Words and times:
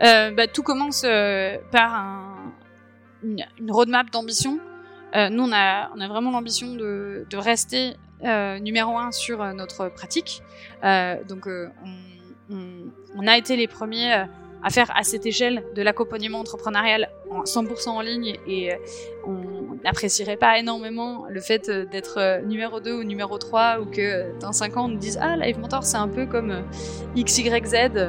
bah, 0.00 0.46
Tout 0.46 0.62
commence 0.62 1.02
par 1.70 1.94
un, 1.94 2.52
une, 3.22 3.70
roadmap 3.70 4.10
d'ambition. 4.10 4.58
nous, 5.14 5.42
on 5.44 5.52
a, 5.52 5.88
vraiment 6.08 6.30
l'ambition 6.30 6.74
de, 6.74 7.36
rester 7.36 7.94
numéro 8.60 8.98
un 8.98 9.12
sur 9.12 9.44
notre 9.54 9.88
pratique. 9.88 10.42
donc, 10.82 11.48
on, 12.50 13.26
a 13.26 13.36
été 13.38 13.56
les 13.56 13.68
premiers 13.68 14.26
à 14.64 14.70
faire 14.70 14.90
à 14.96 15.04
cette 15.04 15.26
échelle 15.26 15.62
de 15.76 15.82
l'accompagnement 15.82 16.40
entrepreneurial 16.40 17.10
en 17.30 17.42
100% 17.42 17.90
en 17.90 18.00
ligne 18.00 18.38
et 18.46 18.72
euh, 18.72 18.76
on 19.26 19.76
n'apprécierait 19.84 20.38
pas 20.38 20.58
énormément 20.58 21.26
le 21.28 21.40
fait 21.40 21.68
euh, 21.68 21.84
d'être 21.84 22.18
euh, 22.18 22.40
numéro 22.40 22.80
2 22.80 22.94
ou 22.94 23.04
numéro 23.04 23.36
3 23.36 23.80
ou 23.80 23.84
que 23.84 24.36
dans 24.40 24.52
5 24.52 24.76
ans 24.78 24.86
on 24.86 24.88
nous 24.88 24.98
dise 24.98 25.18
ah 25.20 25.36
Live 25.36 25.58
Mentor 25.58 25.84
c'est 25.84 25.98
un 25.98 26.08
peu 26.08 26.24
comme 26.24 26.62
XYZ 27.14 28.08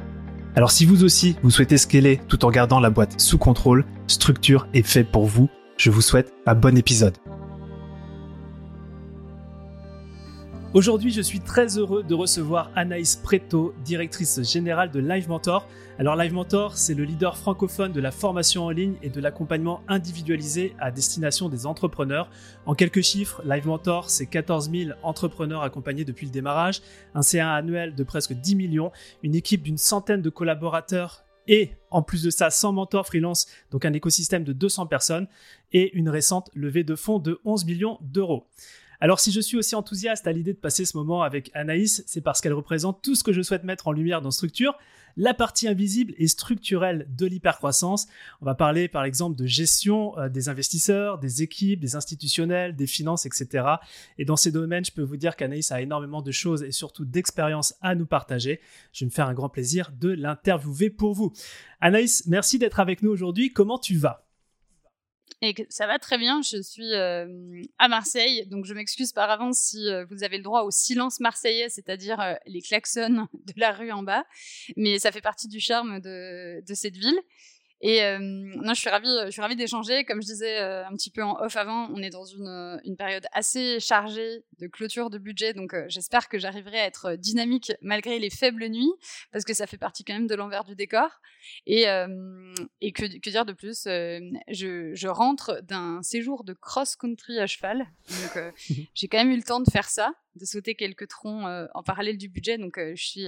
Alors 0.55 0.71
si 0.71 0.85
vous 0.85 1.03
aussi, 1.03 1.35
vous 1.43 1.51
souhaitez 1.51 1.77
scaler 1.77 2.19
tout 2.27 2.43
en 2.45 2.51
gardant 2.51 2.79
la 2.79 2.89
boîte 2.89 3.19
sous 3.19 3.37
contrôle, 3.37 3.85
Structure 4.07 4.67
est 4.73 4.85
fait 4.85 5.05
pour 5.05 5.25
vous. 5.25 5.49
Je 5.77 5.89
vous 5.89 6.01
souhaite 6.01 6.33
un 6.45 6.55
bon 6.55 6.77
épisode. 6.77 7.15
Aujourd'hui, 10.73 11.11
je 11.11 11.21
suis 11.21 11.41
très 11.41 11.77
heureux 11.77 12.01
de 12.01 12.15
recevoir 12.15 12.71
Anaïs 12.77 13.17
Preto, 13.17 13.73
directrice 13.83 14.41
générale 14.49 14.89
de 14.89 15.01
Live 15.01 15.27
Mentor. 15.27 15.67
Alors 15.99 16.15
Live 16.15 16.31
Mentor, 16.31 16.77
c'est 16.77 16.93
le 16.93 17.03
leader 17.03 17.35
francophone 17.35 17.91
de 17.91 17.99
la 17.99 18.09
formation 18.09 18.63
en 18.63 18.69
ligne 18.69 18.95
et 19.01 19.09
de 19.09 19.19
l'accompagnement 19.19 19.81
individualisé 19.89 20.73
à 20.79 20.89
destination 20.89 21.49
des 21.49 21.65
entrepreneurs. 21.65 22.29
En 22.65 22.73
quelques 22.73 23.01
chiffres, 23.01 23.41
Live 23.43 23.67
Mentor, 23.67 24.09
c'est 24.09 24.27
14 24.27 24.71
000 24.71 24.91
entrepreneurs 25.03 25.61
accompagnés 25.61 26.05
depuis 26.05 26.25
le 26.25 26.31
démarrage, 26.31 26.81
un 27.15 27.19
C1 27.19 27.47
annuel 27.47 27.93
de 27.93 28.03
presque 28.05 28.31
10 28.31 28.55
millions, 28.55 28.93
une 29.23 29.35
équipe 29.35 29.63
d'une 29.63 29.77
centaine 29.77 30.21
de 30.21 30.29
collaborateurs 30.29 31.25
et 31.47 31.71
en 31.89 32.01
plus 32.01 32.23
de 32.23 32.29
ça 32.29 32.49
100 32.49 32.71
mentors 32.71 33.07
freelance, 33.07 33.47
donc 33.71 33.83
un 33.83 33.91
écosystème 33.91 34.45
de 34.45 34.53
200 34.53 34.85
personnes 34.85 35.27
et 35.73 35.93
une 35.97 36.07
récente 36.07 36.49
levée 36.53 36.85
de 36.85 36.95
fonds 36.95 37.19
de 37.19 37.41
11 37.43 37.65
millions 37.65 37.97
d'euros. 38.01 38.47
Alors 39.03 39.19
si 39.19 39.31
je 39.31 39.41
suis 39.41 39.57
aussi 39.57 39.73
enthousiaste 39.73 40.27
à 40.27 40.31
l'idée 40.31 40.53
de 40.53 40.59
passer 40.59 40.85
ce 40.85 40.95
moment 40.95 41.23
avec 41.23 41.49
Anaïs, 41.55 42.03
c'est 42.05 42.21
parce 42.21 42.39
qu'elle 42.39 42.53
représente 42.53 43.01
tout 43.01 43.15
ce 43.15 43.23
que 43.23 43.33
je 43.33 43.41
souhaite 43.41 43.63
mettre 43.63 43.87
en 43.87 43.91
lumière 43.91 44.21
dans 44.21 44.29
Structure, 44.29 44.77
la 45.17 45.33
partie 45.33 45.67
invisible 45.67 46.13
et 46.17 46.27
structurelle 46.27 47.07
de 47.09 47.25
l'hypercroissance. 47.25 48.07
On 48.41 48.45
va 48.45 48.53
parler 48.53 48.87
par 48.87 49.03
exemple 49.03 49.35
de 49.35 49.47
gestion 49.47 50.17
euh, 50.19 50.29
des 50.29 50.49
investisseurs, 50.49 51.17
des 51.17 51.41
équipes, 51.41 51.79
des 51.79 51.95
institutionnels, 51.95 52.75
des 52.75 52.85
finances, 52.85 53.25
etc. 53.25 53.65
Et 54.19 54.23
dans 54.23 54.37
ces 54.37 54.51
domaines, 54.51 54.85
je 54.85 54.91
peux 54.91 55.01
vous 55.01 55.17
dire 55.17 55.35
qu'Anaïs 55.35 55.71
a 55.71 55.81
énormément 55.81 56.21
de 56.21 56.31
choses 56.31 56.61
et 56.61 56.71
surtout 56.71 57.03
d'expériences 57.03 57.73
à 57.81 57.95
nous 57.95 58.05
partager. 58.05 58.61
Je 58.93 59.03
vais 59.03 59.07
me 59.07 59.11
faire 59.11 59.27
un 59.27 59.33
grand 59.33 59.49
plaisir 59.49 59.91
de 59.99 60.09
l'interviewer 60.09 60.91
pour 60.91 61.13
vous. 61.13 61.33
Anaïs, 61.81 62.27
merci 62.27 62.59
d'être 62.59 62.79
avec 62.79 63.01
nous 63.01 63.09
aujourd'hui. 63.09 63.51
Comment 63.51 63.79
tu 63.79 63.95
vas? 63.95 64.30
Et 65.41 65.55
ça 65.69 65.87
va 65.87 65.99
très 65.99 66.17
bien. 66.17 66.41
Je 66.41 66.61
suis 66.61 66.93
euh, 66.93 67.25
à 67.79 67.87
Marseille, 67.87 68.45
donc 68.47 68.65
je 68.65 68.73
m'excuse 68.73 69.11
par 69.11 69.29
avance 69.29 69.57
si 69.57 69.87
euh, 69.87 70.05
vous 70.09 70.23
avez 70.23 70.37
le 70.37 70.43
droit 70.43 70.61
au 70.61 70.71
silence 70.71 71.19
marseillais, 71.19 71.69
c'est-à-dire 71.69 72.19
euh, 72.19 72.33
les 72.45 72.61
klaxons 72.61 73.27
de 73.33 73.53
la 73.57 73.71
rue 73.71 73.91
en 73.91 74.03
bas. 74.03 74.25
Mais 74.77 74.99
ça 74.99 75.11
fait 75.11 75.21
partie 75.21 75.47
du 75.47 75.59
charme 75.59 75.99
de, 75.99 76.61
de 76.65 76.73
cette 76.73 76.95
ville. 76.95 77.19
Et 77.83 78.03
euh, 78.03 78.19
non, 78.19 78.75
je 78.75 78.79
suis 78.79 78.89
ravie, 78.89 79.09
je 79.25 79.31
suis 79.31 79.41
ravie 79.41 79.55
d'échanger. 79.55 80.05
Comme 80.05 80.21
je 80.21 80.27
disais 80.27 80.59
euh, 80.59 80.85
un 80.85 80.95
petit 80.95 81.09
peu 81.09 81.23
en 81.23 81.39
off 81.41 81.55
avant, 81.55 81.89
on 81.91 82.01
est 82.03 82.11
dans 82.11 82.25
une, 82.25 82.47
euh, 82.47 82.77
une 82.85 82.95
période 82.95 83.25
assez 83.31 83.79
chargée 83.79 84.43
de 84.59 84.67
clôture 84.67 85.09
de 85.09 85.17
budget, 85.17 85.53
donc 85.53 85.75
j'espère 85.87 86.29
que 86.29 86.37
j'arriverai 86.37 86.79
à 86.79 86.85
être 86.85 87.15
dynamique 87.15 87.71
malgré 87.81 88.19
les 88.19 88.29
faibles 88.29 88.67
nuits, 88.67 88.91
parce 89.31 89.43
que 89.43 89.55
ça 89.55 89.65
fait 89.65 89.79
partie 89.79 90.03
quand 90.03 90.13
même 90.13 90.27
de 90.27 90.35
l'envers 90.35 90.63
du 90.63 90.75
décor. 90.75 91.09
Et, 91.65 91.85
et 92.81 92.91
que, 92.91 93.19
que, 93.19 93.29
dire 93.31 93.45
de 93.45 93.53
plus 93.53 93.85
je, 93.85 94.91
je, 94.93 95.07
rentre 95.07 95.59
d'un 95.63 96.03
séjour 96.03 96.43
de 96.43 96.53
cross-country 96.53 97.39
à 97.39 97.47
cheval, 97.47 97.87
donc 98.07 98.53
j'ai 98.93 99.07
quand 99.07 99.17
même 99.17 99.31
eu 99.31 99.37
le 99.37 99.41
temps 99.41 99.59
de 99.59 99.69
faire 99.71 99.89
ça, 99.89 100.13
de 100.35 100.45
sauter 100.45 100.75
quelques 100.75 101.07
troncs 101.07 101.43
en 101.73 101.81
parallèle 101.81 102.19
du 102.19 102.29
budget, 102.29 102.59
donc 102.59 102.77
je 102.77 103.03
suis 103.03 103.27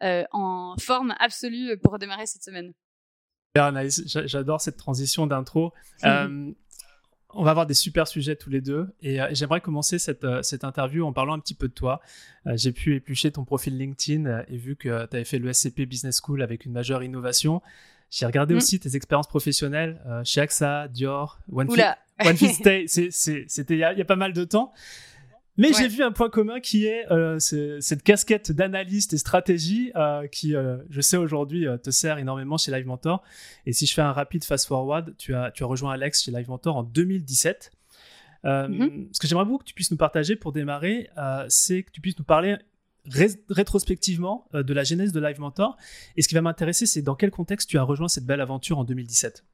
en 0.00 0.76
forme 0.80 1.14
absolue 1.18 1.76
pour 1.76 1.98
démarrer 1.98 2.24
cette 2.24 2.42
semaine. 2.42 2.72
J'adore 3.56 4.60
cette 4.60 4.76
transition 4.76 5.28
d'intro. 5.28 5.72
Euh, 6.02 6.50
on 7.36 7.44
va 7.44 7.50
avoir 7.52 7.66
des 7.66 7.74
super 7.74 8.08
sujets 8.08 8.34
tous 8.34 8.50
les 8.50 8.60
deux 8.60 8.88
et, 9.00 9.20
euh, 9.20 9.28
j'aimerais 9.30 9.60
commencer 9.60 10.00
cette, 10.00 10.24
euh, 10.24 10.42
cette, 10.42 10.64
interview 10.64 11.04
en 11.04 11.12
parlant 11.12 11.34
un 11.34 11.38
petit 11.38 11.54
peu 11.54 11.68
de 11.68 11.72
toi. 11.72 12.00
J'ai 12.46 12.72
pu 12.72 12.96
éplucher 12.96 13.30
ton 13.30 13.44
profil 13.44 13.78
LinkedIn 13.78 14.44
et 14.48 14.56
vu 14.56 14.74
que 14.74 15.06
tu 15.06 15.16
avais 15.16 15.24
fait 15.24 15.38
le 15.38 15.52
SCP 15.52 15.86
Business 15.86 16.20
School 16.20 16.42
avec 16.42 16.64
une 16.64 16.72
majeure 16.72 17.04
innovation. 17.04 17.62
J'ai 18.10 18.26
regardé 18.26 18.54
mm. 18.54 18.56
aussi 18.56 18.80
tes 18.80 18.96
expériences 18.96 19.28
professionnelles 19.28 20.00
chez 20.24 20.40
AXA, 20.40 20.88
Dior, 20.88 21.38
One, 21.52 21.68
One 21.70 22.36
Stay. 22.36 22.86
C'était 22.88 23.74
il 23.74 23.78
y, 23.78 23.84
a 23.84 24.04
pas 24.04 24.16
mal 24.16 24.32
de 24.32 24.42
temps. 24.42 24.72
Mais 25.56 25.72
j'ai 25.72 25.88
vu 25.88 26.02
un 26.02 26.12
point 26.12 26.30
commun 26.30 26.60
qui 26.60 26.86
est 26.86 27.10
euh, 27.12 27.38
cette 27.38 28.02
casquette 28.02 28.50
d'analyste 28.50 29.12
et 29.12 29.18
stratégie 29.18 29.92
euh, 29.94 30.26
qui, 30.26 30.56
euh, 30.56 30.78
je 30.90 31.00
sais 31.00 31.16
aujourd'hui, 31.16 31.66
te 31.82 31.90
sert 31.90 32.18
énormément 32.18 32.56
chez 32.56 32.72
Live 32.72 32.86
Mentor. 32.86 33.22
Et 33.66 33.72
si 33.72 33.86
je 33.86 33.94
fais 33.94 34.02
un 34.02 34.12
rapide 34.12 34.44
fast-forward, 34.44 35.14
tu 35.16 35.34
as, 35.34 35.50
tu 35.52 35.62
as 35.62 35.66
rejoint 35.66 35.92
Alex 35.92 36.24
chez 36.24 36.32
Live 36.32 36.48
Mentor 36.48 36.76
en 36.76 36.82
2017. 36.82 37.70
Mm-hmm. 38.44 39.08
Ce 39.12 39.20
que 39.20 39.26
j'aimerais 39.26 39.46
beaucoup 39.46 39.58
que 39.58 39.68
tu 39.68 39.74
puisses 39.74 39.90
nous 39.90 39.96
partager 39.96 40.36
pour 40.36 40.52
démarrer, 40.52 41.08
c'est 41.48 41.82
que 41.82 41.90
tu 41.90 42.00
puisses 42.00 42.18
nous 42.18 42.24
parler 42.24 42.56
rétrospectivement 43.48 44.48
de 44.52 44.74
la 44.74 44.82
genèse 44.82 45.12
de 45.12 45.20
Live 45.20 45.40
Mentor. 45.40 45.76
Et 46.16 46.22
ce 46.22 46.28
qui 46.28 46.34
va 46.34 46.42
m'intéresser, 46.42 46.84
c'est 46.84 47.02
dans 47.02 47.14
quel 47.14 47.30
contexte 47.30 47.70
tu 47.70 47.78
as 47.78 47.82
rejoint 47.82 48.08
cette 48.08 48.26
belle 48.26 48.40
aventure 48.40 48.78
en 48.78 48.84
2017. 48.84 49.44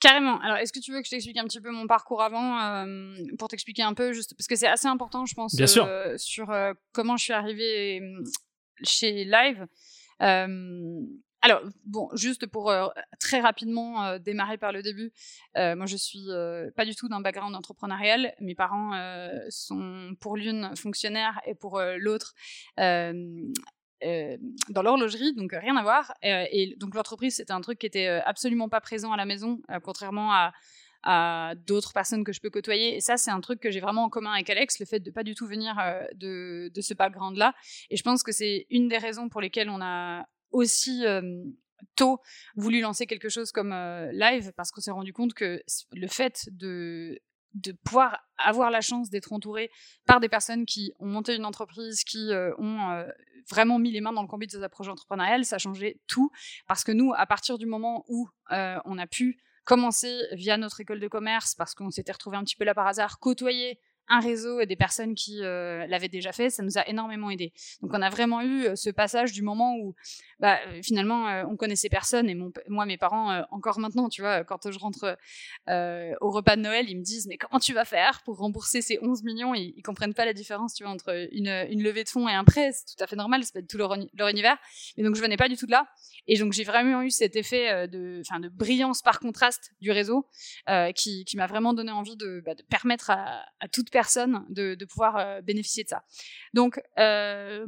Carrément. 0.00 0.40
Alors, 0.40 0.56
est-ce 0.56 0.72
que 0.72 0.80
tu 0.80 0.92
veux 0.92 1.00
que 1.00 1.04
je 1.04 1.10
t'explique 1.10 1.36
un 1.36 1.44
petit 1.44 1.60
peu 1.60 1.70
mon 1.70 1.86
parcours 1.86 2.22
avant 2.22 2.58
euh, 2.58 3.14
pour 3.38 3.48
t'expliquer 3.48 3.82
un 3.82 3.92
peu, 3.92 4.12
juste 4.14 4.34
parce 4.34 4.46
que 4.46 4.56
c'est 4.56 4.66
assez 4.66 4.88
important, 4.88 5.26
je 5.26 5.34
pense, 5.34 5.54
euh, 5.60 6.16
sur 6.16 6.50
euh, 6.50 6.72
comment 6.92 7.18
je 7.18 7.24
suis 7.24 7.32
arrivée 7.34 8.00
chez 8.82 9.24
Live. 9.26 9.66
alors, 10.18 11.60
bon, 11.84 12.08
juste 12.14 12.46
pour 12.46 12.72
très 13.18 13.40
rapidement 13.40 14.18
démarrer 14.18 14.56
par 14.56 14.72
le 14.72 14.82
début, 14.82 15.12
moi 15.54 15.84
je 15.84 15.96
suis 15.98 16.28
pas 16.76 16.86
du 16.86 16.94
tout 16.94 17.08
d'un 17.08 17.20
background 17.20 17.54
entrepreneurial. 17.54 18.34
Mes 18.40 18.54
parents 18.54 18.92
sont 19.50 20.14
pour 20.18 20.38
l'une 20.38 20.74
fonctionnaires 20.76 21.40
et 21.44 21.54
pour 21.54 21.78
l'autre 21.98 22.34
euh, 24.02 24.36
dans 24.70 24.82
l'horlogerie, 24.82 25.34
donc 25.34 25.52
rien 25.52 25.76
à 25.76 25.82
voir. 25.82 26.12
Euh, 26.24 26.44
et 26.50 26.74
donc 26.76 26.94
l'entreprise, 26.94 27.36
c'était 27.36 27.52
un 27.52 27.60
truc 27.60 27.78
qui 27.78 27.86
était 27.86 28.06
euh, 28.06 28.20
absolument 28.24 28.68
pas 28.68 28.80
présent 28.80 29.12
à 29.12 29.16
la 29.16 29.26
maison, 29.26 29.60
contrairement 29.82 30.32
à, 30.32 30.52
d'autres 31.66 31.94
personnes 31.94 32.24
que 32.24 32.32
je 32.32 32.40
peux 32.40 32.50
côtoyer. 32.50 32.96
Et 32.96 33.00
ça, 33.00 33.16
c'est 33.16 33.30
un 33.30 33.40
truc 33.40 33.58
que 33.60 33.70
j'ai 33.70 33.80
vraiment 33.80 34.04
en 34.04 34.10
commun 34.10 34.32
avec 34.32 34.50
Alex, 34.50 34.78
le 34.80 34.86
fait 34.86 35.00
de 35.00 35.10
pas 35.10 35.22
du 35.22 35.34
tout 35.34 35.46
venir 35.46 35.74
de, 36.14 36.70
ce 36.78 36.92
background-là. 36.92 37.54
Et 37.88 37.96
je 37.96 38.02
pense 38.02 38.22
que 38.22 38.32
c'est 38.32 38.66
une 38.68 38.86
des 38.88 38.98
raisons 38.98 39.30
pour 39.30 39.40
lesquelles 39.40 39.70
on 39.70 39.80
a 39.80 40.26
aussi 40.50 41.02
tôt 41.96 42.20
voulu 42.54 42.82
lancer 42.82 43.06
quelque 43.06 43.30
chose 43.30 43.50
comme 43.50 43.70
live, 44.12 44.52
parce 44.58 44.70
qu'on 44.70 44.82
s'est 44.82 44.90
rendu 44.90 45.14
compte 45.14 45.32
que 45.32 45.62
le 45.94 46.06
fait 46.06 46.50
de 46.52 47.18
de 47.54 47.72
pouvoir 47.72 48.18
avoir 48.38 48.70
la 48.70 48.80
chance 48.80 49.10
d'être 49.10 49.32
entouré 49.32 49.70
par 50.06 50.20
des 50.20 50.28
personnes 50.28 50.66
qui 50.66 50.92
ont 50.98 51.06
monté 51.06 51.34
une 51.34 51.44
entreprise, 51.44 52.04
qui 52.04 52.30
ont 52.58 53.04
vraiment 53.48 53.78
mis 53.78 53.90
les 53.90 54.00
mains 54.00 54.12
dans 54.12 54.22
le 54.22 54.28
combat 54.28 54.46
de 54.46 54.50
ces 54.50 54.68
projets 54.68 54.90
entrepreneuriales, 54.90 55.44
ça 55.44 55.56
a 55.56 55.58
changé 55.58 56.00
tout. 56.06 56.30
Parce 56.66 56.84
que 56.84 56.92
nous, 56.92 57.12
à 57.14 57.26
partir 57.26 57.58
du 57.58 57.66
moment 57.66 58.04
où 58.08 58.28
euh, 58.52 58.78
on 58.84 58.98
a 58.98 59.06
pu 59.06 59.38
commencer 59.64 60.20
via 60.32 60.56
notre 60.56 60.80
école 60.80 61.00
de 61.00 61.08
commerce, 61.08 61.54
parce 61.54 61.74
qu'on 61.74 61.90
s'était 61.90 62.12
retrouvé 62.12 62.36
un 62.36 62.44
petit 62.44 62.56
peu 62.56 62.64
là 62.64 62.74
par 62.74 62.86
hasard, 62.86 63.18
côtoyer 63.18 63.78
un 64.10 64.18
réseau 64.18 64.60
et 64.60 64.66
des 64.66 64.76
personnes 64.76 65.14
qui 65.14 65.42
euh, 65.42 65.86
l'avaient 65.86 66.08
déjà 66.08 66.32
fait, 66.32 66.50
ça 66.50 66.64
nous 66.64 66.76
a 66.76 66.86
énormément 66.88 67.30
aidé. 67.30 67.52
Donc 67.80 67.92
on 67.94 68.02
a 68.02 68.10
vraiment 68.10 68.42
eu 68.42 68.64
euh, 68.64 68.76
ce 68.76 68.90
passage 68.90 69.32
du 69.32 69.42
moment 69.42 69.76
où 69.76 69.94
bah, 70.40 70.58
euh, 70.66 70.80
finalement 70.82 71.44
on 71.48 71.56
connaissait 71.56 71.88
personne 71.88 72.28
et 72.28 72.36
moi 72.68 72.86
mes 72.86 72.96
parents 72.96 73.44
encore 73.50 73.78
maintenant, 73.78 74.08
tu 74.08 74.20
vois, 74.20 74.42
quand 74.42 74.70
je 74.70 74.78
rentre 74.78 75.16
au 75.68 76.30
repas 76.30 76.56
de 76.56 76.62
Noël, 76.62 76.86
ils 76.88 76.98
me 76.98 77.04
disent 77.04 77.28
mais 77.28 77.36
comment 77.36 77.60
tu 77.60 77.72
vas 77.72 77.84
faire 77.84 78.22
pour 78.24 78.38
rembourser 78.38 78.82
ces 78.82 78.98
11 79.00 79.22
millions? 79.22 79.54
Ils, 79.54 79.74
ils 79.76 79.82
comprennent 79.82 80.14
pas 80.14 80.24
la 80.24 80.32
différence, 80.32 80.74
tu 80.74 80.82
vois, 80.82 80.92
entre 80.92 81.28
une, 81.32 81.82
levée 81.82 82.04
de 82.04 82.08
fonds 82.08 82.28
et 82.28 82.32
un 82.32 82.44
prêt, 82.44 82.72
c'est 82.72 82.96
tout 82.96 83.02
à 83.02 83.06
fait 83.06 83.16
normal, 83.16 83.44
c'est 83.44 83.54
pas 83.54 83.62
tout 83.62 83.78
leur, 83.78 83.94
univers. 84.28 84.56
Mais 84.96 85.04
donc 85.04 85.14
je 85.14 85.20
venais 85.20 85.36
pas 85.36 85.48
du 85.48 85.56
tout 85.56 85.66
de 85.66 85.70
là 85.70 85.86
et 86.26 86.36
donc 86.38 86.52
j'ai 86.52 86.64
vraiment 86.64 87.02
eu 87.02 87.10
cet 87.10 87.36
effet 87.36 87.86
de, 87.86 88.22
de 88.22 88.48
brillance 88.48 89.02
par 89.02 89.20
contraste 89.20 89.72
du 89.80 89.92
réseau 89.92 90.26
qui, 90.96 91.24
qui 91.24 91.36
m'a 91.36 91.46
vraiment 91.46 91.74
donné 91.74 91.92
envie 91.92 92.16
de, 92.16 92.42
bah, 92.44 92.54
de 92.54 92.62
permettre 92.62 93.10
à, 93.10 93.44
à 93.60 93.68
toute 93.68 93.90
personne 93.90 93.99
de, 94.48 94.74
de 94.74 94.84
pouvoir 94.84 95.16
euh, 95.16 95.40
bénéficier 95.42 95.84
de 95.84 95.88
ça. 95.88 96.04
Donc, 96.54 96.80
euh, 96.98 97.66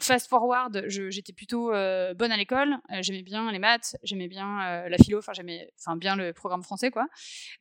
fast 0.00 0.28
forward, 0.28 0.84
j'étais 0.86 1.32
plutôt 1.32 1.72
euh, 1.72 2.14
bonne 2.14 2.32
à 2.32 2.36
l'école. 2.36 2.78
Euh, 2.90 2.98
j'aimais 3.02 3.22
bien 3.22 3.50
les 3.52 3.58
maths, 3.58 3.96
j'aimais 4.02 4.28
bien 4.28 4.62
euh, 4.66 4.88
la 4.88 4.96
philo, 4.98 5.18
enfin 5.18 5.32
j'aimais, 5.32 5.70
enfin 5.78 5.96
bien 5.96 6.16
le 6.16 6.32
programme 6.32 6.62
français 6.62 6.90
quoi. 6.90 7.06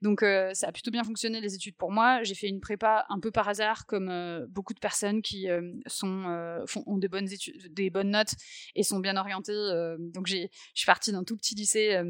Donc 0.02 0.22
ça 0.22 0.68
a 0.68 0.72
plutôt 0.72 0.92
bien 0.92 1.04
fonctionné 1.04 1.42
les 1.42 1.56
études 1.56 1.76
pour 1.78 1.92
moi. 1.92 2.24
J'ai 2.24 2.36
fait 2.36 2.48
une 2.48 2.60
prépa 2.60 3.06
un 3.10 3.20
peu 3.20 3.32
par 3.32 3.48
hasard, 3.50 3.86
comme 3.86 4.46
beaucoup 4.50 4.74
de 4.74 4.80
personnes 4.80 5.22
qui 5.22 5.48
sont 5.88 6.62
ont 6.86 6.98
des 6.98 7.08
bonnes 7.08 7.28
des 7.70 7.90
bonnes 7.90 8.12
notes 8.12 8.34
et 8.76 8.84
sont 8.84 9.00
bien 9.00 9.18
orientées. 9.18 9.54
donc 9.98 10.28
j'ai, 10.28 10.50
je 10.74 10.82
suis 10.82 10.86
partie 10.86 11.12
d'un 11.12 11.24
tout 11.24 11.38
petit 11.38 11.56
lycée 11.56 12.02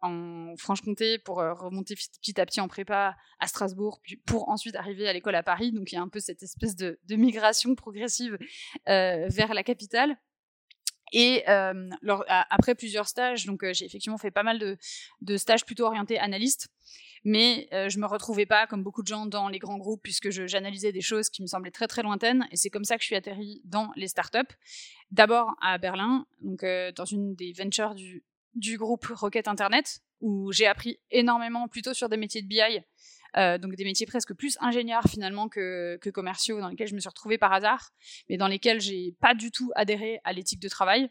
en 0.00 0.54
Franche-Comté 0.58 1.18
pour 1.18 1.36
remonter 1.36 1.94
petit 1.94 2.40
à 2.40 2.46
petit 2.46 2.60
en 2.60 2.68
prépa 2.68 3.16
à 3.40 3.46
Strasbourg, 3.46 4.00
pour 4.26 4.48
ensuite 4.48 4.76
arriver 4.76 5.08
à 5.08 5.12
l'école 5.12 5.34
à 5.34 5.42
Paris. 5.42 5.72
Donc 5.72 5.92
il 5.92 5.96
y 5.96 5.98
a 5.98 6.02
un 6.02 6.08
peu 6.08 6.20
cette 6.20 6.42
espèce 6.42 6.76
de 6.76 6.98
migration 7.10 7.74
progressive 7.74 8.38
vers 8.86 9.54
la 9.54 9.63
capitale. 9.64 10.16
Et 11.12 11.44
après 11.46 12.74
plusieurs 12.74 13.08
stages, 13.08 13.46
donc 13.46 13.64
j'ai 13.72 13.84
effectivement 13.84 14.18
fait 14.18 14.30
pas 14.32 14.42
mal 14.42 14.58
de, 15.20 15.36
stages 15.36 15.64
plutôt 15.64 15.84
orientés 15.84 16.18
analystes, 16.18 16.68
mais 17.24 17.68
euh, 17.72 17.88
je 17.88 17.98
me 17.98 18.06
retrouvais 18.06 18.46
pas 18.46 18.66
comme 18.66 18.82
beaucoup 18.82 19.02
de 19.02 19.06
gens 19.06 19.24
dans 19.24 19.48
les 19.48 19.58
grands 19.58 19.78
groupes 19.78 20.02
puisque 20.02 20.30
j'analysais 20.30 20.92
des 20.92 21.00
choses 21.00 21.30
qui 21.30 21.40
me 21.40 21.46
semblaient 21.46 21.70
très 21.70 21.86
très 21.86 22.02
lointaines. 22.02 22.46
Et 22.50 22.56
c'est 22.56 22.68
comme 22.68 22.84
ça 22.84 22.96
que 22.96 23.02
je 23.02 23.06
suis 23.06 23.16
atterrie 23.16 23.62
dans 23.64 23.90
les 23.96 24.08
startups. 24.08 24.54
D'abord 25.10 25.54
à 25.62 25.78
Berlin, 25.78 26.26
donc 26.40 26.64
dans 26.96 27.04
une 27.04 27.34
des 27.34 27.52
ventures 27.52 27.94
du, 27.94 28.24
du 28.54 28.76
groupe 28.76 29.06
Rocket 29.06 29.48
Internet, 29.48 30.00
où 30.20 30.52
j'ai 30.52 30.66
appris 30.66 30.98
énormément 31.10 31.68
plutôt 31.68 31.94
sur 31.94 32.08
des 32.08 32.16
métiers 32.16 32.42
de 32.42 32.48
BI 32.48 32.82
euh, 33.36 33.58
donc 33.58 33.74
des 33.74 33.84
métiers 33.84 34.06
presque 34.06 34.34
plus 34.34 34.56
ingénieurs 34.60 35.04
finalement 35.04 35.48
que, 35.48 35.98
commerciaux, 36.10 36.60
dans 36.60 36.68
lesquels 36.68 36.88
je 36.88 36.94
me 36.94 37.00
suis 37.00 37.08
retrouvée 37.08 37.38
par 37.38 37.52
hasard, 37.52 37.90
mais 38.28 38.36
dans 38.36 38.48
lesquels 38.48 38.80
j'ai 38.80 39.14
pas 39.20 39.34
du 39.34 39.50
tout 39.50 39.70
adhéré 39.74 40.20
à 40.24 40.32
l'éthique 40.32 40.60
de 40.60 40.68
travail. 40.68 41.10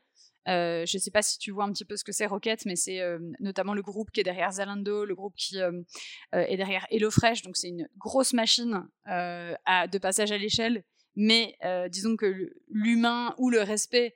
Euh, 0.50 0.86
je 0.86 0.98
ne 0.98 1.02
sais 1.02 1.12
pas 1.12 1.22
si 1.22 1.38
tu 1.40 1.52
vois 1.52 1.64
un 1.64 1.72
petit 1.72 1.86
peu 1.86 1.96
ce 1.96 2.04
que 2.04 2.12
c'est 2.12 2.26
Rocket, 2.26 2.66
mais 2.66 2.76
c'est 2.76 3.00
euh, 3.00 3.18
notamment 3.40 3.74
le 3.74 3.82
groupe 3.82 4.12
qui 4.12 4.20
est 4.20 4.24
derrière 4.24 4.52
Zalando, 4.52 5.06
le 5.06 5.16
groupe 5.16 5.36
qui 5.38 5.58
est 5.58 6.58
derrière 6.58 6.86
HelloFresh. 6.92 7.44
Donc 7.44 7.56
c'est 7.56 7.70
une 7.70 7.88
grosse 7.98 8.34
machine 8.34 8.88
de 9.08 9.98
passage 9.98 10.32
à 10.32 10.38
l'échelle. 10.38 10.84
Mais 11.16 11.58
disons 11.90 12.16
que 12.18 12.52
l'humain 12.70 13.36
ou 13.38 13.50
le 13.50 13.62
respect 13.62 14.16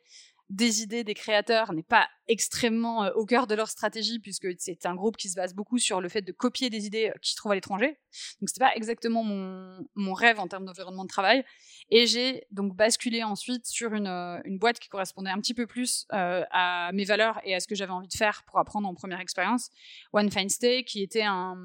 des 0.50 0.82
idées 0.82 1.04
des 1.04 1.14
créateurs 1.14 1.74
n'est 1.74 1.84
pas 1.84 2.08
extrêmement 2.28 3.04
euh, 3.04 3.12
au 3.14 3.26
cœur 3.26 3.48
de 3.48 3.56
leur 3.56 3.70
stratégie 3.70 4.20
puisque 4.20 4.48
c'est 4.58 4.86
un 4.86 4.96
groupe 4.96 5.18
qui 5.18 5.30
se 5.30 5.36
base 5.36 5.54
beaucoup 5.54 5.78
sur 5.78 6.02
le 6.02 6.10
fait 6.10 6.22
de 6.22 6.32
copier 6.32 6.70
des 6.70 6.86
idées 6.86 7.10
euh, 7.10 7.20
qu'ils 7.22 7.36
trouvent 7.36 7.52
à 7.52 7.56
l'étranger. 7.56 7.98
Donc 8.42 8.50
c'était 8.50 8.60
pas 8.60 8.76
exactement 8.76 9.24
mon, 9.24 9.88
mon 9.96 10.14
rêve 10.14 10.40
en 10.40 10.48
termes 10.48 10.66
d'environnement 10.66 11.04
de 11.04 11.10
travail. 11.10 11.44
Et 11.90 12.06
j'ai 12.06 12.46
donc 12.52 12.76
basculé 12.76 13.24
ensuite 13.24 13.66
sur 13.66 13.94
une, 13.94 14.08
euh, 14.08 14.40
une, 14.46 14.58
boîte 14.58 14.80
qui 14.80 14.90
correspondait 14.90 15.30
un 15.30 15.40
petit 15.40 15.54
peu 15.54 15.68
plus 15.68 16.06
à 16.10 16.90
mes 16.94 17.06
valeurs 17.06 17.40
et 17.44 17.54
à 17.54 17.60
ce 17.60 17.68
que 17.68 17.76
j'avais 17.76 17.92
envie 17.92 18.08
de 18.08 18.14
faire 18.14 18.44
pour 18.48 18.60
apprendre 18.60 18.88
en 18.88 18.96
première 18.96 19.20
expérience. 19.20 19.70
One 20.14 20.32
Fine 20.32 20.50
Stay, 20.50 20.84
qui 20.84 21.04
était 21.04 21.22
un, 21.22 21.56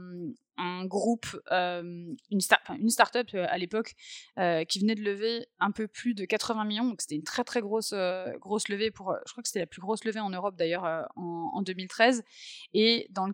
un 0.59 0.85
groupe, 0.85 1.27
une, 1.51 2.41
start 2.41 2.63
une 2.79 2.91
start-up 2.91 3.29
à 3.35 3.57
l'époque, 3.57 3.95
qui 4.69 4.81
venait 4.81 4.95
de 4.95 5.01
lever 5.01 5.47
un 5.59 5.71
peu 5.71 5.89
plus 5.89 6.15
de 6.15 6.27
80 6.27 6.65
millions. 6.67 6.85
Donc 6.85 7.01
c'était 7.01 7.15
une 7.15 7.23
très 7.23 7.45
très 7.45 7.61
grosse, 7.61 7.95
grosse 8.39 8.69
levée 8.69 8.91
pour, 8.91 9.17
je 9.27 9.33
crois 9.33 9.43
que 9.43 9.49
c'était 9.49 9.61
la 9.61 9.67
plus 9.67 9.81
grosse 9.81 10.05
levée 10.05 10.21
en 10.21 10.31
Europe 10.31 10.52
d'ailleurs 10.57 11.09
en, 11.17 11.63
2013, 11.63 12.25
et 12.75 13.07
dans 13.11 13.29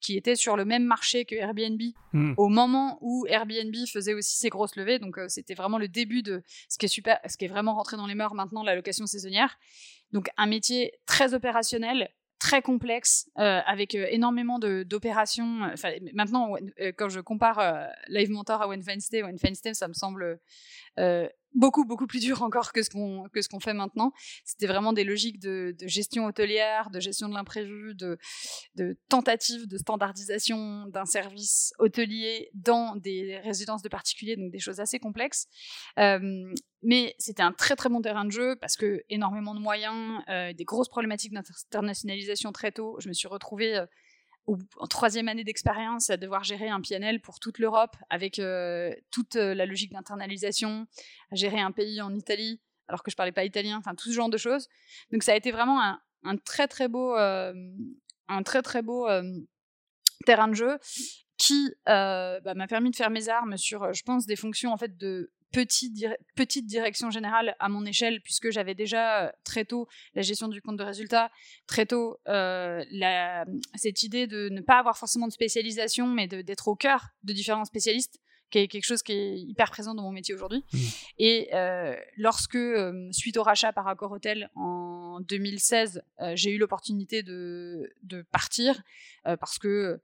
qui 0.00 0.16
était 0.16 0.36
sur 0.36 0.56
le 0.56 0.64
même 0.64 0.84
marché 0.84 1.24
que 1.24 1.34
Airbnb 1.34 1.80
hmm. 2.12 2.34
au 2.36 2.48
moment 2.48 2.98
où 3.00 3.26
Airbnb 3.28 3.74
faisait 3.90 4.14
aussi 4.14 4.36
ses 4.36 4.48
grosses 4.48 4.76
levées. 4.76 4.98
Donc 4.98 5.18
c'était 5.28 5.54
vraiment 5.54 5.78
le 5.78 5.88
début 5.88 6.22
de 6.22 6.42
ce 6.68 6.78
qui 6.78 6.86
est 6.86 6.90
super, 6.90 7.18
ce 7.26 7.36
qui 7.36 7.46
est 7.46 7.48
vraiment 7.48 7.74
rentré 7.74 7.96
dans 7.96 8.06
les 8.06 8.14
mœurs 8.14 8.34
maintenant, 8.34 8.62
la 8.62 8.74
location 8.74 9.06
saisonnière. 9.06 9.58
Donc 10.12 10.28
un 10.36 10.46
métier 10.46 10.92
très 11.06 11.34
opérationnel, 11.34 12.10
très 12.40 12.62
complexe, 12.62 13.30
euh, 13.38 13.60
avec 13.66 13.94
euh, 13.94 14.06
énormément 14.10 14.58
d'opérations. 14.58 15.60
Enfin, 15.72 15.92
maintenant, 16.14 16.54
euh, 16.80 16.90
quand 16.96 17.08
je 17.08 17.20
compare 17.20 17.60
Live 18.08 18.30
Mentor 18.30 18.62
à 18.62 18.68
One 18.68 18.82
Wednesday, 18.84 19.22
One 19.22 19.36
Wednesday, 19.42 19.74
ça 19.74 19.86
me 19.86 19.92
semble 19.92 20.40
beaucoup 21.54 21.84
beaucoup 21.84 22.06
plus 22.06 22.20
dur 22.20 22.42
encore 22.42 22.72
que 22.72 22.82
ce 22.82 22.90
qu'on 22.90 23.28
que 23.32 23.42
ce 23.42 23.48
qu'on 23.48 23.60
fait 23.60 23.74
maintenant. 23.74 24.12
C'était 24.44 24.66
vraiment 24.66 24.92
des 24.92 25.04
logiques 25.04 25.40
de, 25.40 25.74
de, 25.78 25.86
gestion 25.88 26.26
hôtelière, 26.26 26.90
de 26.90 27.00
gestion 27.00 27.28
de 27.28 27.34
l'imprévu, 27.34 27.94
de, 27.94 28.18
de 28.76 28.96
tentative 29.08 29.66
de 29.66 29.78
standardisation 29.78 30.86
d'un 30.86 31.06
service 31.06 31.72
hôtelier 31.78 32.50
dans 32.54 32.96
des 32.96 33.38
résidences 33.38 33.82
de 33.82 33.88
particuliers, 33.88 34.36
donc 34.36 34.52
des 34.52 34.58
choses 34.58 34.80
assez 34.80 34.98
complexes. 34.98 35.46
Euh, 35.98 36.52
mais 36.82 37.14
c'était 37.18 37.42
un 37.42 37.52
très 37.52 37.76
très 37.76 37.88
bon 37.88 38.00
terrain 38.00 38.24
de 38.24 38.30
jeu 38.30 38.56
parce 38.56 38.76
que 38.76 39.02
énormément 39.10 39.54
de 39.54 39.60
moyens, 39.60 40.22
euh, 40.28 40.52
des 40.52 40.64
grosses 40.64 40.88
problématiques 40.88 41.32
d'internationalisation 41.32 42.52
très 42.52 42.72
tôt. 42.72 42.96
Je 43.00 43.08
me 43.08 43.12
suis 43.12 43.28
retrouvée 43.28 43.76
euh, 43.76 43.86
en 44.76 44.86
troisième 44.86 45.28
année 45.28 45.44
d'expérience 45.44 46.10
à 46.10 46.16
devoir 46.16 46.44
gérer 46.44 46.68
un 46.68 46.80
PNL 46.80 47.20
pour 47.20 47.40
toute 47.40 47.58
l'Europe 47.58 47.96
avec 48.08 48.38
euh, 48.38 48.92
toute 49.10 49.36
euh, 49.36 49.54
la 49.54 49.66
logique 49.66 49.92
d'internalisation, 49.92 50.86
gérer 51.32 51.60
un 51.60 51.72
pays 51.72 52.00
en 52.00 52.14
Italie 52.14 52.60
alors 52.88 53.02
que 53.02 53.10
je 53.10 53.16
parlais 53.16 53.32
pas 53.32 53.44
italien, 53.44 53.76
enfin 53.78 53.94
tout 53.94 54.08
ce 54.08 54.14
genre 54.14 54.30
de 54.30 54.36
choses. 54.36 54.68
Donc 55.12 55.22
ça 55.22 55.32
a 55.32 55.36
été 55.36 55.52
vraiment 55.52 55.80
un, 56.24 56.36
très 56.38 56.66
très 56.66 56.88
beau, 56.88 57.16
euh, 57.16 57.54
un 58.28 58.42
très 58.42 58.62
très 58.62 58.82
beau 58.82 59.06
terrain 60.26 60.48
de 60.48 60.54
jeu 60.54 60.78
qui 61.38 61.72
bah, 61.86 62.40
m'a 62.56 62.66
permis 62.66 62.90
de 62.90 62.96
faire 62.96 63.10
mes 63.10 63.28
armes 63.28 63.56
sur, 63.56 63.92
je 63.92 64.02
pense, 64.02 64.26
des 64.26 64.34
fonctions 64.34 64.72
en 64.72 64.76
fait 64.76 64.96
de 64.96 65.30
petite, 65.52 66.06
petite 66.34 66.66
direction 66.66 67.10
générale 67.10 67.56
à 67.58 67.68
mon 67.68 67.84
échelle, 67.84 68.20
puisque 68.22 68.50
j'avais 68.50 68.74
déjà 68.74 69.24
euh, 69.24 69.30
très 69.44 69.64
tôt 69.64 69.88
la 70.14 70.22
gestion 70.22 70.48
du 70.48 70.62
compte 70.62 70.76
de 70.76 70.84
résultat, 70.84 71.30
très 71.66 71.86
tôt 71.86 72.18
euh, 72.28 72.84
la, 72.90 73.44
cette 73.74 74.02
idée 74.02 74.26
de 74.26 74.48
ne 74.50 74.60
pas 74.60 74.78
avoir 74.78 74.96
forcément 74.96 75.26
de 75.26 75.32
spécialisation, 75.32 76.06
mais 76.06 76.26
d'être 76.26 76.68
au 76.68 76.76
cœur 76.76 77.08
de 77.24 77.32
différents 77.32 77.64
spécialistes 77.64 78.20
qui 78.50 78.58
est 78.58 78.66
quelque 78.66 78.84
chose 78.84 79.04
qui 79.04 79.12
est 79.12 79.38
hyper 79.38 79.70
présent 79.70 79.94
dans 79.94 80.02
mon 80.02 80.10
métier 80.10 80.34
aujourd'hui. 80.34 80.64
Mmh. 80.72 80.78
Et 81.18 81.50
euh, 81.54 81.94
lorsque, 82.16 82.58
suite 83.12 83.36
au 83.36 83.44
rachat 83.44 83.72
par 83.72 83.86
Accor 83.86 84.10
Hotel 84.10 84.50
en 84.56 85.20
2016, 85.20 86.02
j'ai 86.34 86.50
eu 86.50 86.58
l'opportunité 86.58 87.22
de, 87.22 87.92
de 88.02 88.22
partir 88.22 88.82
parce 89.22 89.60
que 89.60 90.00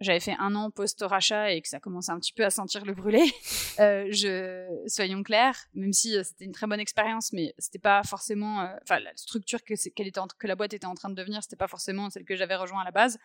j'avais 0.00 0.20
fait 0.20 0.34
un 0.38 0.54
an 0.56 0.70
post-rachat 0.70 1.52
et 1.52 1.62
que 1.62 1.68
ça 1.68 1.78
commençait 1.78 2.10
un 2.10 2.18
petit 2.18 2.32
peu 2.32 2.44
à 2.44 2.50
sentir 2.50 2.84
le 2.84 2.94
brûler. 2.94 3.24
Euh, 3.80 4.06
je, 4.12 4.84
soyons 4.86 5.24
clairs, 5.24 5.56
même 5.74 5.92
si 5.92 6.16
euh, 6.16 6.22
c'était 6.22 6.44
une 6.44 6.52
très 6.52 6.68
bonne 6.68 6.78
expérience, 6.78 7.32
mais 7.32 7.52
c'était 7.58 7.80
pas 7.80 8.04
forcément, 8.04 8.60
euh, 8.60 8.68
enfin 8.82 9.00
la 9.00 9.10
structure 9.16 9.64
que, 9.64 9.74
qu'elle 9.90 10.06
était 10.06 10.20
que 10.38 10.46
la 10.46 10.54
boîte 10.54 10.74
était 10.74 10.86
en 10.86 10.94
train 10.94 11.10
de 11.10 11.16
devenir, 11.16 11.42
c'était 11.42 11.56
pas 11.56 11.66
forcément 11.66 12.08
celle 12.08 12.24
que 12.24 12.36
j'avais 12.36 12.54
rejoint 12.54 12.82
à 12.82 12.84
la 12.84 12.92
base. 12.92 13.18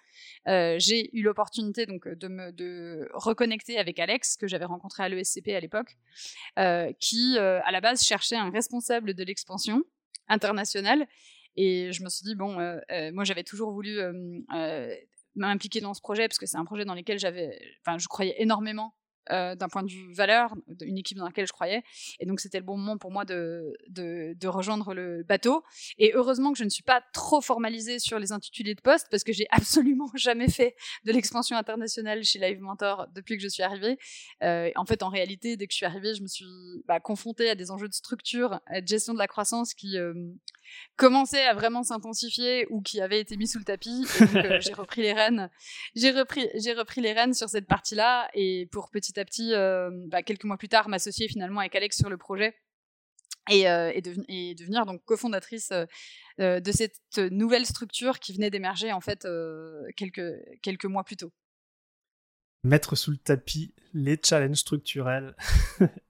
j'ai 0.80 1.16
eu 1.16 1.22
l'opportunité 1.22 1.86
donc 1.86 2.08
de 2.08 2.28
me 2.28 2.52
de 2.52 3.08
reconnecter 3.14 3.78
avec 3.78 4.00
Alex 4.00 4.38
que 4.38 4.48
j'avais 4.48 4.66
rencontré 4.66 5.04
à 5.04 5.10
l'ESCP 5.10 5.50
à 5.50 5.60
l'époque, 5.60 5.98
qui 7.00 7.38
à 7.38 7.72
la 7.72 7.82
base 7.82 8.02
cherchait 8.04 8.38
un 8.38 8.50
responsable 8.50 9.14
de 9.14 9.24
l'expansion 9.24 9.84
internationale. 10.30 11.06
Et 11.58 11.92
je 11.92 12.04
me 12.04 12.10
suis 12.10 12.24
dit, 12.24 12.36
bon, 12.36 12.54
moi 13.14 13.24
j'avais 13.24 13.44
toujours 13.44 13.72
voulu 13.72 14.00
m'impliquer 15.36 15.82
dans 15.82 15.94
ce 15.94 16.02
projet 16.02 16.28
parce 16.28 16.38
que 16.38 16.46
c'est 16.46 16.58
un 16.58 16.66
projet 16.66 16.86
dans 16.86 16.96
lequel 16.96 17.20
j'avais, 17.20 17.60
enfin, 17.86 17.98
je 17.98 18.08
croyais 18.08 18.36
énormément 18.42 18.94
euh, 19.32 19.54
d'un 19.56 19.68
point 19.68 19.84
de 19.84 19.92
vue 19.92 20.12
valeur, 20.12 20.56
une 20.82 20.98
équipe 20.98 21.18
dans 21.18 21.26
laquelle 21.26 21.46
je 21.46 21.54
croyais. 21.54 21.84
Et 22.20 22.26
donc, 22.26 22.40
c'était 22.40 22.58
le 22.58 22.64
bon 22.64 22.78
moment 22.78 22.98
pour 22.98 23.12
moi 23.12 23.26
de, 23.26 23.76
de, 23.90 24.48
rejoindre 24.48 24.96
le 24.96 25.24
bateau. 25.24 25.64
Et 26.00 26.14
heureusement 26.16 26.52
que 26.52 26.58
je 26.58 26.64
ne 26.64 26.70
suis 26.70 26.82
pas 26.82 27.04
trop 27.14 27.40
formalisée 27.40 28.00
sur 28.00 28.18
les 28.18 28.32
intitulés 28.32 28.74
de 28.74 28.82
poste 28.82 29.08
parce 29.12 29.24
que 29.24 29.32
j'ai 29.32 29.46
absolument 29.52 30.10
jamais 30.16 30.50
fait 30.50 30.76
de 31.06 31.12
l'expansion 31.12 31.56
internationale 31.58 32.24
chez 32.24 32.40
Live 32.40 32.60
Mentor 32.60 33.08
depuis 33.14 33.38
que 33.38 33.44
je 33.44 33.50
suis 33.50 33.62
arrivée. 33.62 34.00
Euh, 34.42 34.72
en 34.76 34.86
fait, 34.86 35.04
en 35.04 35.10
réalité, 35.10 35.58
dès 35.58 35.68
que 35.68 35.74
je 35.74 35.78
suis 35.78 35.86
arrivée, 35.86 36.16
je 36.16 36.24
me 36.24 36.28
suis 36.28 36.46
bah, 36.88 37.00
confrontée 37.00 37.52
à 37.52 37.56
des 37.56 37.70
enjeux 37.70 37.88
de 37.88 37.94
structure, 37.94 38.60
de 38.74 38.88
gestion 38.88 39.14
de 39.14 39.20
la 39.20 39.28
croissance 39.28 39.76
qui, 39.76 39.96
euh, 39.98 40.14
commençait 40.96 41.46
à 41.46 41.54
vraiment 41.54 41.84
s'intensifier 41.84 42.68
ou 42.70 42.82
qui 42.82 43.02
avait 43.02 43.20
été 43.20 43.38
mis 43.38 43.48
sous 43.48 43.60
le 43.60 43.66
tapis. 43.66 44.06
j'ai 44.62 44.74
repris 44.74 45.02
les 45.02 45.14
rênes. 45.14 45.50
J'ai 45.96 46.12
repris, 46.12 46.48
j'ai 46.56 46.74
repris 46.74 47.02
les 47.02 47.14
rênes 47.14 47.34
sur 47.34 47.50
cette 47.50 47.68
partie-là 47.68 48.30
et 48.34 48.68
pour 48.72 48.90
petit 48.90 49.20
à 49.20 49.26
petit, 49.26 49.54
bah, 50.10 50.24
quelques 50.24 50.46
mois 50.46 50.58
plus 50.58 50.70
tard, 50.70 50.90
m'associer 50.90 51.28
finalement 51.28 51.60
avec 51.60 51.76
Alex 51.76 51.98
sur 51.98 52.10
le 52.10 52.18
projet 52.18 52.56
et, 53.50 53.62
et, 53.62 54.56
devenir 54.56 54.86
donc 54.86 55.04
cofondatrice 55.06 55.72
de 56.38 56.72
cette 56.72 57.18
nouvelle 57.18 57.66
structure 57.66 58.20
qui 58.20 58.34
venait 58.34 58.50
d'émerger 58.50 58.92
en 58.92 59.02
fait 59.02 59.28
quelques 59.96 60.36
quelques 60.62 60.86
mois 60.86 61.04
plus 61.04 61.18
tôt 61.18 61.32
mettre 62.64 62.96
sous 62.96 63.12
le 63.12 63.18
tapis 63.18 63.74
les 63.94 64.20
challenges 64.24 64.58
structurels. 64.58 65.36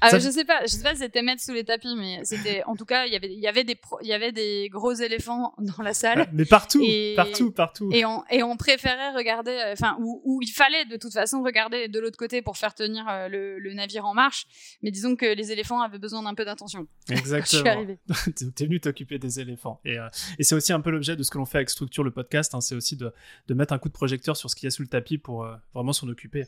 Ah, 0.00 0.16
je 0.18 0.30
sais 0.30 0.44
pas, 0.44 0.62
je 0.62 0.68
sais 0.68 0.82
pas 0.82 0.94
si 0.94 1.00
c'était 1.00 1.22
mettre 1.22 1.42
sous 1.42 1.52
les 1.52 1.64
tapis, 1.64 1.94
mais 1.96 2.20
c'était, 2.24 2.62
en 2.64 2.76
tout 2.76 2.84
cas, 2.84 3.06
il 3.06 3.12
y 3.12 3.16
avait, 3.16 3.32
il 3.32 3.40
y 3.40 3.48
avait 3.48 3.64
des, 3.64 3.76
il 4.02 4.08
y 4.08 4.12
avait 4.12 4.32
des 4.32 4.68
gros 4.70 4.92
éléphants 4.92 5.54
dans 5.58 5.82
la 5.82 5.92
salle. 5.94 6.28
mais 6.32 6.44
partout, 6.44 6.84
partout, 7.16 7.50
partout. 7.50 7.90
Et 7.92 8.04
on, 8.04 8.22
et 8.30 8.42
on 8.42 8.56
préférait 8.56 9.12
regarder, 9.14 9.50
euh, 9.50 9.72
enfin, 9.72 9.96
où, 10.00 10.22
où, 10.24 10.40
il 10.42 10.50
fallait 10.50 10.84
de 10.84 10.96
toute 10.96 11.12
façon 11.12 11.42
regarder 11.42 11.88
de 11.88 11.98
l'autre 11.98 12.16
côté 12.16 12.42
pour 12.42 12.56
faire 12.56 12.74
tenir 12.74 13.06
euh, 13.08 13.28
le, 13.28 13.58
le, 13.58 13.74
navire 13.74 14.04
en 14.06 14.14
marche. 14.14 14.46
Mais 14.82 14.90
disons 14.90 15.16
que 15.16 15.26
les 15.26 15.52
éléphants 15.52 15.80
avaient 15.80 15.98
besoin 15.98 16.22
d'un 16.22 16.34
peu 16.34 16.44
d'attention. 16.44 16.86
Exactement. 17.10 17.42
je 17.44 17.56
suis 17.56 17.68
arrivé. 17.68 17.98
T'es 18.54 18.64
venu 18.64 18.80
t'occuper 18.80 19.18
des 19.18 19.40
éléphants. 19.40 19.80
Et, 19.84 19.98
euh, 19.98 20.08
et 20.38 20.44
c'est 20.44 20.54
aussi 20.54 20.72
un 20.72 20.80
peu 20.80 20.90
l'objet 20.90 21.16
de 21.16 21.22
ce 21.22 21.30
que 21.30 21.38
l'on 21.38 21.46
fait 21.46 21.58
avec 21.58 21.70
Structure 21.70 22.04
le 22.04 22.12
podcast. 22.12 22.54
Hein, 22.54 22.60
c'est 22.60 22.76
aussi 22.76 22.96
de, 22.96 23.12
de, 23.48 23.54
mettre 23.54 23.72
un 23.72 23.78
coup 23.78 23.88
de 23.88 23.94
projecteur 23.94 24.36
sur 24.36 24.48
ce 24.48 24.54
qu'il 24.54 24.66
y 24.66 24.68
a 24.68 24.70
sous 24.70 24.82
le 24.82 24.88
tapis 24.88 25.18
pour 25.18 25.48
vraiment 25.74 25.92
s'en 25.92 26.08
occuper. 26.08 26.44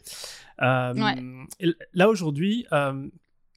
ouais. 0.61 1.75
là 1.95 2.09
aujourd'hui 2.09 2.67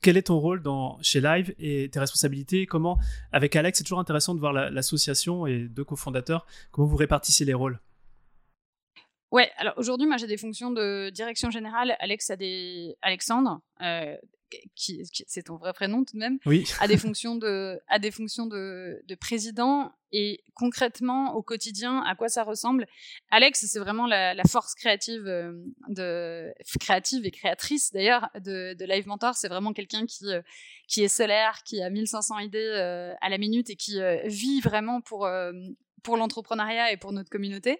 quel 0.04 0.18
est 0.18 0.24
ton 0.24 0.38
rôle 0.38 0.62
dans, 0.62 1.02
chez 1.02 1.22
Live 1.22 1.56
et 1.58 1.90
tes 1.90 2.00
responsabilités? 2.00 2.68
Comment, 2.68 3.00
avec 3.32 3.56
Alex, 3.56 3.80
c'est 3.80 3.84
toujours 3.84 4.00
intéressant 4.00 4.36
de 4.36 4.40
voir 4.40 4.54
l'association 4.54 5.48
et 5.48 5.68
deux 5.68 5.84
cofondateurs, 5.84 6.46
comment 6.72 6.88
vous 6.88 6.98
répartissez 6.98 7.46
les 7.46 7.54
rôles? 7.56 7.80
Ouais, 9.32 9.50
alors 9.58 9.74
aujourd'hui, 9.78 10.06
moi 10.06 10.18
j'ai 10.18 10.28
des 10.28 10.38
fonctions 10.38 10.70
de 10.70 11.10
direction 11.10 11.50
générale. 11.50 11.96
Alex 12.00 12.30
a 12.30 12.36
des. 12.36 12.96
Alexandre, 13.02 13.62
euh, 13.82 14.16
qui, 14.76 15.02
c'est 15.06 15.42
ton 15.42 15.56
vrai 15.56 15.74
prénom 15.74 16.04
tout 16.04 16.14
de 16.14 16.20
même, 16.20 16.38
oui. 16.46 16.66
a 16.80 16.88
des 16.88 16.98
fonctions 17.06 17.36
de, 17.36 17.80
a 17.88 17.98
des 17.98 18.12
fonctions 18.12 18.46
de, 18.46 19.02
de 19.08 19.16
président 19.16 19.92
et 20.14 20.44
concrètement 20.54 21.34
au 21.36 21.42
quotidien 21.42 22.02
à 22.04 22.16
quoi 22.16 22.30
ça 22.30 22.44
ressemble? 22.44 22.86
Alex, 23.32 23.66
c'est 23.68 23.80
vraiment 23.80 24.06
la, 24.06 24.36
force 24.48 24.76
créative 24.76 25.28
euh, 25.28 26.52
créative 26.80 27.26
et 27.26 27.32
créatrice 27.32 27.92
d'ailleurs 27.92 28.30
de, 28.36 28.76
de 28.76 28.86
Live 28.86 29.08
Mentor. 29.08 29.36
C'est 29.36 29.50
vraiment 29.50 29.74
quelqu'un 29.74 30.06
qui 30.06 30.26
euh, 30.28 30.42
qui 30.88 31.04
est 31.04 31.08
solaire, 31.08 31.64
qui 31.66 31.82
a 31.82 31.90
1500 31.90 32.40
idées 32.40 32.60
euh, 32.60 33.14
à 33.22 33.30
la 33.30 33.38
minute 33.40 33.70
et 33.72 33.76
qui 33.76 34.00
vit 34.26 34.62
vraiment 34.62 35.02
pour 35.02 35.28
pour 36.04 36.18
l'entrepreneuriat 36.18 36.92
et 36.92 36.98
pour 36.98 37.12
notre 37.12 37.30
communauté. 37.30 37.80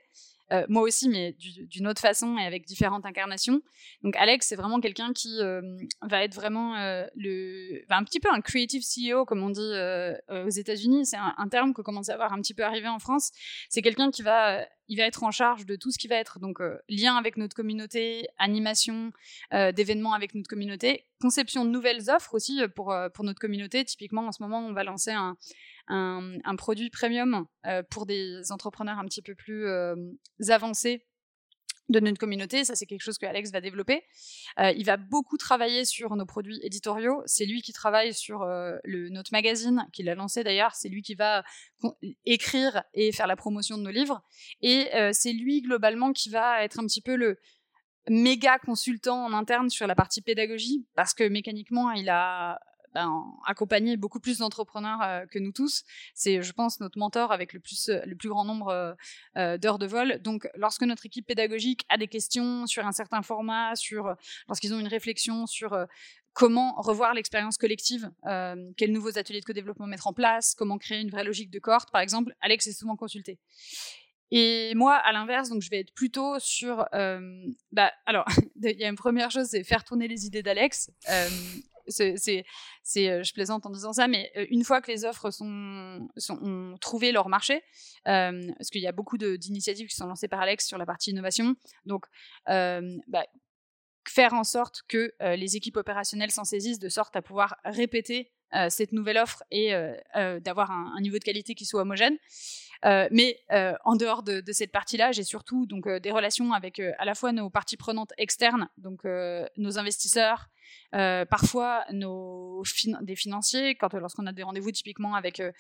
Euh, 0.54 0.66
moi 0.70 0.84
aussi, 0.84 1.10
mais 1.10 1.36
d'une 1.40 1.88
autre 1.88 2.02
façon 2.02 2.38
et 2.38 2.46
avec 2.46 2.66
différentes 2.66 3.06
incarnations. 3.06 3.62
Donc 4.04 4.16
Alex, 4.18 4.48
c'est 4.48 4.56
vraiment 4.56 4.80
quelqu'un 4.80 5.12
qui 5.14 5.40
euh, 5.40 5.62
va 6.02 6.24
être 6.24 6.36
vraiment 6.36 6.76
euh, 6.76 7.06
le, 7.16 7.82
un 7.90 8.04
petit 8.04 8.20
peu 8.20 8.30
un 8.32 8.42
creative 8.42 8.84
CEO, 8.84 9.26
comme 9.26 9.42
on 9.42 9.50
dit 9.50 9.74
aux 10.30 10.50
États-Unis. 10.50 11.06
C'est 11.06 11.18
un, 11.18 11.48
terme 11.50 11.74
que 11.74 11.82
commence 11.82 12.10
à 12.10 12.14
avoir 12.14 12.34
un 12.34 12.42
petit 12.42 12.54
peu 12.54 12.64
arrivé 12.64 12.88
en 12.88 13.00
France. 13.00 13.32
C'est 13.70 13.82
quelqu'un 13.82 14.12
qui 14.12 14.22
va, 14.22 14.66
il 14.88 14.98
va 14.98 15.04
être 15.04 15.24
en 15.24 15.32
charge 15.32 15.66
de 15.66 15.76
tout 15.76 15.92
ce 15.92 15.98
qui 15.98 16.08
va 16.08 16.16
être 16.16 16.40
donc 16.40 16.60
lien 16.90 17.16
avec 17.16 17.38
notre 17.38 17.56
communauté, 17.56 18.28
animation 18.38 19.12
d'événements 19.52 20.14
avec 20.14 20.34
notre 20.36 20.50
communauté, 20.50 21.06
conception 21.22 21.66
de 21.66 21.70
nouvelles 21.70 22.10
offres 22.10 22.34
aussi 22.34 22.62
pour 22.76 22.96
pour 23.14 23.24
notre 23.24 23.40
communauté. 23.40 23.84
Typiquement, 23.86 24.28
en 24.28 24.32
ce 24.32 24.42
moment, 24.42 24.66
on 24.66 24.74
va 24.74 24.84
lancer 24.84 25.12
un 25.12 25.38
un, 25.88 26.56
produit 26.58 26.90
premium 26.90 27.46
euh, 27.66 27.84
pour 27.90 28.06
des 28.06 28.52
entrepreneurs 28.52 29.00
un 29.00 29.06
petit 29.06 29.22
peu 29.22 29.36
plus 29.36 29.68
euh, 29.68 29.96
avancés 30.50 31.06
de 31.90 32.00
notre 32.00 32.18
communauté. 32.18 32.64
Ça, 32.64 32.76
c'est 32.76 32.86
quelque 32.86 33.02
chose 33.02 33.18
que 33.18 33.26
Alex 33.26 33.52
va 33.52 33.60
développer. 33.60 34.04
Euh, 34.60 34.72
il 34.72 34.86
va 34.86 34.96
beaucoup 34.96 35.38
travailler 35.38 35.84
sur 35.84 36.16
nos 36.16 36.26
produits 36.26 36.60
éditoriaux. 36.64 37.22
C'est 37.26 37.46
lui 37.46 37.62
qui 37.62 37.74
travaille 37.74 38.14
sur 38.14 38.46
le, 38.46 39.10
notre 39.10 39.34
magazine, 39.34 39.86
qu'il 39.92 40.08
a 40.08 40.16
lancé 40.16 40.44
d'ailleurs. 40.44 40.74
C'est 40.76 40.88
lui 40.88 41.02
qui 41.02 41.14
va 41.14 41.44
écrire 42.26 42.84
et 42.94 43.12
faire 43.12 43.28
la 43.28 43.36
promotion 43.36 43.78
de 43.78 43.84
nos 43.84 43.92
livres. 43.92 44.24
Et 44.62 44.90
c'est 45.12 45.34
lui, 45.34 45.62
globalement, 45.62 46.14
qui 46.14 46.30
va 46.30 46.64
être 46.64 46.80
un 46.80 46.86
petit 46.86 47.02
peu 47.02 47.18
le 47.18 47.38
méga 48.10 48.60
consultant 48.60 49.26
en 49.26 49.34
interne 49.34 49.70
sur 49.70 49.86
la 49.86 49.96
partie 49.96 50.22
pédagogie, 50.22 50.88
parce 50.96 51.14
que 51.14 51.28
mécaniquement, 51.28 51.92
il 51.92 52.10
a 52.10 52.60
ben, 52.94 53.24
accompagner 53.46 53.98
beaucoup 53.98 54.20
plus 54.20 54.38
d'entrepreneurs 54.38 55.02
euh, 55.02 55.26
que 55.26 55.40
nous 55.40 55.52
tous. 55.52 55.84
C'est, 56.14 56.42
je 56.42 56.52
pense, 56.54 56.80
notre 56.80 57.00
mentor 57.00 57.32
avec 57.32 57.54
le 57.54 57.60
plus, 57.60 57.90
euh, 57.90 58.02
le 58.06 58.16
plus 58.16 58.30
grand 58.30 58.46
nombre 58.46 58.96
euh, 59.38 59.58
d'heures 59.58 59.80
de 59.80 59.88
vol. 59.88 60.20
Donc, 60.22 60.48
lorsque 60.56 60.84
notre 60.84 61.06
équipe 61.06 61.26
pédagogique 61.26 61.86
a 61.90 61.98
des 61.98 62.08
questions 62.08 62.68
sur 62.68 62.86
un 62.86 62.92
certain 62.92 63.22
format, 63.22 63.76
sur 63.76 64.16
lorsqu'ils 64.48 64.74
ont 64.74 64.80
une 64.80 64.88
réflexion 64.88 65.48
sur 65.48 65.78
comment 66.34 66.74
revoir 66.78 67.14
l'expérience 67.14 67.58
collective, 67.58 68.10
quels 68.78 68.92
nouveaux 68.92 69.18
ateliers 69.18 69.40
de 69.40 69.46
co-développement 69.46 69.88
mettre 69.88 70.08
en 70.08 70.14
place, 70.14 70.56
comment 70.56 70.78
créer 70.78 71.02
une 71.02 71.10
vraie 71.10 71.24
logique 71.24 71.52
de 71.52 71.60
cohorte, 71.60 71.92
par 71.92 72.02
exemple, 72.02 72.36
Alex 72.42 72.68
est 72.68 72.74
souvent 72.74 72.96
consulté. 72.96 73.40
Et 74.32 74.74
moi, 74.76 74.96
à 74.96 75.12
l'inverse, 75.12 75.50
donc 75.50 75.62
je 75.62 75.70
vais 75.70 75.80
être 75.82 75.94
plutôt 75.94 76.40
sur. 76.40 76.86
bah, 77.72 77.92
alors, 78.06 78.26
il 78.64 78.80
y 78.80 78.84
a 78.86 78.90
une 78.90 78.96
première 78.96 79.32
chose, 79.32 79.48
c'est 79.48 79.64
faire 79.64 79.84
tourner 79.84 80.08
les 80.08 80.26
idées 80.26 80.44
d'Alex 80.44 80.90
c'est, 81.88 82.46
euh, 82.98 83.24
je 83.24 83.34
plaisante 83.34 83.66
en 83.66 83.70
disant 83.70 83.94
ça, 83.94 84.08
mais 84.08 84.32
une 84.50 84.64
fois 84.64 84.82
que 84.82 84.92
les 84.92 85.06
offres 85.06 85.32
sont, 85.32 86.08
sont 86.18 86.38
ont 86.42 86.78
trouvé 86.78 87.12
leur 87.12 87.30
marché, 87.30 87.64
parce 88.06 88.70
qu'il 88.72 88.82
y 88.82 88.88
a 88.88 88.92
beaucoup 88.92 89.18
d'initiatives 89.18 89.88
qui 89.88 89.96
sont 89.96 90.08
lancées 90.08 90.28
par 90.28 90.42
Alex 90.42 90.68
sur 90.68 90.78
la 90.78 90.86
partie 90.86 91.12
innovation, 91.12 91.56
donc 91.86 92.06
bah, 92.48 93.26
faire 94.08 94.34
en 94.34 94.44
sorte 94.44 94.84
que 94.88 95.14
les 95.22 95.56
équipes 95.56 95.78
opérationnelles 95.78 96.32
s'en 96.32 96.44
saisissent 96.44 96.80
de 96.80 96.90
sorte 96.90 97.16
à 97.16 97.22
pouvoir 97.22 97.56
répéter 97.64 98.32
cette 98.70 98.92
nouvelle 98.92 99.18
offre 99.18 99.44
et 99.52 99.74
d'avoir 100.42 100.72
un, 100.72 101.00
niveau 101.02 101.18
de 101.18 101.24
qualité 101.24 101.56
qui 101.56 101.66
soit 101.66 101.82
homogène. 101.82 102.18
mais 102.84 103.40
en 103.50 103.96
dehors 103.96 104.24
de, 104.24 104.42
de 104.42 104.52
cette 104.52 104.72
partie-là, 104.72 105.12
j'ai 105.12 105.24
surtout 105.24 105.66
donc 105.66 105.88
des 105.88 106.12
relations 106.12 106.54
avec 106.54 106.80
à 106.80 107.06
la 107.06 107.16
fois 107.16 107.32
nos 107.32 107.50
parties 107.50 107.78
prenantes 107.78 108.14
externes, 108.18 108.68
donc 108.78 109.04
nos 109.06 109.78
investisseurs, 109.80 110.50
euh, 110.96 111.26
parfois 111.26 111.86
nos 111.92 112.64
des 113.02 113.16
financiers 113.16 113.76
quand 113.76 113.94
lorsqu'on 113.94 114.28
a 114.28 114.32
des 114.32 114.44
rendez-vous 114.44 114.72
typiquement 114.72 115.16
avec 115.16 115.40
euh, 115.40 115.52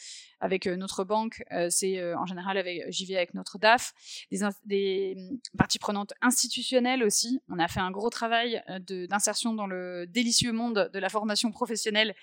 euh, 0.44 0.76
notre 0.76 1.04
banque 1.04 1.44
c'est 1.70 2.14
en 2.16 2.26
général 2.26 2.58
avec 2.58 2.84
j'y 2.90 3.16
avec 3.16 3.34
notre 3.34 3.58
DAF 3.58 3.94
des, 4.32 4.40
des 4.66 5.16
mm, 5.18 5.58
parties 5.58 5.80
prenantes 5.80 6.14
institutionnelles 6.22 7.04
aussi. 7.04 7.42
On 7.50 7.60
a 7.60 7.68
fait 7.68 7.80
un 7.80 7.92
gros 7.92 8.10
travail 8.10 8.62
d'insertion 9.10 9.54
dans 9.54 9.68
le 9.68 10.06
délicieux 10.08 10.52
monde 10.52 10.90
de 10.94 11.00
la 11.00 11.10
formation 11.10 11.52
professionnelle 11.52 12.16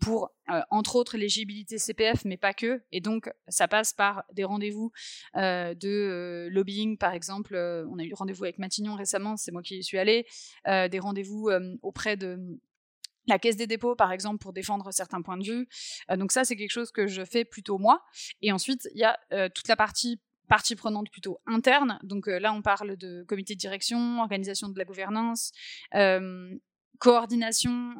pour, 0.00 0.30
euh, 0.50 0.60
entre 0.70 0.96
autres, 0.96 1.16
l'éligibilité 1.16 1.78
CPF, 1.78 2.24
mais 2.24 2.36
pas 2.36 2.54
que. 2.54 2.82
Et 2.92 3.00
donc, 3.00 3.30
ça 3.48 3.68
passe 3.68 3.92
par 3.92 4.24
des 4.32 4.44
rendez-vous 4.44 4.92
euh, 5.36 5.74
de 5.74 5.88
euh, 5.88 6.48
lobbying, 6.50 6.98
par 6.98 7.12
exemple. 7.12 7.56
on 7.56 7.98
a 7.98 8.04
eu 8.04 8.12
rendez-vous 8.14 8.44
avec 8.44 8.58
Matignon 8.58 8.94
récemment, 8.94 9.36
c'est 9.36 9.52
moi 9.52 9.62
qui 9.62 9.78
y 9.78 9.84
suis 9.84 9.98
allée. 9.98 10.26
des 10.66 10.98
rendez-vous 10.98 11.50
auprès 11.82 12.16
de 12.16 12.38
la 13.28 13.38
caisse 13.38 13.56
des 13.56 13.66
dépôts, 13.66 13.96
par 13.96 14.12
exemple, 14.12 14.38
pour 14.38 14.52
défendre 14.52 14.92
certains 14.92 15.22
points 15.22 15.36
de 15.36 15.44
vue. 15.44 15.68
donc 16.16 16.32
ça, 16.32 16.44
c'est 16.44 16.56
quelque 16.56 16.70
chose 16.70 16.92
que 16.92 17.06
je 17.06 17.24
fais 17.24 17.44
plutôt 17.44 17.78
moi. 17.78 18.02
Et 18.42 18.52
ensuite, 18.52 18.88
il 18.94 19.00
y 19.00 19.04
a 19.04 19.18
toute 19.50 19.68
la 19.68 19.76
partie 19.76 20.20
partie 20.48 20.76
prenante 20.76 21.10
plutôt 21.10 21.40
interne. 21.46 21.98
Donc 22.04 22.28
là, 22.28 22.52
on 22.52 22.62
parle 22.62 22.96
de 22.96 23.24
comité 23.24 23.54
de 23.54 23.58
direction, 23.58 24.20
organisation 24.20 24.68
de 24.68 24.78
la 24.78 24.84
gouvernance, 24.84 25.52
coordination 26.98 27.94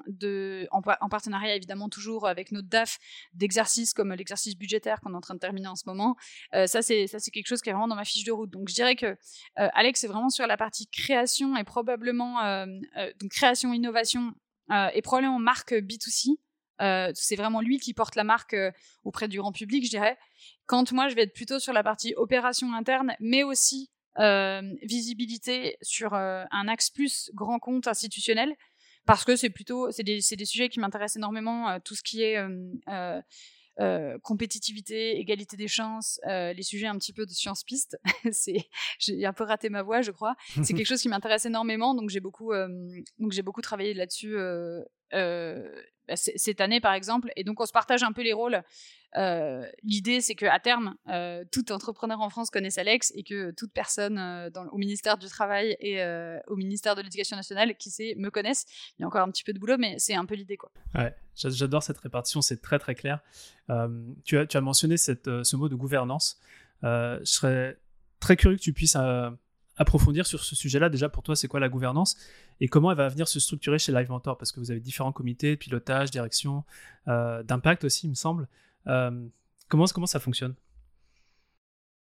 en, 0.71 1.09
partenariat 1.09 1.57
évidemment 1.57 1.89
toujours 1.89 2.27
avec 2.27 2.53
notre 2.53 2.69
DAF 2.69 2.99
d'exercices 3.35 3.93
comme 3.93 4.13
l'exercice 4.13 4.57
budgétaire 4.57 5.01
qu'on 5.01 5.13
est 5.13 5.17
en 5.17 5.21
train 5.21 5.35
de 5.35 5.41
terminer 5.41 5.69
en 5.69 5.77
ce 5.77 5.85
moment. 5.87 6.17
Euh, 6.55 6.67
ça 6.67 6.83
c'est 6.83 7.07
ça 7.07 7.19
c'est 7.19 7.31
quelque 7.31 7.47
chose 7.47 7.63
qui 7.63 7.71
est 7.71 7.73
vraiment 7.73 7.89
dans 7.89 7.97
ma 7.97 8.05
fiche 8.05 8.25
de 8.25 8.33
route. 8.33 8.51
Donc 8.51 8.69
je 8.69 8.75
dirais 8.75 8.97
que 8.97 9.07
euh, 9.07 9.69
Alex 9.75 10.05
est 10.05 10.09
vraiment 10.09 10.31
sur 10.31 10.47
la 10.47 10.57
partie 10.57 10.87
création 10.89 11.57
et 11.57 11.65
probablement 11.65 12.43
euh, 12.43 12.67
donc 13.21 13.31
création 13.31 13.73
innovation 13.73 14.33
et 14.95 15.01
probablement 15.01 15.39
marque 15.39 15.73
B2C. 15.73 16.39
c'est 17.15 17.37
vraiment 17.37 17.61
lui 17.61 17.79
qui 17.79 17.95
porte 17.95 18.17
la 18.17 18.25
marque 18.25 18.57
auprès 19.05 19.29
du 19.29 19.39
grand 19.39 19.53
public, 19.53 19.85
je 19.85 19.91
dirais. 19.91 20.19
Quand 20.67 20.91
moi 20.91 21.09
je 21.09 21.15
vais 21.15 21.23
être 21.23 21.35
plutôt 21.35 21.61
sur 21.61 21.73
la 21.73 21.85
partie 21.85 22.15
opération 22.17 22.73
interne, 22.73 23.15
mais 23.21 23.45
aussi 23.45 23.91
visibilité 24.83 25.77
sur 25.83 26.15
un 26.15 26.69
axe 26.69 26.91
plus 26.91 27.31
grand 27.33 27.61
compte 27.61 27.87
institutionnel 27.87 28.57
parce 29.07 29.25
que 29.25 29.37
c'est 29.37 29.51
plutôt 29.51 29.91
c'est 29.91 30.03
des, 30.03 30.19
des, 30.19 30.45
sujets 30.45 30.69
qui 30.69 30.81
m'intéressent 30.81 31.17
énormément 31.17 31.69
euh, 31.69 31.79
tout 31.83 31.95
ce 31.95 32.03
qui 32.03 32.23
est 32.23 32.37
euh, 32.39 33.21
euh, 33.81 34.19
compétitivité, 34.23 35.19
égalité 35.19 35.57
des 35.57 35.69
chances, 35.69 36.21
les 36.27 36.63
sujets 36.63 36.87
un 36.87 36.99
petit 36.99 37.13
peu 37.13 37.25
de 37.25 37.31
science 37.31 37.63
piste. 37.65 37.99
c'est 38.33 38.69
j'ai 38.99 39.25
un 39.25 39.33
peu 39.33 39.45
raté 39.45 39.71
ma 39.71 39.83
voix, 39.83 40.03
je 40.03 40.11
crois. 40.11 40.35
C'est 40.63 40.75
quelque 40.75 40.87
chose 40.87 41.01
qui 41.01 41.09
m'intéresse 41.09 41.47
énormément, 41.47 41.95
donc 41.95 42.11
j'ai 42.11 42.21
beaucoup 42.21 42.53
donc 42.53 43.33
j'ai 43.33 43.43
beaucoup 43.43 43.63
travaillé 43.63 43.95
là-dessus 43.95 44.37
cette 46.15 46.61
année 46.61 46.81
par 46.81 46.95
exemple. 46.95 47.31
Et 47.37 47.45
donc 47.45 47.61
on 47.61 47.67
se 47.67 47.73
partage 47.73 48.03
un 48.03 48.13
peu 48.13 48.23
les 48.23 48.33
rôles. 48.33 48.63
Euh, 49.17 49.65
l'idée, 49.83 50.21
c'est 50.21 50.35
qu'à 50.35 50.59
terme, 50.59 50.95
euh, 51.09 51.45
tout 51.51 51.73
entrepreneur 51.73 52.21
en 52.21 52.29
France 52.29 52.51
connaisse 52.51 52.77
Alex 52.77 53.13
et 53.15 53.23
que 53.23 53.51
toute 53.53 53.73
personne 53.73 54.19
euh, 54.19 54.51
au 54.73 54.79
ministère 54.79 55.17
du 55.17 55.27
Travail 55.27 55.77
et 55.81 56.03
au 56.47 56.57
ministère 56.57 56.95
de 56.95 57.03
l'Éducation 57.03 57.37
nationale 57.37 57.77
qui 57.77 57.91
sait 57.91 58.15
me 58.19 58.31
connaisse. 58.31 58.67
Il 58.99 59.03
y 59.03 59.05
a 59.05 59.09
encore 59.09 59.23
un 59.23 59.31
petit 59.31 59.45
peu 59.45 59.53
de 59.53 59.59
boulot, 59.59 59.77
mais 59.79 59.95
c'est 59.99 60.15
un 60.15 60.27
peu 60.27 60.35
l'idée. 60.35 60.57
Quoi. 60.57 60.71
Ouais, 60.95 61.15
j'adore 61.35 61.83
cette 61.83 61.99
répartition, 61.99 62.43
c'est 62.43 62.61
très 62.61 62.79
très 62.79 62.95
clair. 62.95 63.21
tu, 64.25 64.39
as, 64.39 64.61
mentionné 64.61 64.97
ce 64.97 65.57
mot 65.57 65.69
de 65.69 65.75
gouvernance. 65.75 66.39
je 66.83 67.21
serais 67.25 67.79
très 68.21 68.37
curieux 68.37 68.57
que 68.57 68.63
tu 68.63 68.73
puisses 68.73 68.97
approfondir 69.77 70.27
sur 70.27 70.45
ce 70.45 70.55
sujet-là. 70.55 70.89
Déjà, 70.89 71.09
pour 71.09 71.23
toi, 71.23 71.37
c'est 71.37 71.49
quoi 71.49 71.61
la 71.61 71.69
gouvernance 71.69 72.17
et 72.61 72.69
comment 72.69 72.91
elle 72.91 72.97
va 72.97 73.09
venir 73.09 73.29
se 73.29 73.41
structurer 73.41 73.79
chez 73.79 73.93
Live 73.93 74.09
Mentor? 74.09 74.39
Parce 74.39 74.53
que 74.53 74.61
vous 74.61 74.71
avez 74.71 74.81
différents 74.81 75.13
comités 75.13 75.57
pilotage, 75.57 76.11
direction, 76.11 76.65
d'impact 77.07 77.85
aussi, 77.85 78.07
il 78.07 78.11
me 78.11 78.15
semble. 78.15 78.49
Euh, 78.87 79.29
comment, 79.69 79.87
ça 79.87 80.21
fonctionne? 80.21 80.55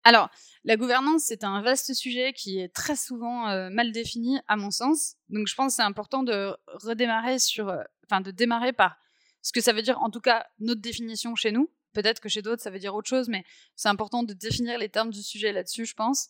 Alors, 0.03 0.29
la 0.65 0.77
gouvernance, 0.77 1.25
c'est 1.25 1.45
un 1.45 1.63
vaste 1.63 1.95
sujet 1.95 2.33
qui 2.33 2.59
est 2.59 2.69
très 2.69 2.97
souvent 2.97 3.49
euh, 3.49 3.71
mal 3.71 3.93
défini, 3.93 4.39
à 4.49 4.57
mon 4.57 4.71
sens. 4.71 5.17
Donc, 5.31 5.47
je 5.47 5.55
pense 5.55 5.73
que 5.73 5.77
c'est 5.77 5.83
important 5.83 6.23
de 6.23 6.55
redémarrer 6.67 7.39
sur, 7.39 7.69
euh, 7.69 7.83
enfin, 8.07 8.21
de 8.21 8.31
démarrer 8.31 8.73
par 8.73 8.97
ce 9.41 9.53
que 9.53 9.61
ça 9.61 9.73
veut 9.73 9.83
dire, 9.83 10.01
en 10.03 10.11
tout 10.11 10.21
cas, 10.21 10.47
notre 10.59 10.81
définition 10.81 11.35
chez 11.35 11.53
nous. 11.53 11.71
Peut-être 11.95 12.21
que 12.21 12.29
chez 12.29 12.43
d'autres, 12.43 12.63
ça 12.63 12.71
veut 12.71 12.79
dire 12.79 12.95
autre 12.95 13.09
chose, 13.09 13.29
mais 13.29 13.45
c'est 13.77 13.89
important 13.89 14.25
de 14.25 14.35
définir 14.35 14.79
les 14.79 14.89
termes 14.89 15.11
du 15.11 15.23
sujet 15.23 15.53
là-dessus, 15.53 15.87
je 15.87 15.95
pense. 15.95 16.29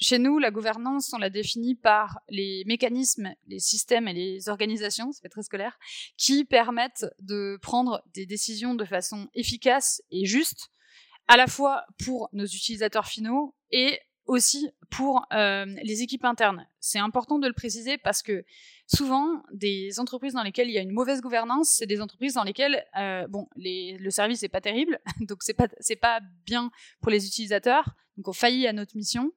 Chez 0.00 0.18
nous, 0.18 0.38
la 0.38 0.50
gouvernance, 0.50 1.12
on 1.12 1.18
la 1.18 1.30
définit 1.30 1.74
par 1.74 2.20
les 2.28 2.64
mécanismes, 2.66 3.34
les 3.46 3.60
systèmes 3.60 4.08
et 4.08 4.14
les 4.14 4.48
organisations, 4.48 5.12
fait 5.12 5.28
très 5.28 5.42
scolaire, 5.42 5.78
qui 6.16 6.44
permettent 6.44 7.06
de 7.20 7.58
prendre 7.62 8.02
des 8.14 8.26
décisions 8.26 8.74
de 8.74 8.84
façon 8.84 9.28
efficace 9.34 10.02
et 10.10 10.24
juste, 10.24 10.70
à 11.28 11.36
la 11.36 11.46
fois 11.46 11.84
pour 12.04 12.28
nos 12.32 12.46
utilisateurs 12.46 13.06
finaux 13.06 13.54
et 13.70 14.00
aussi 14.26 14.70
pour 14.90 15.26
euh, 15.32 15.66
les 15.82 16.02
équipes 16.02 16.24
internes. 16.24 16.66
C'est 16.80 16.98
important 16.98 17.38
de 17.38 17.46
le 17.46 17.52
préciser 17.52 17.98
parce 17.98 18.22
que 18.22 18.44
souvent, 18.86 19.42
des 19.52 19.98
entreprises 19.98 20.34
dans 20.34 20.42
lesquelles 20.42 20.68
il 20.68 20.74
y 20.74 20.78
a 20.78 20.82
une 20.82 20.92
mauvaise 20.92 21.20
gouvernance, 21.20 21.76
c'est 21.78 21.86
des 21.86 22.00
entreprises 22.00 22.34
dans 22.34 22.44
lesquelles, 22.44 22.84
euh, 22.98 23.26
bon, 23.28 23.48
le 23.56 24.10
service 24.10 24.42
n'est 24.42 24.48
pas 24.48 24.60
terrible, 24.60 25.00
donc 25.20 25.42
c'est 25.42 25.54
pas 25.54 25.68
c'est 25.80 25.96
pas 25.96 26.20
bien 26.46 26.70
pour 27.00 27.10
les 27.10 27.26
utilisateurs, 27.26 27.94
donc 28.16 28.28
on 28.28 28.32
faillit 28.32 28.66
à 28.66 28.72
notre 28.72 28.96
mission. 28.96 29.32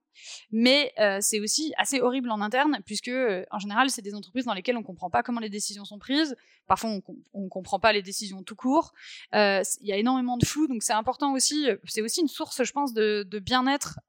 Mais 0.51 0.93
euh, 0.99 1.19
c'est 1.21 1.39
aussi 1.39 1.73
assez 1.77 2.01
horrible 2.01 2.31
en 2.31 2.41
interne, 2.41 2.79
puisque 2.85 3.07
euh, 3.07 3.45
en 3.51 3.59
général, 3.59 3.89
c'est 3.89 4.01
des 4.01 4.15
entreprises 4.15 4.45
dans 4.45 4.53
lesquelles 4.53 4.77
on 4.77 4.81
ne 4.81 4.85
comprend 4.85 5.09
pas 5.09 5.23
comment 5.23 5.39
les 5.39 5.49
décisions 5.49 5.85
sont 5.85 5.99
prises. 5.99 6.35
Parfois, 6.67 6.91
on 7.33 7.41
ne 7.41 7.49
comprend 7.49 7.79
pas 7.79 7.93
les 7.93 8.01
décisions 8.01 8.43
tout 8.43 8.55
court. 8.55 8.93
Euh, 9.33 9.61
il 9.81 9.87
y 9.87 9.93
a 9.93 9.97
énormément 9.97 10.37
de 10.37 10.45
flou, 10.45 10.67
donc 10.67 10.83
c'est 10.83 10.93
important 10.93 11.33
aussi. 11.33 11.67
C'est 11.85 12.01
aussi 12.01 12.21
une 12.21 12.27
source, 12.27 12.63
je 12.63 12.71
pense, 12.71 12.93
de, 12.93 13.39
bien-être, 13.39 13.99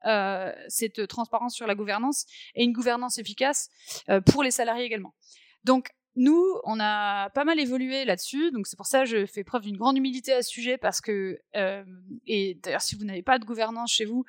cette 0.69 1.07
transparence 1.09 1.55
sur 1.55 1.67
la 1.67 1.75
gouvernance 1.75 2.27
et 2.55 2.65
une 2.65 2.73
gouvernance 2.73 3.19
efficace 3.19 3.69
pour 4.27 4.43
les 4.43 4.51
salariés 4.51 4.85
également. 4.85 5.15
Donc, 5.65 5.91
nous, 6.15 6.43
on 6.65 6.81
a 6.81 7.29
pas 7.31 7.45
mal 7.45 7.61
évolué 7.61 8.07
là-dessus, 8.07 8.51
donc 8.53 8.67
c'est 8.67 8.77
pour 8.77 8.87
ça 8.87 9.01
que 9.01 9.07
je 9.07 9.27
fais 9.27 9.45
preuve 9.45 9.63
d'une 9.63 9.77
grande 9.77 9.99
humilité 9.99 10.33
à 10.33 10.43
ce 10.43 10.49
sujet 10.49 10.79
parce 10.79 11.03
que, 11.03 11.39
et 12.27 12.55
d'ailleurs, 12.63 12.81
si 12.81 12.95
vous 12.95 13.05
n'avez 13.05 13.23
pas 13.23 13.39
de 13.39 13.45
gouvernance 13.45 13.93
chez 13.93 14.07
vous, 14.07 14.25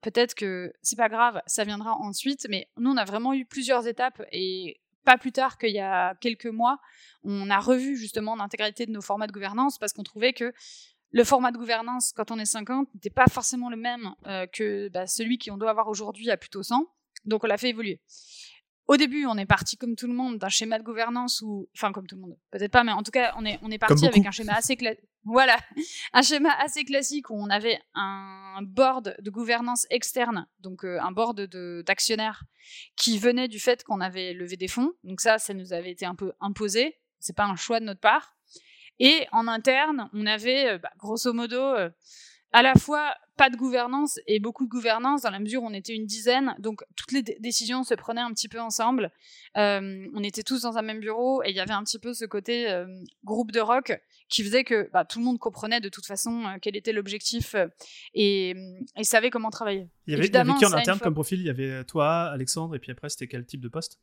peut-être 0.00 0.34
que 0.34 0.72
c'est 0.82 0.96
pas 0.96 1.08
grave, 1.08 1.42
ça 1.46 1.64
viendra 1.64 1.96
ensuite, 1.96 2.46
mais 2.48 2.68
nous, 2.76 2.90
on 2.90 2.96
a 2.96 3.04
vraiment 3.04 3.32
eu 3.32 3.44
plusieurs 3.44 3.86
étapes 3.86 4.22
et 4.32 4.80
pas 5.04 5.16
plus 5.16 5.32
tard 5.32 5.58
qu'il 5.58 5.70
y 5.70 5.80
a 5.80 6.14
quelques 6.20 6.46
mois, 6.46 6.78
on 7.24 7.50
a 7.50 7.58
revu 7.58 7.96
justement 7.96 8.36
l'intégralité 8.36 8.86
de 8.86 8.92
nos 8.92 9.00
formats 9.00 9.26
de 9.26 9.32
gouvernance 9.32 9.78
parce 9.78 9.92
qu'on 9.92 10.02
trouvait 10.02 10.32
que 10.32 10.52
le 11.12 11.24
format 11.24 11.50
de 11.50 11.58
gouvernance, 11.58 12.12
quand 12.14 12.30
on 12.30 12.38
est 12.38 12.44
50, 12.44 12.94
n'était 12.94 13.10
pas 13.10 13.26
forcément 13.26 13.70
le 13.70 13.76
même 13.76 14.14
euh, 14.26 14.46
que 14.46 14.88
bah, 14.90 15.06
celui 15.06 15.38
qu'on 15.38 15.56
doit 15.56 15.70
avoir 15.70 15.88
aujourd'hui 15.88 16.30
à 16.30 16.36
plutôt 16.36 16.62
100. 16.62 16.86
Donc 17.24 17.44
on 17.44 17.46
l'a 17.46 17.58
fait 17.58 17.70
évoluer. 17.70 18.00
Au 18.90 18.96
début, 18.96 19.24
on 19.24 19.38
est 19.38 19.46
parti 19.46 19.76
comme 19.76 19.94
tout 19.94 20.08
le 20.08 20.14
monde 20.14 20.38
d'un 20.38 20.48
schéma 20.48 20.76
de 20.76 20.82
gouvernance 20.82 21.42
ou, 21.42 21.68
enfin 21.76 21.92
comme 21.92 22.08
tout 22.08 22.16
le 22.16 22.22
monde, 22.22 22.36
peut-être 22.50 22.72
pas, 22.72 22.82
mais 22.82 22.90
en 22.90 23.04
tout 23.04 23.12
cas, 23.12 23.32
on 23.36 23.44
est 23.44 23.56
on 23.62 23.70
est 23.70 23.78
parti 23.78 24.04
avec 24.04 24.26
un 24.26 24.32
schéma 24.32 24.54
assez 24.54 24.74
classique. 24.74 25.04
Voilà, 25.22 25.56
un 26.12 26.22
schéma 26.22 26.52
assez 26.58 26.82
classique 26.82 27.30
où 27.30 27.40
on 27.40 27.48
avait 27.50 27.78
un 27.94 28.58
board 28.62 29.14
de 29.20 29.30
gouvernance 29.30 29.86
externe, 29.90 30.48
donc 30.58 30.84
euh, 30.84 30.98
un 31.00 31.12
board 31.12 31.40
d'actionnaires 31.86 32.42
qui 32.96 33.16
venait 33.20 33.46
du 33.46 33.60
fait 33.60 33.84
qu'on 33.84 34.00
avait 34.00 34.32
levé 34.32 34.56
des 34.56 34.66
fonds. 34.66 34.90
Donc 35.04 35.20
ça, 35.20 35.38
ça 35.38 35.54
nous 35.54 35.72
avait 35.72 35.92
été 35.92 36.04
un 36.04 36.16
peu 36.16 36.32
imposé. 36.40 36.96
C'est 37.20 37.36
pas 37.36 37.44
un 37.44 37.54
choix 37.54 37.78
de 37.78 37.84
notre 37.84 38.00
part. 38.00 38.34
Et 38.98 39.28
en 39.30 39.46
interne, 39.46 40.10
on 40.14 40.26
avait 40.26 40.66
euh, 40.66 40.78
bah, 40.78 40.90
grosso 40.98 41.32
modo 41.32 41.60
euh, 41.60 41.90
à 42.52 42.62
la 42.62 42.74
fois 42.74 43.14
pas 43.36 43.48
de 43.48 43.56
gouvernance 43.56 44.20
et 44.26 44.38
beaucoup 44.38 44.66
de 44.66 44.70
gouvernance 44.70 45.22
dans 45.22 45.30
la 45.30 45.38
mesure 45.38 45.62
où 45.62 45.66
on 45.66 45.72
était 45.72 45.94
une 45.94 46.04
dizaine, 46.04 46.54
donc 46.58 46.82
toutes 46.94 47.12
les 47.12 47.22
décisions 47.22 47.84
se 47.84 47.94
prenaient 47.94 48.20
un 48.20 48.32
petit 48.34 48.48
peu 48.48 48.60
ensemble. 48.60 49.10
Euh, 49.56 50.06
on 50.14 50.22
était 50.22 50.42
tous 50.42 50.60
dans 50.60 50.76
un 50.76 50.82
même 50.82 51.00
bureau 51.00 51.42
et 51.42 51.48
il 51.48 51.56
y 51.56 51.60
avait 51.60 51.72
un 51.72 51.82
petit 51.82 51.98
peu 51.98 52.12
ce 52.12 52.26
côté 52.26 52.70
euh, 52.70 52.86
groupe 53.24 53.50
de 53.50 53.60
rock 53.60 53.98
qui 54.28 54.44
faisait 54.44 54.62
que 54.62 54.90
bah, 54.92 55.06
tout 55.06 55.20
le 55.20 55.24
monde 55.24 55.38
comprenait 55.38 55.80
de 55.80 55.88
toute 55.88 56.04
façon 56.04 56.44
euh, 56.44 56.58
quel 56.60 56.76
était 56.76 56.92
l'objectif 56.92 57.56
et, 58.12 58.54
et, 58.96 59.04
savait 59.04 59.30
comment 59.30 59.48
travailler. 59.48 59.88
Il 60.06 60.12
y 60.12 60.16
avait, 60.16 60.26
il 60.26 60.54
qui 60.58 60.66
en 60.66 60.72
interne 60.74 60.98
comme 60.98 61.14
profil? 61.14 61.40
Il 61.40 61.46
y 61.46 61.50
avait 61.50 61.84
toi, 61.84 62.24
Alexandre, 62.24 62.76
et 62.76 62.78
puis 62.78 62.92
après 62.92 63.08
c'était 63.08 63.26
quel 63.26 63.46
type 63.46 63.62
de 63.62 63.68
poste? 63.68 63.98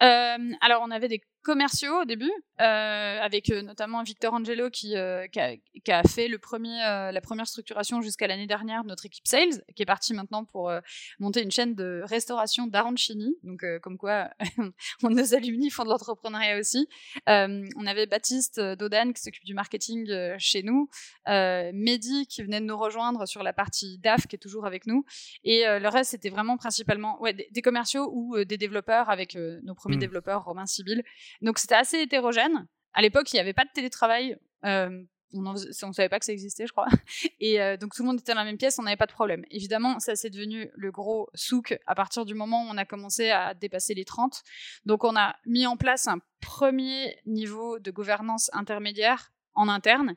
Alors, 0.00 0.82
on 0.82 0.90
avait 0.90 1.08
des 1.08 1.22
commerciaux 1.44 2.00
au 2.00 2.04
début, 2.04 2.32
euh, 2.60 3.18
avec 3.20 3.50
euh, 3.50 3.62
notamment 3.62 4.02
Victor 4.02 4.32
Angelo 4.32 4.70
qui, 4.70 4.96
euh, 4.96 5.26
qui, 5.28 5.38
a, 5.38 5.56
qui, 5.56 5.92
a, 5.92 6.02
fait 6.02 6.26
le 6.26 6.38
premier, 6.38 6.78
la 6.78 7.20
première 7.20 7.46
structuration 7.46 8.00
jusqu'à 8.00 8.26
l'année 8.26 8.46
dernière 8.46 8.82
de 8.82 8.88
notre 8.88 9.06
équipe 9.06 9.26
sales, 9.26 9.62
qui 9.76 9.82
est 9.82 9.86
partie 9.86 10.14
maintenant 10.14 10.44
pour 10.44 10.72
monter 11.20 11.42
une 11.42 11.50
chaîne 11.50 11.74
de 11.74 12.02
restauration 12.04 12.66
d'arancini. 12.66 13.36
Donc, 13.42 13.64
comme 13.82 13.98
quoi, 13.98 14.30
nos 15.02 15.34
alumni 15.34 15.70
font 15.70 15.84
de 15.84 15.90
l'entrepreneuriat 15.90 16.58
aussi. 16.58 16.88
on 17.26 17.86
avait 17.86 18.06
Baptiste 18.06 18.58
Dodan 18.60 19.12
qui 19.12 19.22
s'occupe 19.22 19.44
du 19.44 19.54
marketing 19.54 20.08
chez 20.38 20.62
nous, 20.62 20.88
Mehdi 21.26 22.26
qui 22.26 22.42
venait 22.42 22.60
de 22.60 22.66
nous 22.66 22.78
rejoindre 22.78 23.26
sur 23.26 23.42
la 23.42 23.52
partie 23.52 23.98
DAF 23.98 24.26
qui 24.26 24.36
est 24.36 24.38
toujours 24.38 24.64
avec 24.64 24.86
nous, 24.86 25.04
et 25.44 25.64
le 25.66 25.88
reste 25.88 26.12
c'était 26.12 26.30
vraiment 26.30 26.56
principalement 26.56 27.20
ouais, 27.20 27.34
des, 27.34 27.62
commerciaux 27.62 28.10
ou 28.14 28.42
des 28.44 28.56
développeurs 28.56 29.10
avec 29.10 29.34
nos 29.34 29.74
premiers 29.74 29.96
mmh. 29.96 30.00
développeurs, 30.00 30.44
Romain 30.44 30.66
Sibyl. 30.66 31.02
Donc 31.42 31.58
c'était 31.58 31.74
assez 31.74 31.98
hétérogène. 31.98 32.66
À 32.92 33.02
l'époque, 33.02 33.32
il 33.32 33.36
n'y 33.36 33.40
avait 33.40 33.52
pas 33.52 33.64
de 33.64 33.70
télétravail. 33.74 34.36
Euh, 34.64 35.02
on 35.34 35.52
ne 35.88 35.92
savait 35.92 36.08
pas 36.08 36.18
que 36.18 36.24
ça 36.24 36.32
existait, 36.32 36.66
je 36.66 36.72
crois. 36.72 36.86
Et 37.40 37.60
euh, 37.60 37.76
donc 37.76 37.94
tout 37.94 38.02
le 38.02 38.06
monde 38.06 38.20
était 38.20 38.32
dans 38.32 38.38
la 38.38 38.44
même 38.44 38.56
pièce, 38.58 38.78
on 38.78 38.82
n'avait 38.82 38.96
pas 38.96 39.06
de 39.06 39.12
problème. 39.12 39.44
Évidemment, 39.50 39.98
ça 39.98 40.16
c'est 40.16 40.30
devenu 40.30 40.70
le 40.74 40.90
gros 40.90 41.28
souk 41.34 41.78
à 41.86 41.94
partir 41.94 42.24
du 42.24 42.34
moment 42.34 42.64
où 42.64 42.68
on 42.70 42.76
a 42.76 42.84
commencé 42.84 43.30
à 43.30 43.54
dépasser 43.54 43.94
les 43.94 44.04
30. 44.04 44.42
Donc 44.84 45.04
on 45.04 45.16
a 45.16 45.36
mis 45.46 45.66
en 45.66 45.76
place 45.76 46.08
un 46.08 46.18
premier 46.40 47.18
niveau 47.26 47.78
de 47.78 47.90
gouvernance 47.90 48.50
intermédiaire 48.52 49.32
en 49.54 49.68
interne, 49.68 50.16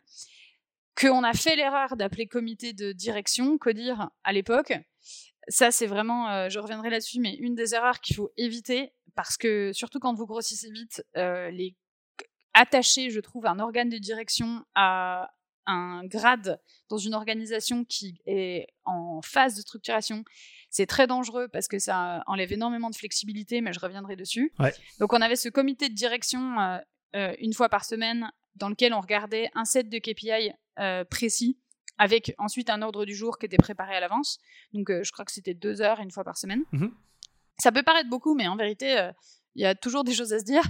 qu'on 0.99 1.23
a 1.23 1.33
fait 1.33 1.55
l'erreur 1.55 1.95
d'appeler 1.95 2.27
comité 2.27 2.73
de 2.73 2.91
direction, 2.91 3.57
CODIR 3.57 4.09
à 4.23 4.33
l'époque. 4.33 4.73
Ça 5.47 5.71
c'est 5.71 5.87
vraiment, 5.87 6.29
euh, 6.29 6.49
je 6.49 6.59
reviendrai 6.59 6.89
là-dessus, 6.89 7.19
mais 7.19 7.35
une 7.35 7.55
des 7.55 7.73
erreurs 7.73 8.01
qu'il 8.01 8.15
faut 8.15 8.31
éviter, 8.37 8.91
parce 9.17 9.35
que 9.35 9.73
surtout 9.73 9.99
quand 9.99 10.13
vous 10.13 10.27
grossissez 10.27 10.69
vite, 10.69 11.03
euh, 11.17 11.49
les 11.49 11.75
attacher, 12.53 13.09
je 13.09 13.19
trouve, 13.19 13.47
un 13.47 13.59
organe 13.59 13.89
de 13.89 13.97
direction 13.97 14.63
à 14.75 15.31
un 15.65 16.05
grade 16.05 16.61
dans 16.87 16.99
une 16.99 17.15
organisation 17.15 17.83
qui 17.83 18.21
est 18.27 18.67
en 18.85 19.21
phase 19.23 19.55
de 19.55 19.61
structuration, 19.61 20.23
c'est 20.69 20.85
très 20.85 21.07
dangereux 21.07 21.47
parce 21.47 21.67
que 21.67 21.79
ça 21.79 22.23
enlève 22.27 22.53
énormément 22.53 22.91
de 22.91 22.95
flexibilité, 22.95 23.59
mais 23.59 23.73
je 23.73 23.79
reviendrai 23.79 24.15
dessus. 24.15 24.53
Donc 24.99 25.13
on 25.13 25.21
avait 25.21 25.35
ce 25.35 25.49
comité 25.49 25.89
de 25.89 25.95
direction 25.95 26.59
euh, 26.59 26.77
euh, 27.15 27.35
une 27.39 27.53
fois 27.53 27.69
par 27.69 27.85
semaine 27.85 28.31
dans 28.55 28.69
lequel 28.69 28.93
on 28.93 29.01
regardait 29.01 29.49
un 29.55 29.65
set 29.65 29.89
de 29.89 29.97
KPI 29.97 30.51
précis 31.09 31.57
avec 31.97 32.35
ensuite 32.37 32.69
un 32.69 32.83
ordre 32.83 33.03
du 33.03 33.15
jour 33.15 33.39
qui 33.39 33.47
était 33.47 33.57
préparé 33.57 33.95
à 33.95 33.99
l'avance. 33.99 34.37
Donc 34.73 34.89
je 34.89 35.11
crois 35.11 35.25
que 35.25 35.31
c'était 35.31 35.55
deux 35.55 35.81
heures 35.81 35.99
une 35.99 36.11
fois 36.11 36.23
par 36.23 36.37
semaine. 36.37 36.63
Mmh 36.71 36.89
ça 37.59 37.71
peut 37.71 37.83
paraître 37.83 38.09
beaucoup, 38.09 38.35
mais 38.35 38.47
en 38.47 38.55
vérité, 38.55 38.97
euh, 38.99 39.11
il 39.55 39.63
y 39.63 39.65
a 39.65 39.75
toujours 39.75 40.03
des 40.03 40.13
choses 40.13 40.33
à 40.33 40.39
se 40.39 40.45
dire. 40.45 40.63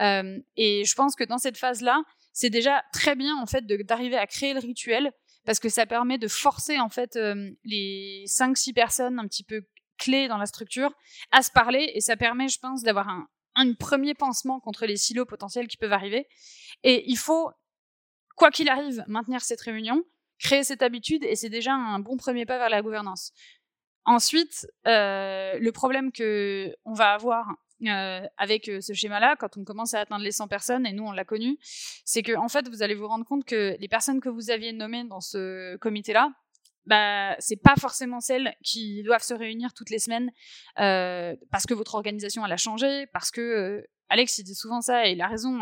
Euh, 0.00 0.38
et 0.56 0.84
je 0.84 0.94
pense 0.94 1.16
que 1.16 1.24
dans 1.24 1.38
cette 1.38 1.56
phase-là, 1.56 2.02
c'est 2.32 2.50
déjà 2.50 2.84
très 2.92 3.16
bien 3.16 3.36
en 3.36 3.46
fait 3.46 3.66
d'arriver 3.66 4.16
à 4.16 4.26
créer 4.26 4.52
le 4.52 4.60
rituel 4.60 5.12
parce 5.46 5.58
que 5.58 5.68
ça 5.68 5.86
permet 5.86 6.18
de 6.18 6.28
forcer 6.28 6.78
en 6.78 6.88
fait 6.88 7.16
euh, 7.16 7.50
les 7.64 8.24
5-6 8.26 8.72
personnes 8.74 9.18
un 9.18 9.26
petit 9.26 9.44
peu 9.44 9.62
clés 9.98 10.28
dans 10.28 10.38
la 10.38 10.46
structure 10.46 10.92
à 11.30 11.42
se 11.42 11.50
parler 11.50 11.92
et 11.94 12.00
ça 12.00 12.16
permet, 12.16 12.48
je 12.48 12.58
pense, 12.58 12.82
d'avoir 12.82 13.08
un, 13.08 13.28
un 13.54 13.72
premier 13.74 14.14
pansement 14.14 14.60
contre 14.60 14.86
les 14.86 14.96
silos 14.96 15.26
potentiels 15.26 15.68
qui 15.68 15.76
peuvent 15.76 15.92
arriver. 15.92 16.26
Et 16.82 17.08
il 17.10 17.16
faut, 17.16 17.50
quoi 18.36 18.50
qu'il 18.50 18.68
arrive, 18.68 19.04
maintenir 19.06 19.42
cette 19.42 19.60
réunion, 19.60 20.02
créer 20.38 20.64
cette 20.64 20.82
habitude 20.82 21.24
et 21.24 21.36
c'est 21.36 21.48
déjà 21.48 21.72
un 21.72 21.98
bon 21.98 22.16
premier 22.16 22.46
pas 22.46 22.58
vers 22.58 22.68
la 22.68 22.82
gouvernance. 22.82 23.32
Ensuite, 24.06 24.66
euh, 24.86 25.58
le 25.58 25.72
problème 25.72 26.12
que 26.12 26.74
on 26.84 26.92
va 26.92 27.12
avoir 27.12 27.46
avec 28.38 28.70
ce 28.80 28.94
schéma-là, 28.94 29.36
quand 29.36 29.58
on 29.58 29.64
commence 29.64 29.92
à 29.92 30.00
atteindre 30.00 30.24
les 30.24 30.32
100 30.32 30.48
personnes, 30.48 30.86
et 30.86 30.92
nous 30.92 31.04
on 31.04 31.12
l'a 31.12 31.24
connu, 31.24 31.58
c'est 32.06 32.22
que 32.22 32.34
en 32.34 32.48
fait 32.48 32.66
vous 32.68 32.82
allez 32.82 32.94
vous 32.94 33.06
rendre 33.06 33.26
compte 33.26 33.44
que 33.44 33.76
les 33.78 33.88
personnes 33.88 34.20
que 34.20 34.30
vous 34.30 34.50
aviez 34.50 34.72
nommées 34.72 35.04
dans 35.04 35.20
ce 35.20 35.76
comité-là, 35.76 36.30
bah, 36.86 37.34
c'est 37.38 37.56
pas 37.56 37.76
forcément 37.76 38.20
celles 38.20 38.54
qui 38.62 39.02
doivent 39.02 39.22
se 39.22 39.34
réunir 39.34 39.72
toutes 39.72 39.90
les 39.90 39.98
semaines 39.98 40.30
euh, 40.80 41.34
parce 41.50 41.64
que 41.64 41.74
votre 41.74 41.94
organisation 41.94 42.44
elle 42.44 42.52
a 42.52 42.56
changé, 42.56 43.06
parce 43.12 43.30
que 43.30 43.40
euh, 43.40 43.82
Alex 44.10 44.38
il 44.38 44.44
dit 44.44 44.54
souvent 44.54 44.80
ça 44.80 45.08
et 45.08 45.12
il 45.12 45.22
a 45.22 45.28
raison. 45.28 45.60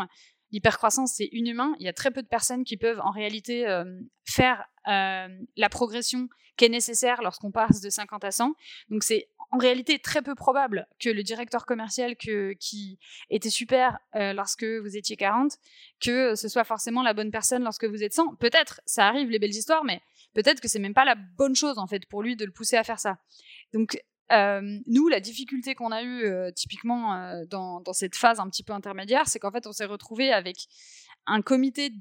L'hypercroissance 0.53 1.13
c'est 1.17 1.29
inhumain. 1.33 1.75
Il 1.79 1.85
y 1.85 1.89
a 1.89 1.93
très 1.93 2.11
peu 2.11 2.21
de 2.21 2.27
personnes 2.27 2.63
qui 2.63 2.77
peuvent 2.77 3.01
en 3.01 3.11
réalité 3.11 3.67
euh, 3.67 3.83
faire 4.23 4.63
la 4.85 5.69
progression 5.69 6.27
qui 6.57 6.65
est 6.65 6.69
nécessaire 6.69 7.21
lorsqu'on 7.21 7.51
passe 7.51 7.81
de 7.81 7.89
50 7.89 8.23
à 8.23 8.31
100. 8.31 8.53
Donc 8.89 9.03
c'est 9.03 9.29
en 9.51 9.57
réalité 9.57 9.99
très 9.99 10.21
peu 10.21 10.35
probable 10.35 10.87
que 10.99 11.09
le 11.09 11.23
directeur 11.23 11.65
commercial 11.65 12.15
qui 12.17 12.99
était 13.29 13.49
super 13.49 13.97
lorsque 14.13 14.65
vous 14.65 14.97
étiez 14.97 15.15
40, 15.15 15.53
que 16.01 16.35
ce 16.35 16.49
soit 16.49 16.65
forcément 16.65 17.01
la 17.01 17.13
bonne 17.13 17.31
personne 17.31 17.63
lorsque 17.63 17.85
vous 17.85 18.03
êtes 18.03 18.13
100. 18.13 18.35
Peut-être, 18.35 18.81
ça 18.85 19.07
arrive 19.07 19.29
les 19.29 19.39
belles 19.39 19.55
histoires, 19.55 19.85
mais 19.85 20.01
peut-être 20.33 20.59
que 20.59 20.67
c'est 20.67 20.79
même 20.79 20.93
pas 20.93 21.05
la 21.05 21.15
bonne 21.15 21.55
chose 21.55 21.77
en 21.77 21.87
fait 21.87 22.05
pour 22.07 22.23
lui 22.23 22.35
de 22.35 22.45
le 22.45 22.51
pousser 22.51 22.75
à 22.75 22.83
faire 22.83 22.99
ça. 22.99 23.19
Donc 23.73 23.97
euh, 24.31 24.79
nous, 24.87 25.09
la 25.09 25.19
difficulté 25.19 25.75
qu'on 25.75 25.91
a 25.91 26.01
eue 26.01 26.25
euh, 26.25 26.51
typiquement 26.51 27.13
euh, 27.13 27.43
dans, 27.49 27.81
dans, 27.81 27.93
cette 27.93 28.15
phase 28.15 28.39
un 28.39 28.49
petit 28.49 28.63
peu 28.63 28.73
intermédiaire, 28.73 29.27
c'est 29.27 29.39
qu'en 29.39 29.51
fait, 29.51 29.67
on 29.67 29.73
s'est 29.73 29.85
retrouvé 29.85 30.31
avec 30.31 30.57
un 31.25 31.41
comité, 31.41 31.91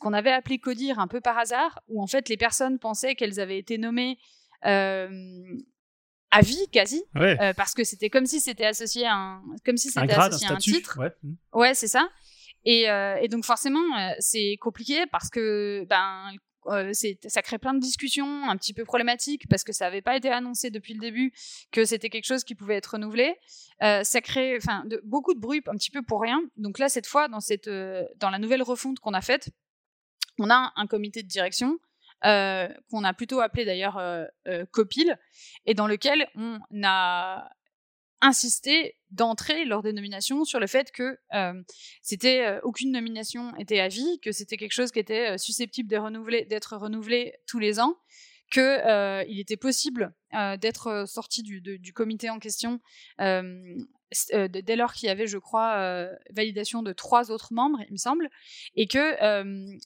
qu'on 0.00 0.12
avait 0.12 0.32
appelé 0.32 0.58
CODIR 0.58 0.98
un 0.98 1.08
peu 1.08 1.20
par 1.20 1.38
hasard, 1.38 1.82
où 1.88 2.02
en 2.02 2.06
fait 2.06 2.28
les 2.28 2.36
personnes 2.36 2.78
pensaient 2.78 3.14
qu'elles 3.14 3.40
avaient 3.40 3.58
été 3.58 3.78
nommées 3.78 4.18
à 4.62 6.40
vie 6.40 6.68
quasi, 6.72 7.02
parce 7.56 7.74
que 7.74 7.84
c'était 7.84 8.10
comme 8.10 8.26
si 8.26 8.40
c'était 8.40 8.64
associé 8.64 9.06
à 9.06 9.14
un, 9.14 9.42
comme 9.64 9.76
si 9.76 9.90
c'était 9.90 10.12
associé 10.12 10.48
à 10.48 10.52
un 10.52 10.56
titre. 10.56 10.98
Ouais, 10.98 11.12
ouais 11.52 11.74
c'est 11.74 11.88
ça. 11.88 12.08
Et, 12.64 12.84
et, 12.84 13.28
donc 13.28 13.44
forcément, 13.44 13.84
c'est 14.20 14.56
compliqué 14.60 15.04
parce 15.10 15.28
que 15.28 15.84
ben 15.88 16.32
euh, 16.66 16.92
ça 16.92 17.42
crée 17.42 17.58
plein 17.58 17.74
de 17.74 17.80
discussions 17.80 18.48
un 18.48 18.56
petit 18.56 18.72
peu 18.72 18.84
problématiques 18.84 19.48
parce 19.48 19.64
que 19.64 19.72
ça 19.72 19.86
n'avait 19.86 20.02
pas 20.02 20.16
été 20.16 20.30
annoncé 20.30 20.70
depuis 20.70 20.94
le 20.94 21.00
début 21.00 21.32
que 21.70 21.84
c'était 21.84 22.08
quelque 22.08 22.24
chose 22.24 22.44
qui 22.44 22.54
pouvait 22.54 22.76
être 22.76 22.92
renouvelé. 22.92 23.36
Euh, 23.82 24.04
ça 24.04 24.20
crée 24.20 24.56
enfin 24.56 24.84
beaucoup 25.04 25.34
de 25.34 25.40
bruit 25.40 25.62
un 25.66 25.76
petit 25.76 25.90
peu 25.90 26.02
pour 26.02 26.20
rien. 26.20 26.40
Donc 26.56 26.78
là 26.78 26.88
cette 26.88 27.06
fois 27.06 27.28
dans 27.28 27.40
cette 27.40 27.68
euh, 27.68 28.04
dans 28.16 28.30
la 28.30 28.38
nouvelle 28.38 28.62
refonte 28.62 28.98
qu'on 29.00 29.14
a 29.14 29.20
faite, 29.20 29.50
on 30.38 30.50
a 30.50 30.72
un 30.76 30.86
comité 30.86 31.22
de 31.22 31.28
direction 31.28 31.78
qu'on 32.24 33.02
a 33.02 33.12
plutôt 33.14 33.40
appelé 33.40 33.64
d'ailleurs 33.64 34.00
Copil 34.70 35.18
et 35.66 35.74
dans 35.74 35.88
lequel 35.88 36.28
on 36.36 36.60
a 36.84 37.50
insisté 38.22 38.96
d'entrée 39.10 39.64
lors 39.64 39.82
des 39.82 39.92
nominations 39.92 40.44
sur 40.44 40.60
le 40.60 40.66
fait 40.66 40.92
que 40.92 41.18
euh, 41.34 41.60
c'était 42.00 42.46
euh, 42.46 42.60
aucune 42.62 42.92
nomination 42.92 43.54
était 43.56 43.80
à 43.80 43.88
vie, 43.88 44.20
que 44.20 44.32
c'était 44.32 44.56
quelque 44.56 44.72
chose 44.72 44.92
qui 44.92 45.00
était 45.00 45.32
euh, 45.32 45.38
susceptible 45.38 45.88
d'être 45.88 46.76
renouvelé, 46.76 47.34
tous 47.46 47.58
les 47.58 47.80
ans, 47.80 47.96
que 48.50 49.26
il 49.28 49.40
était 49.40 49.56
possible 49.56 50.14
d'être 50.60 51.04
sorti 51.08 51.42
du, 51.42 51.92
comité 51.94 52.28
en 52.28 52.38
question 52.38 52.80
dès 54.48 54.76
lors 54.76 54.92
qu'il 54.92 55.08
y 55.08 55.10
avait, 55.10 55.26
je 55.26 55.38
crois, 55.38 56.08
validation 56.30 56.82
de 56.82 56.92
trois 56.92 57.30
autres 57.30 57.52
membres, 57.52 57.80
il 57.86 57.92
me 57.92 57.96
semble, 57.96 58.28
et 58.76 58.86
que 58.86 59.16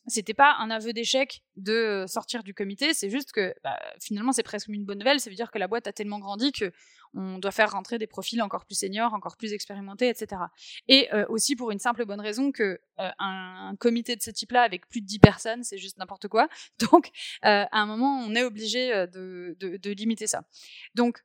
c'était 0.06 0.34
pas 0.34 0.56
un 0.58 0.70
aveu 0.70 0.92
d'échec 0.92 1.42
de 1.56 2.04
sortir 2.06 2.42
du 2.42 2.54
comité, 2.54 2.94
c'est 2.94 3.10
juste 3.10 3.32
que 3.32 3.54
bah, 3.64 3.78
finalement 4.00 4.32
c'est 4.32 4.42
presque 4.42 4.68
une 4.68 4.84
bonne 4.84 4.98
nouvelle, 4.98 5.20
ça 5.20 5.30
veut 5.30 5.36
dire 5.36 5.50
que 5.50 5.58
la 5.58 5.68
boîte 5.68 5.86
a 5.86 5.92
tellement 5.92 6.18
grandi 6.18 6.52
que 6.52 6.72
on 7.16 7.38
doit 7.38 7.50
faire 7.50 7.70
rentrer 7.70 7.98
des 7.98 8.06
profils 8.06 8.40
encore 8.42 8.66
plus 8.66 8.78
seniors, 8.78 9.14
encore 9.14 9.36
plus 9.36 9.52
expérimentés, 9.52 10.08
etc. 10.08 10.42
Et 10.86 11.12
euh, 11.14 11.24
aussi 11.28 11.56
pour 11.56 11.70
une 11.70 11.78
simple 11.78 12.04
bonne 12.04 12.20
raison 12.20 12.52
que 12.52 12.78
euh, 12.98 13.10
un, 13.18 13.74
comité 13.78 14.16
de 14.16 14.22
ce 14.22 14.30
type-là 14.30 14.62
avec 14.62 14.88
plus 14.88 15.00
de 15.00 15.06
10 15.06 15.18
personnes, 15.18 15.64
c'est 15.64 15.78
juste 15.78 15.98
n'importe 15.98 16.28
quoi. 16.28 16.48
Donc, 16.90 17.08
euh, 17.44 17.64
à 17.70 17.78
un 17.78 17.86
moment, 17.86 18.20
on 18.20 18.34
est 18.34 18.44
obligé 18.44 19.06
de, 19.06 19.56
de, 19.58 19.90
limiter 19.92 20.26
ça. 20.26 20.42
Donc, 20.94 21.20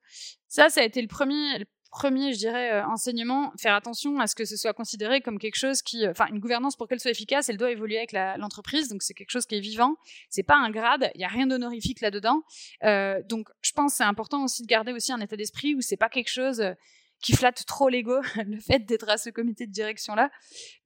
ça, 0.47 0.69
ça 0.69 0.81
a 0.81 0.83
été 0.83 1.01
le 1.01 1.07
premier, 1.07 1.65
premier, 1.91 2.33
je 2.33 2.39
dirais, 2.39 2.71
euh, 2.71 2.85
enseignement, 2.87 3.51
faire 3.59 3.75
attention 3.75 4.19
à 4.19 4.25
ce 4.25 4.33
que 4.33 4.45
ce 4.45 4.57
soit 4.57 4.73
considéré 4.73 5.21
comme 5.21 5.37
quelque 5.37 5.57
chose 5.57 5.81
qui, 5.81 6.05
euh, 6.05 6.11
enfin, 6.11 6.25
une 6.27 6.39
gouvernance 6.39 6.75
pour 6.75 6.87
qu'elle 6.87 6.99
soit 6.99 7.11
efficace, 7.11 7.49
elle 7.49 7.57
doit 7.57 7.69
évoluer 7.69 7.97
avec 7.97 8.13
l'entreprise, 8.13 8.87
donc 8.87 9.03
c'est 9.03 9.13
quelque 9.13 9.29
chose 9.29 9.45
qui 9.45 9.55
est 9.55 9.59
vivant. 9.59 9.95
C'est 10.29 10.43
pas 10.43 10.55
un 10.55 10.71
grade, 10.71 11.11
il 11.13 11.21
y 11.21 11.25
a 11.25 11.27
rien 11.27 11.45
d'honorifique 11.45 12.01
là-dedans. 12.01 12.41
Euh, 12.83 13.21
donc, 13.29 13.49
je 13.61 13.73
pense 13.73 13.95
c'est 13.95 14.03
important 14.03 14.43
aussi 14.43 14.63
de 14.63 14.67
garder 14.67 14.93
aussi 14.93 15.11
un 15.11 15.19
état 15.19 15.35
d'esprit 15.35 15.75
où 15.75 15.81
c'est 15.81 15.97
pas 15.97 16.09
quelque 16.09 16.31
chose 16.31 16.63
qui 17.21 17.33
flatte 17.33 17.65
trop 17.67 17.89
l'ego, 17.89 18.19
le 18.47 18.59
fait 18.59 18.79
d'être 18.79 19.09
à 19.09 19.17
ce 19.17 19.29
comité 19.29 19.67
de 19.67 19.71
direction 19.71 20.15
là, 20.15 20.31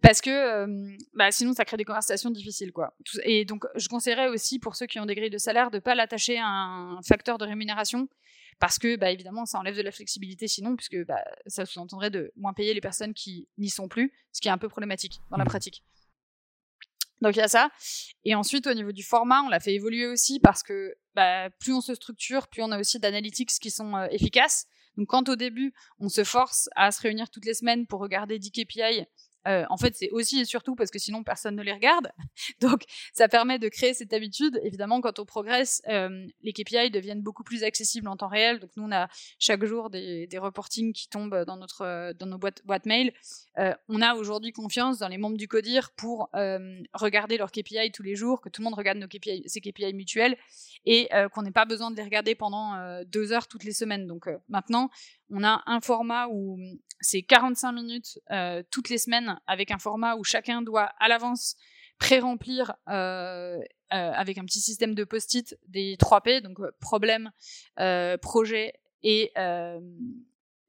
parce 0.02 0.20
que 0.20 0.66
bah, 1.14 1.32
sinon 1.32 1.54
ça 1.54 1.64
crée 1.64 1.78
des 1.78 1.86
conversations 1.86 2.30
difficiles 2.30 2.74
quoi. 2.74 2.94
Et 3.24 3.46
donc 3.46 3.66
je 3.76 3.88
conseillerais 3.88 4.28
aussi 4.28 4.60
pour 4.60 4.76
ceux 4.76 4.86
qui 4.86 5.00
ont 5.00 5.06
des 5.06 5.16
grilles 5.16 5.30
de 5.30 5.38
salaire 5.38 5.72
de 5.72 5.80
pas 5.80 5.96
l'attacher 5.96 6.38
à 6.38 6.48
un 6.48 7.02
facteur 7.04 7.38
de 7.38 7.46
rémunération 7.46 8.10
parce 8.60 8.80
que 8.80 8.96
bah, 8.96 9.12
évidemment 9.12 9.46
ça 9.46 9.60
enlève 9.60 9.76
de 9.76 9.82
la 9.82 9.92
flexibilité 9.92 10.48
sinon 10.48 10.76
puisque 10.76 11.04
bah, 11.06 11.24
ça 11.48 11.66
sous-entendrait 11.66 12.10
de 12.10 12.32
moins 12.36 12.54
payer 12.54 12.74
les 12.74 12.82
personnes 12.82 13.14
qui 13.14 13.48
n'y 13.58 13.70
sont 13.70 13.88
plus 13.88 14.14
ce 14.32 14.42
qui 14.42 14.48
est 14.48 14.52
un 14.52 14.58
peu 14.58 14.70
problématique 14.70 15.20
dans 15.30 15.38
la 15.38 15.44
mmh. 15.44 15.48
pratique. 15.48 15.84
Donc 17.22 17.36
il 17.36 17.40
y 17.40 17.42
a 17.42 17.48
ça. 17.48 17.70
Et 18.24 18.36
ensuite 18.36 18.68
au 18.68 18.74
niveau 18.74 18.92
du 18.92 19.04
format 19.04 19.42
on 19.42 19.50
l'a 19.50 19.60
fait 19.60 19.74
évoluer 19.74 20.08
aussi 20.08 20.40
parce 20.40 20.64
que 20.64 20.96
bah, 21.16 21.50
plus 21.60 21.74
on 21.74 21.82
se 21.82 21.96
structure 21.96 22.48
plus 22.48 22.62
on 22.62 22.72
a 22.72 22.80
aussi 22.80 23.00
d'analytics 23.00 23.52
qui 23.60 23.72
sont 23.72 23.96
euh, 23.96 24.08
efficaces. 24.12 24.68
Donc 24.98 25.08
quand 25.08 25.28
au 25.30 25.36
début 25.36 25.74
on 26.00 26.10
se 26.10 26.24
force 26.24 26.70
à 26.76 26.92
se 26.92 27.02
réunir 27.02 27.30
toutes 27.30 27.46
les 27.46 27.54
semaines 27.54 27.88
pour 27.88 28.00
regarder 28.00 28.40
10 28.40 28.52
KPI 28.52 29.06
euh, 29.48 29.64
en 29.70 29.78
fait, 29.78 29.96
c'est 29.96 30.10
aussi 30.12 30.40
et 30.40 30.46
surtout 30.46 30.76
parce 30.76 30.92
que 30.92 31.00
sinon 31.00 31.24
personne 31.24 31.56
ne 31.56 31.64
les 31.64 31.74
regarde. 31.74 32.12
Donc, 32.62 32.84
ça 33.14 33.28
permet 33.28 33.60
de 33.60 33.70
créer 33.70 33.94
cette 33.94 34.14
habitude. 34.14 34.60
Évidemment, 34.64 35.02
quand 35.02 35.20
on 35.20 35.26
progresse, 35.26 35.82
euh, 35.88 36.26
les 36.42 36.54
KPI 36.54 36.92
deviennent 36.92 37.22
beaucoup 37.22 37.44
plus 37.44 37.64
accessibles 37.64 38.08
en 38.08 38.18
temps 38.18 38.28
réel. 38.28 38.60
Donc, 38.60 38.72
nous, 38.76 38.84
on 38.84 38.92
a 38.92 39.08
chaque 39.40 39.64
jour 39.66 39.90
des, 39.90 40.28
reportings 40.36 40.92
qui 40.92 41.08
tombent 41.08 41.46
dans 41.46 41.56
notre 41.56 42.12
dans 42.14 42.26
nos 42.26 42.38
boîtes, 42.38 42.62
boîtes 42.66 42.86
mail. 42.86 43.14
Euh, 43.58 43.74
on 43.88 44.02
a 44.02 44.16
aujourd'hui 44.16 44.52
confiance 44.52 45.00
dans 45.00 45.08
les 45.08 45.18
membres 45.18 45.38
du 45.38 45.48
CODIR 45.48 45.92
pour 45.96 46.30
regarder 46.94 47.38
leurs 47.38 47.52
KPI 47.52 47.92
tous 47.94 48.04
les 48.04 48.16
jours, 48.16 48.42
que 48.42 48.50
tout 48.50 48.62
le 48.62 48.66
monde 48.66 48.74
regarde 48.74 48.98
nos 48.98 49.08
KPI, 49.08 49.44
ses 49.46 49.62
KPI 49.62 49.94
mutuels 49.94 50.36
et 50.86 51.08
qu'on 51.32 51.42
n'ait 51.42 51.52
pas 51.52 51.66
besoin 51.66 51.90
de 51.90 51.96
les 51.96 52.04
regarder 52.04 52.36
pendant 52.36 53.02
deux 53.06 53.32
heures 53.32 53.48
toutes 53.48 53.64
les 53.64 53.72
semaines. 53.72 54.08
Donc, 54.08 54.28
maintenant, 54.50 54.90
on 55.30 55.44
a 55.44 55.64
un 55.66 55.80
format 55.82 56.28
où 56.28 56.58
c'est 57.02 57.22
45 57.22 57.72
minutes 57.72 58.20
euh, 58.32 58.64
toutes 58.72 58.90
les 58.90 58.98
semaines 58.98 59.40
avec 59.48 59.72
un 59.72 59.80
format 59.80 60.16
où 60.16 60.24
chacun 60.24 60.62
doit 60.62 60.92
à 61.00 61.08
l'avance 61.08 61.56
pré-remplir 62.00 62.74
euh, 62.90 63.58
euh, 63.58 63.62
avec 63.90 64.38
un 64.38 64.46
petit 64.46 64.60
système 64.60 64.96
de 64.96 65.04
post-it 65.04 65.58
des 65.68 65.96
3 65.98 66.22
P, 66.22 66.42
donc 66.42 66.60
problème, 66.80 67.32
projet 68.22 68.74
et 69.04 69.32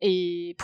et 0.03 0.55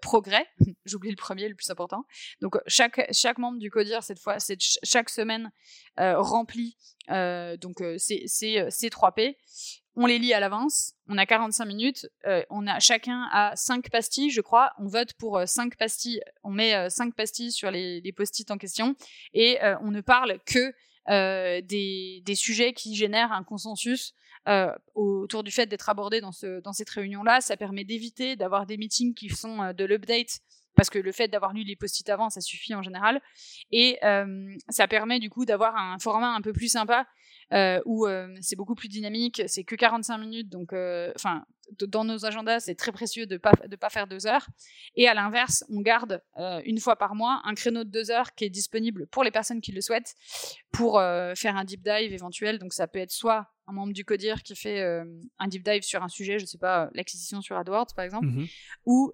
progrès. 0.00 0.46
J'oublie 0.86 1.10
le 1.10 1.16
premier, 1.16 1.46
le 1.48 1.54
plus 1.54 1.70
important. 1.70 2.04
Donc 2.40 2.58
chaque 2.66 3.38
membre 3.38 3.58
du 3.58 3.70
codir 3.70 4.02
cette 4.02 4.18
fois, 4.18 4.40
c'est 4.40 4.58
chaque 4.60 5.10
semaine 5.10 5.52
remplit 5.96 6.76
donc 7.08 7.82
ces 7.98 8.90
3 8.90 9.12
P 9.12 9.36
on 10.00 10.06
les 10.06 10.20
lit 10.20 10.32
à 10.32 10.38
l'avance, 10.38 10.94
on 11.08 11.18
a 11.18 11.26
45 11.26 11.64
minutes, 11.64 12.06
euh, 12.24 12.44
on 12.50 12.68
a 12.68 12.78
chacun 12.78 13.28
a 13.32 13.56
5 13.56 13.90
pastilles, 13.90 14.30
je 14.30 14.40
crois, 14.40 14.70
on 14.78 14.86
vote 14.86 15.12
pour 15.14 15.42
5 15.44 15.72
euh, 15.72 15.76
pastilles, 15.76 16.20
on 16.44 16.50
met 16.50 16.88
5 16.88 17.08
euh, 17.08 17.10
pastilles 17.16 17.50
sur 17.50 17.72
les, 17.72 18.12
post-it 18.16 18.48
en 18.52 18.58
question, 18.58 18.94
et 19.34 19.58
on 19.82 19.90
ne 19.90 20.00
parle 20.00 20.38
que 20.46 20.72
des, 21.60 22.34
sujets 22.36 22.72
qui 22.74 22.94
génèrent 22.94 23.32
un 23.32 23.42
consensus 23.42 24.14
autour 24.94 25.42
du 25.42 25.50
fait 25.50 25.66
d'être 25.66 25.92
ce, 26.32 26.60
dans 26.60 26.72
cette 26.72 26.90
réunion-là. 26.90 27.40
Ça 27.40 27.56
permet 27.56 27.84
d'éviter 27.84 28.36
d'avoir 28.36 28.66
des 28.66 28.76
meetings 28.76 29.14
qui 29.14 29.28
sont 29.30 29.72
de 29.72 29.84
l'update 29.84 30.38
parce 30.76 30.90
que 30.90 30.98
le 31.00 31.10
fait 31.10 31.26
d'avoir 31.26 31.52
lu 31.52 31.64
les 31.64 31.74
post-it 31.74 32.08
avant, 32.08 32.30
ça 32.30 32.40
suffit 32.40 32.74
en 32.74 32.82
général. 32.82 33.20
Et 33.72 33.98
ça 34.68 34.86
permet 34.86 35.18
du 35.18 35.28
coup 35.28 35.44
d'avoir 35.44 35.76
un 35.76 35.98
format 35.98 36.34
un 36.34 36.40
peu 36.40 36.52
plus 36.52 36.68
sympa 36.68 37.06
euh, 37.52 37.80
où 37.86 38.06
euh, 38.06 38.28
c'est 38.42 38.56
beaucoup 38.56 38.74
plus 38.74 38.88
dynamique, 38.88 39.42
c'est 39.46 39.64
que 39.64 39.74
45 39.74 40.18
minutes, 40.18 40.48
donc 40.50 40.72
euh, 40.74 41.10
enfin 41.14 41.44
dans 41.86 42.02
nos 42.02 42.24
agendas 42.24 42.60
c'est 42.60 42.74
très 42.74 42.92
précieux 42.92 43.26
de 43.26 43.36
pas 43.36 43.52
de 43.66 43.76
pas 43.76 43.88
faire 43.88 44.06
deux 44.06 44.26
heures. 44.26 44.46
Et 44.96 45.08
à 45.08 45.14
l'inverse, 45.14 45.64
on 45.70 45.80
garde 45.80 46.22
une 46.64 46.78
fois 46.80 46.96
par 46.96 47.14
mois 47.14 47.42
un 47.44 47.54
créneau 47.54 47.84
de 47.84 47.90
deux 47.90 48.10
heures 48.10 48.34
qui 48.34 48.44
est 48.44 48.50
disponible 48.50 49.06
pour 49.08 49.22
les 49.22 49.30
personnes 49.30 49.60
qui 49.60 49.72
le 49.72 49.82
souhaitent 49.82 50.14
pour 50.72 50.94
faire 50.94 51.56
un 51.56 51.64
deep 51.64 51.82
dive 51.82 52.12
éventuel. 52.14 52.58
Donc 52.58 52.72
ça 52.72 52.86
peut 52.86 53.00
être 53.00 53.10
soit 53.10 53.48
un 53.66 53.72
membre 53.74 53.92
du 53.92 54.02
CODIR 54.02 54.42
qui 54.42 54.56
fait 54.56 54.82
un 55.38 55.48
deep 55.48 55.62
dive 55.62 55.82
sur 55.82 56.02
un 56.02 56.08
sujet, 56.08 56.38
je 56.38 56.46
sais 56.46 56.56
pas, 56.56 56.88
l'acquisition 56.94 57.42
sur 57.42 57.58
AdWords 57.58 57.92
par 57.94 58.04
exemple, 58.06 58.28
mmh 58.28 58.46
ou 58.86 59.12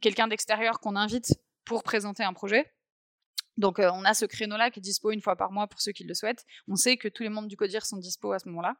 quelqu'un 0.00 0.28
d'extérieur 0.28 0.78
qu'on 0.78 0.94
invite 0.94 1.34
pour 1.64 1.82
présenter 1.82 2.22
un 2.22 2.34
projet. 2.34 2.72
Donc, 3.58 3.78
on 3.78 4.04
a 4.04 4.14
ce 4.14 4.24
créneau-là 4.24 4.70
qui 4.70 4.78
est 4.78 4.82
dispo 4.82 5.10
une 5.10 5.20
fois 5.20 5.36
par 5.36 5.52
mois 5.52 5.66
pour 5.66 5.80
ceux 5.80 5.92
qui 5.92 6.04
le 6.04 6.14
souhaitent. 6.14 6.46
On 6.66 6.76
sait 6.76 6.96
que 6.96 7.08
tous 7.08 7.22
les 7.24 7.28
membres 7.28 7.48
du 7.48 7.56
CODIR 7.56 7.84
sont 7.84 7.98
dispo 7.98 8.32
à 8.32 8.38
ce 8.38 8.48
moment-là. 8.48 8.76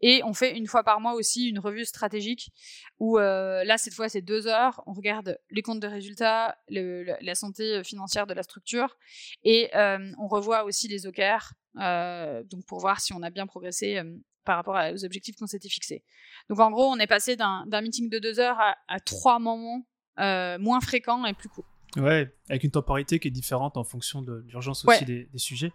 Et 0.00 0.22
on 0.24 0.34
fait 0.34 0.56
une 0.56 0.66
fois 0.66 0.82
par 0.82 0.98
mois 1.00 1.14
aussi 1.14 1.48
une 1.48 1.58
revue 1.58 1.84
stratégique 1.84 2.50
où 2.98 3.18
là, 3.18 3.78
cette 3.78 3.94
fois, 3.94 4.08
c'est 4.08 4.22
deux 4.22 4.46
heures. 4.46 4.82
On 4.86 4.92
regarde 4.92 5.38
les 5.50 5.62
comptes 5.62 5.80
de 5.80 5.86
résultats, 5.86 6.56
la 6.68 7.34
santé 7.34 7.84
financière 7.84 8.26
de 8.26 8.34
la 8.34 8.42
structure 8.42 8.96
et 9.44 9.70
on 9.74 10.26
revoit 10.26 10.64
aussi 10.64 10.88
les 10.88 11.06
OKR 11.06 11.52
donc 11.74 12.64
pour 12.66 12.80
voir 12.80 13.00
si 13.00 13.12
on 13.12 13.22
a 13.22 13.30
bien 13.30 13.46
progressé 13.46 14.00
par 14.44 14.56
rapport 14.56 14.76
aux 14.92 15.04
objectifs 15.04 15.36
qu'on 15.36 15.46
s'était 15.46 15.68
fixés. 15.68 16.04
Donc 16.48 16.60
en 16.60 16.70
gros, 16.70 16.86
on 16.86 16.98
est 16.98 17.06
passé 17.06 17.36
d'un 17.36 17.80
meeting 17.80 18.08
de 18.10 18.18
deux 18.18 18.38
heures 18.40 18.58
à, 18.88 19.00
trois 19.00 19.38
moments 19.38 19.86
moins 20.16 20.80
fréquents 20.80 21.24
et 21.26 21.34
plus 21.34 21.48
courts. 21.48 21.73
Ouais, 21.96 22.32
avec 22.48 22.64
une 22.64 22.70
temporalité 22.70 23.18
qui 23.18 23.28
est 23.28 23.30
différente 23.30 23.76
en 23.76 23.84
fonction 23.84 24.22
de 24.22 24.44
l'urgence 24.48 24.84
aussi 24.84 25.04
des, 25.04 25.28
sujets. 25.36 25.72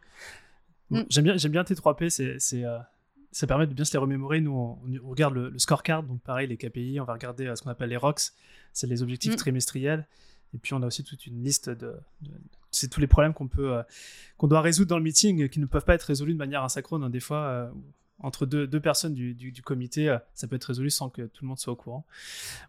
Mm. 0.89 1.01
J'aime 1.09 1.23
bien, 1.23 1.37
j'aime 1.37 1.51
bien 1.51 1.63
T3P, 1.63 2.09
c'est, 2.39 2.65
euh, 2.65 2.79
ça 3.31 3.47
permet 3.47 3.67
de 3.67 3.73
bien 3.73 3.85
se 3.85 3.93
les 3.93 3.99
remémorer. 3.99 4.41
Nous, 4.41 4.51
on, 4.51 5.09
regarde 5.09 5.33
le, 5.33 5.57
scorecard, 5.57 6.03
donc 6.03 6.21
pareil, 6.21 6.47
les 6.47 6.57
KPI, 6.57 6.99
on 6.99 7.05
va 7.05 7.13
regarder 7.13 7.47
euh, 7.47 7.55
ce 7.55 7.61
qu'on 7.61 7.69
appelle 7.69 7.89
les 7.89 7.97
ROCs, 7.97 8.33
c'est 8.73 8.87
les 8.87 9.01
objectifs 9.01 9.33
mm. 9.33 9.37
trimestriels. 9.37 10.07
Et 10.53 10.57
puis 10.57 10.73
on 10.73 10.81
a 10.81 10.87
aussi 10.87 11.03
toute 11.03 11.27
une 11.27 11.43
liste 11.43 11.69
de, 11.69 11.95
c'est 12.71 12.89
tous 12.89 12.99
les 12.99 13.07
problèmes 13.07 13.33
qu'on 13.33 13.47
peut, 13.47 13.77
euh, 13.77 13.83
qu'on 14.37 14.47
doit 14.47 14.61
résoudre 14.61 14.89
dans 14.89 14.97
le 14.97 15.03
meeting, 15.03 15.47
qui 15.47 15.59
ne 15.59 15.67
peuvent 15.67 15.85
pas 15.85 15.93
être 15.93 16.03
résolus 16.03 16.33
de 16.33 16.39
manière 16.39 16.63
asynchrone. 16.63 17.03
Hein. 17.03 17.09
Des 17.09 17.19
fois, 17.19 17.71
entre 18.21 18.45
deux, 18.45 18.67
deux 18.67 18.79
personnes 18.79 19.13
du, 19.13 19.33
du, 19.33 19.61
comité, 19.61 20.09
euh, 20.09 20.17
ça 20.33 20.47
peut 20.47 20.55
être 20.55 20.65
résolu 20.65 20.89
sans 20.89 21.09
que 21.09 21.23
tout 21.23 21.43
le 21.43 21.47
monde 21.47 21.59
soit 21.59 21.73
au 21.73 21.75
courant. 21.75 22.05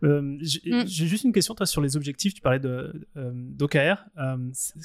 Euh, 0.05 0.23
mm. 0.23 0.39
J'ai 0.43 1.07
juste 1.07 1.25
une 1.25 1.33
question 1.33 1.55
toi, 1.55 1.67
sur 1.67 1.81
les 1.81 1.97
objectifs. 1.97 2.35
Tu 2.35 2.41
parlais 2.41 2.61
d'OKR. 2.61 4.05
Euh, 4.19 4.37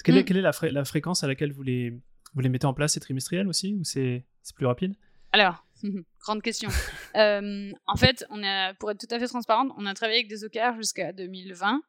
quelle, 0.04 0.18
est, 0.18 0.22
mm. 0.22 0.26
quelle 0.26 0.38
est 0.38 0.42
la, 0.42 0.52
la, 0.72 0.86
fréquence 0.86 1.24
à 1.24 1.28
laquelle 1.28 1.52
vous 1.52 1.64
les, 1.64 1.92
vous 2.34 2.42
les 2.42 2.50
mettez 2.50 2.66
en 2.66 2.74
place? 2.74 2.94
C'est 2.94 3.00
trimestriel 3.00 3.48
aussi 3.48 3.76
ou 3.76 3.84
c'est 3.84 4.26
plus 4.56 4.66
rapide? 4.66 4.96
Alors, 5.32 5.66
grande 6.22 6.42
question. 6.42 6.70
en 7.14 7.96
fait, 7.98 8.26
on 8.30 8.44
a, 8.44 8.74
pour 8.74 8.90
être 8.92 9.00
tout 9.00 9.14
à 9.14 9.20
fait 9.20 9.28
transparente, 9.28 9.72
on 9.78 9.86
a 9.86 9.94
travaillé 9.94 10.20
avec 10.20 10.30
des 10.30 10.44
OKR 10.44 10.76
jusqu'à 10.78 11.14
2020. 11.14 11.82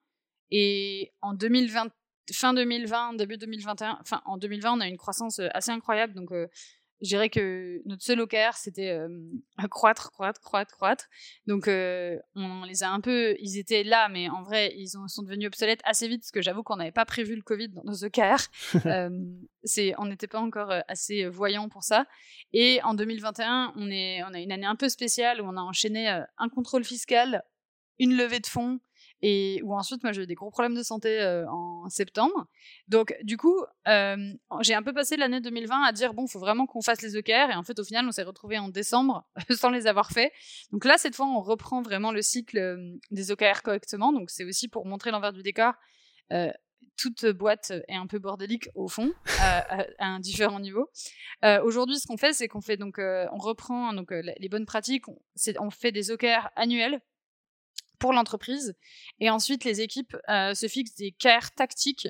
Et 0.51 1.13
en 1.23 1.35
2020, 1.35 1.89
fin 2.33 2.55
2020, 2.55 3.15
début 3.15 3.37
2021, 3.37 3.99
enfin 4.01 4.21
en 4.27 4.37
2020, 4.37 4.75
on 4.75 4.81
a 4.81 4.87
une 4.87 4.99
croissance 4.99 5.41
assez 5.55 5.71
incroyable. 5.71 6.15
Donc, 6.15 6.31
je 7.03 7.09
dirais 7.09 7.29
que 7.29 7.83
notre 7.85 8.03
seul 8.03 8.21
OKR, 8.21 8.55
c'était 8.55 8.99
croître, 9.71 10.11
croître, 10.13 10.41
croître, 10.41 10.75
croître. 10.75 11.09
Donc, 11.47 11.67
on 11.69 12.65
les 12.65 12.83
a 12.83 12.91
un 12.91 13.01
peu, 13.01 13.37
ils 13.41 13.59
étaient 13.59 13.85
là, 13.85 14.09
mais 14.09 14.29
en 14.29 14.43
vrai, 14.43 14.73
ils 14.77 14.89
sont 14.89 15.23
devenus 15.23 15.49
obsolètes 15.49 15.81
assez 15.85 16.09
vite 16.09 16.23
parce 16.23 16.31
que 16.31 16.43
j'avoue 16.43 16.63
qu'on 16.63 16.77
n'avait 16.77 16.93
pas 16.93 17.05
prévu 17.05 17.37
le 17.37 17.43
Covid 17.43 17.69
dans 17.69 17.85
nos 17.85 18.05
OKR. 18.05 18.49
on 19.99 20.07
n'était 20.07 20.27
pas 20.27 20.41
encore 20.41 20.73
assez 20.89 21.27
voyants 21.27 21.69
pour 21.69 21.85
ça. 21.85 22.07
Et 22.53 22.81
en 22.83 22.95
2021, 22.95 23.75
on, 23.77 23.91
est, 23.91 24.23
on 24.25 24.33
a 24.33 24.41
une 24.41 24.53
année 24.53 24.67
un 24.67 24.77
peu 24.77 24.89
spéciale 24.89 25.41
où 25.41 25.45
on 25.45 25.57
a 25.57 25.63
enchaîné 25.63 26.09
un 26.09 26.49
contrôle 26.49 26.85
fiscal, 26.85 27.43
une 27.99 28.17
levée 28.17 28.41
de 28.41 28.47
fonds, 28.47 28.81
et 29.23 29.61
où 29.65 29.75
ensuite 29.75 30.03
moi 30.03 30.13
j'ai 30.13 30.23
eu 30.23 30.27
des 30.27 30.35
gros 30.35 30.51
problèmes 30.51 30.75
de 30.75 30.83
santé 30.83 31.21
euh, 31.21 31.49
en 31.49 31.89
septembre. 31.89 32.47
Donc 32.89 33.15
du 33.23 33.37
coup, 33.37 33.57
euh, 33.89 34.33
j'ai 34.61 34.75
un 34.75 34.83
peu 34.83 34.93
passé 34.93 35.17
l'année 35.17 35.41
2020 35.41 35.83
à 35.83 35.93
dire 35.93 36.15
bon, 36.15 36.27
faut 36.27 36.39
vraiment 36.39 36.67
qu'on 36.67 36.83
fasse 36.83 37.03
les 37.03 37.17
OKR 37.17 37.51
et 37.51 37.55
en 37.55 37.63
fait 37.63 37.79
au 37.79 37.85
final 37.85 38.07
on 38.07 38.13
s'est 38.13 38.23
retrouvé 38.23 38.59
en 38.59 38.69
décembre 38.69 39.27
sans 39.51 39.71
les 39.71 39.87
avoir 39.87 40.11
fait. 40.11 40.33
Donc 40.71 40.85
là 40.85 40.99
cette 40.99 41.15
fois 41.15 41.27
on 41.27 41.41
reprend 41.41 41.83
vraiment 41.83 42.13
le 42.13 42.23
cycle 42.23 42.59
euh, 42.59 42.97
des 43.11 43.31
OKR 43.31 43.63
correctement. 43.63 44.13
Donc 44.13 44.31
c'est 44.31 44.45
aussi 44.45 44.69
pour 44.69 44.87
montrer 44.87 45.11
l'envers 45.11 45.33
du 45.33 45.43
décor. 45.43 45.75
toute 46.97 47.27
boîte 47.27 47.73
est 47.89 47.95
un 47.95 48.07
peu 48.07 48.19
bordélique 48.19 48.69
au 48.75 48.89
fond, 48.89 49.13
à, 49.41 49.87
un 49.99 50.21
différent 50.21 50.61
niveau. 50.61 50.91
Aujourd'hui, 51.63 51.99
ce 51.99 52.07
qu'on 52.07 52.17
fait, 52.17 52.33
c'est 52.33 52.49
qu'on 52.49 52.61
fait 52.61 52.77
donc, 52.77 52.99
on 52.99 53.39
reprend 53.39 53.93
donc 53.93 54.11
les 54.11 54.49
bonnes 54.49 54.67
pratiques. 54.67 55.09
On, 55.09 55.19
on 55.61 55.71
fait 55.71 55.93
des 55.93 56.11
OKR 56.11 56.49
annuels 56.57 57.01
pour 58.07 58.13
l'entreprise. 58.13 58.77
Et 59.19 59.31
ensuite, 59.31 59.65
les 59.65 59.81
équipes 59.81 60.17
euh, 60.29 60.55
se 60.55 60.69
fixent 60.69 60.95
des 60.95 61.11
KR 61.11 61.51
tactiques, 61.57 62.07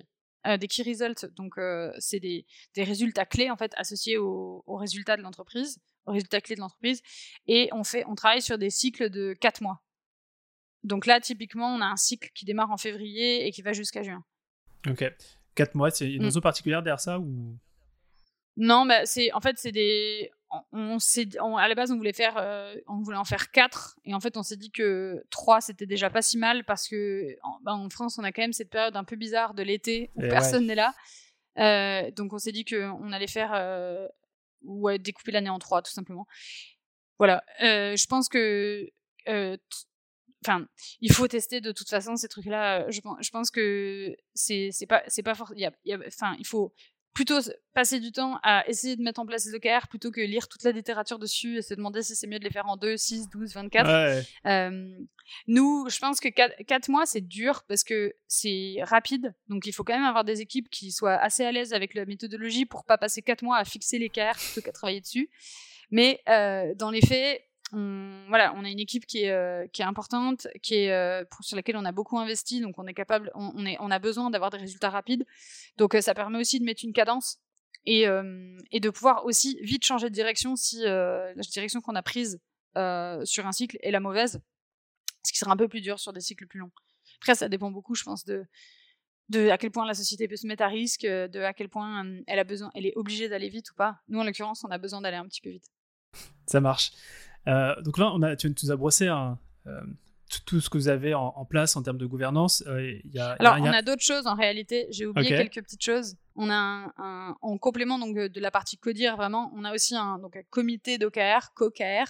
euh, 0.46 0.58
des 0.58 0.68
key 0.68 0.82
results. 0.82 1.24
Donc, 1.36 1.56
euh, 1.56 1.90
c'est 1.98 2.20
des, 2.20 2.44
des, 2.74 2.84
résultats 2.84 3.24
clés 3.24 3.50
en 3.50 3.56
fait 3.56 3.72
associés 3.78 4.18
aux, 4.18 4.62
résultats 4.66 5.16
de 5.16 5.22
l'entreprise, 5.22 5.80
aux 6.04 6.12
résultats 6.12 6.42
clés 6.42 6.54
de 6.54 6.60
l'entreprise. 6.60 7.00
Et 7.46 7.70
on 7.72 7.82
fait, 7.82 8.04
on 8.08 8.14
travaille 8.14 8.42
sur 8.42 8.58
des 8.58 8.68
cycles 8.68 9.08
de 9.08 9.34
4 9.40 9.62
mois. 9.62 9.80
Donc 10.84 11.06
là, 11.06 11.18
typiquement, 11.18 11.74
on 11.74 11.80
a 11.80 11.86
un 11.86 11.96
cycle 11.96 12.28
qui 12.34 12.44
démarre 12.44 12.70
en 12.70 12.76
février 12.76 13.46
et 13.46 13.52
qui 13.52 13.62
va 13.62 13.72
jusqu'à 13.72 14.02
juin. 14.02 14.22
Ok. 14.86 15.02
4 15.54 15.74
mois, 15.76 15.90
c'est 15.90 16.12
une 16.12 16.24
raison 16.24 16.40
mm. 16.40 16.42
particulière 16.42 16.82
derrière 16.82 17.00
ça 17.00 17.18
ou? 17.18 17.58
Non, 18.58 18.84
bah, 18.84 19.06
c'est 19.06 19.32
en 19.32 19.40
fait 19.40 19.56
c'est 19.58 19.72
des 19.72 20.30
on, 20.72 20.98
s'est, 20.98 21.28
à 21.38 21.68
la 21.68 21.74
base, 21.74 21.90
on 21.90 21.96
voulait 21.96 22.12
faire, 22.12 22.34
euh, 22.38 22.74
on 22.86 23.00
voulait 23.02 23.16
en 23.16 23.24
faire 23.24 23.50
quatre, 23.50 23.98
et 24.04 24.14
en 24.14 24.20
fait, 24.20 24.36
on 24.36 24.42
s'est 24.42 24.56
dit 24.56 24.70
que 24.70 25.24
trois, 25.30 25.60
c'était 25.60 25.86
déjà 25.86 26.10
pas 26.10 26.22
si 26.22 26.38
mal 26.38 26.64
parce 26.64 26.88
que 26.88 27.36
en, 27.42 27.58
bah, 27.62 27.74
en, 27.74 27.88
France, 27.90 28.18
on 28.18 28.24
a 28.24 28.32
quand 28.32 28.42
même 28.42 28.52
cette 28.52 28.70
période 28.70 28.96
un 28.96 29.04
peu 29.04 29.16
bizarre 29.16 29.54
de 29.54 29.62
l'été 29.62 30.10
où 30.16 30.20
personne 30.20 30.66
n'est 30.66 30.74
là. 30.74 30.94
Euh, 31.58 32.10
donc, 32.10 32.32
on 32.32 32.38
s'est 32.38 32.52
dit 32.52 32.64
qu'on 32.64 33.12
allait 33.12 33.26
faire, 33.26 33.52
euh, 33.54 34.06
ouais, 34.62 34.98
découper 34.98 35.32
l'année 35.32 35.50
en 35.50 35.58
trois, 35.58 35.82
tout 35.82 35.92
simplement. 35.92 36.26
Voilà. 37.18 37.42
je 37.60 38.06
pense 38.06 38.28
que, 38.28 38.88
enfin, 40.44 40.66
il 41.00 41.12
faut 41.12 41.28
tester 41.28 41.60
de 41.60 41.72
toute 41.72 41.88
façon 41.88 42.16
ces 42.16 42.28
trucs-là. 42.28 42.90
Je, 42.90 43.00
je 43.20 43.30
pense 43.30 43.50
que 43.50 44.14
c'est, 44.34 44.68
c'est 44.72 44.86
pas, 44.86 45.02
c'est 45.06 45.22
pas. 45.22 45.32
Enfin, 45.32 46.36
il 46.38 46.46
faut 46.46 46.74
plutôt 47.16 47.38
passer 47.72 47.98
du 47.98 48.12
temps 48.12 48.38
à 48.42 48.68
essayer 48.68 48.94
de 48.94 49.02
mettre 49.02 49.20
en 49.20 49.24
place 49.24 49.46
les 49.46 49.54
OKR 49.54 49.88
plutôt 49.88 50.10
que 50.10 50.20
lire 50.20 50.48
toute 50.48 50.62
la 50.64 50.70
littérature 50.70 51.18
dessus 51.18 51.56
et 51.56 51.62
se 51.62 51.72
demander 51.72 52.02
si 52.02 52.14
c'est 52.14 52.26
mieux 52.26 52.38
de 52.38 52.44
les 52.44 52.50
faire 52.50 52.66
en 52.68 52.76
2, 52.76 52.94
6, 52.94 53.30
12, 53.30 53.54
24. 53.54 53.88
nous, 55.46 55.88
je 55.88 55.98
pense 55.98 56.20
que 56.20 56.28
4, 56.28 56.90
mois, 56.90 57.06
c'est 57.06 57.22
dur 57.22 57.62
parce 57.68 57.84
que 57.84 58.14
c'est 58.28 58.76
rapide. 58.82 59.34
Donc, 59.48 59.66
il 59.66 59.72
faut 59.72 59.82
quand 59.82 59.94
même 59.94 60.04
avoir 60.04 60.24
des 60.24 60.42
équipes 60.42 60.68
qui 60.68 60.92
soient 60.92 61.16
assez 61.16 61.42
à 61.42 61.52
l'aise 61.52 61.72
avec 61.72 61.94
la 61.94 62.04
méthodologie 62.04 62.66
pour 62.66 62.84
pas 62.84 62.98
passer 62.98 63.22
4 63.22 63.42
mois 63.42 63.56
à 63.56 63.64
fixer 63.64 63.98
les 63.98 64.10
KR 64.10 64.36
plutôt 64.36 64.60
qu'à 64.60 64.72
travailler 64.72 65.00
dessus. 65.00 65.30
Mais 65.90 66.20
euh, 66.28 66.74
dans 66.74 66.90
les 66.90 67.00
faits, 67.00 67.42
on, 67.72 68.24
voilà, 68.28 68.54
on 68.56 68.64
a 68.64 68.70
une 68.70 68.78
équipe 68.78 69.06
qui 69.06 69.24
est, 69.24 69.30
euh, 69.30 69.66
qui 69.68 69.82
est 69.82 69.84
importante, 69.84 70.46
qui 70.62 70.74
est, 70.74 70.92
euh, 70.92 71.24
sur 71.40 71.56
laquelle 71.56 71.76
on 71.76 71.84
a 71.84 71.92
beaucoup 71.92 72.18
investi, 72.18 72.60
donc 72.60 72.78
on 72.78 72.86
est 72.86 72.94
capable, 72.94 73.30
on, 73.34 73.66
est, 73.66 73.76
on 73.80 73.90
a 73.90 73.98
besoin 73.98 74.30
d'avoir 74.30 74.50
des 74.50 74.58
résultats 74.58 74.90
rapides. 74.90 75.26
Donc 75.76 75.94
euh, 75.94 76.00
ça 76.00 76.14
permet 76.14 76.38
aussi 76.38 76.60
de 76.60 76.64
mettre 76.64 76.84
une 76.84 76.92
cadence 76.92 77.38
et, 77.84 78.06
et 78.72 78.80
de 78.80 78.90
pouvoir 78.90 79.24
aussi 79.26 79.58
vite 79.62 79.84
changer 79.84 80.10
de 80.10 80.14
direction 80.14 80.56
si 80.56 80.82
la 80.82 81.34
direction 81.52 81.80
qu'on 81.80 81.94
a 81.94 82.02
prise 82.02 82.40
sur 82.74 83.46
un 83.46 83.52
cycle 83.52 83.78
est 83.80 83.92
la 83.92 84.00
mauvaise, 84.00 84.40
ce 85.24 85.32
qui 85.32 85.38
sera 85.38 85.52
un 85.52 85.56
peu 85.56 85.68
plus 85.68 85.82
dur 85.82 86.00
sur 86.00 86.12
des 86.12 86.20
cycles 86.20 86.48
plus 86.48 86.58
longs. 86.58 86.72
Après, 87.20 87.36
ça 87.36 87.48
dépend 87.48 87.70
beaucoup, 87.70 87.94
je 87.94 88.02
pense, 88.02 88.24
de, 88.24 88.44
de 89.28 89.50
à 89.50 89.56
quel 89.56 89.70
point 89.70 89.86
la 89.86 89.94
société 89.94 90.26
peut 90.26 90.34
se 90.34 90.48
mettre 90.48 90.64
à 90.64 90.66
risque, 90.66 91.06
de 91.06 91.40
à 91.42 91.54
quel 91.54 91.68
point 91.68 92.04
elle 92.26 92.38
a 92.40 92.44
besoin, 92.44 92.72
elle 92.74 92.86
est 92.86 92.96
obligée 92.96 93.28
d'aller 93.28 93.48
vite 93.48 93.70
ou 93.70 93.74
pas. 93.74 94.00
Nous, 94.08 94.18
en 94.18 94.24
l'occurrence, 94.24 94.64
on 94.64 94.70
a 94.72 94.78
besoin 94.78 95.00
d'aller 95.00 95.18
un 95.18 95.26
petit 95.28 95.40
peu 95.40 95.50
vite. 95.50 95.70
Ça 96.46 96.60
marche. 96.60 96.90
Euh, 97.48 97.80
donc 97.82 97.98
là, 97.98 98.10
on 98.12 98.22
a, 98.22 98.36
tu, 98.36 98.52
nous 98.62 98.70
as 98.70 98.76
brossé 98.76 99.08
euh, 99.08 99.80
tout 100.44 100.60
ce 100.60 100.68
que 100.68 100.78
vous 100.78 100.88
avez 100.88 101.14
en, 101.14 101.44
place 101.44 101.76
en 101.76 101.82
termes 101.82 101.98
de 101.98 102.06
gouvernance. 102.06 102.64
Euh, 102.66 102.98
y 103.04 103.18
a, 103.18 103.32
Alors, 103.38 103.56
on 103.60 103.66
a 103.66 103.82
d'autres 103.82 104.02
choses 104.02 104.26
en 104.26 104.34
réalité. 104.34 104.86
J'ai 104.90 105.06
oublié 105.06 105.28
quelques 105.28 105.62
petites 105.62 105.82
choses. 105.82 106.16
On 106.34 106.50
a 106.50 106.92
un, 106.98 107.36
en 107.40 107.58
complément 107.58 107.98
donc 107.98 108.14
de 108.14 108.40
la 108.40 108.50
partie 108.50 108.76
CODIR, 108.76 109.16
vraiment, 109.16 109.50
on 109.54 109.64
a 109.64 109.72
aussi 109.72 109.96
un, 109.96 110.18
donc, 110.18 110.36
un 110.36 110.42
comité 110.50 110.98
d'OKR, 110.98 111.54
COKR. 111.54 112.08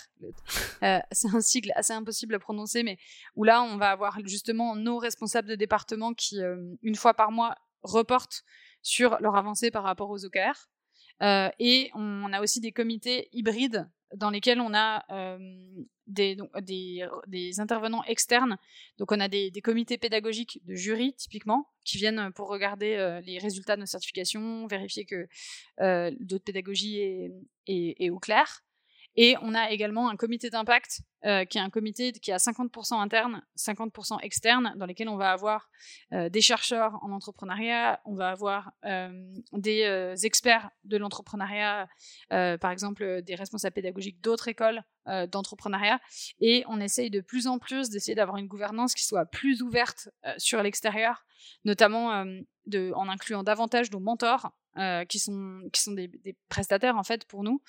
c'est 1.12 1.34
un 1.34 1.40
sigle 1.40 1.72
assez 1.76 1.92
impossible 1.92 2.34
à 2.34 2.38
prononcer, 2.38 2.82
mais 2.82 2.98
où 3.36 3.44
là, 3.44 3.62
on 3.62 3.76
va 3.76 3.90
avoir 3.90 4.18
justement 4.24 4.74
nos 4.74 4.98
responsables 4.98 5.48
de 5.48 5.54
département 5.54 6.12
qui, 6.12 6.40
une 6.82 6.96
fois 6.96 7.14
par 7.14 7.30
mois, 7.30 7.54
reportent 7.82 8.42
sur 8.82 9.18
leur 9.20 9.36
avancée 9.36 9.70
par 9.70 9.84
rapport 9.84 10.10
aux 10.10 10.24
OKR. 10.24 10.68
Et 11.20 11.90
on 11.94 12.32
a 12.32 12.42
aussi 12.42 12.60
des 12.60 12.72
comités 12.72 13.28
hybrides 13.32 13.88
dans 14.14 14.30
lesquels 14.30 14.60
on 14.60 14.74
a 14.74 15.04
des, 16.06 16.36
des, 17.26 17.60
intervenants 17.60 18.04
externes. 18.04 18.56
Donc 18.98 19.12
on 19.12 19.20
a 19.20 19.28
des, 19.28 19.50
comités 19.62 19.98
pédagogiques 19.98 20.60
de 20.64 20.74
jury 20.74 21.14
typiquement 21.14 21.68
qui 21.84 21.98
viennent 21.98 22.30
pour 22.32 22.48
regarder 22.48 23.20
les 23.24 23.38
résultats 23.38 23.76
de 23.76 23.80
nos 23.80 23.86
certifications, 23.86 24.66
vérifier 24.66 25.04
que 25.04 25.26
euh, 25.80 26.10
notre 26.20 26.44
pédagogie 26.44 26.98
est, 27.00 27.32
est, 27.66 28.04
est, 28.04 28.10
au 28.10 28.18
clair. 28.18 28.65
Et 29.16 29.36
on 29.40 29.54
a 29.54 29.70
également 29.70 30.10
un 30.10 30.16
comité 30.16 30.50
d'impact, 30.50 31.00
euh, 31.24 31.44
qui 31.46 31.56
est 31.56 31.60
un 31.60 31.70
comité 31.70 32.12
qui 32.12 32.32
à 32.32 32.36
50% 32.36 33.00
interne, 33.00 33.42
50% 33.56 34.20
externe, 34.20 34.74
dans 34.76 34.84
lesquels 34.84 35.08
on 35.08 35.16
va 35.16 35.32
avoir 35.32 35.70
euh, 36.12 36.28
des 36.28 36.42
chercheurs 36.42 36.98
en 37.02 37.10
entrepreneuriat, 37.12 38.00
on 38.04 38.14
va 38.14 38.30
avoir 38.30 38.72
euh, 38.84 39.08
des 39.52 40.14
experts 40.24 40.70
de 40.84 40.98
l'entrepreneuriat, 40.98 41.88
par 42.28 42.70
exemple 42.70 43.22
des 43.22 43.34
responsables 43.34 43.74
pédagogiques 43.74 44.20
d'autres 44.20 44.48
écoles 44.48 44.82
d'entrepreneuriat, 45.06 46.00
et 46.40 46.64
on 46.68 46.80
essaye 46.80 47.10
de 47.10 47.20
plus 47.20 47.46
en 47.46 47.58
plus 47.58 47.88
d'essayer 47.90 48.14
d'avoir 48.14 48.38
une 48.38 48.48
gouvernance 48.48 48.94
qui 48.94 49.04
soit 49.04 49.24
plus 49.24 49.62
ouverte 49.62 50.08
sur 50.36 50.62
l'extérieur, 50.62 51.24
notamment 51.64 52.24
en 52.72 53.08
incluant 53.08 53.42
davantage 53.42 53.90
nos 53.90 54.00
mentors 54.00 54.50
qui 55.08 55.18
sont 55.18 55.62
qui 55.72 55.82
sont 55.82 55.92
des, 55.92 56.10
prestataires 56.48 56.96
en 56.96 57.02
fait 57.02 57.24
pour 57.26 57.42
nous. 57.42 57.60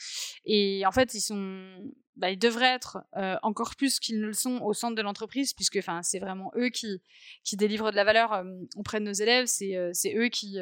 Et 0.46 0.86
en 0.86 0.92
fait 0.92 1.14
ils 1.14 1.22
sont 1.22 1.92
bah, 2.16 2.32
ils 2.32 2.40
devraient 2.40 2.74
être 2.74 2.98
encore 3.44 3.76
plus 3.76 4.00
qu'ils 4.00 4.20
ne 4.20 4.26
le 4.26 4.34
sont 4.34 4.60
au 4.62 4.74
centre 4.74 4.96
de 4.96 5.02
l'entreprise 5.02 5.54
puisque 5.54 5.78
enfin 5.78 6.02
c'est 6.04 6.20
vraiment 6.20 6.52
eux 6.56 6.70
qui 6.70 7.02
qui 7.44 7.58
délivrent 7.58 7.92
de 7.92 7.96
la 7.96 8.04
valeur 8.04 8.44
auprès 8.76 9.00
de 9.00 9.06
nos 9.06 9.14
élèves. 9.14 9.46
C'est 9.48 9.78
c'est 9.94 10.16
eux 10.16 10.30
qui 10.30 10.58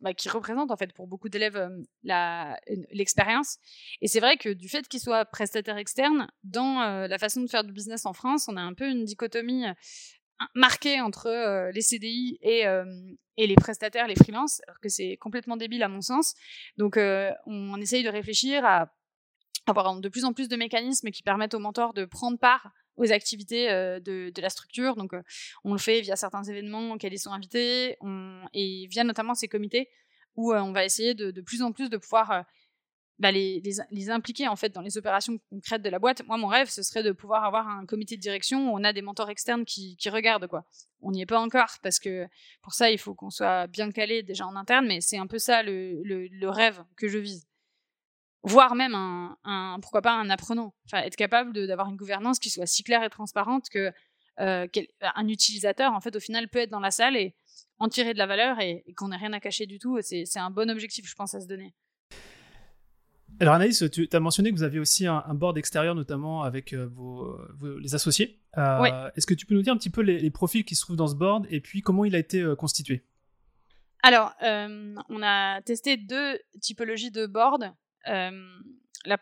bah, 0.00 0.14
qui 0.14 0.28
représentent 0.28 0.70
en 0.70 0.76
fait 0.76 0.92
pour 0.92 1.06
beaucoup 1.06 1.28
d'élèves 1.28 1.70
la 2.02 2.58
l'expérience. 2.92 3.58
Et 4.00 4.08
c'est 4.08 4.20
vrai 4.20 4.36
que 4.36 4.50
du 4.50 4.68
fait 4.68 4.86
qu'ils 4.88 5.00
soient 5.00 5.24
prestataires 5.24 5.78
externes 5.78 6.28
dans 6.44 7.06
la 7.06 7.18
façon 7.18 7.40
de 7.40 7.48
faire 7.48 7.64
du 7.64 7.72
business 7.72 8.06
en 8.06 8.12
France 8.12 8.46
on 8.48 8.56
a 8.56 8.62
un 8.62 8.74
peu 8.74 8.88
une 8.88 9.04
dichotomie 9.04 9.64
marqué 10.54 11.00
entre 11.00 11.26
euh, 11.26 11.70
les 11.72 11.82
CDI 11.82 12.38
et, 12.42 12.66
euh, 12.66 12.84
et 13.36 13.46
les 13.46 13.54
prestataires, 13.54 14.06
les 14.06 14.16
freelances, 14.16 14.60
alors 14.66 14.80
que 14.80 14.88
c'est 14.88 15.16
complètement 15.16 15.56
débile 15.56 15.82
à 15.82 15.88
mon 15.88 16.00
sens. 16.00 16.34
Donc 16.76 16.96
euh, 16.96 17.30
on, 17.46 17.80
essaye 17.80 18.02
de 18.02 18.08
réfléchir 18.08 18.64
à 18.64 18.92
avoir 19.66 19.94
de 20.00 20.08
plus 20.08 20.24
en 20.24 20.32
plus 20.32 20.48
de 20.48 20.56
mécanismes 20.56 21.10
qui 21.10 21.22
permettent 21.22 21.54
aux 21.54 21.60
mentors 21.60 21.94
de 21.94 22.04
prendre 22.04 22.38
part 22.38 22.72
aux 22.96 23.12
activités 23.12 23.68
de, 23.68 24.40
la 24.40 24.50
structure. 24.50 24.96
Donc 24.96 25.12
on 25.64 25.72
le 25.72 25.78
fait 25.78 26.00
via 26.00 26.16
certains 26.16 26.42
événements 26.42 26.92
auxquels 26.92 27.12
ils 27.12 27.18
sont 27.18 27.32
invités 27.32 27.96
et 28.52 28.86
via 28.88 29.04
notamment 29.04 29.34
ces 29.34 29.48
comités 29.48 29.88
où 30.36 30.52
on 30.52 30.72
va 30.72 30.84
essayer 30.84 31.14
de, 31.14 31.40
plus 31.40 31.62
en 31.62 31.72
plus 31.72 31.88
de 31.88 31.96
pouvoir 31.96 32.44
bah, 33.20 33.30
les, 33.30 34.10
impliquer 34.10 34.48
en 34.48 34.56
fait 34.56 34.70
dans 34.70 34.80
les 34.80 34.96
opérations 34.96 35.38
concrètes 35.50 35.82
de 35.82 35.90
la 35.90 35.98
boîte. 35.98 36.26
Moi, 36.26 36.38
mon 36.38 36.46
rêve, 36.46 36.70
ce 36.70 36.82
serait 36.82 37.02
de 37.02 37.12
pouvoir 37.12 37.44
avoir 37.44 37.68
un 37.68 37.84
comité 37.84 38.16
de 38.16 38.20
direction 38.22 38.72
où 38.72 38.78
on 38.78 38.82
a 38.82 38.94
des 38.94 39.02
mentors 39.02 39.28
externes 39.28 39.66
qui, 39.66 39.96
regardent 40.10 40.46
quoi. 40.46 40.64
On 41.02 41.12
n'y 41.12 41.20
est 41.20 41.26
pas 41.26 41.38
encore 41.38 41.68
parce 41.82 41.98
que 41.98 42.26
pour 42.62 42.72
ça, 42.72 42.90
il 42.90 42.96
faut 42.96 43.14
qu'on 43.14 43.28
soit 43.28 43.66
bien 43.66 43.90
calé 43.90 44.22
déjà 44.22 44.46
en 44.46 44.56
interne, 44.56 44.86
mais 44.86 45.02
c'est 45.02 45.18
un 45.18 45.26
peu 45.26 45.38
ça 45.38 45.62
le, 45.62 46.48
rêve 46.48 46.82
que 46.96 47.08
je 47.08 47.18
vise. 47.18 47.46
Voire 48.42 48.74
même 48.74 48.94
un, 48.94 49.36
un 49.44 49.78
pourquoi 49.82 50.00
pas 50.00 50.12
un 50.12 50.30
apprenant. 50.30 50.74
Enfin, 50.86 51.02
être 51.02 51.16
capable 51.16 51.66
d'avoir 51.66 51.90
une 51.90 51.96
gouvernance 51.96 52.38
qui 52.38 52.48
soit 52.48 52.64
si 52.64 52.82
claire 52.82 53.02
et 53.04 53.10
transparente 53.10 53.68
que 53.68 53.92
euh, 54.40 54.66
un 55.14 55.28
utilisateur, 55.28 55.92
en 55.92 56.00
fait, 56.00 56.16
au 56.16 56.20
final, 56.20 56.48
peut 56.48 56.60
être 56.60 56.70
dans 56.70 56.80
la 56.80 56.90
salle 56.90 57.18
et 57.18 57.34
en 57.78 57.88
tirer 57.90 58.14
de 58.14 58.18
la 58.18 58.26
valeur 58.26 58.58
et, 58.60 58.82
et 58.86 58.94
qu'on 58.94 59.08
n'ait 59.08 59.16
rien 59.16 59.34
à 59.34 59.40
cacher 59.40 59.66
du 59.66 59.78
tout. 59.78 59.98
C'est 60.00 60.24
un 60.36 60.50
bon 60.50 60.70
objectif, 60.70 61.06
je 61.06 61.14
pense, 61.14 61.34
à 61.34 61.40
se 61.42 61.46
donner. 61.46 61.74
Alors 63.38 63.54
Anaïs, 63.54 63.84
tu 63.90 64.08
as 64.12 64.20
mentionné 64.20 64.50
que 64.50 64.56
vous 64.56 64.62
aviez 64.62 64.80
aussi 64.80 65.06
un, 65.06 65.34
board 65.34 65.56
extérieur, 65.56 65.94
notamment 65.94 66.42
avec 66.42 66.72
euh, 66.72 66.86
vos, 66.92 67.38
les 67.78 67.94
associés. 67.94 68.40
Euh, 68.58 69.10
est-ce 69.16 69.26
que 69.26 69.34
tu 69.34 69.46
peux 69.46 69.54
nous 69.54 69.62
dire 69.62 69.72
un 69.72 69.76
petit 69.76 69.90
peu 69.90 70.02
les, 70.02 70.30
profils 70.30 70.64
qui 70.64 70.74
se 70.74 70.82
trouvent 70.82 70.96
dans 70.96 71.06
ce 71.06 71.14
board 71.14 71.46
et 71.50 71.60
puis 71.60 71.80
comment 71.80 72.04
il 72.04 72.14
a 72.14 72.18
été 72.18 72.40
euh, 72.40 72.54
constitué? 72.54 73.04
Alors, 74.02 74.34
on 74.40 75.22
a 75.22 75.60
testé 75.62 75.98
deux 75.98 76.38
typologies 76.60 77.10
de 77.10 77.26
board. 77.26 77.72
La... 78.06 79.18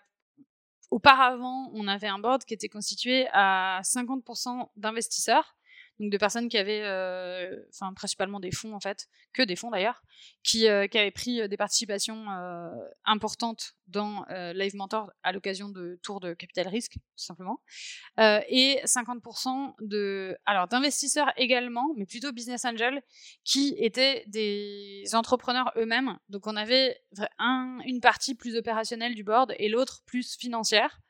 Auparavant, 0.91 1.71
on 1.75 1.87
avait 1.87 2.07
un 2.07 2.19
board 2.19 2.45
qui 2.45 2.55
était 2.55 2.69
constitué 2.69 3.27
à 3.33 3.81
50% 3.83 4.69
d'investisseurs 4.77 5.58
donc 6.01 6.11
de 6.11 6.19
personnes 6.19 6.49
qui 6.49 6.59
avaient, 6.59 6.83
euh, 6.85 7.65
enfin 7.71 7.93
principalement 7.93 8.41
des 8.41 8.53
fonds 8.53 8.75
en 8.75 8.81
fait, 8.81 9.09
que 9.33 9.43
des 9.43 9.57
fonds 9.57 9.71
d'ailleurs, 9.71 10.03
qui, 10.43 10.69
euh, 10.69 10.87
qui 10.87 10.99
avaient 10.99 11.11
pris 11.11 11.41
euh, 11.41 11.49
des 11.49 11.57
participations 11.57 12.27
importantes 13.05 13.75
dans 13.87 14.25
Live 14.29 14.77
Mentor 14.77 15.11
à 15.23 15.33
l'occasion 15.33 15.71
de 15.71 15.99
tours 16.03 16.21
de 16.21 16.35
capital 16.35 16.69
risque, 16.69 16.95
tout 16.95 17.25
simplement, 17.25 17.61
et 18.19 18.81
50% 18.85 19.75
de, 19.81 20.37
alors 20.45 20.69
d'investisseurs 20.69 21.33
également, 21.37 21.95
mais 21.97 22.05
plutôt 22.05 22.33
business 22.33 22.65
angel, 22.65 23.03
qui 23.45 23.75
étaient 23.79 24.25
des 24.27 25.05
entrepreneurs 25.15 25.73
eux-mêmes. 25.77 26.19
Donc 26.29 26.47
on 26.47 26.57
avait 26.57 27.01
un, 27.39 27.79
une 27.87 28.01
partie 28.01 28.35
plus 28.35 28.57
opérationnelle 28.57 29.15
du 29.15 29.25
board 29.25 29.55
et 29.59 29.69
l'autre 29.69 30.03
plus 30.05 30.37
financière. 30.37 31.01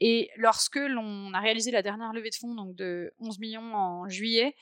Et 0.00 0.30
lorsque 0.36 0.76
l'on 0.76 1.32
a 1.34 1.40
réalisé 1.40 1.70
la 1.70 1.82
dernière 1.82 2.12
levée 2.12 2.30
de 2.30 2.34
fonds, 2.34 2.54
donc 2.54 2.74
de 2.74 3.12
11 3.20 3.38
millions 3.38 3.74
en 3.74 4.08
juillet, 4.08 4.54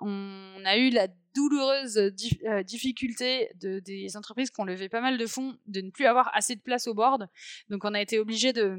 on 0.00 0.62
a 0.64 0.76
eu 0.76 0.90
la 0.90 1.08
douloureuse 1.34 1.98
euh, 1.98 2.62
difficulté 2.62 3.50
de, 3.54 3.78
des 3.80 4.16
entreprises 4.16 4.50
qui 4.50 4.60
ont 4.60 4.64
levé 4.64 4.88
pas 4.88 5.00
mal 5.00 5.18
de 5.18 5.26
fonds 5.26 5.56
de 5.66 5.80
ne 5.80 5.90
plus 5.90 6.06
avoir 6.06 6.30
assez 6.36 6.54
de 6.54 6.60
place 6.60 6.86
au 6.86 6.94
board. 6.94 7.28
Donc 7.68 7.84
on 7.84 7.94
a 7.94 8.00
été 8.00 8.18
obligé 8.18 8.52
de, 8.52 8.78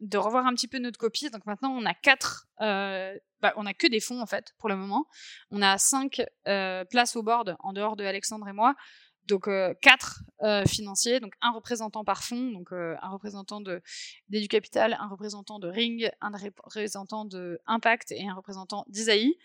de 0.00 0.18
revoir 0.18 0.46
un 0.46 0.54
petit 0.54 0.68
peu 0.68 0.78
notre 0.78 0.98
copie. 0.98 1.30
Donc 1.30 1.46
maintenant 1.46 1.70
on 1.70 1.84
a 1.86 1.94
quatre, 1.94 2.46
euh, 2.60 3.16
bah, 3.40 3.52
on 3.56 3.66
a 3.66 3.74
que 3.74 3.86
des 3.86 4.00
fonds 4.00 4.20
en 4.20 4.26
fait 4.26 4.52
pour 4.58 4.68
le 4.68 4.76
moment. 4.76 5.06
On 5.50 5.62
a 5.62 5.78
cinq 5.78 6.22
euh, 6.46 6.84
places 6.84 7.16
au 7.16 7.22
board 7.22 7.56
en 7.60 7.72
dehors 7.72 7.96
de 7.96 8.04
Alexandre 8.04 8.48
et 8.48 8.52
moi 8.52 8.74
donc 9.26 9.48
euh, 9.48 9.74
quatre 9.80 10.22
euh, 10.42 10.64
financiers, 10.66 11.20
donc 11.20 11.34
un 11.40 11.52
représentant 11.52 12.04
par 12.04 12.22
fonds, 12.22 12.50
donc 12.50 12.72
euh, 12.72 12.94
un 13.00 13.08
représentant 13.08 13.60
de 13.60 13.82
capital, 14.50 14.96
un 15.00 15.08
représentant 15.08 15.58
de 15.58 15.68
Ring, 15.68 16.10
un 16.20 16.30
représentant 16.30 17.24
de 17.24 17.60
Impact 17.66 18.12
et 18.12 18.26
un 18.28 18.34
représentant 18.34 18.84
d'Isaïe. 18.88 19.36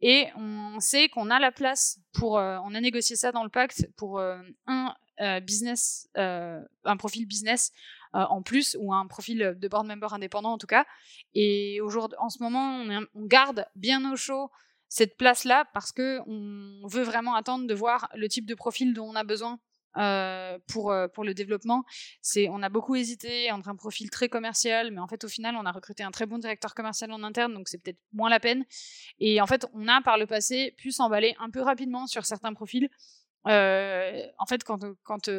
Et 0.00 0.26
on 0.36 0.80
sait 0.80 1.08
qu'on 1.08 1.30
a 1.30 1.38
la 1.38 1.52
place 1.52 2.00
pour, 2.12 2.32
on 2.32 2.74
a 2.74 2.80
négocié 2.80 3.16
ça 3.16 3.32
dans 3.32 3.44
le 3.44 3.50
pacte 3.50 3.88
pour 3.96 4.20
un 4.20 4.94
business, 5.42 6.08
un 6.14 6.96
profil 6.98 7.26
business 7.26 7.72
en 8.12 8.42
plus 8.42 8.76
ou 8.80 8.92
un 8.92 9.06
profil 9.06 9.56
de 9.58 9.68
board 9.68 9.86
member 9.86 10.12
indépendant 10.12 10.52
en 10.52 10.58
tout 10.58 10.66
cas. 10.66 10.86
Et 11.34 11.80
aujourd'hui, 11.80 12.16
en 12.20 12.30
ce 12.30 12.42
moment, 12.42 12.84
on 13.14 13.26
garde 13.26 13.66
bien 13.76 14.10
au 14.10 14.16
chaud 14.16 14.50
cette 14.88 15.16
place-là 15.16 15.66
parce 15.74 15.92
que 15.92 16.20
on 16.26 16.86
veut 16.86 17.02
vraiment 17.02 17.34
attendre 17.34 17.66
de 17.66 17.74
voir 17.74 18.08
le 18.14 18.28
type 18.28 18.46
de 18.46 18.54
profil 18.54 18.94
dont 18.94 19.06
on 19.06 19.14
a 19.14 19.24
besoin 19.24 19.58
euh, 19.96 20.58
pour 20.68 20.92
euh, 20.92 21.08
pour 21.08 21.24
le 21.24 21.34
développement. 21.34 21.82
C'est 22.20 22.48
on 22.50 22.62
a 22.62 22.68
beaucoup 22.68 22.94
hésité 22.94 23.50
entre 23.50 23.68
un 23.68 23.74
profil 23.74 24.10
très 24.10 24.28
commercial, 24.28 24.90
mais 24.92 25.00
en 25.00 25.08
fait 25.08 25.24
au 25.24 25.28
final 25.28 25.56
on 25.56 25.64
a 25.66 25.72
recruté 25.72 26.02
un 26.02 26.10
très 26.10 26.26
bon 26.26 26.38
directeur 26.38 26.74
commercial 26.74 27.10
en 27.10 27.22
interne, 27.22 27.54
donc 27.54 27.68
c'est 27.68 27.78
peut-être 27.78 27.98
moins 28.12 28.30
la 28.30 28.38
peine. 28.38 28.64
Et 29.18 29.40
en 29.40 29.46
fait 29.46 29.66
on 29.72 29.88
a 29.88 30.00
par 30.02 30.18
le 30.18 30.26
passé 30.26 30.74
pu 30.76 30.92
s'emballer 30.92 31.34
un 31.40 31.50
peu 31.50 31.62
rapidement 31.62 32.06
sur 32.06 32.24
certains 32.26 32.52
profils. 32.54 32.88
Euh, 33.46 34.22
en 34.38 34.46
fait 34.46 34.62
quand 34.62 34.84
quand 35.04 35.30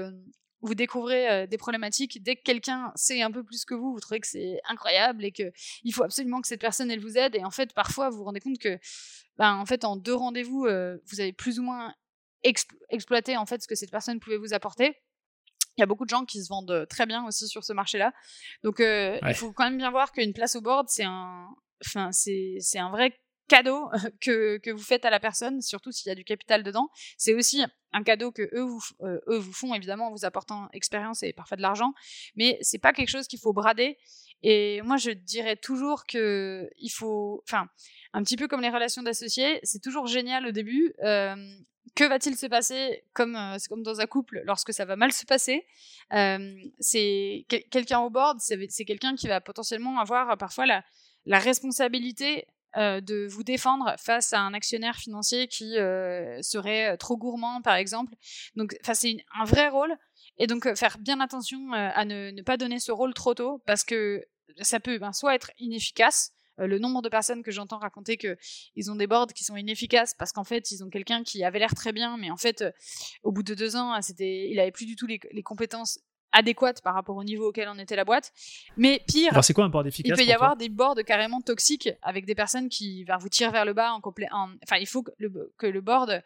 vous 0.62 0.76
découvrez 0.76 1.48
des 1.48 1.58
problématiques, 1.58 2.22
dès 2.22 2.36
que 2.36 2.44
quelqu'un 2.44 2.92
sait 2.96 3.22
un 3.22 3.32
peu 3.32 3.44
plus 3.44 3.66
que 3.66 3.74
vous, 3.74 3.94
vous 3.94 4.00
trouvez 4.00 4.20
que 4.20 4.28
c'est 4.28 4.60
incroyable 4.68 5.24
et 5.24 5.32
que 5.32 5.52
il 5.84 5.94
faut 5.94 6.04
absolument 6.04 6.42
que 6.42 6.48
cette 6.48 6.62
personne 6.62 6.92
elle 6.92 7.00
vous 7.00 7.18
aide. 7.18 7.36
Et 7.36 7.44
en 7.44 7.52
fait, 7.52 7.74
parfois, 7.74 8.10
vous 8.10 8.18
vous 8.18 8.24
rendez 8.26 8.40
compte 8.40 8.58
que, 8.60 8.78
ben, 9.38 9.56
en 9.56 9.66
fait, 9.66 9.86
en 9.86 9.96
deux 9.96 10.16
rendez-vous, 10.16 10.64
vous 10.64 11.20
avez 11.20 11.34
plus 11.34 11.60
ou 11.60 11.64
moins 11.64 11.94
exploité 12.44 13.38
en 13.38 13.46
fait 13.46 13.62
ce 13.62 13.68
que 13.68 13.76
cette 13.76 13.92
personne 13.92 14.20
pouvait 14.20 14.38
vous 14.38 14.54
apporter. 14.54 14.98
Il 15.78 15.82
y 15.82 15.84
a 15.84 15.86
beaucoup 15.86 16.04
de 16.04 16.10
gens 16.10 16.26
qui 16.26 16.44
se 16.44 16.50
vendent 16.50 16.86
très 16.90 17.06
bien 17.06 17.26
aussi 17.26 17.48
sur 17.48 17.64
ce 17.64 17.72
marché-là. 17.72 18.12
Donc, 18.64 18.80
il 18.80 19.34
faut 19.36 19.54
quand 19.54 19.64
même 19.64 19.78
bien 19.78 19.92
voir 19.92 20.12
qu'une 20.12 20.34
place 20.34 20.56
au 20.56 20.62
board, 20.62 20.88
c'est 20.90 21.06
un, 21.06 21.48
enfin, 21.86 22.12
c'est 22.12 22.60
un 22.80 22.90
vrai 22.90 23.18
cadeau 23.50 23.90
que, 24.22 24.58
que 24.58 24.72
vous 24.72 24.84
faites 24.84 25.04
à 25.04 25.10
la 25.10 25.20
personne, 25.20 25.62
surtout 25.62 25.92
s'il 25.92 26.08
y 26.08 26.12
a 26.12 26.16
du 26.16 26.24
capital 26.24 26.64
dedans. 26.64 26.90
C'est 27.18 27.34
aussi 27.34 27.62
un 27.92 28.04
cadeau 28.04 28.32
que 28.32 28.44
eux 28.54 28.64
vous, 28.64 28.82
euh, 29.02 29.20
eux 29.28 29.38
vous 29.38 29.52
font, 29.52 29.74
évidemment, 29.74 30.08
en 30.08 30.12
vous 30.12 30.24
apportant 30.24 30.70
expérience 30.74 31.24
et 31.24 31.34
parfois 31.34 31.58
de 31.58 31.62
l'argent, 31.62 31.94
mais 32.36 32.58
c'est 32.62 32.78
pas 32.78 32.94
quelque 32.94 33.10
chose 33.10 33.28
qu'il 33.28 33.40
faut 33.40 33.54
brader. 33.54 33.98
Et 34.42 34.82
moi, 34.84 34.96
je 34.96 35.12
dirais 35.12 35.58
toujours 35.58 36.06
que 36.06 36.70
il 36.78 36.90
faut, 36.90 37.44
enfin, 37.46 37.68
un 38.14 38.24
petit 38.24 38.38
peu 38.38 38.48
comme 38.48 38.62
les 38.62 38.70
relations 38.70 39.04
d'associés, 39.04 39.60
c'est 39.64 39.82
toujours 39.82 40.08
génial 40.08 40.46
au 40.46 40.52
début. 40.52 40.94
Euh, 41.04 41.36
que 41.96 42.04
va-t-il 42.04 42.38
se 42.38 42.46
passer 42.46 43.04
comme 43.14 43.36
euh, 43.36 43.58
c'est 43.58 43.68
comme 43.68 43.84
dans 43.84 44.00
un 44.00 44.06
couple 44.06 44.42
lorsque 44.46 44.72
ça 44.72 44.86
va 44.86 44.96
mal 44.96 45.12
se 45.12 45.26
passer 45.26 45.66
c'est 46.80 47.46
quelqu'un 47.72 48.00
au 48.00 48.10
board 48.10 48.40
c'est 48.40 48.86
quelqu'un 48.86 49.16
qui 49.16 49.28
va 49.28 49.42
potentiellement 49.42 50.00
avoir 50.00 50.38
parfois 50.38 50.66
la 50.68 51.40
responsabilité 51.40 52.46
euh, 52.78 53.02
de 53.02 53.28
vous 53.28 53.44
défendre 53.44 53.96
face 53.98 54.32
à 54.32 54.40
un 54.42 54.54
actionnaire 54.54 54.96
financier 54.96 55.48
qui 55.48 55.78
euh, 55.80 56.40
serait 56.44 56.92
euh, 56.92 56.98
trop 56.98 57.18
gourmand, 57.18 57.62
par 57.64 57.76
exemple. 57.76 58.14
Donc, 58.56 58.78
c'est 58.84 59.18
un 59.40 59.46
vrai 59.46 59.70
rôle. 59.70 59.96
Et 60.38 60.46
donc, 60.46 60.72
faire 60.76 61.00
bien 61.00 61.20
attention 61.20 61.74
à 61.74 62.06
ne, 62.06 62.42
pas 62.44 62.58
donner 62.58 62.80
ce 62.80 62.92
rôle 62.92 63.14
trop 63.14 63.34
tôt, 63.34 63.62
parce 63.66 63.84
que 63.84 64.24
ça 64.62 64.80
peut 64.80 64.98
ben, 64.98 65.12
soit 65.12 65.36
être 65.36 65.52
inefficace, 65.58 66.32
le 66.58 66.80
nombre 66.80 67.02
de 67.02 67.10
personnes 67.10 67.44
que 67.44 67.52
j'entends 67.52 67.80
raconter 67.80 68.18
que 68.18 68.38
ils 68.76 68.92
ont 68.92 68.96
des 68.96 69.08
boards 69.08 69.34
qui 69.34 69.46
sont 69.46 69.56
inefficaces 69.56 70.14
parce 70.14 70.34
qu'en 70.34 70.44
fait 70.44 70.72
ils 70.72 70.84
ont 70.84 70.90
quelqu'un 70.90 71.24
qui 71.24 71.46
avait 71.46 71.58
l'air 71.58 71.74
très 71.74 71.94
bien 71.94 72.18
mais 72.18 72.32
en 72.32 72.36
fait 72.36 72.66
au 73.24 73.32
bout 73.32 73.44
de 73.44 73.54
deux 73.54 73.78
ans 73.78 74.02
c'était 74.02 74.50
il 74.50 74.60
avait 74.60 74.74
plus 74.74 74.86
du 74.86 74.98
tout 74.98 75.08
les 75.08 75.42
compétences 75.42 76.00
adéquate 76.32 76.82
par 76.82 76.94
rapport 76.94 77.16
au 77.16 77.24
niveau 77.24 77.50
auquel 77.50 77.68
en 77.68 77.78
était 77.78 77.96
la 77.96 78.06
boîte. 78.06 78.32
Mais 78.78 79.02
pire, 79.08 79.44
c'est 79.44 79.54
quoi 79.54 79.66
un 79.66 79.70
board 79.70 79.88
efficace 79.88 80.18
Il 80.18 80.24
peut 80.24 80.30
y 80.30 80.34
avoir 80.34 80.56
des 80.56 80.70
boards 80.70 80.96
carrément 81.06 81.42
toxiques 81.42 81.90
avec 82.02 82.26
des 82.26 82.36
personnes 82.36 82.70
qui 82.70 83.04
va 83.04 83.18
vous 83.18 83.30
tirer 83.30 83.52
vers 83.52 83.66
le 83.66 83.74
bas 83.74 83.92
en 83.94 84.02
complet. 84.02 84.28
Enfin, 84.32 84.78
il 84.80 84.88
faut 84.88 85.04
que 85.04 85.12
le, 85.18 85.54
que 85.58 85.68
le 85.68 85.82
board. 85.82 86.22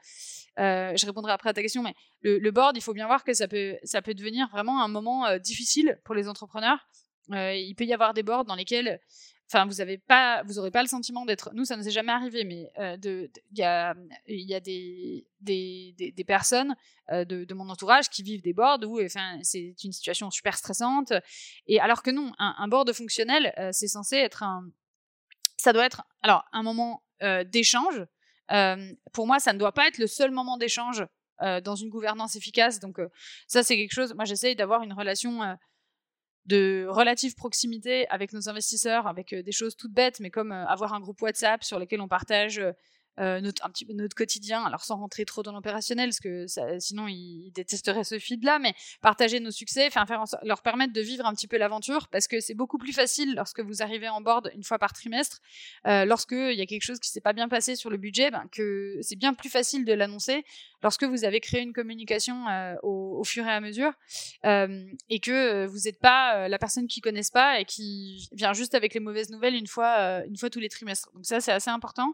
Euh, 0.59 0.93
je 0.95 1.05
répondrai 1.05 1.31
après 1.31 1.49
à 1.49 1.53
ta 1.53 1.61
question, 1.61 1.81
mais 1.81 1.95
le, 2.21 2.51
board, 2.51 2.77
il 2.77 2.81
faut 2.81 2.93
bien 2.93 3.07
voir 3.07 3.23
que 3.23 3.33
ça 3.33 3.47
peut, 3.47 3.75
ça 3.83 4.01
peut 4.01 4.13
devenir 4.13 4.47
vraiment 4.49 4.83
un 4.83 4.87
moment 4.87 5.25
euh, 5.25 5.39
difficile 5.39 5.99
pour 6.03 6.15
les 6.15 6.27
entrepreneurs. 6.27 6.87
Euh, 7.31 7.55
il 7.55 7.73
peut 7.75 7.85
y 7.85 7.93
avoir 7.93 8.13
des 8.13 8.23
boards 8.23 8.45
dans 8.45 8.55
lesquels 8.55 8.99
enfin 9.53 9.65
vous 9.65 9.81
avez 9.81 9.97
pas 9.97 10.41
vous 10.43 10.57
aurez 10.57 10.71
pas 10.71 10.81
le 10.81 10.87
sentiment 10.87 11.25
d'être 11.25 11.51
nous 11.53 11.65
ça 11.65 11.77
ne 11.77 11.83
s'est 11.83 11.91
jamais 11.91 12.11
arrivé 12.11 12.43
mais 12.43 12.71
il 12.77 12.99
de, 12.99 13.31
y 13.53 13.63
a 13.63 13.95
il 14.27 14.49
y 14.49 14.55
a 14.55 14.59
des 14.59 16.23
personnes 16.25 16.75
de, 17.11 17.23
de, 17.43 17.53
mon 17.53 17.69
entourage 17.69 18.09
qui 18.09 18.23
vivent 18.23 18.41
des 18.41 18.53
boards 18.53 18.80
où 18.84 19.01
enfin 19.03 19.38
c'est 19.41 19.75
une 19.84 19.91
situation 19.91 20.32
super 20.32 20.57
stressante. 20.57 21.11
Et 21.67 21.80
alors 21.80 22.01
que 22.01 22.11
non 22.11 22.32
un, 22.39 22.55
un 22.57 22.67
board 22.67 22.91
fonctionnel 22.93 23.53
c'est 23.71 23.88
censé 23.88 24.17
être 24.17 24.43
un 24.43 24.69
ça 25.57 25.73
doit 25.73 25.86
être 25.86 26.03
alors 26.21 26.45
un 26.51 26.63
moment 26.63 27.03
d'échange. 27.45 28.05
Pour 29.13 29.28
moi 29.28 29.39
ça 29.39 29.53
ne 29.53 29.59
doit 29.59 29.73
pas 29.73 29.88
être 29.88 29.97
le 29.97 30.07
seul 30.07 30.32
moment 30.32 30.57
d'échange 30.57 31.05
dans 31.39 31.75
une 31.75 31.89
gouvernance 31.89 32.36
efficace. 32.36 32.80
Donc 32.80 32.99
ça 33.47 33.63
c'est 33.63 33.75
quelque 33.78 33.93
chose 33.93 34.13
moi 34.15 34.25
j'essaye 34.25 34.55
d'avoir 34.55 34.82
une 34.82 34.93
relation 34.93 35.41
de 36.45 36.85
relative 36.89 37.35
proximité 37.35 38.07
avec 38.09 38.33
nos 38.33 38.49
investisseurs, 38.49 39.07
avec 39.07 39.33
des 39.33 39.51
choses 39.51 39.75
toutes 39.75 39.93
bêtes, 39.93 40.19
mais 40.19 40.29
comme 40.29 40.51
avoir 40.51 40.93
un 40.93 40.99
groupe 40.99 41.21
WhatsApp 41.21 41.63
sur 41.63 41.79
lequel 41.79 42.01
on 42.01 42.07
partage 42.07 42.61
euh, 43.20 43.41
notre, 43.41 43.66
un 43.66 43.70
petit 43.70 43.86
notre 43.93 44.16
quotidien, 44.16 44.64
alors 44.64 44.84
sans 44.84 44.97
rentrer 44.97 45.26
trop 45.26 45.43
dans 45.43 45.51
l'opérationnel, 45.51 46.09
parce 46.09 46.20
que 46.20 46.45
sinon 46.80 47.07
ils 47.07 47.51
détesteraient 47.53 48.03
ce 48.03 48.20
feed-là, 48.20 48.59
mais 48.59 48.74
partager 49.01 49.39
nos 49.39 49.51
succès, 49.51 49.89
faire, 49.89 50.05
leur 50.43 50.61
permettre 50.61 50.93
de 50.93 51.01
vivre 51.01 51.26
un 51.26 51.34
petit 51.34 51.47
peu 51.47 51.57
l'aventure, 51.57 52.07
parce 52.07 52.28
que 52.28 52.39
c'est 52.39 52.53
beaucoup 52.55 52.78
plus 52.78 52.93
facile 52.93 53.36
lorsque 53.36 53.59
vous 53.59 53.82
arrivez 53.82 54.09
en 54.09 54.22
board 54.22 54.51
une 54.55 54.64
fois 54.64 54.80
par 54.80 54.93
trimestre, 54.93 55.39
euh, 55.88 56.05
lorsqu'il 56.05 56.53
y 56.53 56.61
a 56.61 56.66
quelque 56.66 56.84
chose 56.84 56.99
qui 56.99 57.09
s'est 57.09 57.22
pas 57.22 57.34
bien 57.34 57.47
passé 57.47 57.76
sur 57.76 57.89
le 57.89 57.97
budget, 57.97 58.32
ben, 58.32 58.47
que 58.51 58.97
c'est 59.01 59.16
bien 59.16 59.34
plus 59.34 59.49
facile 59.49 59.86
de 59.86 59.93
l'annoncer 59.93 60.43
lorsque 60.82 61.03
vous 61.03 61.24
avez 61.24 61.39
créé 61.39 61.61
une 61.61 61.72
communication 61.72 62.47
euh, 62.49 62.76
au, 62.84 63.24
fur 63.24 63.45
et 63.45 63.51
à 63.51 63.61
mesure, 63.61 63.93
euh, 64.45 64.86
et 65.09 65.20
que 65.20 65.66
vous 65.66 65.80
n'êtes 65.86 65.99
pas 65.99 66.47
la 66.49 66.59
personne 66.59 66.88
qui 66.88 66.99
connaisse 66.99 67.32
pas 67.32 67.59
et 67.59 67.66
qui 67.66 68.28
vient 68.34 68.53
juste 68.53 68.76
avec 68.76 68.93
les 68.93 68.99
mauvaises 68.99 69.30
nouvelles 69.30 69.55
une 69.55 69.68
fois, 69.68 70.24
une 70.28 70.36
fois 70.36 70.49
tous 70.49 70.59
les 70.59 70.68
trimestres. 70.68 71.09
Donc 71.14 71.26
ça, 71.26 71.39
c'est 71.39 71.53
assez 71.53 71.70
important. 71.70 72.14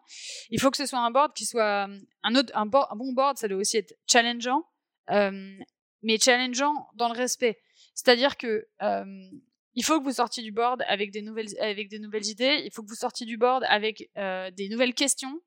Il 0.51 0.59
faut 0.59 0.69
que 0.69 0.77
ce 0.77 0.85
soit 0.89 0.99
un 0.99 1.11
board 1.11 1.33
qui 1.33 1.45
soit 1.45 1.87
un 2.23 2.35
autre 2.35 2.51
un, 2.55 2.65
bon 2.65 3.13
board 3.13 3.37
ça 3.37 3.47
doit 3.47 3.59
aussi 3.59 3.77
être 3.77 3.93
challengeant 4.07 4.65
euh, 5.11 5.57
mais 6.01 6.17
challengeant 6.17 6.87
dans 6.95 7.09
le 7.09 7.15
respect. 7.15 7.59
C'est-à-dire 7.93 8.37
que 8.37 8.67
euh, 8.81 9.29
il 9.75 9.83
faut 9.83 9.99
que 9.99 10.05
vous 10.05 10.13
sortiez 10.13 10.43
du 10.43 10.51
board 10.51 10.83
avec 10.87 11.11
des 11.11 11.21
nouvelles 11.21 11.49
avec 11.59 11.89
des 11.89 11.99
nouvelles 11.99 12.25
idées 12.25 12.61
il 12.65 12.71
faut 12.71 12.83
que 12.83 12.89
vous 12.89 12.95
sortiez 12.95 13.25
du 13.25 13.37
board 13.37 13.63
avec 13.67 14.09
euh, 14.17 14.49
des 14.51 14.69
nouvelles 14.69 14.93
questions 14.93 15.41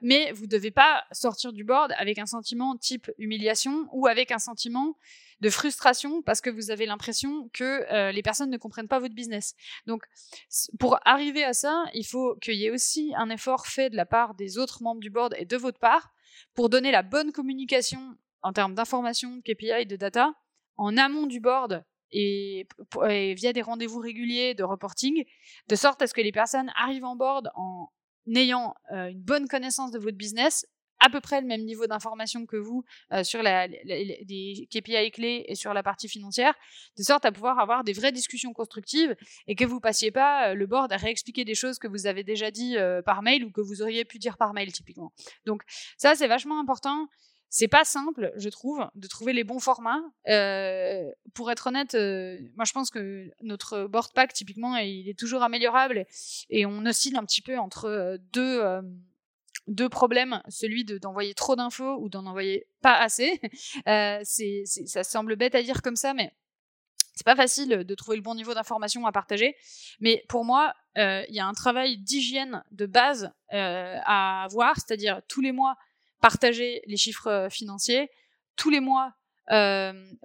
mais 0.00 0.32
vous 0.32 0.46
devez 0.46 0.70
pas 0.70 1.04
sortir 1.12 1.52
du 1.52 1.64
board 1.64 1.92
avec 1.96 2.18
un 2.18 2.26
sentiment 2.26 2.76
type 2.76 3.10
humiliation 3.18 3.88
ou 3.92 4.06
avec 4.06 4.32
un 4.32 4.38
sentiment 4.38 4.96
de 5.40 5.50
frustration 5.50 6.22
parce 6.22 6.40
que 6.40 6.50
vous 6.50 6.70
avez 6.70 6.86
l'impression 6.86 7.48
que 7.52 7.90
euh, 7.92 8.12
les 8.12 8.22
personnes 8.22 8.50
ne 8.50 8.58
comprennent 8.58 8.88
pas 8.88 8.98
votre 8.98 9.14
business. 9.14 9.54
Donc, 9.86 10.02
pour 10.78 10.98
arriver 11.04 11.44
à 11.44 11.52
ça, 11.52 11.84
il 11.94 12.04
faut 12.04 12.36
qu'il 12.36 12.56
y 12.56 12.66
ait 12.66 12.70
aussi 12.70 13.12
un 13.16 13.30
effort 13.30 13.66
fait 13.66 13.90
de 13.90 13.96
la 13.96 14.06
part 14.06 14.34
des 14.34 14.58
autres 14.58 14.82
membres 14.82 15.00
du 15.00 15.10
board 15.10 15.34
et 15.38 15.44
de 15.44 15.56
votre 15.56 15.78
part 15.78 16.12
pour 16.54 16.68
donner 16.68 16.90
la 16.90 17.02
bonne 17.02 17.32
communication 17.32 18.16
en 18.42 18.52
termes 18.52 18.74
d'information, 18.74 19.36
de 19.36 19.42
KPI 19.42 19.86
de 19.86 19.96
data 19.96 20.34
en 20.76 20.96
amont 20.96 21.26
du 21.26 21.40
board 21.40 21.84
et, 22.12 22.66
via 23.34 23.52
des 23.52 23.62
rendez-vous 23.62 24.00
réguliers 24.00 24.54
de 24.54 24.64
reporting, 24.64 25.24
de 25.68 25.76
sorte 25.76 26.02
à 26.02 26.06
ce 26.06 26.14
que 26.14 26.20
les 26.20 26.32
personnes 26.32 26.72
arrivent 26.74 27.04
en 27.04 27.16
board 27.16 27.50
en 27.54 27.90
ayant 28.34 28.74
euh, 28.92 29.08
une 29.08 29.20
bonne 29.20 29.48
connaissance 29.48 29.90
de 29.90 29.98
votre 29.98 30.16
business 30.16 30.66
à 31.00 31.08
peu 31.08 31.20
près 31.20 31.40
le 31.40 31.46
même 31.46 31.64
niveau 31.64 31.86
d'information 31.86 32.46
que 32.46 32.56
vous 32.56 32.84
euh, 33.12 33.24
sur 33.24 33.42
la, 33.42 33.66
les 33.66 34.68
KPI 34.70 35.10
clés 35.10 35.44
et 35.48 35.54
sur 35.54 35.74
la 35.74 35.82
partie 35.82 36.08
financière, 36.08 36.54
de 36.96 37.02
sorte 37.02 37.24
à 37.24 37.32
pouvoir 37.32 37.58
avoir 37.58 37.84
des 37.84 37.92
vraies 37.92 38.12
discussions 38.12 38.52
constructives 38.52 39.16
et 39.46 39.56
que 39.56 39.64
vous 39.64 39.80
passiez 39.80 40.10
pas 40.10 40.50
euh, 40.50 40.54
le 40.54 40.66
board 40.66 40.92
à 40.92 40.96
réexpliquer 40.96 41.44
des 41.44 41.54
choses 41.54 41.78
que 41.78 41.88
vous 41.88 42.06
avez 42.06 42.22
déjà 42.22 42.50
dit 42.50 42.76
euh, 42.76 43.02
par 43.02 43.22
mail 43.22 43.44
ou 43.44 43.50
que 43.50 43.60
vous 43.60 43.82
auriez 43.82 44.04
pu 44.04 44.18
dire 44.18 44.36
par 44.36 44.52
mail 44.52 44.72
typiquement. 44.72 45.12
Donc 45.46 45.62
ça 45.96 46.14
c'est 46.14 46.28
vachement 46.28 46.60
important. 46.60 47.08
C'est 47.52 47.66
pas 47.66 47.82
simple, 47.82 48.32
je 48.36 48.48
trouve, 48.48 48.86
de 48.94 49.08
trouver 49.08 49.32
les 49.32 49.42
bons 49.42 49.58
formats. 49.58 50.00
pour 51.34 51.50
être 51.50 51.66
honnête, 51.66 51.94
moi 52.54 52.64
je 52.64 52.70
pense 52.72 52.90
que 52.90 53.28
notre 53.42 53.86
board 53.88 54.12
pack 54.14 54.32
typiquement 54.32 54.76
il 54.76 55.08
est 55.08 55.18
toujours 55.18 55.42
améliorable 55.42 56.06
et 56.48 56.64
on 56.64 56.86
oscille 56.86 57.16
un 57.16 57.24
petit 57.24 57.42
peu 57.42 57.58
entre 57.58 58.18
deux 58.32 58.62
deux 59.70 59.88
problèmes, 59.88 60.42
celui 60.48 60.84
d'envoyer 60.84 61.32
trop 61.32 61.56
d'infos 61.56 61.96
ou 62.00 62.08
d'en 62.08 62.26
envoyer 62.26 62.66
pas 62.82 62.96
assez. 62.96 63.40
Euh, 63.86 64.20
ça 64.24 65.04
semble 65.04 65.36
bête 65.36 65.54
à 65.54 65.62
dire 65.62 65.80
comme 65.82 65.96
ça, 65.96 66.12
mais 66.12 66.32
c'est 67.14 67.24
pas 67.24 67.36
facile 67.36 67.68
de 67.84 67.94
trouver 67.94 68.16
le 68.16 68.22
bon 68.22 68.34
niveau 68.34 68.52
d'information 68.52 69.06
à 69.06 69.12
partager. 69.12 69.56
Mais 70.00 70.24
pour 70.28 70.44
moi, 70.44 70.74
euh, 70.98 71.24
il 71.28 71.34
y 71.34 71.40
a 71.40 71.46
un 71.46 71.52
travail 71.52 71.98
d'hygiène 71.98 72.62
de 72.72 72.86
base 72.86 73.32
euh, 73.52 73.96
à 74.04 74.44
avoir, 74.44 74.76
c'est-à-dire 74.76 75.22
tous 75.28 75.40
les 75.40 75.52
mois 75.52 75.76
partager 76.20 76.82
les 76.86 76.96
chiffres 76.96 77.48
financiers, 77.50 78.10
tous 78.56 78.70
les 78.70 78.80
mois 78.80 79.14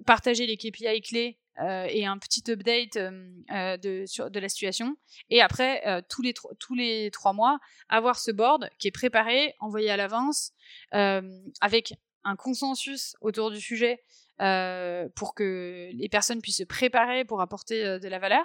partager 0.06 0.46
les 0.46 0.56
KPI 0.56 1.00
clés 1.00 1.38
euh, 1.60 1.86
et 1.88 2.04
un 2.04 2.18
petit 2.18 2.50
update 2.50 2.96
euh, 2.96 3.30
euh, 3.50 3.76
de, 3.78 4.28
de 4.28 4.40
la 4.40 4.48
situation. 4.48 4.96
Et 5.30 5.40
après, 5.40 6.04
tous, 6.08 6.22
les 6.22 6.34
tous 6.58 6.74
les 6.74 7.10
trois 7.10 7.32
mois, 7.32 7.58
avoir 7.88 8.18
ce 8.18 8.30
board 8.30 8.68
qui 8.78 8.88
est 8.88 8.92
préparé, 8.92 9.54
envoyé 9.60 9.90
à 9.90 9.96
l'avance, 9.96 10.52
avec 10.92 11.94
un 12.24 12.36
consensus 12.36 13.14
autour 13.20 13.50
du 13.50 13.60
sujet 13.60 14.02
pour 14.38 15.34
que 15.34 15.90
les 15.92 16.08
personnes 16.08 16.42
puissent 16.42 16.58
se 16.58 16.64
préparer 16.64 17.24
pour 17.24 17.40
apporter 17.40 17.98
de 17.98 18.08
la 18.08 18.18
valeur. 18.18 18.44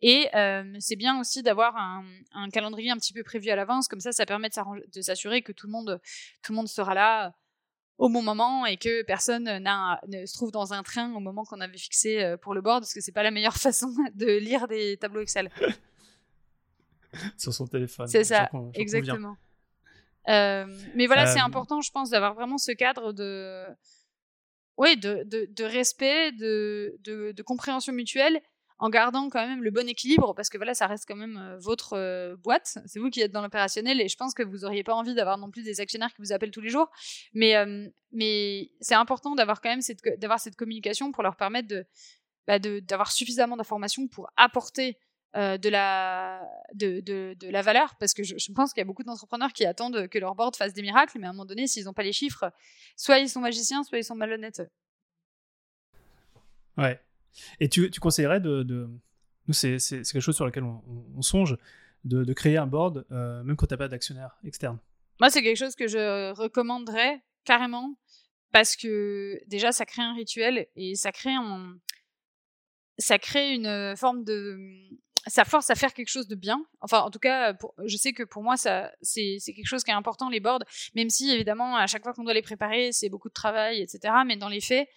Et 0.00 0.28
c'est 0.80 0.96
bien 0.96 1.20
aussi 1.20 1.42
d'avoir 1.42 1.76
un, 1.76 2.04
un, 2.32 2.48
calendrier 2.48 2.90
un 2.90 2.96
petit 2.96 3.12
peu 3.12 3.22
prévu 3.22 3.50
à 3.50 3.56
l'avance, 3.56 3.88
comme 3.88 4.00
ça, 4.00 4.12
ça 4.12 4.24
permet 4.24 4.48
de 4.48 5.00
s'assurer 5.02 5.42
que 5.42 5.52
tout 5.52 5.66
le 5.66 5.72
monde, 5.72 6.00
tout 6.42 6.52
le 6.52 6.56
monde 6.56 6.68
sera 6.68 6.94
là 6.94 7.34
au 7.98 8.08
bon 8.08 8.22
moment 8.22 8.64
et 8.64 8.76
que 8.76 9.02
personne 9.02 9.44
ne 9.44 10.26
se 10.26 10.32
trouve 10.32 10.52
dans 10.52 10.72
un 10.72 10.82
train 10.82 11.12
au 11.14 11.20
moment 11.20 11.44
qu'on 11.44 11.60
avait 11.60 11.76
fixé 11.76 12.22
euh, 12.22 12.36
pour 12.36 12.54
le 12.54 12.60
board 12.60 12.82
parce 12.82 12.94
que 12.94 13.00
c'est 13.00 13.12
pas 13.12 13.24
la 13.24 13.32
meilleure 13.32 13.56
façon 13.56 13.92
de 14.14 14.38
lire 14.38 14.68
des 14.68 14.96
tableaux 14.96 15.20
Excel. 15.20 15.50
Sur 17.36 17.52
son 17.52 17.66
téléphone. 17.66 18.06
C'est 18.06 18.24
ça, 18.24 18.50
exactement. 18.74 19.36
Euh, 20.28 20.66
mais 20.94 21.06
voilà, 21.06 21.26
c'est 21.26 21.40
euh, 21.40 21.44
important, 21.44 21.80
je 21.80 21.90
pense, 21.90 22.10
d'avoir 22.10 22.34
vraiment 22.34 22.58
ce 22.58 22.70
cadre 22.72 23.12
de, 23.12 23.64
oui, 24.76 24.96
de, 24.98 25.24
de, 25.24 25.48
de 25.50 25.64
respect, 25.64 26.32
de, 26.32 26.98
de, 27.02 27.42
compréhension 27.42 27.94
mutuelle 27.94 28.40
en 28.78 28.90
gardant 28.90 29.28
quand 29.28 29.46
même 29.46 29.62
le 29.62 29.70
bon 29.70 29.88
équilibre, 29.88 30.34
parce 30.34 30.48
que 30.48 30.56
voilà, 30.56 30.74
ça 30.74 30.86
reste 30.86 31.04
quand 31.06 31.16
même 31.16 31.36
euh, 31.36 31.58
votre 31.58 31.94
euh, 31.94 32.36
boîte, 32.36 32.78
c'est 32.86 33.00
vous 33.00 33.10
qui 33.10 33.20
êtes 33.20 33.32
dans 33.32 33.42
l'opérationnel, 33.42 34.00
et 34.00 34.08
je 34.08 34.16
pense 34.16 34.34
que 34.34 34.42
vous 34.42 34.58
n'auriez 34.58 34.84
pas 34.84 34.94
envie 34.94 35.14
d'avoir 35.14 35.36
non 35.36 35.50
plus 35.50 35.62
des 35.62 35.80
actionnaires 35.80 36.12
qui 36.14 36.22
vous 36.22 36.32
appellent 36.32 36.52
tous 36.52 36.60
les 36.60 36.70
jours, 36.70 36.88
mais, 37.34 37.56
euh, 37.56 37.88
mais 38.12 38.70
c'est 38.80 38.94
important 38.94 39.34
d'avoir 39.34 39.60
quand 39.60 39.70
même 39.70 39.82
cette, 39.82 40.00
d'avoir 40.18 40.38
cette 40.38 40.56
communication 40.56 41.10
pour 41.10 41.22
leur 41.22 41.36
permettre 41.36 41.68
de, 41.68 41.84
bah 42.46 42.58
d'avoir 42.58 43.12
suffisamment 43.12 43.56
d'informations 43.56 44.08
pour 44.08 44.30
apporter 44.36 44.96
de, 45.34 45.68
la, 45.68 46.40
de, 46.72 47.00
de, 47.00 47.48
la 47.48 47.62
valeur, 47.62 47.94
parce 47.96 48.14
que 48.14 48.22
je, 48.22 48.36
je 48.38 48.52
pense 48.52 48.72
qu'il 48.72 48.80
y 48.80 48.82
a 48.82 48.86
beaucoup 48.86 49.04
d'entrepreneurs 49.04 49.52
qui 49.52 49.66
attendent 49.66 50.08
que 50.08 50.18
leur 50.18 50.34
board 50.34 50.56
fasse 50.56 50.72
des 50.72 50.82
miracles, 50.82 51.18
mais 51.20 51.26
à 51.26 51.30
un 51.30 51.32
moment 51.32 51.44
donné, 51.44 51.66
s'ils 51.66 51.84
n'ont 51.84 51.92
pas 51.92 52.02
les 52.02 52.14
chiffres, 52.14 52.50
soit 52.96 53.18
ils 53.18 53.28
sont 53.28 53.40
magiciens, 53.40 53.84
soit 53.84 53.98
ils 53.98 54.04
sont 54.04 54.16
malhonnêtes. 54.16 54.62
Ouais, 56.78 56.98
et 57.60 57.68
tu, 57.68 57.90
tu 57.90 58.00
conseillerais 58.00 58.40
de, 58.40 58.62
de... 58.62 58.88
C'est 59.50 59.78
quelque 59.78 60.20
chose 60.20 60.36
sur 60.36 60.44
lequel 60.44 60.62
on, 60.64 61.22
songe, 61.22 61.56
de, 62.04 62.22
de, 62.22 62.32
créer 62.34 62.58
un 62.58 62.66
board, 62.66 63.06
euh, 63.10 63.42
même 63.42 63.56
quand 63.56 63.66
tu 63.66 63.72
n'as 63.72 63.78
pas 63.78 63.88
d'actionnaire 63.88 64.36
externe? 64.44 64.78
Moi, 65.20 65.30
c'est 65.30 65.42
quelque 65.42 65.56
chose 65.56 65.74
que 65.74 65.88
je 65.88 66.32
recommanderais 66.32 67.22
carrément, 67.44 67.96
parce 68.52 68.76
que 68.76 69.40
déjà, 69.46 69.72
ça 69.72 69.86
crée 69.86 70.02
un 70.02 70.14
rituel 70.14 70.66
et 70.76 70.94
ça 70.96 71.12
crée, 71.12 71.32
un... 71.34 71.78
ça 72.98 73.18
crée 73.18 73.54
une 73.54 73.96
forme 73.96 74.22
de 74.24 74.58
ça 75.28 75.44
force 75.44 75.70
à 75.70 75.74
faire 75.74 75.92
quelque 75.94 76.08
chose 76.08 76.26
de 76.26 76.34
bien. 76.34 76.64
Enfin, 76.80 77.00
en 77.00 77.10
tout 77.10 77.18
cas, 77.18 77.54
je 77.84 77.96
sais 77.96 78.12
que 78.12 78.22
pour 78.22 78.42
moi, 78.42 78.56
ça, 78.56 78.90
c'est, 79.02 79.38
quelque 79.44 79.66
chose 79.66 79.84
qui 79.84 79.90
est 79.90 79.94
important, 79.94 80.28
les 80.28 80.40
boards, 80.40 80.64
même 80.94 81.10
si, 81.10 81.30
évidemment, 81.30 81.76
à 81.76 81.86
chaque 81.86 82.02
fois 82.02 82.12
qu'on 82.12 82.24
doit 82.24 82.34
les 82.34 82.42
préparer, 82.42 82.92
c'est 82.92 83.08
beaucoup 83.08 83.28
de 83.28 83.34
travail, 83.34 83.80
etc. 83.80 84.14
Mais 84.26 84.36
dans 84.36 84.48
les 84.48 84.60
faits, 84.60 84.88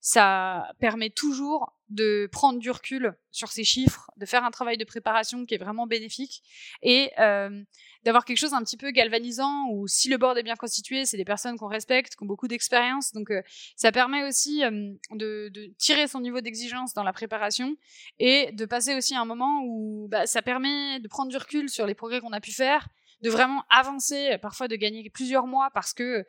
ça 0.00 0.70
permet 0.78 1.10
toujours 1.10 1.72
de 1.88 2.28
prendre 2.30 2.58
du 2.58 2.70
recul 2.70 3.14
sur 3.30 3.48
ces 3.48 3.64
chiffres, 3.64 4.10
de 4.16 4.26
faire 4.26 4.44
un 4.44 4.50
travail 4.50 4.76
de 4.76 4.84
préparation 4.84 5.46
qui 5.46 5.54
est 5.54 5.58
vraiment 5.58 5.86
bénéfique 5.86 6.42
et 6.82 7.10
euh, 7.18 7.62
d'avoir 8.04 8.24
quelque 8.24 8.38
chose 8.38 8.52
un 8.52 8.62
petit 8.62 8.76
peu 8.76 8.90
galvanisant 8.90 9.68
où 9.70 9.86
si 9.86 10.08
le 10.08 10.18
board 10.18 10.36
est 10.38 10.42
bien 10.42 10.56
constitué, 10.56 11.04
c'est 11.06 11.16
des 11.16 11.24
personnes 11.24 11.56
qu'on 11.56 11.68
respecte, 11.68 12.16
qui 12.16 12.22
ont 12.22 12.26
beaucoup 12.26 12.48
d'expérience. 12.48 13.12
Donc 13.12 13.30
euh, 13.30 13.42
ça 13.76 13.92
permet 13.92 14.26
aussi 14.26 14.64
euh, 14.64 14.92
de, 15.12 15.50
de, 15.52 15.72
tirer 15.78 16.08
son 16.08 16.20
niveau 16.20 16.40
d'exigence 16.40 16.94
dans 16.94 17.04
la 17.04 17.12
préparation 17.12 17.76
et 18.18 18.52
de 18.52 18.64
passer 18.64 18.94
aussi 18.94 19.14
un 19.14 19.24
moment 19.24 19.62
où 19.64 20.08
bah, 20.10 20.26
ça 20.26 20.42
permet 20.42 21.00
de 21.00 21.08
prendre 21.08 21.30
du 21.30 21.36
recul 21.36 21.68
sur 21.68 21.86
les 21.86 21.94
progrès 21.94 22.20
qu'on 22.20 22.32
a 22.32 22.40
pu 22.40 22.52
faire 22.52 22.88
de 23.22 23.30
vraiment 23.30 23.64
avancer, 23.70 24.32
euh, 24.32 24.38
parfois 24.38 24.68
de 24.68 24.76
gagner 24.76 25.10
plusieurs 25.10 25.46
mois 25.46 25.70
parce 25.74 25.92
que 25.92 26.24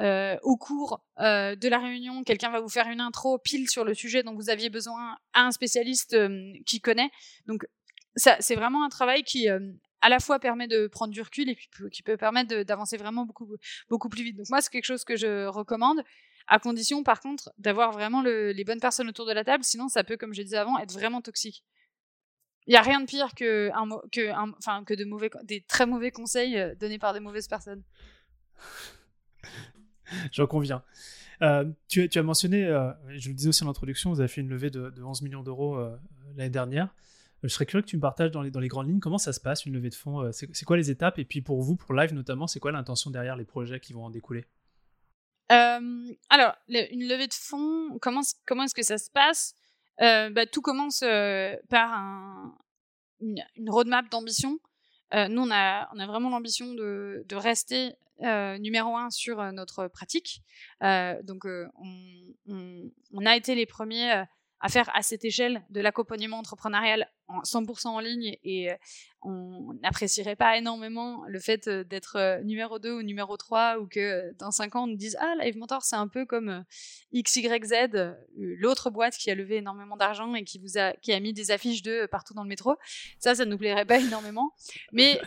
euh, 0.00 0.36
au 0.42 0.56
cours 0.56 1.04
euh, 1.20 1.56
de 1.56 1.68
la 1.68 1.78
réunion, 1.78 2.22
quelqu'un 2.22 2.50
va 2.50 2.60
vous 2.60 2.68
faire 2.68 2.88
une 2.88 3.00
intro 3.00 3.38
pile 3.38 3.68
sur 3.68 3.84
le 3.84 3.94
sujet 3.94 4.22
dont 4.22 4.34
vous 4.34 4.50
aviez 4.50 4.70
besoin 4.70 5.16
à 5.32 5.42
un 5.42 5.50
spécialiste 5.50 6.16
qui 6.66 6.80
connaît. 6.80 7.10
Donc 7.46 7.66
ça, 8.16 8.36
c'est 8.40 8.54
vraiment 8.54 8.84
un 8.84 8.88
travail 8.88 9.24
qui 9.24 9.48
à 9.48 10.08
la 10.08 10.20
fois 10.20 10.38
permet 10.38 10.68
de 10.68 10.86
prendre 10.86 11.12
du 11.12 11.22
recul 11.22 11.48
et 11.48 11.54
puis 11.54 11.68
qui 11.90 12.02
peut 12.02 12.16
permettre 12.16 12.62
d'avancer 12.62 12.96
vraiment 12.96 13.24
beaucoup, 13.24 13.48
beaucoup 13.88 14.08
plus 14.08 14.22
vite. 14.22 14.36
Donc 14.36 14.48
moi, 14.50 14.60
c'est 14.60 14.70
quelque 14.70 14.84
chose 14.84 15.04
que 15.04 15.16
je 15.16 15.46
recommande, 15.46 16.02
à 16.46 16.58
condition 16.58 17.02
par 17.02 17.20
contre 17.20 17.50
d'avoir 17.56 17.92
vraiment 17.92 18.22
les 18.22 18.64
bonnes 18.64 18.80
personnes 18.80 19.08
autour 19.08 19.26
de 19.26 19.32
la 19.32 19.44
table, 19.44 19.64
sinon 19.64 19.88
ça 19.88 20.04
peut, 20.04 20.18
comme 20.18 20.34
je 20.34 20.42
disais 20.42 20.58
avant, 20.58 20.78
être 20.78 20.92
vraiment 20.92 21.22
toxique. 21.22 21.64
Il 22.66 22.70
n'y 22.70 22.76
a 22.76 22.82
rien 22.82 23.00
de 23.00 23.06
pire 23.06 23.34
que, 23.34 23.70
un, 23.74 23.88
que, 24.10 24.32
enfin, 24.58 24.84
que 24.84 24.94
de 24.94 25.04
mauvais, 25.04 25.30
des 25.44 25.60
très 25.60 25.84
mauvais 25.86 26.10
conseils 26.10 26.58
euh, 26.58 26.74
donnés 26.74 26.98
par 26.98 27.12
des 27.12 27.20
mauvaises 27.20 27.46
personnes. 27.46 27.82
J'en 30.32 30.46
conviens. 30.46 30.82
Euh, 31.42 31.64
tu, 31.88 32.08
tu, 32.08 32.18
as 32.18 32.22
mentionné, 32.22 32.64
euh, 32.64 32.90
je 33.16 33.28
le 33.28 33.34
disais 33.34 33.48
aussi 33.48 33.64
en 33.64 33.68
introduction, 33.68 34.10
vous 34.10 34.20
avez 34.20 34.28
fait 34.28 34.40
une 34.40 34.48
levée 34.48 34.70
de, 34.70 34.92
11 35.02 35.22
millions 35.22 35.42
d'euros 35.42 35.78
l'année 36.36 36.50
dernière. 36.50 36.94
Je 37.42 37.48
serais 37.48 37.66
curieux 37.66 37.82
que 37.82 37.88
tu 37.88 37.96
me 37.96 38.00
partages 38.00 38.30
dans 38.30 38.40
les, 38.40 38.50
dans 38.50 38.60
les, 38.60 38.68
grandes 38.68 38.88
lignes 38.88 39.00
comment 39.00 39.18
ça 39.18 39.34
se 39.34 39.40
passe, 39.40 39.66
une 39.66 39.74
levée 39.74 39.90
de 39.90 39.94
fonds. 39.94 40.30
C'est 40.32 40.64
quoi 40.64 40.78
les 40.78 40.90
étapes 40.90 41.18
Et 41.18 41.26
puis 41.26 41.42
pour 41.42 41.60
vous, 41.60 41.76
pour 41.76 41.92
Live 41.92 42.14
notamment, 42.14 42.46
c'est 42.46 42.60
quoi 42.60 42.72
l'intention 42.72 43.10
derrière 43.10 43.36
les 43.36 43.44
projets 43.44 43.80
qui 43.80 43.92
vont 43.92 44.04
en 44.04 44.10
découler? 44.10 44.46
Alors, 45.50 46.54
une 46.68 47.06
levée 47.06 47.26
de 47.26 47.34
fonds, 47.34 47.98
comment, 48.00 48.22
comment 48.46 48.62
est-ce 48.64 48.74
que 48.74 48.82
ça 48.82 48.96
se 48.96 49.10
passe? 49.10 49.54
Bah, 49.98 50.46
tout 50.46 50.62
commence 50.62 51.02
euh, 51.02 51.56
par 51.68 51.92
un, 51.92 52.54
une, 53.20 53.42
roadmap 53.68 54.08
d'ambition. 54.10 54.58
Euh, 55.14 55.28
nous, 55.28 55.42
on 55.42 55.50
a, 55.50 55.88
on 55.94 55.98
a 55.98 56.06
vraiment 56.06 56.30
l'ambition 56.30 56.74
de, 56.74 57.24
de, 57.28 57.36
rester 57.36 57.94
numéro 58.60 58.96
un 58.96 59.10
sur 59.10 59.42
notre 59.52 59.88
pratique. 59.88 60.42
donc, 60.80 61.44
on, 61.44 62.34
on, 62.46 62.90
on, 63.12 63.26
a 63.26 63.36
été 63.36 63.54
les 63.54 63.66
premiers 63.66 64.24
à 64.64 64.70
faire 64.70 64.90
à 64.94 65.02
cette 65.02 65.26
échelle 65.26 65.62
de 65.68 65.82
l'accompagnement 65.82 66.38
entrepreneurial 66.38 67.06
en 67.28 67.42
100% 67.42 67.88
en 67.88 68.00
ligne 68.00 68.38
et 68.44 68.72
euh, 68.72 68.76
on 69.20 69.74
n'apprécierait 69.82 70.36
pas 70.36 70.56
énormément 70.56 71.22
le 71.26 71.38
fait 71.38 71.68
euh, 71.68 71.84
d'être 71.84 72.16
euh, 72.16 72.40
numéro 72.42 72.78
2 72.78 72.92
ou 72.92 73.02
numéro 73.02 73.36
3 73.36 73.78
ou 73.78 73.86
que 73.86 74.32
dans 74.38 74.50
5 74.50 74.74
ans 74.76 74.84
on 74.84 74.86
nous 74.86 74.96
dise 74.96 75.18
ah 75.20 75.34
Live 75.38 75.58
Mentor 75.58 75.82
c'est 75.82 75.96
un 75.96 76.08
peu 76.08 76.24
comme 76.24 76.64
XYZ 77.14 78.14
l'autre 78.38 78.88
boîte 78.88 79.14
qui 79.18 79.30
a 79.30 79.34
levé 79.34 79.56
énormément 79.56 79.98
d'argent 79.98 80.34
et 80.34 80.44
qui 80.44 80.58
vous 80.58 80.78
a 80.78 80.94
qui 80.94 81.12
a 81.12 81.20
mis 81.20 81.34
des 81.34 81.50
affiches 81.50 81.82
de 81.82 82.06
partout 82.06 82.32
dans 82.32 82.42
le 82.42 82.48
métro. 82.48 82.76
Ça 83.18 83.34
ça 83.34 83.44
nous 83.44 83.58
plairait 83.58 83.84
pas 83.84 83.98
énormément. 83.98 84.54
Mais 84.92 85.20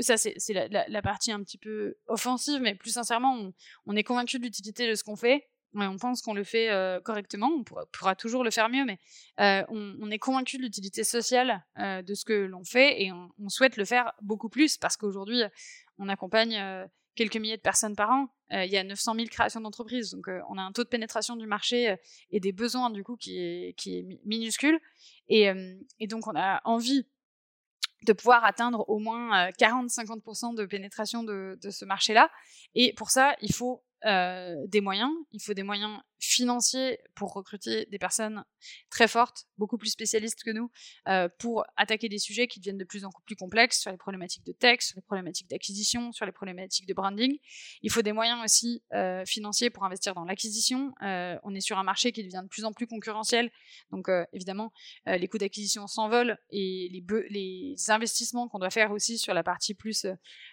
ça 0.00 0.16
c'est 0.16 0.52
la, 0.52 0.88
la, 0.88 1.02
partie 1.02 1.30
un 1.30 1.42
petit 1.44 1.58
peu 1.58 1.96
offensive 2.08 2.60
mais 2.60 2.74
plus 2.74 2.90
sincèrement 2.90 3.32
on, 3.36 3.52
on 3.86 3.94
est 3.94 4.02
convaincu 4.02 4.40
de 4.40 4.44
l'utilité 4.44 4.88
de 4.88 4.96
ce 4.96 5.04
qu'on 5.04 5.16
fait 5.16 5.49
on 5.74 5.96
pense 5.96 6.22
qu'on 6.22 6.34
le 6.34 6.44
fait 6.44 6.68
correctement, 7.04 7.48
on 7.48 7.64
pourra, 7.64 8.14
toujours 8.14 8.44
le 8.44 8.50
faire 8.50 8.68
mieux, 8.68 8.84
mais 8.84 8.98
on, 9.38 10.10
est 10.10 10.18
convaincu 10.18 10.56
de 10.58 10.62
l'utilité 10.62 11.04
sociale 11.04 11.64
de 11.76 12.14
ce 12.14 12.24
que 12.24 12.32
l'on 12.32 12.64
fait 12.64 13.02
et 13.02 13.12
on, 13.12 13.48
souhaite 13.48 13.76
le 13.76 13.84
faire 13.84 14.12
beaucoup 14.22 14.48
plus 14.48 14.76
parce 14.76 14.96
qu'aujourd'hui, 14.96 15.42
on 15.98 16.08
accompagne 16.08 16.88
quelques 17.14 17.36
milliers 17.36 17.56
de 17.56 17.62
personnes 17.62 17.96
par 17.96 18.10
an. 18.10 18.28
il 18.50 18.70
y 18.70 18.76
a 18.76 18.84
900 18.84 19.14
000 19.14 19.26
créations 19.28 19.60
d'entreprises, 19.60 20.10
donc 20.12 20.28
on 20.48 20.58
a 20.58 20.62
un 20.62 20.72
taux 20.72 20.84
de 20.84 20.88
pénétration 20.88 21.36
du 21.36 21.46
marché 21.46 21.96
et 22.30 22.40
des 22.40 22.52
besoins 22.52 22.90
du 22.90 23.04
coup 23.04 23.16
qui 23.16 23.38
est, 23.38 24.20
minuscule. 24.24 24.80
Et, 25.28 25.52
donc 26.08 26.26
on 26.26 26.36
a 26.36 26.60
envie 26.64 27.06
de 28.06 28.14
pouvoir 28.14 28.44
atteindre 28.44 28.88
au 28.88 28.98
moins 28.98 29.50
40-50% 29.50 30.54
de 30.54 30.64
pénétration 30.64 31.22
de 31.22 31.58
ce 31.70 31.84
marché-là. 31.84 32.30
Et 32.74 32.92
pour 32.94 33.10
ça, 33.10 33.36
il 33.40 33.52
faut 33.52 33.84
euh, 34.06 34.54
des 34.66 34.80
moyens. 34.80 35.10
Il 35.32 35.40
faut 35.42 35.54
des 35.54 35.62
moyens 35.62 35.98
financiers 36.20 36.98
pour 37.14 37.32
recruter 37.32 37.86
des 37.86 37.98
personnes 37.98 38.44
très 38.90 39.08
fortes, 39.08 39.46
beaucoup 39.56 39.78
plus 39.78 39.88
spécialistes 39.88 40.42
que 40.44 40.50
nous, 40.50 40.70
euh, 41.08 41.28
pour 41.38 41.64
attaquer 41.76 42.08
des 42.08 42.18
sujets 42.18 42.46
qui 42.46 42.60
deviennent 42.60 42.78
de 42.78 42.84
plus 42.84 43.04
en 43.04 43.10
plus 43.24 43.36
complexes 43.36 43.80
sur 43.80 43.90
les 43.90 43.96
problématiques 43.96 44.44
de 44.44 44.52
texte, 44.52 44.90
sur 44.90 44.96
les 44.98 45.02
problématiques 45.02 45.48
d'acquisition, 45.48 46.12
sur 46.12 46.26
les 46.26 46.32
problématiques 46.32 46.86
de 46.86 46.94
branding. 46.94 47.38
Il 47.82 47.90
faut 47.90 48.02
des 48.02 48.12
moyens 48.12 48.44
aussi 48.44 48.82
euh, 48.92 49.24
financiers 49.24 49.70
pour 49.70 49.84
investir 49.84 50.14
dans 50.14 50.24
l'acquisition. 50.24 50.92
Euh, 51.02 51.38
on 51.42 51.54
est 51.54 51.60
sur 51.60 51.78
un 51.78 51.84
marché 51.84 52.12
qui 52.12 52.22
devient 52.22 52.42
de 52.42 52.48
plus 52.48 52.64
en 52.64 52.72
plus 52.72 52.86
concurrentiel, 52.86 53.50
donc 53.90 54.08
évidemment 54.32 54.72
les 55.06 55.28
coûts 55.28 55.38
d'acquisition 55.38 55.86
s'envolent 55.86 56.38
et 56.50 56.88
les, 56.92 57.04
les 57.30 57.90
investissements 57.90 58.48
qu'on 58.48 58.58
doit 58.58 58.70
faire 58.70 58.90
aussi 58.90 59.18
sur 59.18 59.34
la 59.34 59.42
partie 59.42 59.74
plus 59.74 60.06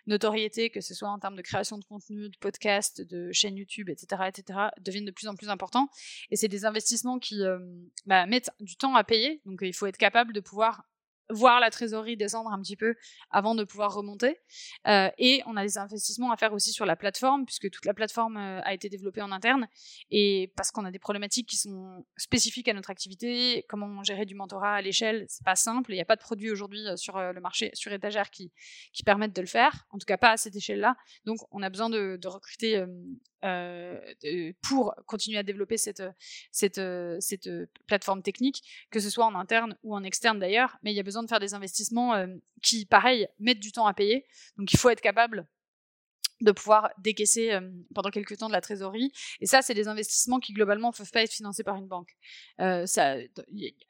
notoriété, 0.05 0.69
que 0.69 0.81
ce 0.81 0.93
soit 0.93 1.09
en 1.09 1.19
termes 1.19 1.35
de 1.35 1.41
création 1.41 1.77
de 1.77 1.83
contenu, 1.83 2.29
de 2.29 2.37
podcast, 2.37 3.01
de 3.01 3.31
chaîne 3.31 3.57
YouTube, 3.57 3.89
etc., 3.89 4.23
etc., 4.27 4.59
deviennent 4.79 5.05
de 5.05 5.11
plus 5.11 5.27
en 5.27 5.35
plus 5.35 5.49
importants. 5.49 5.56
Et 6.31 6.35
c'est 6.35 6.47
des 6.47 6.65
investissements 6.65 7.19
qui 7.19 7.43
euh, 7.43 7.59
bah, 8.05 8.25
mettent 8.25 8.51
du 8.59 8.77
temps 8.77 8.95
à 8.95 9.03
payer. 9.03 9.41
Donc 9.45 9.59
il 9.61 9.73
faut 9.73 9.85
être 9.85 9.97
capable 9.97 10.33
de 10.33 10.39
pouvoir 10.39 10.83
voir 11.29 11.59
la 11.59 11.69
trésorerie 11.69 12.17
descendre 12.17 12.51
un 12.51 12.61
petit 12.61 12.75
peu 12.75 12.95
avant 13.31 13.55
de 13.55 13.63
pouvoir 13.63 13.93
remonter. 13.93 14.39
Euh, 14.87 15.09
et 15.17 15.41
on 15.45 15.57
a 15.57 15.63
des 15.63 15.77
investissements 15.77 16.31
à 16.31 16.37
faire 16.37 16.53
aussi 16.53 16.71
sur 16.71 16.85
la 16.85 16.95
plateforme, 16.95 17.45
puisque 17.45 17.69
toute 17.69 17.85
la 17.85 17.93
plateforme 17.93 18.37
euh, 18.37 18.61
a 18.63 18.73
été 18.73 18.89
développée 18.89 19.21
en 19.21 19.31
interne, 19.31 19.67
et 20.11 20.53
parce 20.55 20.71
qu'on 20.71 20.85
a 20.85 20.91
des 20.91 20.99
problématiques 20.99 21.49
qui 21.49 21.57
sont 21.57 22.05
spécifiques 22.15 22.67
à 22.67 22.73
notre 22.73 22.89
activité, 22.89 23.65
comment 23.67 24.03
gérer 24.03 24.25
du 24.25 24.35
mentorat 24.35 24.75
à 24.75 24.81
l'échelle, 24.81 25.25
c'est 25.27 25.43
pas 25.43 25.55
simple, 25.55 25.91
il 25.91 25.95
n'y 25.95 26.01
a 26.01 26.05
pas 26.05 26.15
de 26.15 26.21
produits 26.21 26.51
aujourd'hui 26.51 26.85
euh, 26.87 26.95
sur 26.95 27.17
le 27.17 27.41
marché, 27.41 27.71
sur 27.73 27.91
étagère, 27.91 28.29
qui, 28.29 28.51
qui 28.93 29.03
permettent 29.03 29.35
de 29.35 29.41
le 29.41 29.47
faire, 29.47 29.85
en 29.91 29.97
tout 29.97 30.05
cas 30.05 30.17
pas 30.17 30.31
à 30.31 30.37
cette 30.37 30.55
échelle-là, 30.55 30.95
donc 31.25 31.39
on 31.51 31.61
a 31.61 31.69
besoin 31.69 31.89
de 31.89 32.27
recruter 32.27 32.83
euh, 33.43 33.99
pour 34.61 34.95
continuer 35.05 35.37
à 35.37 35.43
développer 35.43 35.77
cette, 35.77 36.03
cette, 36.51 36.81
cette 37.19 37.49
plateforme 37.85 38.21
technique, 38.21 38.63
que 38.91 38.99
ce 38.99 39.09
soit 39.09 39.25
en 39.25 39.35
interne 39.35 39.77
ou 39.83 39.95
en 39.95 40.03
externe 40.03 40.39
d'ailleurs, 40.39 40.77
mais 40.83 40.91
il 40.91 40.95
y 40.95 40.99
a 40.99 41.03
besoin 41.03 41.23
de 41.23 41.27
faire 41.27 41.39
des 41.39 41.53
investissements 41.53 42.13
euh, 42.15 42.27
qui, 42.61 42.85
pareil, 42.85 43.27
mettent 43.39 43.59
du 43.59 43.71
temps 43.71 43.87
à 43.87 43.93
payer. 43.93 44.25
Donc 44.57 44.73
il 44.73 44.77
faut 44.79 44.89
être 44.89 45.01
capable 45.01 45.47
de 46.41 46.51
pouvoir 46.51 46.91
décaisser 46.99 47.51
euh, 47.51 47.61
pendant 47.95 48.09
quelques 48.09 48.37
temps 48.37 48.47
de 48.47 48.53
la 48.53 48.61
trésorerie. 48.61 49.11
Et 49.41 49.45
ça, 49.45 49.61
c'est 49.61 49.73
des 49.73 49.87
investissements 49.87 50.39
qui 50.39 50.53
globalement 50.53 50.89
ne 50.89 50.93
peuvent 50.93 51.11
pas 51.11 51.23
être 51.23 51.33
financés 51.33 51.63
par 51.63 51.75
une 51.75 51.87
banque. 51.87 52.15
Euh, 52.59 52.85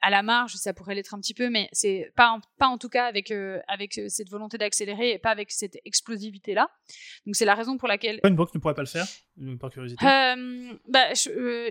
à 0.00 0.10
la 0.10 0.22
marge, 0.22 0.54
ça 0.54 0.72
pourrait 0.72 0.94
l'être 0.94 1.14
un 1.14 1.20
petit 1.20 1.34
peu, 1.34 1.50
mais 1.50 1.68
c'est 1.72 2.10
pas 2.16 2.30
en, 2.30 2.40
pas 2.58 2.68
en 2.68 2.78
tout 2.78 2.88
cas 2.88 3.06
avec 3.06 3.30
euh, 3.30 3.60
avec 3.68 4.00
cette 4.08 4.30
volonté 4.30 4.58
d'accélérer 4.58 5.12
et 5.12 5.18
pas 5.18 5.30
avec 5.30 5.50
cette 5.50 5.78
explosivité 5.84 6.54
là. 6.54 6.70
Donc 7.26 7.36
c'est 7.36 7.44
la 7.44 7.54
raison 7.54 7.76
pour 7.76 7.88
laquelle 7.88 8.20
une 8.24 8.36
banque 8.36 8.54
ne 8.54 8.60
pourrait 8.60 8.74
pas 8.74 8.82
le 8.82 8.88
faire, 8.88 9.06
par 9.58 9.70
curiosité. 9.70 10.04
bah, 10.04 11.12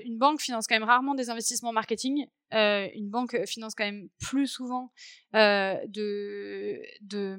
une 0.06 0.18
banque 0.18 0.42
finance 0.42 0.68
quand 0.68 0.76
même 0.76 0.84
rarement 0.84 1.16
des 1.16 1.30
investissements 1.30 1.74
marketing. 1.74 2.26
une 2.52 3.10
banque 3.10 3.38
finance 3.46 3.76
quand 3.76 3.86
même 3.86 4.10
plus 4.20 4.48
souvent 4.48 4.92
de 5.34 6.82
de 7.02 7.38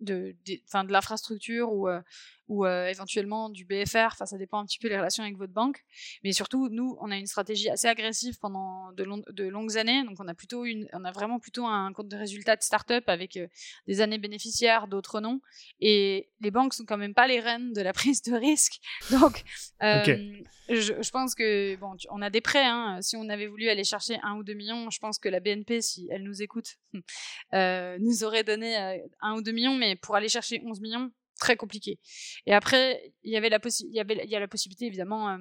de, 0.00 0.34
de, 0.46 0.86
de 0.86 0.92
l'infrastructure 0.92 1.72
ou, 1.72 1.88
euh, 1.88 2.00
ou 2.48 2.64
euh, 2.64 2.88
éventuellement 2.88 3.50
du 3.50 3.64
BFR. 3.64 4.14
Ça 4.16 4.38
dépend 4.38 4.58
un 4.58 4.66
petit 4.66 4.78
peu 4.78 4.88
des 4.88 4.96
relations 4.96 5.22
avec 5.22 5.36
votre 5.36 5.52
banque. 5.52 5.84
Mais 6.24 6.32
surtout, 6.32 6.68
nous, 6.70 6.96
on 7.00 7.10
a 7.10 7.16
une 7.16 7.26
stratégie 7.26 7.68
assez 7.68 7.86
agressive 7.86 8.38
pendant 8.40 8.92
de, 8.92 9.06
de 9.32 9.44
longues 9.44 9.76
années. 9.76 10.02
Donc, 10.04 10.16
on 10.18 10.28
a 10.28 10.34
plutôt 10.34 10.64
une, 10.64 10.88
on 10.92 11.04
a 11.04 11.12
vraiment 11.12 11.38
plutôt 11.38 11.66
un 11.66 11.92
compte 11.92 12.08
de 12.08 12.16
résultats 12.16 12.56
de 12.56 12.62
start-up 12.62 13.04
avec 13.08 13.36
euh, 13.36 13.46
des 13.86 14.00
années 14.00 14.18
bénéficiaires, 14.18 14.88
d'autres 14.88 15.20
non. 15.20 15.40
Et 15.80 16.30
les 16.40 16.50
banques 16.50 16.74
sont 16.74 16.84
quand 16.84 16.98
même 16.98 17.14
pas 17.14 17.26
les 17.26 17.40
reines 17.40 17.72
de 17.72 17.82
la 17.82 17.92
prise 17.92 18.22
de 18.22 18.34
risque. 18.34 18.80
Donc, 19.10 19.44
je, 19.80 21.02
je, 21.02 21.10
pense 21.10 21.34
que 21.34 21.76
bon, 21.76 21.96
on 22.10 22.22
a 22.22 22.30
des 22.30 22.40
prêts. 22.40 22.64
Hein. 22.64 22.98
Si 23.02 23.16
on 23.16 23.28
avait 23.28 23.46
voulu 23.46 23.68
aller 23.68 23.84
chercher 23.84 24.18
un 24.22 24.36
ou 24.36 24.42
deux 24.42 24.54
millions, 24.54 24.90
je 24.90 24.98
pense 24.98 25.18
que 25.18 25.28
la 25.28 25.40
BNP, 25.40 25.82
si 25.82 26.08
elle 26.10 26.22
nous 26.22 26.42
écoute, 26.42 26.76
nous 27.52 28.24
aurait 28.24 28.44
donné 28.44 29.02
un 29.20 29.34
ou 29.34 29.42
deux 29.42 29.52
millions. 29.52 29.74
Mais 29.74 29.96
pour 29.96 30.16
aller 30.16 30.28
chercher 30.28 30.62
11 30.64 30.80
millions, 30.80 31.10
très 31.40 31.56
compliqué. 31.56 31.98
Et 32.46 32.52
après, 32.54 33.12
il 33.24 33.32
y 33.32 33.36
avait 33.36 33.48
la 33.48 33.56
a 33.56 34.40
la 34.40 34.48
possibilité 34.48 34.86
évidemment 34.86 35.30
euh, 35.30 35.38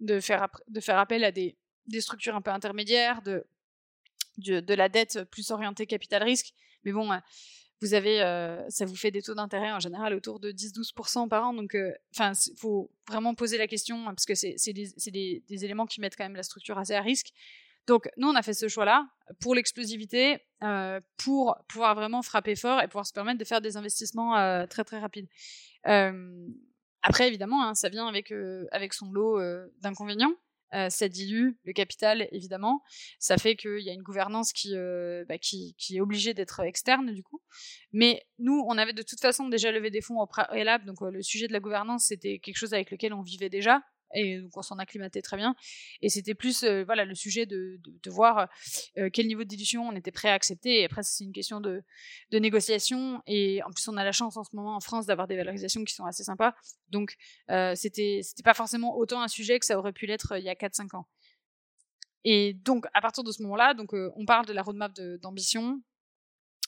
de 0.00 0.18
faire 0.18 0.48
appel 0.98 1.22
à 1.22 1.30
des, 1.30 1.56
structures 2.00 2.34
un 2.34 2.40
peu 2.40 2.50
intermédiaires, 2.50 3.22
de, 3.22 3.44
de, 4.38 4.74
la 4.74 4.88
dette 4.88 5.22
plus 5.30 5.52
orientée 5.52 5.86
capital 5.86 6.24
risque. 6.24 6.52
Mais 6.84 6.92
bon, 6.92 7.12
euh, 7.12 7.18
vous 7.82 7.94
avez 7.94 8.22
euh, 8.22 8.64
ça 8.70 8.86
vous 8.86 8.96
fait 8.96 9.10
des 9.10 9.20
taux 9.20 9.34
d'intérêt 9.34 9.72
en 9.72 9.80
général 9.80 10.14
autour 10.14 10.40
de 10.40 10.50
10-12% 10.52 11.28
par 11.28 11.44
an. 11.44 11.52
Donc, 11.52 11.76
enfin, 12.14 12.32
il 12.46 12.56
faut 12.56 12.90
vraiment 13.08 13.34
poser 13.34 13.58
la 13.58 13.66
question 13.66 14.04
parce 14.04 14.24
que 14.24 14.34
c'est 14.34 14.72
des, 14.72 15.42
éléments 15.48 15.86
qui 15.86 16.00
mettent 16.00 16.16
quand 16.16 16.24
même 16.24 16.36
la 16.36 16.42
structure 16.42 16.78
assez 16.78 16.94
à 16.94 17.02
risque. 17.02 17.32
Donc, 17.86 18.08
nous, 18.16 18.28
on 18.28 18.34
a 18.34 18.42
fait 18.42 18.54
ce 18.54 18.68
choix-là 18.68 19.08
pour 19.40 19.54
l'explosivité, 19.54 20.38
euh, 20.62 21.00
pour 21.16 21.56
pouvoir 21.68 21.94
vraiment 21.96 22.22
frapper 22.22 22.54
fort 22.54 22.80
et 22.80 22.86
pouvoir 22.86 23.06
se 23.06 23.12
permettre 23.12 23.38
de 23.38 23.44
faire 23.44 23.60
des 23.60 23.76
investissements 23.76 24.36
euh, 24.36 24.66
très 24.66 24.84
très 24.84 25.00
rapides. 25.00 25.26
Euh, 25.88 26.48
après, 27.02 27.26
évidemment, 27.26 27.64
hein, 27.64 27.74
ça 27.74 27.88
vient 27.88 28.06
avec, 28.06 28.30
euh, 28.30 28.66
avec 28.70 28.94
son 28.94 29.10
lot 29.10 29.40
euh, 29.40 29.66
d'inconvénients. 29.80 30.34
Euh, 30.74 30.88
ça 30.88 31.08
dilue 31.08 31.50
le 31.64 31.72
capital, 31.72 32.28
évidemment. 32.32 32.82
Ça 33.18 33.36
fait 33.36 33.56
qu'il 33.56 33.80
y 33.80 33.90
a 33.90 33.92
une 33.92 34.02
gouvernance 34.02 34.52
qui, 34.52 34.74
bah, 35.28 35.38
qui, 35.38 35.74
qui, 35.78 35.96
est 35.96 36.00
obligée 36.00 36.34
d'être 36.34 36.60
externe, 36.60 37.12
du 37.12 37.22
coup. 37.22 37.40
Mais 37.92 38.22
nous, 38.38 38.64
on 38.66 38.78
avait 38.78 38.92
de 38.92 39.02
toute 39.02 39.20
façon 39.20 39.48
déjà 39.48 39.70
levé 39.70 39.90
des 39.90 40.00
fonds 40.00 40.20
au 40.20 40.26
préalable, 40.26 40.86
donc 40.86 41.00
le 41.00 41.22
sujet 41.22 41.46
de 41.46 41.52
la 41.52 41.60
gouvernance, 41.60 42.06
c'était 42.06 42.38
quelque 42.38 42.56
chose 42.56 42.74
avec 42.74 42.90
lequel 42.90 43.12
on 43.12 43.22
vivait 43.22 43.50
déjà. 43.50 43.82
Et 44.14 44.40
donc 44.40 44.56
on 44.56 44.62
s'en 44.62 44.78
acclimatait 44.78 45.22
très 45.22 45.36
bien. 45.36 45.54
Et 46.00 46.08
c'était 46.08 46.34
plus 46.34 46.64
voilà 46.64 47.04
le 47.04 47.14
sujet 47.14 47.46
de, 47.46 47.80
voir 48.06 48.48
quel 49.12 49.26
niveau 49.26 49.44
de 49.44 49.48
dilution 49.48 49.88
on 49.88 49.96
était 49.96 50.10
prêt 50.10 50.28
à 50.28 50.34
accepter. 50.34 50.80
Et 50.80 50.84
après, 50.84 51.02
c'est 51.02 51.24
une 51.24 51.32
question 51.32 51.60
de, 51.60 51.82
négociation. 52.32 53.22
Et 53.26 53.62
en 53.62 53.70
plus, 53.70 53.86
on 53.88 53.96
a 53.96 54.04
la 54.04 54.12
chance 54.12 54.36
en 54.36 54.44
ce 54.44 54.54
moment 54.54 54.76
en 54.76 54.80
France 54.80 55.06
d'avoir 55.06 55.28
des 55.28 55.36
valorisations 55.36 55.84
qui 55.84 55.94
sont 55.94 56.04
assez 56.04 56.24
sympas. 56.24 56.54
Donc, 56.90 57.16
c'était 57.74 58.20
c'était 58.22 58.42
pas 58.42 58.54
forcément 58.54 58.96
autant 58.96 59.22
un 59.22 59.28
sujet 59.28 59.58
que 59.58 59.66
ça 59.66 59.78
aurait 59.78 59.92
pu 59.92 60.06
l'être 60.06 60.36
il 60.38 60.44
y 60.44 60.48
a 60.48 60.54
4-5 60.54 60.96
ans. 60.96 61.06
Et 62.24 62.54
donc, 62.54 62.86
à 62.94 63.00
partir 63.00 63.24
de 63.24 63.32
ce 63.32 63.42
moment-là, 63.42 63.74
donc 63.74 63.92
on 63.92 64.24
parle 64.26 64.46
de 64.46 64.52
la 64.52 64.62
roadmap 64.62 64.92
d'ambition. 65.20 65.82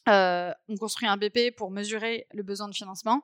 on 0.06 0.76
construit 0.78 1.08
un 1.08 1.16
BP 1.16 1.54
pour 1.56 1.70
mesurer 1.70 2.26
le 2.32 2.42
besoin 2.42 2.68
de 2.68 2.74
financement. 2.74 3.22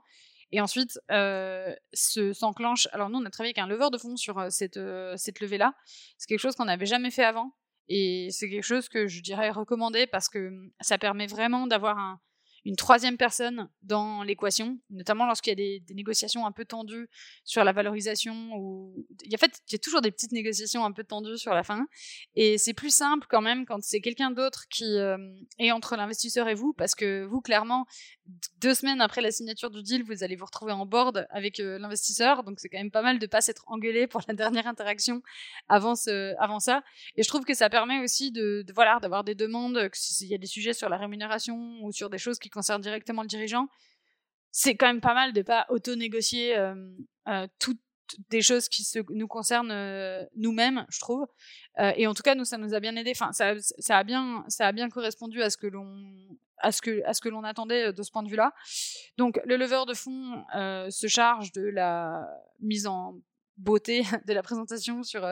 Et 0.53 0.61
ensuite, 0.61 0.99
euh, 1.11 1.75
s'enclenche. 1.93 2.89
Alors, 2.93 3.09
nous, 3.09 3.19
on 3.19 3.25
a 3.25 3.31
travaillé 3.31 3.51
avec 3.51 3.59
un 3.59 3.67
leveur 3.67 3.91
de 3.91 3.99
fonds 3.99 4.17
sur 4.17 4.39
euh, 4.39 4.51
cette, 4.51 4.77
euh, 4.77 5.15
cette 5.17 5.41
levée-là. 5.41 5.75
C'est 6.19 6.27
quelque 6.27 6.41
chose 6.41 6.57
qu'on 6.57 6.65
n'avait 6.65 6.87
jamais 6.87 7.11
fait 7.11 7.25
avant. 7.25 7.55
Et 7.89 8.29
c'est 8.31 8.49
quelque 8.49 8.65
chose 8.65 8.89
que 8.89 9.07
je 9.07 9.21
dirais 9.21 9.51
recommander 9.51 10.07
parce 10.07 10.29
que 10.29 10.49
hum, 10.49 10.71
ça 10.81 10.99
permet 10.99 11.27
vraiment 11.27 11.67
d'avoir 11.67 11.99
un, 11.99 12.21
une 12.65 12.77
troisième 12.77 13.17
personne 13.17 13.69
dans 13.83 14.23
l'équation, 14.23 14.79
notamment 14.91 15.27
lorsqu'il 15.27 15.51
y 15.51 15.53
a 15.53 15.81
des, 15.81 15.95
négociations 15.95 16.47
un 16.47 16.53
peu 16.53 16.65
tendues 16.65 17.09
sur 17.45 17.65
la 17.65 17.73
valorisation. 17.73 18.33
En 18.53 19.39
fait, 19.39 19.61
il 19.69 19.73
y 19.73 19.75
a 19.77 19.79
toujours 19.79 20.01
des 20.01 20.11
petites 20.11 20.33
négociations 20.33 20.85
un 20.85 20.93
peu 20.93 21.05
tendues 21.05 21.39
sur 21.39 21.55
la 21.55 21.63
fin. 21.63 21.87
Et 22.35 22.59
c'est 22.59 22.75
plus 22.75 22.95
simple 22.95 23.27
quand 23.31 23.41
même 23.41 23.65
quand 23.65 23.83
c'est 23.83 24.01
quelqu'un 24.01 24.31
d'autre 24.31 24.67
qui 24.69 24.99
euh, 24.99 25.17
est 25.59 25.73
entre 25.73 25.97
l'investisseur 25.97 26.49
et 26.49 26.55
vous, 26.55 26.73
parce 26.75 26.95
que 26.95 27.25
vous, 27.25 27.41
clairement, 27.41 27.87
deux 28.59 28.75
semaines 28.75 29.01
après 29.01 29.21
la 29.21 29.31
signature 29.31 29.71
du 29.71 29.83
deal, 29.83 30.03
vous 30.05 30.23
allez 30.23 30.37
vous 30.37 30.45
retrouver 30.45 30.73
en 30.73 30.87
board 30.87 31.27
avec 31.31 31.61
euh, 31.61 31.79
l'investisseur. 31.79 32.45
Donc 32.45 32.61
c'est 32.61 32.69
quand 32.69 32.79
même 32.79 32.91
pas 32.91 33.03
mal 33.03 33.19
de 33.19 33.27
pas 33.27 33.41
s'être 33.41 33.65
engueulé 33.67 34.07
pour 34.07 34.23
la 34.29 34.35
dernière 34.35 34.67
interaction 34.67 35.23
avant, 35.69 35.95
ce, 35.95 36.35
avant 36.39 36.61
ça. 36.61 36.83
Et 37.17 37.23
je 37.23 37.29
trouve 37.29 37.45
que 37.45 37.55
ça 37.55 37.71
permet 37.71 38.01
aussi 38.01 38.33
de, 38.33 38.65
voilà 38.75 38.99
d'avoir 39.01 39.25
des 39.25 39.35
demandes, 39.35 39.89
s'il 39.93 40.29
y 40.29 40.35
a 40.35 40.39
des 40.39 40.47
sujets 40.47 40.73
sur 40.73 40.89
la 40.89 40.97
rémunération 40.97 41.79
ou 41.83 41.93
sur 41.93 42.11
des 42.11 42.19
choses 42.19 42.39
qui 42.39 42.51
concerne 42.51 42.81
directement 42.81 43.23
le 43.23 43.29
dirigeant, 43.29 43.69
c'est 44.53 44.75
quand 44.75 44.87
même 44.87 45.01
pas 45.01 45.15
mal 45.15 45.33
de 45.33 45.43
pas 45.43 45.67
auto-négocier 45.69 46.57
euh, 46.57 46.75
euh, 47.29 47.47
toutes 47.59 47.81
des 48.29 48.43
choses 48.43 48.69
qui 48.69 48.85
nous 49.11 49.29
concernent 49.29 49.71
euh, 49.71 50.25
nous-mêmes, 50.35 50.85
je 50.89 50.99
trouve. 50.99 51.27
et 51.79 52.09
en 52.09 52.15
tout 52.15 52.23
cas, 52.23 52.35
nous, 52.35 52.45
ça 52.45 52.59
nous 52.59 52.75
a 52.75 52.81
bien 52.81 52.97
aidé. 52.97 53.13
Enfin, 53.15 53.31
ça, 53.33 53.55
a 53.97 54.05
bien, 54.05 54.45
ça 54.49 54.67
a 54.67 54.73
bien 54.73 54.89
correspondu 54.89 55.43
à 55.43 55.51
ce 55.51 55.57
que 55.57 55.69
l'on 55.69 55.95
à 56.61 56.73
ce 56.73 56.83
que 56.83 57.03
à 57.05 57.15
ce 57.15 57.21
que 57.21 57.29
l'on 57.29 57.45
attendait 57.45 57.93
de 57.93 58.03
ce 58.03 58.11
point 58.11 58.23
de 58.23 58.29
vue-là. 58.29 58.53
Donc, 59.17 59.41
le 59.45 59.57
leveur 59.57 59.87
de 59.87 59.95
fonds 59.95 60.45
se 60.53 61.07
charge 61.07 61.53
de 61.53 61.63
la 61.63 62.29
mise 62.61 62.87
en 62.87 63.17
beauté 63.57 64.03
de 64.27 64.33
la 64.33 64.43
présentation 64.43 65.03
sur 65.03 65.25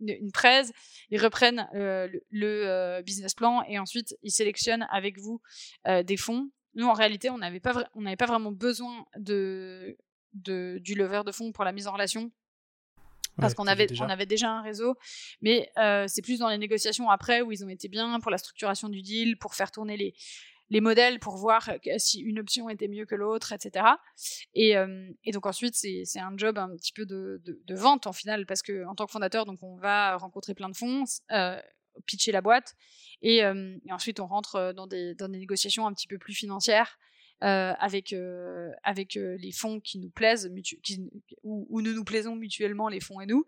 une 0.00 0.32
presse, 0.32 0.72
ils 1.10 1.20
reprennent 1.20 1.68
euh, 1.74 2.08
le, 2.30 2.66
euh, 2.66 3.02
business 3.02 3.34
plan 3.34 3.62
et 3.68 3.78
ensuite 3.78 4.16
ils 4.22 4.30
sélectionnent 4.30 4.86
avec 4.90 5.18
vous 5.18 5.40
euh, 5.86 6.02
des 6.02 6.16
fonds. 6.16 6.50
Nous, 6.74 6.86
en 6.86 6.92
réalité, 6.92 7.30
on 7.30 7.38
n'avait 7.38 7.60
pas, 7.60 7.88
on 7.94 8.02
n'avait 8.02 8.16
pas 8.16 8.26
vraiment 8.26 8.52
besoin 8.52 9.06
de, 9.16 9.96
de, 10.32 10.78
du 10.80 10.94
lever 10.94 11.22
de 11.24 11.32
fonds 11.32 11.52
pour 11.52 11.64
la 11.64 11.72
mise 11.72 11.86
en 11.86 11.92
relation. 11.92 12.30
Parce 13.36 13.52
qu'on 13.54 13.66
avait, 13.66 13.88
on 14.00 14.08
avait 14.08 14.26
déjà 14.26 14.48
un 14.48 14.62
réseau, 14.62 14.94
mais 15.40 15.68
c'est 16.06 16.22
plus 16.22 16.38
dans 16.38 16.48
les 16.48 16.58
négociations 16.58 17.10
après 17.10 17.42
où 17.42 17.50
ils 17.50 17.64
ont 17.64 17.68
été 17.68 17.88
bien 17.88 18.20
pour 18.20 18.30
la 18.30 18.38
structuration 18.38 18.88
du 18.88 19.02
deal, 19.02 19.36
pour 19.38 19.56
faire 19.56 19.72
tourner 19.72 19.96
les, 19.96 20.14
les 20.70 20.80
modèles 20.80 21.18
pour 21.18 21.36
voir 21.36 21.70
si 21.98 22.20
une 22.20 22.38
option 22.38 22.68
était 22.68 22.88
mieux 22.88 23.04
que 23.04 23.14
l'autre, 23.14 23.52
etc. 23.52 23.86
Et, 24.54 24.76
euh, 24.76 25.10
et, 25.24 25.32
donc 25.32 25.46
ensuite, 25.46 25.74
c'est 25.74 26.18
un 26.18 26.36
job 26.36 26.58
un 26.58 26.74
petit 26.76 26.92
peu 26.92 27.06
de, 27.06 27.40
vente 27.70 28.06
en 28.06 28.12
final, 28.12 28.46
parce 28.46 28.62
que 28.62 28.84
en 28.86 28.94
tant 28.94 29.06
que 29.06 29.12
fondateur, 29.12 29.44
donc 29.44 29.62
on 29.62 29.76
va 29.76 30.16
rencontrer 30.16 30.54
plein 30.54 30.68
de 30.68 30.76
fonds, 30.76 31.04
euh, 31.32 31.60
pitcher 32.06 32.32
la 32.32 32.40
boîte, 32.40 32.74
et, 33.22 33.44
euh, 33.44 33.76
ensuite 33.90 34.20
on 34.20 34.26
rentre 34.26 34.72
dans 34.74 34.86
des, 34.86 35.14
négociations 35.28 35.86
un 35.86 35.92
petit 35.92 36.08
peu 36.08 36.18
plus 36.18 36.34
financières. 36.34 36.98
avec 37.40 38.10
les 38.10 39.52
fonds 39.52 39.80
qui 39.80 39.98
nous 39.98 40.10
plaisent, 40.10 40.50
qui, 40.82 41.10
où, 41.42 41.66
où, 41.68 41.82
nous 41.82 41.92
nous 41.92 42.04
plaisons 42.04 42.36
mutuellement 42.36 42.88
les 42.88 43.00
fonds 43.00 43.20
et 43.20 43.26
nous, 43.26 43.44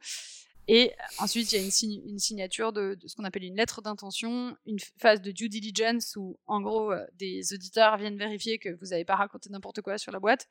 et 0.68 0.92
ensuite, 1.18 1.52
il 1.52 1.56
y 1.56 1.58
a 1.60 1.64
une, 1.64 2.18
signature 2.18 2.72
de, 2.72 2.98
ce 3.06 3.14
qu'on 3.14 3.22
appelle 3.22 3.44
une 3.44 3.56
lettre 3.56 3.82
d'intention, 3.82 4.56
une 4.66 4.80
phase 4.98 5.22
de 5.22 5.30
due 5.30 5.48
diligence 5.48 6.16
où, 6.16 6.38
en 6.46 6.60
gros, 6.60 6.92
euh, 6.92 7.06
des 7.14 7.52
auditeurs 7.52 7.96
viennent 7.96 8.18
vérifier 8.18 8.58
que 8.58 8.70
vous 8.80 8.86
n'avez 8.86 9.04
pas 9.04 9.14
raconté 9.14 9.48
n'importe 9.50 9.80
quoi 9.80 9.96
sur 9.96 10.10
la 10.10 10.18
boîte. 10.18 10.48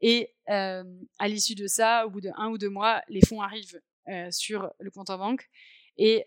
Et 0.00 0.32
euh, 0.48 0.84
à 1.18 1.28
l'issue 1.28 1.56
de 1.56 1.66
ça, 1.66 2.06
au 2.06 2.10
bout 2.10 2.20
de 2.20 2.30
un 2.36 2.50
ou 2.50 2.58
deux 2.58 2.70
mois, 2.70 3.02
les 3.08 3.20
fonds 3.26 3.42
arrivent 3.42 3.80
euh, 4.08 4.30
sur 4.30 4.70
le 4.78 4.90
compte 4.90 5.10
en 5.10 5.18
banque 5.18 5.48
et, 5.96 6.24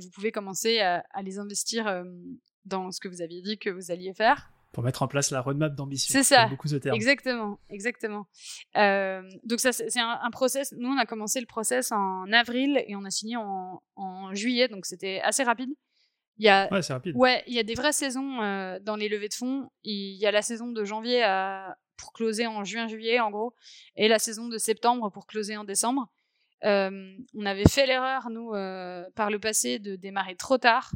vous 0.00 0.10
pouvez 0.10 0.32
commencer 0.32 0.80
à 0.80 1.22
les 1.22 1.38
investir 1.38 2.02
dans 2.64 2.90
ce 2.90 2.98
que 2.98 3.08
vous 3.08 3.20
aviez 3.20 3.42
dit 3.42 3.58
que 3.58 3.68
vous 3.68 3.90
alliez 3.90 4.14
faire 4.14 4.51
pour 4.72 4.82
mettre 4.82 5.02
en 5.02 5.08
place 5.08 5.30
la 5.30 5.40
roadmap 5.40 5.74
d'ambition. 5.74 6.12
C'est 6.12 6.22
ça. 6.22 6.46
Beaucoup 6.46 6.68
de 6.68 6.78
termes. 6.78 6.96
Exactement, 6.96 7.60
exactement. 7.68 8.26
Euh, 8.76 9.22
donc 9.44 9.60
ça, 9.60 9.72
c'est 9.72 10.00
un, 10.00 10.30
process. 10.30 10.74
Nous, 10.78 10.88
on 10.88 10.98
a 10.98 11.04
commencé 11.04 11.40
le 11.40 11.46
process 11.46 11.92
en 11.92 12.32
avril 12.32 12.82
et 12.86 12.96
on 12.96 13.04
a 13.04 13.10
signé 13.10 13.36
en, 13.36 13.82
en 13.96 14.34
juillet, 14.34 14.68
donc 14.68 14.86
c'était 14.86 15.20
assez 15.22 15.42
rapide. 15.42 15.70
Il 16.38 16.46
y 16.46 16.48
a, 16.48 16.72
ouais, 16.72 16.80
c'est 16.80 16.94
rapide. 16.94 17.14
Ouais, 17.16 17.44
il 17.46 17.52
y 17.54 17.58
a 17.58 17.62
des 17.62 17.74
vraies 17.74 17.92
saisons 17.92 18.40
euh, 18.40 18.78
dans 18.80 18.96
les 18.96 19.10
levées 19.10 19.28
de 19.28 19.34
fonds. 19.34 19.68
Il 19.84 20.16
y 20.16 20.26
a 20.26 20.30
la 20.30 20.40
saison 20.40 20.68
de 20.68 20.84
janvier 20.84 21.22
à, 21.22 21.76
pour 21.98 22.14
closer 22.14 22.46
en 22.46 22.64
juin-juillet, 22.64 23.20
en 23.20 23.30
gros, 23.30 23.54
et 23.96 24.08
la 24.08 24.18
saison 24.18 24.48
de 24.48 24.56
septembre 24.56 25.10
pour 25.10 25.26
closer 25.26 25.56
en 25.58 25.64
décembre. 25.64 26.10
Euh, 26.64 27.14
on 27.34 27.44
avait 27.44 27.68
fait 27.68 27.86
l'erreur, 27.86 28.30
nous, 28.30 28.52
par 29.14 29.30
le 29.30 29.38
passé, 29.38 29.78
de 29.78 29.96
démarrer 29.96 30.34
trop 30.34 30.56
tard. 30.56 30.92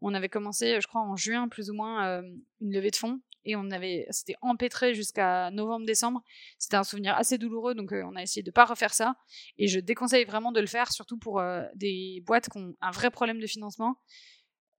On 0.00 0.14
avait 0.14 0.28
commencé, 0.28 0.80
je 0.80 0.86
crois, 0.86 1.00
en 1.00 1.16
juin 1.16 1.48
plus 1.48 1.70
ou 1.70 1.74
moins 1.74 2.06
euh, 2.06 2.22
une 2.60 2.72
levée 2.72 2.90
de 2.90 2.96
fonds 2.96 3.20
et 3.44 3.56
on 3.56 3.70
avait, 3.70 4.06
c'était 4.10 4.36
empêtré 4.42 4.94
jusqu'à 4.94 5.50
novembre-décembre. 5.50 6.22
C'était 6.58 6.76
un 6.76 6.84
souvenir 6.84 7.16
assez 7.16 7.38
douloureux, 7.38 7.74
donc 7.74 7.92
euh, 7.92 8.02
on 8.04 8.14
a 8.16 8.22
essayé 8.22 8.42
de 8.42 8.50
pas 8.50 8.64
refaire 8.64 8.92
ça. 8.92 9.14
Et 9.56 9.68
je 9.68 9.80
déconseille 9.80 10.24
vraiment 10.24 10.52
de 10.52 10.60
le 10.60 10.66
faire, 10.66 10.92
surtout 10.92 11.18
pour 11.18 11.40
euh, 11.40 11.64
des 11.74 12.22
boîtes 12.26 12.48
qui 12.50 12.58
ont 12.58 12.74
un 12.80 12.90
vrai 12.90 13.10
problème 13.10 13.40
de 13.40 13.46
financement. 13.46 13.96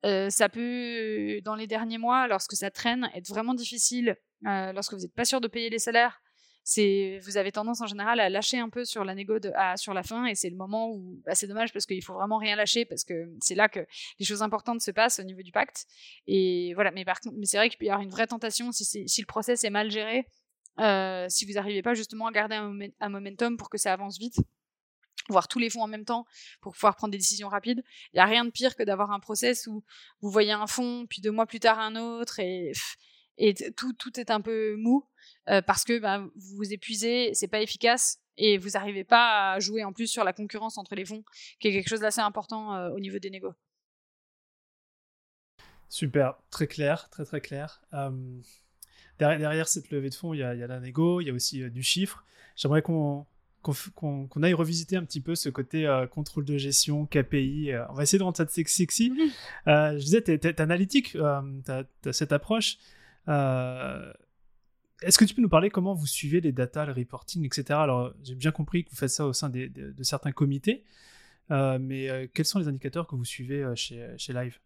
ça 0.04 0.50
peut, 0.50 1.42
dans 1.44 1.56
les 1.56 1.68
derniers 1.68 1.98
mois, 1.98 2.28
lorsque 2.28 2.56
ça 2.56 2.70
traîne, 2.70 3.10
être 3.16 3.28
vraiment 3.28 3.54
difficile. 3.54 4.16
lorsque 4.44 4.94
vous 4.94 5.00
n'êtes 5.00 5.16
pas 5.16 5.26
sûr 5.26 5.42
de 5.42 5.48
payer 5.48 5.70
les 5.70 5.80
salaires, 5.80 6.22
c'est 6.70 7.20
vous 7.24 7.38
avez 7.38 7.52
tendance 7.52 7.82
en 7.82 7.88
général 7.88 8.20
à 8.20 8.30
lâcher 8.30 8.60
un 8.60 8.70
peu 8.70 8.86
sur 8.86 9.04
la 9.04 9.16
négo 9.16 9.40
de, 9.40 9.52
sur 9.76 9.96
la 9.96 10.04
fin 10.04 10.26
et 10.26 10.36
c'est 10.36 10.52
le 10.52 10.56
moment 10.56 10.92
où 10.92 11.20
bah, 11.26 11.34
c'est 11.34 11.48
dommage 11.48 11.74
parce 11.74 11.88
qu'il 11.88 12.04
faut 12.04 12.14
vraiment 12.14 12.38
rien 12.38 12.56
lâcher 12.56 12.86
parce 12.86 13.04
que 13.04 13.28
c'est 13.42 13.56
là 13.56 13.70
que 13.70 13.80
les 14.20 14.26
choses 14.26 14.44
importantes 14.44 14.80
se 14.80 14.92
passent 14.92 15.20
au 15.20 15.24
niveau 15.24 15.42
du 15.42 15.52
pacte 15.52 15.88
et 16.28 16.74
voilà 16.76 16.92
mais 16.92 17.04
c'est 17.44 17.58
vrai 17.58 17.70
qu'il 17.70 17.80
peut 17.80 17.86
y 17.86 17.90
avoir 17.90 18.04
une 18.04 18.12
vraie 18.12 18.28
tentation 18.28 18.72
si, 18.72 19.04
le 19.04 19.26
process 19.26 19.64
est 19.64 19.72
mal 19.72 19.90
géré 19.90 20.28
euh, 20.80 21.26
si 21.28 21.44
vous 21.48 21.54
n'arrivez 21.54 21.82
pas 21.82 21.96
justement 21.96 22.28
à 22.28 22.32
garder 22.32 22.56
un, 22.56 23.10
momentum 23.10 23.58
pour 23.58 23.72
que 23.72 23.80
ça 23.80 23.92
avance 23.92 24.20
vite 24.20 24.38
voir 25.28 25.48
tous 25.48 25.58
les 25.58 25.72
fonds 25.72 25.82
en 25.82 25.88
même 25.88 26.06
temps 26.06 26.26
pour 26.62 26.74
pouvoir 26.74 26.96
prendre 26.96 27.12
des 27.12 27.18
décisions 27.18 27.50
rapides. 27.50 27.84
Il 28.14 28.18
n'y 28.18 28.20
a 28.20 28.26
rien 28.26 28.46
de 28.46 28.50
pire 28.50 28.76
que 28.76 28.82
d'avoir 28.82 29.12
un 29.12 29.20
process 29.20 29.68
où 29.68 29.84
vous 30.22 30.30
voyez 30.32 30.54
un 30.54 30.66
fonds, 30.66 31.06
puis 31.08 31.22
deux 31.22 31.30
mois 31.30 31.46
plus 31.46 31.60
tard 31.60 31.78
un 31.78 31.96
autre, 31.96 32.40
et, 32.40 32.74
tout 33.76 34.20
est 34.20 34.32
un 34.32 34.42
peu 34.42 34.76
mou. 34.78 35.06
Euh, 35.50 35.62
parce 35.62 35.84
que 35.84 36.00
bah, 36.00 36.20
vous 36.20 36.56
vous 36.58 36.74
épuisez, 36.74 37.34
c'est 37.34 37.48
pas 37.48 37.62
efficace 37.62 38.20
et 38.38 38.58
vous 38.58 38.70
n'arrivez 38.70 39.04
pas 39.04 39.54
à 39.54 39.60
jouer 39.60 39.84
en 39.84 39.94
plus 39.94 40.08
sur 40.08 40.24
la 40.24 40.34
concurrence 40.34 40.78
entre 40.78 40.96
les 40.96 41.06
fonds, 41.06 41.24
qui 41.60 41.70
est 41.70 41.72
quelque 41.72 41.90
chose 41.90 42.02
d'assez 42.02 42.22
important 42.22 42.76
euh, 42.76 42.90
au 42.92 43.00
niveau 43.00 43.20
des 43.20 43.30
négos. 43.30 43.54
Super, 45.90 46.36
très 46.52 46.68
clair, 46.68 47.10
très 47.10 47.26
très 47.26 47.42
clair. 47.42 47.82
Euh, 47.94 48.40
derrière, 49.18 49.68
cette 49.68 49.90
levée 49.90 50.10
de 50.10 50.16
fonds, 50.16 50.34
il 50.34 50.40
y 50.40 50.44
a, 50.44 50.54
la 50.54 50.80
négo, 50.80 51.20
il 51.20 51.28
y 51.28 51.30
a 51.32 51.34
aussi 51.34 51.70
du 51.72 51.84
chiffre. 51.84 52.24
J'aimerais 52.56 52.82
qu'on 52.82 53.26
qu'on 53.62 54.42
aille 54.42 54.54
revisiter 54.54 54.96
un 54.96 55.04
petit 55.04 55.20
peu 55.20 55.36
ce 55.36 55.50
côté 55.50 55.86
contrôle 56.12 56.46
de 56.46 56.58
gestion, 56.58 57.06
KPI. 57.06 57.74
on 57.90 57.94
va 57.94 58.04
essayer 58.04 58.18
de 58.18 58.24
rendre 58.24 58.38
ça 58.38 58.48
sexy. 58.48 59.12
Je 59.66 59.98
disais, 59.98 60.24
tu 60.24 60.32
es, 60.32 60.62
analytique, 60.62 61.12
tu 61.12 61.22
as, 61.22 62.14
cette 62.14 62.32
approche. 62.32 62.78
Est-ce 65.02 65.18
que 65.18 65.26
tu 65.26 65.34
peux 65.34 65.42
nous 65.42 65.50
parler 65.50 65.70
comment 65.70 65.94
vous 65.94 66.08
suivez 66.08 66.42
les 66.42 66.52
data, 66.52 66.86
le 66.86 66.92
reporting, 66.92 67.46
etc. 67.46 67.80
Alors, 67.80 68.14
j'ai 68.24 68.36
bien 68.36 68.52
compris 68.52 68.84
que 68.84 68.90
vous 68.90 68.98
faites 68.98 69.10
ça 69.10 69.26
au 69.26 69.34
sein 69.34 69.50
de, 69.50 69.94
certains 70.02 70.32
comités, 70.32 70.84
euh, 71.52 71.80
mais 71.80 72.10
euh, 72.10 72.28
quels 72.34 72.46
sont 72.46 72.60
les 72.60 72.68
indicateurs 72.68 73.08
que 73.08 73.16
vous 73.16 73.26
suivez 73.26 73.64
euh, 73.64 73.76
chez, 73.76 74.14
chez 74.18 74.34
Live? 74.34 74.60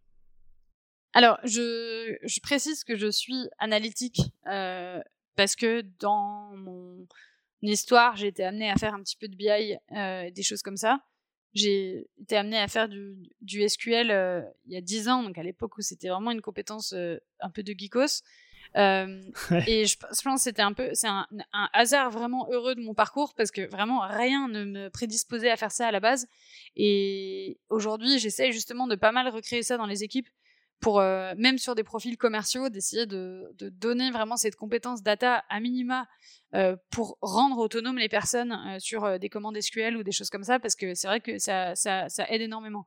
Alors, 1.14 1.38
je, 1.44 2.40
précise 2.42 2.84
que 2.84 2.98
je 2.98 3.12
suis 3.12 3.48
analytique 3.60 4.22
parce 5.36 5.56
que 5.56 5.82
dans 6.00 6.56
mon 6.56 7.08
histoire, 7.62 8.16
j'ai 8.16 8.28
été 8.28 8.44
amenée 8.44 8.72
à 8.72 8.76
faire 8.76 8.96
un 8.96 9.04
petit 9.04 9.18
peu 9.18 9.28
de 9.28 9.36
BI, 9.36 9.78
des 10.32 10.44
choses 10.44 10.64
comme 10.64 10.78
ça. 10.78 11.00
J'ai 11.54 12.08
été 12.20 12.36
amenée 12.36 12.58
à 12.58 12.68
faire 12.68 12.90
du, 12.90 13.16
du 13.42 13.68
SQL 13.70 14.08
il 14.66 14.74
y 14.74 14.78
a 14.78 14.82
10 14.82 15.10
ans, 15.10 15.22
donc 15.22 15.38
à 15.38 15.44
l'époque 15.44 15.78
où 15.78 15.82
c'était 15.82 16.10
vraiment 16.10 16.32
une 16.32 16.42
compétence 16.42 16.94
un 16.94 17.50
peu 17.52 17.62
de 17.62 17.74
geekos. 17.78 18.24
Et 18.76 19.86
je, 19.86 19.98
pense 19.98 20.22
que 20.22 20.42
c'était 20.42 20.62
un 20.62 20.74
peu, 20.74 20.90
c'est 20.94 21.08
un, 21.08 21.28
un, 21.54 21.70
hasard 21.74 22.10
vraiment 22.10 22.48
heureux 22.52 22.76
de 22.76 22.82
mon 22.82 22.94
parcours 22.94 23.34
parce 23.36 23.52
que 23.52 23.70
vraiment 23.70 24.00
rien 24.00 24.48
ne 24.48 24.66
me 24.66 24.90
prédisposait 24.90 25.52
à 25.52 25.58
faire 25.58 25.72
ça 25.72 25.88
à 25.88 25.92
la 25.92 26.00
base. 26.00 26.28
Et 26.76 27.60
aujourd'hui, 27.70 28.20
j'essaie 28.20 28.52
justement 28.52 28.88
de 28.88 28.96
pas 28.96 29.12
mal 29.12 29.28
recréer 29.28 29.64
ça 29.64 29.78
dans 29.78 29.86
les 29.86 30.04
équipes 30.04 30.28
pour 30.84 31.00
euh, 31.00 31.34
même 31.38 31.58
sur 31.58 31.76
des 31.76 31.84
profils 31.84 32.18
commerciaux 32.18 32.68
d'essayer 32.68 33.06
de, 33.06 33.50
de, 33.58 33.70
donner 33.70 34.12
vraiment 34.12 34.36
cette 34.36 34.58
compétence 34.58 35.02
data 35.02 35.44
à 35.50 35.60
minima 35.62 36.08
euh, 36.56 36.76
pour 36.92 37.18
rendre 37.22 37.58
autonomes 37.58 37.98
les 37.98 38.10
personnes 38.10 38.52
euh, 38.52 38.78
sur 38.78 39.06
euh, 39.06 39.18
des 39.18 39.28
commandes 39.28 39.60
SQL 39.60 39.98
ou 39.98 40.04
des 40.04 40.12
choses 40.12 40.30
comme 40.30 40.44
ça 40.44 40.60
parce 40.60 40.76
que 40.76 40.94
c'est 40.94 41.08
vrai 41.08 41.20
que 41.20 41.40
ça, 41.40 41.74
ça, 41.74 42.10
ça 42.10 42.26
aide 42.30 42.42
énormément. 42.42 42.86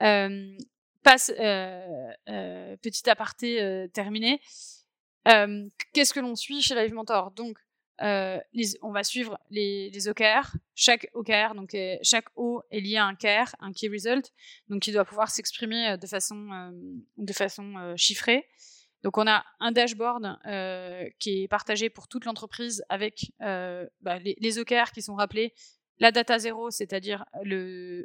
passe 0.00 1.30
petit 2.82 3.08
aparté 3.08 3.86
terminé. 3.92 4.40
Qu'est-ce 5.92 6.14
que 6.14 6.20
l'on 6.20 6.36
suit 6.36 6.62
chez 6.62 6.74
Live 6.74 6.94
Mentor? 6.94 7.32
Donc 7.32 7.58
euh, 8.02 8.38
on 8.82 8.90
va 8.90 9.04
suivre 9.04 9.38
les, 9.50 10.08
OKR. 10.08 10.54
Chaque 10.74 11.08
OKR, 11.14 11.54
donc 11.54 11.74
euh, 11.74 11.96
chaque 12.02 12.26
O 12.36 12.62
est 12.70 12.80
lié 12.80 12.96
à 12.96 13.06
un 13.06 13.14
KR, 13.14 13.54
un 13.60 13.72
Key 13.72 13.88
Result, 13.88 14.32
donc 14.68 14.86
il 14.86 14.92
doit 14.92 15.04
pouvoir 15.04 15.30
s'exprimer 15.30 15.88
euh, 15.88 15.96
de 15.96 16.06
façon, 16.06 16.72
de 17.16 17.32
façon 17.32 17.94
chiffrée. 17.96 18.46
Donc 19.02 19.18
on 19.18 19.26
a 19.26 19.44
un 19.60 19.72
dashboard 19.72 20.38
qui 21.18 21.42
est 21.42 21.48
partagé 21.48 21.90
pour 21.90 22.08
toute 22.08 22.24
l'entreprise 22.24 22.84
avec 22.88 23.30
bah, 23.38 24.18
les, 24.18 24.36
les, 24.40 24.58
OKR 24.58 24.90
qui 24.92 25.02
sont 25.02 25.14
rappelés, 25.14 25.54
la 25.98 26.12
data 26.12 26.38
zéro, 26.38 26.70
c'est-à-dire 26.70 27.24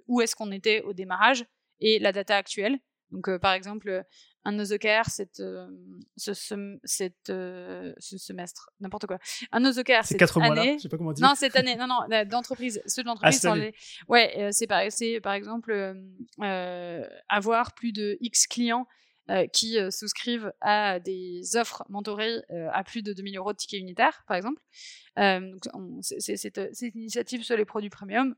où 0.08 0.22
est-ce 0.22 0.36
qu'on 0.36 0.52
était 0.52 0.82
au 0.82 0.94
démarrage, 0.94 1.46
et 1.80 1.98
la 1.98 2.12
data 2.12 2.38
actuelle. 2.38 2.78
Donc 3.12 3.38
par 3.38 3.54
exemple, 3.54 4.06
un 4.44 4.60
OKR 4.60 5.06
cette, 5.08 5.40
euh, 5.40 5.68
ce, 6.18 6.34
cette, 6.84 7.30
euh, 7.30 7.94
ce 8.00 8.18
semestre, 8.18 8.72
n'importe 8.80 9.06
quoi. 9.06 9.20
Un 9.52 9.64
OKR 9.66 10.04
cette 10.04 10.18
quatre 10.18 10.42
année. 10.42 10.48
Mois 10.48 10.66
là, 10.66 10.74
je 10.74 10.80
sais 10.80 10.90
pas 10.90 10.98
comment 10.98 11.14
dire. 11.14 11.28
Non, 11.28 11.36
cette 11.36 11.56
année, 11.56 11.76
non, 11.76 11.88
non, 11.88 12.26
d'entreprise. 12.26 12.82
Ceux 12.86 13.04
de 13.04 13.10
ah, 13.10 13.12
l'entreprise 13.12 13.46
les. 13.56 13.74
Ouais, 14.08 14.34
euh, 14.38 14.50
c'est 14.52 14.68
par, 14.68 14.82
par 15.22 15.34
exemple 15.34 15.96
avoir 17.30 17.74
plus 17.74 17.92
de 17.92 18.18
X 18.22 18.48
clients 18.48 18.88
qui 19.54 19.78
souscrivent 19.92 20.52
à 20.60 21.00
des 21.00 21.56
offres 21.56 21.86
mentorées 21.90 22.42
à 22.74 22.84
plus 22.84 23.02
de 23.02 23.14
2000 23.14 23.38
euros 23.38 23.54
de 23.54 23.58
ticket 23.58 23.78
unitaire, 23.78 24.24
par 24.28 24.36
exemple. 24.36 24.62
donc, 25.16 26.00
c'est 26.02 26.36
cette 26.38 26.60
initiative 26.82 27.44
sur 27.44 27.56
les 27.56 27.66
produits 27.66 27.90
premium 27.90 28.36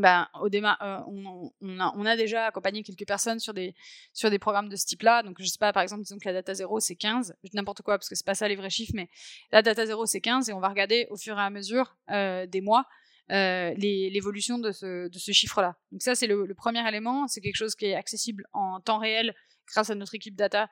ben, 0.00 0.26
au 0.40 0.48
déma 0.48 0.78
euh, 0.80 1.00
on, 1.06 1.78
a, 1.78 1.92
on, 1.94 2.06
a, 2.06 2.16
déjà 2.16 2.46
accompagné 2.46 2.82
quelques 2.82 3.06
personnes 3.06 3.38
sur 3.38 3.52
des, 3.52 3.74
sur 4.14 4.30
des 4.30 4.38
programmes 4.38 4.68
de 4.68 4.76
ce 4.76 4.86
type-là. 4.86 5.22
Donc, 5.22 5.36
je 5.38 5.44
sais 5.44 5.58
pas, 5.58 5.72
par 5.72 5.82
exemple, 5.82 6.02
disons 6.02 6.18
que 6.18 6.24
la 6.24 6.32
data 6.32 6.54
0, 6.54 6.80
c'est 6.80 6.96
15. 6.96 7.34
N'importe 7.52 7.82
quoi, 7.82 7.98
parce 7.98 8.08
que 8.08 8.14
c'est 8.14 8.24
pas 8.24 8.34
ça 8.34 8.48
les 8.48 8.56
vrais 8.56 8.70
chiffres, 8.70 8.92
mais 8.94 9.10
la 9.50 9.60
data 9.60 9.84
0, 9.84 10.06
c'est 10.06 10.20
15. 10.20 10.48
Et 10.48 10.52
on 10.54 10.60
va 10.60 10.68
regarder 10.68 11.06
au 11.10 11.16
fur 11.16 11.38
et 11.38 11.42
à 11.42 11.50
mesure 11.50 11.96
euh, 12.10 12.46
des 12.46 12.62
mois 12.62 12.86
euh, 13.30 13.74
l'évolution 13.76 14.58
de 14.58 14.72
ce, 14.72 15.08
de 15.08 15.18
ce 15.18 15.32
chiffre-là. 15.32 15.76
Donc, 15.90 16.00
ça, 16.00 16.14
c'est 16.14 16.26
le, 16.26 16.54
premier 16.54 16.86
élément. 16.88 17.28
C'est 17.28 17.42
quelque 17.42 17.56
chose 17.56 17.74
qui 17.74 17.86
est 17.86 17.94
accessible 17.94 18.46
en 18.54 18.80
temps 18.80 18.98
réel 18.98 19.34
grâce 19.66 19.90
à 19.90 19.94
notre 19.94 20.14
équipe 20.14 20.36
data 20.36 20.70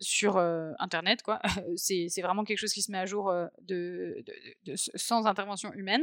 sur 0.00 0.36
euh, 0.36 0.72
internet 0.78 1.22
quoi. 1.22 1.40
C'est 1.76 2.08
vraiment 2.22 2.44
quelque 2.44 2.58
chose 2.58 2.72
qui 2.72 2.82
se 2.82 2.90
met 2.90 2.98
à 2.98 3.06
jour 3.06 3.30
euh, 3.30 3.46
de, 3.62 4.22
sans 4.74 5.26
intervention 5.26 5.72
humaine. 5.72 6.02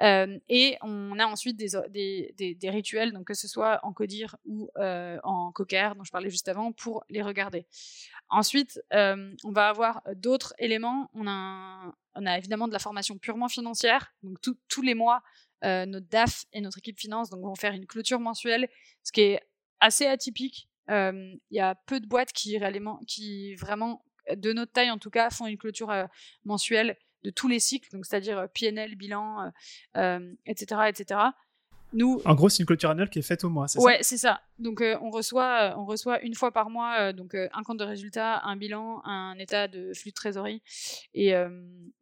Euh, 0.00 0.38
et 0.48 0.76
on 0.82 1.18
a 1.18 1.26
ensuite 1.26 1.56
des, 1.56 1.70
des, 1.90 2.54
des, 2.54 2.70
rituels 2.70 3.12
donc 3.12 3.26
que 3.26 3.34
ce 3.34 3.48
soit 3.48 3.80
en 3.82 3.92
codir 3.92 4.36
ou 4.44 4.68
en 4.76 5.52
cocker 5.52 5.90
dont 5.96 6.04
je 6.04 6.10
parlais 6.10 6.30
juste 6.30 6.48
avant 6.48 6.72
pour 6.72 7.04
les 7.08 7.22
regarder. 7.22 7.66
Ensuite 8.28 8.80
on 8.92 9.52
va 9.52 9.68
avoir 9.68 10.02
d'autres 10.16 10.54
éléments. 10.58 11.10
On 11.14 11.26
a 11.26 11.94
on 12.14 12.26
a 12.26 12.36
évidemment 12.36 12.66
de 12.66 12.72
la 12.72 12.78
formation 12.78 13.18
purement 13.18 13.48
financière. 13.48 14.12
Donc 14.22 14.38
tous 14.40 14.82
les 14.82 14.94
mois 14.94 15.22
notre 15.62 16.08
DAF 16.08 16.46
et 16.52 16.60
notre 16.60 16.78
équipe 16.78 16.98
finance 16.98 17.30
donc 17.30 17.42
vont 17.42 17.54
faire 17.54 17.72
une 17.72 17.86
clôture 17.86 18.20
mensuelle 18.20 18.68
ce 19.02 19.12
qui 19.12 19.20
est 19.20 19.40
assez 19.80 20.06
atypique 20.06 20.69
il 20.90 21.38
y 21.50 21.60
a 21.60 21.74
peu 21.86 22.00
de 22.00 22.06
boîtes 22.06 22.32
qui, 22.32 22.56
vraiment, 23.54 24.04
de 24.34 24.52
notre 24.52 24.72
taille 24.72 24.90
en 24.90 24.98
tout 24.98 25.10
cas, 25.10 25.30
font 25.30 25.46
une 25.46 25.58
clôture 25.58 25.92
mensuelle 26.44 26.96
de 27.22 27.30
tous 27.30 27.48
les 27.48 27.60
cycles, 27.60 27.88
c'est-à-dire 28.02 28.48
PNL, 28.54 28.96
bilan, 28.96 29.52
etc., 30.46 30.82
etc. 30.88 31.20
Nous, 31.92 32.20
en 32.24 32.34
gros, 32.34 32.48
c'est 32.48 32.60
une 32.60 32.66
clôture 32.66 32.90
annuelle 32.90 33.10
qui 33.10 33.18
est 33.18 33.22
faite 33.22 33.44
au 33.44 33.48
mois, 33.48 33.68
c'est 33.68 33.80
ouais, 33.80 33.98
c'est 34.02 34.18
ça. 34.18 34.40
Donc, 34.58 34.82
on, 35.00 35.10
reçoit, 35.10 35.74
on 35.78 35.84
reçoit 35.84 36.20
une 36.22 36.34
fois 36.34 36.52
par 36.52 36.70
mois 36.70 37.12
donc, 37.12 37.34
un 37.34 37.62
compte 37.62 37.78
de 37.78 37.84
résultat, 37.84 38.40
un 38.44 38.56
bilan, 38.56 39.02
un 39.04 39.36
état 39.38 39.68
de 39.68 39.92
flux 39.94 40.10
de 40.10 40.14
trésorerie, 40.14 40.62
et 41.14 41.32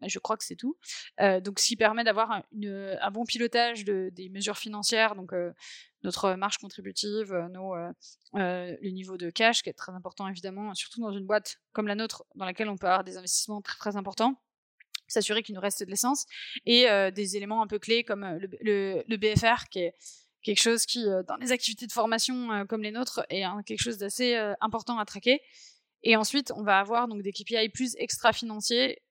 je 0.07 0.18
crois 0.18 0.36
que 0.36 0.45
c'est 0.45 0.57
tout. 0.57 0.76
donc, 1.18 1.59
ce 1.59 1.66
qui 1.66 1.76
permet 1.76 2.05
d'avoir 2.05 2.30
un, 2.32 3.11
bon 3.12 3.24
pilotage 3.24 3.84
de, 3.84 4.11
des 4.12 4.28
mesures 4.28 4.59
financières, 4.59 5.14
donc 5.14 5.32
notre 6.03 6.34
marge 6.34 6.59
contributive, 6.59 7.32
euh, 7.32 7.49
nos, 7.49 7.74
euh, 7.74 7.93
euh, 8.36 8.76
le 8.80 8.91
niveau 8.91 9.16
de 9.16 9.30
cash, 9.30 9.62
qui 9.62 9.70
est 9.70 9.74
très 9.74 9.93
important 9.93 10.28
évidemment, 10.28 10.74
surtout 10.74 11.01
dans 11.01 11.12
une 11.12 11.26
boîte 11.26 11.59
comme 11.72 11.86
la 11.86 11.95
nôtre, 11.95 12.24
dans 12.34 12.45
laquelle 12.45 12.68
on 12.68 12.76
peut 12.76 12.86
avoir 12.86 13.05
des 13.05 13.16
investissements 13.16 13.61
très 13.61 13.78
très 13.78 13.97
importants 13.97 14.41
s'assurer 15.09 15.43
qu'il 15.43 15.55
nous 15.55 15.61
reste 15.61 15.83
de 15.83 15.91
l'essence 15.91 16.27
et 16.67 16.87
des 17.13 17.37
éléments 17.37 17.63
un 17.63 17.67
peu 17.67 17.79
clés 17.79 18.05
comme 18.05 18.25
le, 18.61 19.03
le, 19.07 19.17
BFR 19.17 19.69
qui 19.71 19.81
est 19.81 19.95
quelque 20.43 20.61
chose 20.61 20.87
qui 20.87 21.05
dans 21.27 21.37
les 21.41 21.53
activités 21.53 21.87
de 21.87 21.93
formation 21.93 22.67
comme 22.69 22.83
les 22.83 22.91
nôtres 22.91 23.25
est 23.31 23.45
quelque 23.67 23.83
chose 23.83 23.99
d'assez 23.99 24.35
important 24.61 24.99
à 24.99 25.05
traquer. 25.05 25.41
Et 26.03 26.17
ensuite 26.17 26.53
on 26.55 26.63
va 26.63 26.79
avoir 26.79 27.09
donc 27.09 27.23
des 27.23 27.33
KPI 27.33 27.71
plus 27.71 27.97
extra 27.99 28.33
financiers 28.33 29.03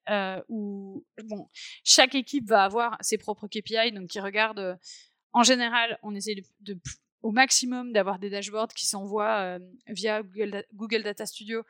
où 0.48 1.06
bon 1.26 1.50
chaque 1.84 2.16
équipe 2.16 2.48
va 2.48 2.64
avoir 2.64 2.98
ses 3.02 3.18
propres 3.18 3.48
KPI 3.48 3.91
donc 3.91 4.08
qui 4.08 4.20
regardent 4.20 4.78
en 5.38 5.43
général, 5.43 6.00
on 6.02 6.16
essaie 6.16 6.36
de, 6.62 6.80
au 7.22 7.32
maximum 7.32 7.93
d'avoir 7.93 8.20
des 8.20 8.30
dashboards 8.30 8.74
qui 8.74 8.86
s'envoient 8.86 9.39
euh, 9.39 9.59
via 9.88 10.22
Google, 10.74 11.03
Data 11.03 11.26
Studio 11.26 11.63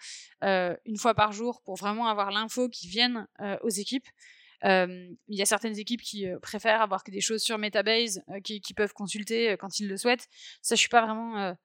euh, 0.43 0.75
une 0.85 0.97
fois 0.97 1.13
par 1.13 1.31
jour 1.31 1.61
pour 1.61 1.75
vraiment 1.75 2.07
avoir 2.07 2.31
l'info 2.31 2.69
qui 2.69 2.87
vienne 2.87 3.27
euh, 3.39 3.57
aux 3.61 3.69
équipes. 3.69 4.07
il 4.63 5.17
y 5.29 5.41
a 5.41 5.45
certaines 5.45 5.77
équipes 5.77 6.01
qui 6.01 6.27
préfèrent 6.41 6.81
avoir 6.81 7.03
des 7.03 7.21
choses 7.21 7.41
sur 7.41 7.57
Metabase 7.57 8.21
qui, 8.43 8.73
peuvent 8.75 8.93
consulter 8.93 9.55
quand 9.59 9.79
ils 9.79 9.87
le 9.87 9.97
souhaitent. 9.97 10.27
Ça, 10.61 10.75
je 10.75 10.79
suis 10.79 10.89
pas 10.89 11.05
vraiment. 11.05 11.55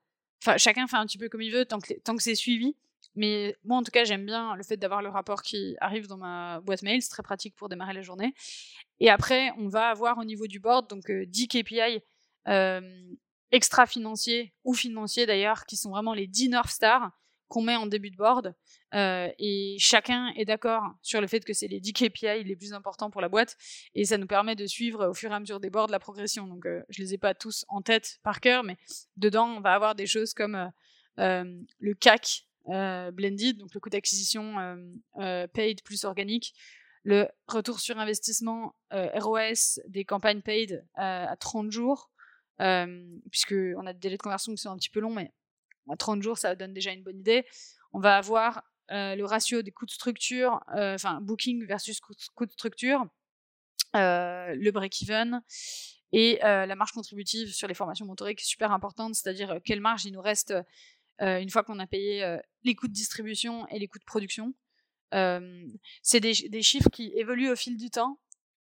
Chacun 0.59 0.87
fait 0.87 0.97
un 0.97 1.07
petit 1.07 1.19
peu 1.19 1.29
comme 1.29 1.41
il 1.41 1.53
veut 1.53 1.65
tant 1.65 1.81
que, 1.81 1.95
tant 2.05 2.15
que 2.17 2.23
c'est 2.23 2.35
suivi. 2.35 2.77
Mais 3.15 3.57
moi, 3.65 3.79
en 3.79 3.83
tout 3.83 3.91
cas, 3.91 4.05
j'aime 4.05 4.25
bien 4.25 4.57
le 4.57 4.63
fait 4.63 4.77
d'avoir 4.77 5.03
le 5.03 5.09
rapport 5.09 5.43
qui 5.43 5.77
arrive 5.81 6.07
dans 6.07 6.17
ma 6.17 6.61
boîte 6.61 6.83
mail. 6.83 7.03
C'est 7.03 7.11
très 7.11 7.23
pratique 7.23 7.55
pour 7.57 7.69
démarrer 7.69 7.93
la 7.93 8.03
journée. 8.03 8.35
Et 9.01 9.11
après, 9.11 9.51
on 9.59 9.69
va 9.69 9.89
avoir 9.89 10.19
au 10.19 10.25
niveau 10.25 10.47
du 10.47 10.61
board 10.61 10.89
donc 10.89 11.11
10 11.11 11.45
euh, 11.45 11.63
KPI 11.63 12.03
extra 13.53 13.87
financiers 13.87 14.53
ou 14.65 14.75
financiers 14.75 15.27
d'ailleurs, 15.27 15.67
qui 15.67 15.77
sont 15.77 15.91
vraiment 15.91 16.15
les 16.15 16.27
10 16.27 16.49
North 16.51 16.71
Stars 16.71 17.11
qu'on 17.49 17.63
met 17.63 17.77
en 17.77 17.87
début 17.87 18.11
de 18.11 18.17
board. 18.17 18.55
Euh, 18.95 19.29
et 19.39 19.77
chacun 19.79 20.33
est 20.37 20.47
d'accord 20.47 20.95
sur 21.03 21.21
le 21.21 21.27
fait 21.27 21.45
que 21.45 21.53
c'est 21.53 21.69
les 21.69 21.81
10 21.81 21.93
KPI 21.93 22.45
les 22.45 22.57
plus 22.57 22.73
importants 22.73 23.11
pour 23.11 23.21
la 23.21 23.29
boîte. 23.29 23.57
Et 23.95 24.07
ça 24.07 24.17
nous 24.17 24.27
permet 24.27 24.57
de 24.57 24.67
suivre 24.67 25.07
au 25.09 25.15
fur 25.15 25.31
et 25.31 25.35
à 25.35 25.41
mesure 25.41 25.61
des 25.61 25.69
boards 25.69 25.89
la 25.89 25.99
progression. 25.99 26.47
Donc, 26.47 26.67
je 26.89 27.03
les 27.03 27.13
ai 27.13 27.19
pas 27.19 27.35
tous 27.35 27.67
en 27.69 27.83
tête 27.83 28.19
par 28.23 28.41
cœur, 28.41 28.65
mais 28.65 28.79
dedans, 29.19 29.49
on 29.49 29.61
va 29.61 29.75
avoir 29.75 29.95
des 29.95 30.07
choses 30.07 30.33
comme 30.33 30.73
le 31.19 31.93
CAC 32.01 32.47
blended, 32.67 33.59
donc 33.59 33.75
le 33.75 33.81
coût 33.81 33.91
d'acquisition 33.91 34.55
paid 35.53 35.83
plus 35.83 36.05
organique, 36.05 36.55
le 37.05 37.29
retour 37.49 37.81
sur 37.81 37.99
investissement 37.99 38.75
euh, 38.93 39.09
ROS 39.15 39.81
des 39.89 40.05
campagnes 40.05 40.41
paid 40.41 40.85
euh, 40.99 41.27
à 41.27 41.37
30 41.37 41.71
jours, 41.73 42.11
euh, 42.63 43.19
puisqu'on 43.31 43.87
a 43.87 43.93
des 43.93 43.99
délais 43.99 44.17
de 44.17 44.23
conversion 44.23 44.55
qui 44.55 44.63
sont 44.63 44.71
un 44.71 44.77
petit 44.77 44.91
peu 44.91 45.01
longs, 45.01 45.15
mais 45.15 45.33
à 45.91 45.97
30 45.97 46.23
jours, 46.23 46.39
ça 46.39 46.55
donne 46.55 46.73
déjà 46.73 46.93
une 46.93 47.03
bonne 47.03 47.19
idée. 47.19 47.45
On 47.93 48.01
va 48.01 48.17
avoir 48.17 48.63
le 48.89 49.23
ratio 49.23 49.63
des 49.63 49.71
coûts 49.71 49.87
de 49.87 49.91
structure, 49.91 50.61
enfin 50.69 51.21
booking 51.23 51.67
versus 51.67 51.99
coûts 52.01 52.47
de 52.47 52.53
structure, 52.53 53.07
le 53.95 54.71
break-even 54.71 55.43
et 56.13 56.39
la 56.43 56.75
marge 56.77 56.93
contributive 56.93 57.53
sur 57.53 57.69
les 57.69 57.75
formations 57.75 58.05
mentorées 58.05 58.35
qui 58.35 58.45
est 58.45 58.47
super 58.47 58.71
importante, 58.71 59.15
c'est-à-dire 59.15 59.61
quelle 59.65 59.81
marge 59.81 60.05
il 60.05 60.13
nous 60.13 60.21
reste 60.21 60.55
une 61.21 61.49
fois 61.49 61.63
qu'on 61.63 61.79
a 61.79 61.87
payé 61.87 62.39
les 62.65 62.75
coûts 62.75 62.89
de 62.89 62.93
distribution 62.93 63.67
et 63.69 63.79
les 63.79 63.89
coûts 63.89 63.99
de 63.99 64.05
production 64.05 64.55
c'est 66.03 66.21
des, 66.21 66.33
des, 66.49 66.63
chiffres 66.63 66.89
qui 66.91 67.13
évoluent 67.15 67.51
au 67.51 67.57
fil 67.57 67.77
du 67.77 67.91
temps. 67.91 68.19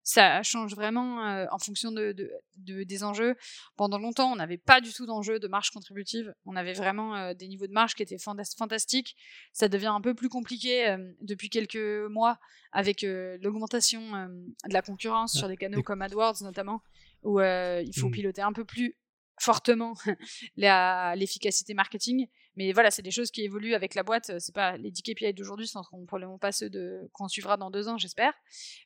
Ça 0.09 0.43
change 0.43 0.75
vraiment 0.75 1.19
en 1.51 1.59
fonction 1.59 1.93
de, 1.93 2.17
de, 2.57 2.83
des 2.83 3.05
enjeux. 3.05 3.37
Pendant 3.77 3.99
longtemps, 3.99 4.33
on 4.33 4.37
n'avait 4.37 4.57
pas 4.57 4.81
du 4.81 4.91
tout 4.91 5.05
d'enjeu 5.05 5.39
de 5.39 5.47
marge 5.49 5.71
contributive. 5.71 6.35
On 6.47 6.57
avait 6.57 6.73
vraiment 6.73 7.35
des 7.35 7.47
niveaux 7.47 7.67
de 7.67 7.75
marge 7.75 7.95
qui 7.95 8.03
étaient 8.03 8.17
fantastiques. 8.17 9.17
Ça 9.53 9.69
devient 9.69 9.93
un 9.95 10.01
peu 10.01 10.15
plus 10.15 10.31
compliqué 10.31 10.97
depuis 11.21 11.51
quelques 11.51 12.09
mois 12.09 12.39
avec 12.73 13.03
l'augmentation 13.03 14.01
de 14.01 14.73
la 14.73 14.81
concurrence 14.81 15.37
sur 15.37 15.47
des 15.47 15.59
canaux 15.59 15.83
comme 15.83 16.01
AdWords 16.01 16.43
notamment, 16.43 16.81
où 17.23 17.43
il 17.43 17.93
faut 17.95 18.09
mmh. 18.09 18.13
piloter 18.13 18.41
un 18.41 18.55
peu 18.55 18.65
plus 18.65 18.97
fortement 19.39 19.93
l'efficacité 20.57 21.75
marketing. 21.75 22.29
Mais 22.59 22.73
voilà, 22.73 22.91
c'est 22.91 23.03
des 23.03 23.13
choses 23.13 23.31
qui 23.31 23.45
évoluent 23.45 23.75
avec 23.75 23.95
la 23.95 24.03
boîte. 24.03 24.33
C'est 24.41 24.55
pas 24.55 24.77
les 24.77 24.91
10 24.91 25.05
KPI 25.05 25.33
d'aujourd'hui, 25.33 25.69
ce 25.69 25.75
seront 25.75 26.05
probablement 26.07 26.39
pas 26.39 26.51
ceux 26.51 26.69
qu'on 27.13 27.29
suivra 27.29 27.57
dans 27.57 27.71
deux 27.71 27.87
ans, 27.87 27.99
j'espère. 27.99 28.33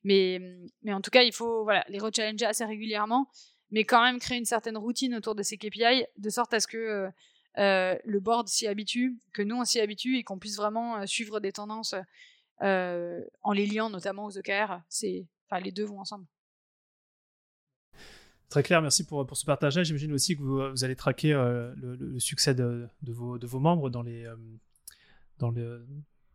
Mais, 0.05 0.39
en 0.87 1.01
tout 1.01 1.11
cas, 1.11 1.23
il 1.23 1.33
faut 1.33 1.63
voilà 1.63 1.83
les 1.89 1.99
rechallenger 1.99 2.45
assez 2.45 2.67
régulièrement, 2.67 3.31
mais 3.71 3.85
quand 3.85 4.03
même 4.03 4.19
créer 4.19 4.37
une 4.37 4.45
certaine 4.45 4.77
routine 4.77 5.15
autour 5.15 5.35
de 5.35 5.43
ces 5.43 5.57
KPI, 5.57 6.05
de 6.19 6.29
sorte 6.29 6.53
à 6.53 6.61
ce 6.61 6.67
que 6.67 7.09
euh, 7.57 7.99
le 8.05 8.21
board 8.21 8.47
s'y 8.47 8.67
habitue, 8.67 9.17
que 9.33 9.41
nous 9.41 9.57
on 9.57 9.65
s'y 9.65 9.81
habitue 9.81 10.19
et 10.19 10.23
qu'on 10.23 10.39
puisse 10.39 10.57
vraiment 10.57 11.07
suivre 11.07 11.41
des 11.41 11.53
tendances 11.53 11.95
en 12.61 13.53
les 13.55 13.67
liant 13.67 13.89
notamment 13.89 14.27
aux 14.27 14.37
OKR. 14.37 14.81
Enfin, 15.51 15.61
les 15.65 15.73
deux 15.73 15.85
vont 15.85 15.99
ensemble. 15.99 16.27
Très 18.53 18.63
clair, 18.63 18.83
merci 18.83 19.07
pour, 19.07 19.27
pour 19.27 19.39
ce 19.39 19.47
partage-là. 19.47 19.83
J'imagine 19.83 20.13
aussi 20.13 20.37
que 20.37 20.43
vous, 20.43 20.85
allez 20.85 20.95
traquer 20.95 21.33
euh, 21.33 21.73
le, 21.75 22.21
succès 22.21 22.55
de, 22.55 22.87
de, 23.01 23.11
vos, 23.11 23.39
de, 23.39 23.47
vos, 23.47 23.59
membres 23.59 23.89
dans 23.89 24.03
les, 24.03 24.27
euh, 24.27 24.37
dans 25.39 25.55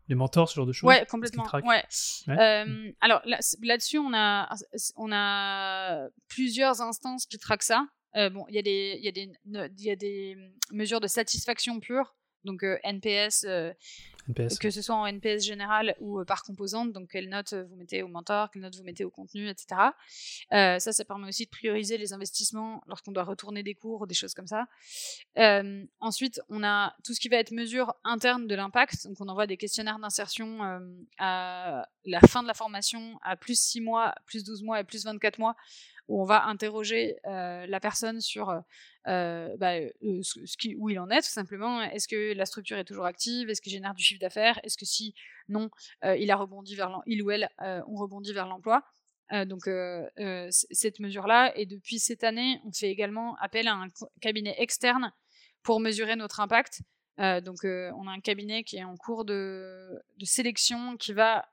les 0.08 0.16
mentors, 0.16 0.50
ce 0.50 0.56
genre 0.56 0.66
de 0.66 0.72
choses. 0.72 0.88
Ouais, 0.88 1.06
complètement. 1.06 1.46
Ouais. 1.64 1.84
Euh, 2.30 2.92
alors 3.02 3.22
là-dessus, 3.62 4.00
on, 4.00 4.16
a, 4.16 4.50
on 4.96 5.12
a 5.12 6.08
plusieurs 6.28 6.82
instances 6.82 7.28
qui 7.28 7.38
traquent 7.38 7.62
ça. 7.62 7.86
bon, 8.16 8.46
il 8.50 8.56
y, 8.56 8.68
y, 8.68 9.84
y, 9.84 9.92
a 9.92 9.96
des 9.96 10.38
mesures 10.72 11.00
de 11.00 11.08
satisfaction 11.08 11.80
pure, 11.80 12.16
donc 12.46 12.64
NPS, 12.84 13.46
que 14.60 14.70
ce 14.70 14.82
soit 14.82 14.96
en 14.96 15.06
NPS 15.06 15.46
général 15.46 15.96
ou 16.00 16.20
euh, 16.20 16.26
par 16.26 16.44
composante, 16.44 16.92
donc 16.92 17.10
quelle 17.12 17.30
note 17.30 17.54
euh, 17.54 17.64
vous 17.64 17.76
mettez 17.76 18.04
au 18.04 18.08
mentor, 18.08 18.52
quelle 18.52 18.62
note 18.62 18.76
vous 18.76 18.84
mettez 18.84 19.06
au 19.06 19.10
contenu, 19.10 19.48
etc. 19.48 19.82
Euh, 20.52 20.80
ça, 20.80 20.92
ça 20.92 21.06
permet 21.06 21.28
aussi 21.28 21.46
de 21.46 21.50
prioriser 21.50 21.98
les 21.98 22.14
investissements 22.14 22.82
lorsqu'on 22.88 23.12
doit 23.12 23.24
retourner 23.24 23.64
des 23.64 23.74
cours, 23.74 24.08
des 24.08 24.16
choses 24.16 24.34
comme 24.34 24.48
ça. 24.48 24.68
ensuite, 26.00 26.42
on 26.50 26.64
a 26.64 26.96
tout 27.04 27.14
ce 27.14 27.20
qui 27.20 27.30
va 27.30 27.38
être 27.38 27.52
mesure 27.52 27.96
interne 28.04 28.48
de 28.48 28.56
l'impact, 28.56 29.08
donc 29.08 29.18
on 29.20 29.28
envoie 29.28 29.48
des 29.48 29.58
questionnaires 29.58 30.00
d'insertion 30.00 30.60
à 31.18 31.88
la 32.06 32.20
fin 32.22 32.42
de 32.42 32.48
la 32.48 32.54
formation 32.54 33.20
à 33.22 33.36
plus 33.36 33.60
6 33.60 33.82
mois, 33.82 34.14
plus 34.26 34.44
12 34.44 34.64
mois 34.64 34.80
et 34.80 34.84
plus 34.84 35.06
24 35.06 35.40
mois 35.40 35.56
où 36.08 36.22
on 36.22 36.26
va 36.26 36.46
interroger 36.46 37.18
la 37.24 37.80
personne 37.80 38.22
sur 38.22 38.48
bah, 39.06 39.74
ce, 40.14 40.58
qui, 40.58 40.76
où 40.76 40.90
il 40.90 41.00
en 41.00 41.10
est, 41.10 41.22
tout 41.22 41.30
simplement. 41.30 41.82
Est-ce 41.82 42.08
que 42.08 42.34
la 42.34 42.46
structure 42.46 42.78
est 42.78 42.86
toujours 42.86 43.06
active? 43.06 43.50
Est-ce 43.50 43.62
qu'il 43.62 43.72
génère 43.72 43.94
du 43.94 44.04
chiffre 44.04 44.20
d'affaires? 44.20 44.60
Est-ce 44.64 44.78
que 44.78 44.86
si 44.86 45.14
non, 45.50 45.70
il 46.04 46.32
a 46.32 46.36
rebondi 46.36 46.76
vers 46.76 47.02
il 47.06 47.22
ou 47.22 47.32
elle 47.32 47.50
ont 47.60 47.96
rebondi 47.96 48.34
vers 48.34 48.48
l'emploi? 48.48 48.84
Donc 49.46 49.70
cette 50.50 51.00
mesure-là. 51.00 51.52
Et 51.58 51.66
depuis 51.66 52.00
cette 52.00 52.24
année, 52.24 52.60
on 52.66 52.72
fait 52.72 52.90
également 52.90 53.36
appel 53.38 53.68
à 53.68 53.74
un 53.74 53.90
cabinet 54.22 54.56
externe 54.58 55.12
pour 55.64 55.80
mesurer 55.80 56.16
notre 56.16 56.40
impact. 56.40 56.82
donc 57.18 57.60
on 57.64 58.08
a 58.08 58.12
un 58.12 58.22
cabinet 58.22 58.64
qui 58.64 58.78
est 58.78 58.84
en 58.84 58.96
cours 58.96 59.26
de, 59.26 60.02
de 60.18 60.26
sélection 60.26 60.96
qui 60.98 61.14
va 61.14 61.46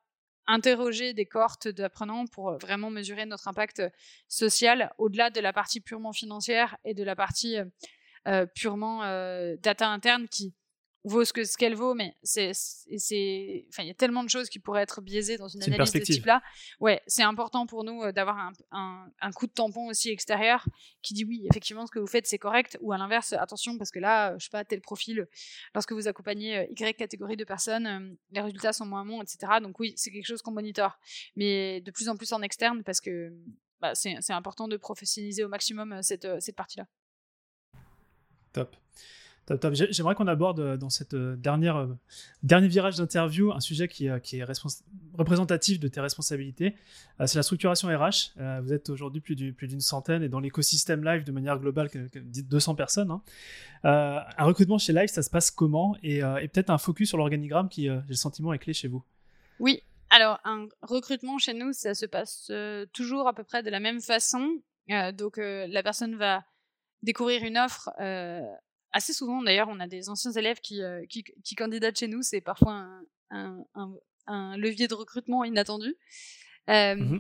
interroger 0.47 1.15
des 1.15 1.27
cohortes 1.27 1.69
d'apprenants 1.69 2.27
pour 2.27 2.51
euh, 2.51 2.57
vraiment 2.59 2.91
mesurer 2.91 3.27
notre 3.27 3.49
impact 3.49 3.81
euh, 3.81 3.91
social 4.29 4.93
au-delà 4.99 5.31
de 5.31 5.41
la 5.41 5.53
partie 5.53 5.81
purement 5.81 6.13
financière 6.13 6.77
et 6.85 6.95
de 6.95 7.03
la 7.03 7.17
partie 7.17 7.57
euh, 8.27 8.47
purement 8.55 9.01
data 9.63 9.89
interne 9.89 10.29
qui 10.29 10.55
vaut 11.05 11.25
ce 11.25 11.33
que 11.33 11.45
ce 11.45 11.57
qu'elle 11.57 11.75
vaut, 11.75 11.95
mais 11.95 12.17
c'est, 12.23 12.53
c'est, 12.55 13.67
enfin, 13.69 13.83
il 13.83 13.89
y 13.89 13.91
a 13.91 13.95
tellement 13.95 14.25
de 14.25 14.31
choses 14.31 14.49
qui 14.49 14.59
pourraient 14.59 14.83
être 14.83 15.03
biaisées 15.03 15.37
dans 15.37 15.49
une 15.49 15.63
analyse 15.63 15.93
de 15.93 15.99
ce 15.99 16.13
type-là. 16.13 16.43
Ouais, 16.81 17.03
c'est 17.07 17.23
important 17.23 17.67
pour 17.67 17.85
nous 17.85 18.03
euh, 18.03 18.13
d'avoir 18.13 18.39
un, 18.39 18.53
un, 18.73 19.07
un, 19.21 19.31
coup 19.33 19.47
de 19.47 19.53
tampon 19.53 19.89
aussi 19.89 20.11
extérieur 20.11 20.67
qui 21.03 21.13
dit 21.13 21.25
oui, 21.25 21.47
effectivement, 21.51 21.87
ce 21.87 21.93
que 21.93 21.99
vous 21.99 22.07
faites, 22.07 22.27
c'est 22.27 22.39
correct, 22.39 22.79
ou 22.81 22.93
à 22.93 22.99
l'inverse, 22.99 23.35
attention, 23.35 23.77
parce 23.77 23.91
que 23.91 23.99
là, 23.99 24.33
euh, 24.33 24.39
je 24.39 24.45
sais 24.45 24.51
pas, 24.51 24.65
tel 24.65 24.81
profil, 24.81 25.27
lorsque 25.75 25.93
vous 25.93 26.09
accompagnez 26.09 26.57
euh, 26.57 26.67
Y 26.71 26.97
catégorie 26.97 27.37
de 27.37 27.45
personnes, 27.45 28.17
les 28.31 28.41
résultats 28.41 28.73
sont 28.73 28.87
moins 28.87 29.05
bons, 29.05 29.21
etc. 29.23 29.53
Donc 29.61 29.79
oui, 29.79 29.93
c'est 29.97 30.11
quelque 30.11 30.27
chose 30.27 30.41
qu'on 30.41 30.53
monitore, 30.53 30.99
mais 31.37 31.83
de 31.83 31.91
plus 31.91 32.09
en 32.09 32.17
plus 32.17 32.33
en 32.33 32.41
externe 32.41 32.83
parce 32.83 33.01
que 33.01 33.31
bah, 33.81 33.95
c'est, 33.95 34.17
c'est 34.21 34.33
important 34.33 34.69
de 34.69 34.77
professionnaliser 34.79 35.45
au 35.45 35.49
maximum 35.49 36.03
cette, 36.03 36.27
cette 36.41 36.57
partie-là. 36.57 36.87
Top. 38.53 38.77
J'aimerais 39.91 40.15
qu'on 40.15 40.27
aborde 40.27 40.61
euh, 40.61 40.77
dans 40.77 40.89
cette 40.89 41.13
euh, 41.13 41.37
dernière 41.37 41.77
euh, 41.77 41.89
dernier 42.43 42.69
virage 42.69 42.97
d'interview 42.97 43.53
un 43.53 43.61
sujet 43.61 43.89
qui, 43.89 44.07
est 44.07 44.45
représentatif 45.19 45.79
de 45.79 45.89
tes 45.89 46.01
responsabilités. 46.01 46.77
c'est 47.27 47.37
la 47.37 47.43
structuration 47.43 47.89
RH. 47.89 48.33
vous 48.63 48.73
êtes 48.73 48.91
aujourd'hui 48.91 49.21
plus 49.21 49.37
d'une 49.37 49.81
centaine 49.81 50.23
et 50.23 50.29
dans 50.29 50.41
l'écosystème 50.41 51.05
Live 51.05 51.25
de 51.25 51.33
manière 51.33 51.59
globale, 51.59 51.89
200 52.15 52.75
personnes. 52.75 53.11
Hein. 53.11 53.23
un 53.83 54.45
recrutement 54.45 54.79
chez 54.79 54.93
Live, 54.93 55.09
ça 55.09 55.23
se 55.23 55.31
passe 55.31 55.51
comment? 55.51 55.97
Et 56.03 56.21
peut-être 56.21 56.71
un 56.71 56.79
focus 56.79 57.09
sur 57.09 57.19
l'organigramme 57.19 57.69
qui, 57.69 57.85
j'ai 57.85 58.03
le 58.09 58.15
sentiment, 58.15 58.53
est 58.53 58.59
clé 58.59 58.73
chez 58.73 58.89
vous. 58.89 59.05
Oui. 59.61 59.83
Alors, 60.11 60.41
un 60.45 60.69
recrutement 60.83 61.39
chez 61.39 61.55
nous, 61.55 61.73
ça 61.73 61.95
se 61.95 62.07
passe 62.07 62.51
toujours 62.93 63.29
à 63.29 63.35
peu 63.35 63.45
près 63.45 63.63
de 63.63 63.71
la 63.71 63.81
même 63.81 64.01
façon. 64.01 64.61
donc, 65.15 65.37
la 65.39 65.83
personne 65.83 66.17
va 66.17 66.45
découvrir 67.03 67.45
une 67.45 67.59
offre 67.59 67.91
assez 68.95 69.13
souvent, 69.13 69.43
d'ailleurs, 69.43 69.69
on 69.69 69.81
a 69.81 69.89
des 69.89 70.09
anciens 70.09 70.31
élèves 70.31 70.61
qui, 70.61 70.81
euh, 70.81 71.05
qui, 71.07 71.55
candidatent 71.57 71.99
chez 71.99 72.07
nous. 72.07 72.23
C'est 72.23 72.41
parfois 72.41 72.87
un, 73.31 73.65
un, 74.27 74.57
levier 74.57 74.89
de 74.89 74.95
recrutement 74.95 75.45
inattendu. 75.45 75.97
Mmh 76.69 77.19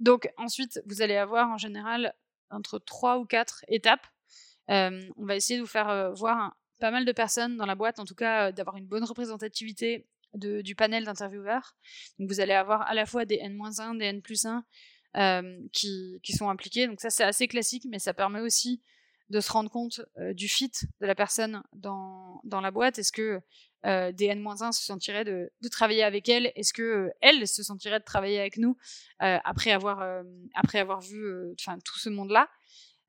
donc, 0.00 0.28
ensuite, 0.36 0.82
vous 0.86 1.00
allez 1.00 1.14
avoir 1.14 1.48
en 1.48 1.58
général 1.58 2.12
entre 2.50 2.80
trois 2.80 3.20
ou 3.20 3.24
quatre 3.24 3.64
étapes. 3.68 4.04
on 4.66 5.00
va 5.16 5.36
essayer 5.36 5.58
de 5.58 5.62
vous 5.62 5.68
faire 5.68 5.88
euh, 5.88 6.10
voir 6.10 6.56
pas 6.80 6.90
mal 6.90 7.04
de 7.04 7.12
personnes 7.12 7.56
dans 7.56 7.66
la 7.66 7.76
boîte, 7.76 8.00
en 8.00 8.04
tout 8.04 8.16
cas 8.16 8.48
euh, 8.48 8.52
d'avoir 8.52 8.76
une 8.76 8.86
bonne 8.86 9.04
représentativité 9.04 10.08
de, 10.34 10.60
du 10.60 10.74
panel 10.74 11.04
d'intervieweurs. 11.04 11.76
Donc, 12.18 12.28
vous 12.28 12.40
allez 12.40 12.52
avoir 12.52 12.82
à 12.82 12.94
la 12.94 13.06
fois 13.06 13.24
des 13.24 13.36
N-1, 13.36 13.96
des 13.96 14.06
N 15.14 15.68
qui, 15.70 16.18
qui 16.20 16.32
sont 16.32 16.50
impliqués. 16.50 16.88
Donc, 16.88 17.00
ça, 17.00 17.10
c'est 17.10 17.22
assez 17.22 17.46
classique, 17.46 17.86
mais 17.88 18.00
ça 18.00 18.12
permet 18.12 18.40
aussi 18.40 18.82
de 19.30 19.40
se 19.40 19.50
rendre 19.52 19.70
compte 19.70 20.00
du 20.34 20.48
fit 20.48 20.72
de 21.00 21.06
la 21.06 21.14
personne 21.14 21.62
dans, 21.72 22.40
dans 22.44 22.60
la 22.60 22.70
boîte? 22.70 22.98
Est-ce 22.98 23.12
que 23.12 23.40
des 23.84 24.26
N-1 24.26 24.72
se 24.72 24.84
sentiraient 24.84 25.24
de, 25.24 25.50
travailler 25.70 26.04
avec 26.04 26.28
elle? 26.28 26.52
Est-ce 26.54 26.72
que 26.72 27.10
elle 27.20 27.46
se 27.48 27.62
sentirait 27.62 27.98
de 27.98 28.04
travailler 28.04 28.40
avec 28.40 28.56
nous 28.56 28.76
après, 29.18 29.72
avoir, 29.72 30.22
après 30.54 30.78
avoir 30.78 31.00
vu 31.00 31.54
tout 31.56 31.98
ce 31.98 32.08
monde-là? 32.08 32.48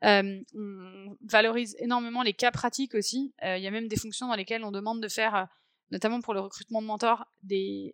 On 0.01 1.15
valorise 1.21 1.75
énormément 1.79 2.23
les 2.23 2.33
cas 2.33 2.51
pratiques 2.51 2.95
aussi. 2.95 3.33
Il 3.43 3.61
y 3.61 3.67
a 3.67 3.71
même 3.71 3.87
des 3.87 3.97
fonctions 3.97 4.27
dans 4.27 4.35
lesquelles 4.35 4.63
on 4.63 4.71
demande 4.71 5.01
de 5.01 5.07
faire, 5.07 5.47
notamment 5.91 6.21
pour 6.21 6.33
le 6.33 6.39
recrutement 6.39 6.81
de 6.81 6.87
mentors, 6.87 7.25
de 7.43 7.91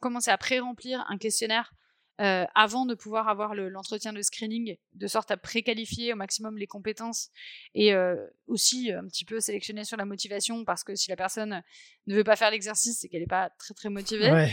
commencer 0.00 0.30
à 0.30 0.38
pré-remplir 0.38 1.04
un 1.08 1.18
questionnaire 1.18 1.72
euh, 2.20 2.44
avant 2.54 2.84
de 2.84 2.94
pouvoir 2.94 3.28
avoir 3.28 3.54
l'entretien 3.54 4.12
de 4.12 4.22
screening, 4.22 4.76
de 4.94 5.06
sorte 5.06 5.30
à 5.30 5.36
préqualifier 5.36 6.12
au 6.12 6.16
maximum 6.16 6.58
les 6.58 6.66
compétences 6.66 7.30
et 7.74 7.94
euh, 7.94 8.16
aussi 8.48 8.90
un 8.90 9.06
petit 9.06 9.24
peu 9.24 9.38
sélectionner 9.38 9.84
sur 9.84 9.96
la 9.96 10.04
motivation 10.04 10.64
parce 10.64 10.82
que 10.82 10.96
si 10.96 11.10
la 11.10 11.16
personne 11.16 11.62
ne 12.08 12.14
veut 12.16 12.24
pas 12.24 12.34
faire 12.34 12.50
l'exercice, 12.50 12.98
c'est 13.00 13.08
qu'elle 13.08 13.20
n'est 13.20 13.26
pas 13.26 13.50
très 13.58 13.74
très 13.74 13.88
motivée. 13.88 14.52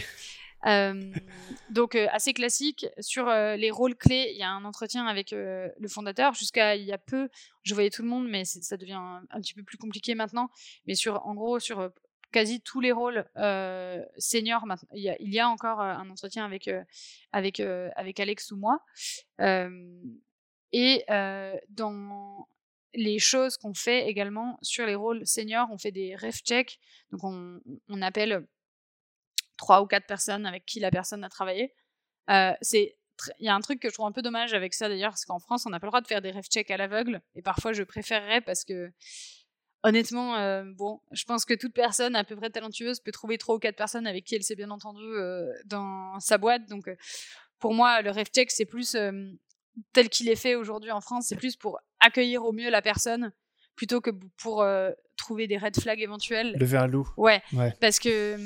Euh, 0.65 1.13
donc 1.69 1.93
assez 1.93 2.33
classique. 2.33 2.87
Sur 2.99 3.27
les 3.27 3.69
rôles 3.69 3.95
clés, 3.95 4.31
il 4.31 4.37
y 4.37 4.41
a 4.41 4.49
un 4.49 4.65
entretien 4.65 5.05
avec 5.05 5.29
le 5.29 5.87
fondateur. 5.87 6.33
Jusqu'à 6.33 6.75
il 6.75 6.85
y 6.85 6.91
a 6.91 6.97
peu, 6.97 7.29
je 7.61 7.75
voyais 7.75 7.91
tout 7.91 8.01
le 8.01 8.07
monde, 8.07 8.27
mais 8.27 8.45
ça 8.45 8.75
devient 8.75 8.93
un, 8.93 9.21
un, 9.29 9.41
petit 9.41 9.53
peu 9.53 9.61
plus 9.61 9.77
compliqué 9.77 10.15
maintenant. 10.15 10.49
Mais 10.87 10.95
sur, 10.95 11.23
en 11.27 11.35
gros, 11.35 11.59
sur 11.59 11.91
quasi 12.35 12.59
tous 12.59 12.81
les 12.81 12.91
rôles 12.91 13.25
euh, 13.37 14.03
seniors. 14.17 14.65
Il 14.93 15.01
y, 15.01 15.39
a, 15.39 15.47
encore 15.47 15.79
euh, 15.79 15.93
un 15.93 16.09
entretien 16.09 16.43
avec, 16.43 16.67
euh, 16.67 16.83
avec, 17.31 17.61
avec 17.61 18.19
Alex 18.19 18.51
ou 18.51 18.57
moi. 18.57 18.83
et 20.73 21.05
dans 21.69 22.49
les 22.93 23.19
choses 23.19 23.55
qu'on 23.55 23.73
fait 23.73 24.09
également 24.09 24.57
sur 24.61 24.85
les 24.85 24.95
rôles 24.95 25.25
seniors, 25.25 25.69
on 25.71 25.77
fait 25.77 25.93
des 25.93 26.17
ref 26.17 26.39
checks. 26.43 26.77
Donc 27.11 27.23
on, 27.23 27.61
on 27.87 28.01
appelle 28.01 28.45
trois 29.55 29.81
ou 29.81 29.85
quatre 29.85 30.05
personnes 30.05 30.45
avec 30.45 30.65
qui 30.65 30.81
la 30.81 30.91
personne 30.91 31.23
a 31.23 31.29
travaillé. 31.29 31.73
c'est 32.61 32.97
il 33.39 33.45
y 33.45 33.49
a 33.49 33.55
un 33.55 33.61
truc 33.61 33.79
que 33.79 33.87
je 33.87 33.93
trouve 33.93 34.07
un 34.07 34.11
peu 34.11 34.21
dommage 34.21 34.53
avec 34.53 34.73
ça 34.73 34.89
d'ailleurs, 34.89 35.11
parce 35.11 35.23
qu'en 35.23 35.39
France, 35.39 35.65
on 35.65 35.69
n'a 35.69 35.79
pas 35.79 35.87
le 35.87 35.91
droit 35.91 36.01
de 36.01 36.07
faire 36.07 36.21
des 36.21 36.31
ref 36.31 36.47
checks 36.47 36.69
à 36.69 36.75
l'aveugle. 36.75 37.21
Et 37.35 37.41
parfois, 37.41 37.71
je 37.71 37.83
préférerais 37.83 38.41
parce 38.41 38.65
que 38.65 38.91
honnêtement, 39.85 40.35
euh, 40.35 40.63
bon, 40.65 40.99
je 41.11 41.23
pense 41.25 41.45
que 41.45 41.53
toute 41.53 41.73
personne 41.73 42.15
à 42.15 42.23
peu 42.23 42.35
près 42.35 42.49
talentueuse 42.49 42.99
peut 42.99 43.11
trouver 43.11 43.37
trois 43.37 43.55
ou 43.55 43.59
quatre 43.59 43.75
personnes 43.75 44.07
avec 44.07 44.25
qui 44.25 44.35
elle 44.35 44.43
s'est 44.43 44.55
bien 44.55 44.71
entendue 44.71 45.03
euh, 45.03 45.47
dans 45.65 46.19
sa 46.19 46.37
boîte. 46.39 46.67
Donc, 46.67 46.87
euh, 46.87 46.95
pour 47.59 47.73
moi, 47.73 48.01
le 48.01 48.09
ref 48.09 48.29
check, 48.29 48.51
c'est 48.51 48.65
plus 48.65 48.97
tel 49.93 50.09
qu'il 50.09 50.27
est 50.29 50.35
fait 50.35 50.55
aujourd'hui 50.55 50.91
en 50.91 51.01
France, 51.01 51.27
c'est 51.27 51.35
plus 51.35 51.55
pour 51.55 51.79
accueillir 51.99 52.43
au 52.43 52.51
mieux 52.51 52.69
la 52.69 52.81
personne 52.81 53.31
plutôt 53.75 54.01
que 54.01 54.11
pour 54.37 54.65
trouver 55.17 55.47
des 55.47 55.57
red 55.57 55.79
flags 55.79 56.01
éventuels. 56.01 56.53
Lever 56.57 56.77
un 56.77 56.87
loup. 56.87 57.07
Ouais, 57.17 57.41
ouais. 57.53 57.73
Parce 57.81 57.99
que, 57.99 58.37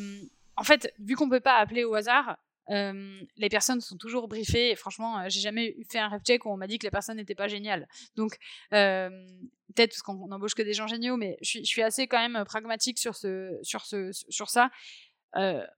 en 0.56 0.64
fait, 0.64 0.94
vu 1.00 1.16
qu'on 1.16 1.30
peut 1.30 1.40
pas 1.40 1.58
appeler 1.58 1.84
au 1.84 1.94
hasard, 1.96 2.38
les 2.70 3.50
personnes 3.50 3.82
sont 3.82 3.98
toujours 3.98 4.28
briefées. 4.28 4.72
Et 4.72 4.76
franchement, 4.76 5.28
j'ai 5.28 5.40
jamais 5.40 5.76
fait 5.90 6.00
un 6.00 6.10
ref 6.10 6.22
check 6.24 6.46
où 6.46 6.50
on 6.50 6.58
m'a 6.58 6.68
dit 6.68 6.78
que 6.80 6.86
la 6.86 6.92
personne 6.92 7.18
n'était 7.18 7.36
pas 7.36 7.48
géniale. 7.48 7.88
Donc, 8.16 8.38
peut-être 8.70 9.92
parce 9.92 10.02
qu'on 10.02 10.28
n'embauche 10.28 10.54
que 10.56 10.62
des 10.62 10.74
gens 10.74 10.88
géniaux, 10.88 11.18
mais 11.18 11.38
je 11.42 11.64
suis, 11.64 11.82
assez 11.82 12.08
quand 12.08 12.20
même 12.20 12.44
pragmatique 12.46 13.00
sur, 13.00 13.16
ça. 13.16 14.70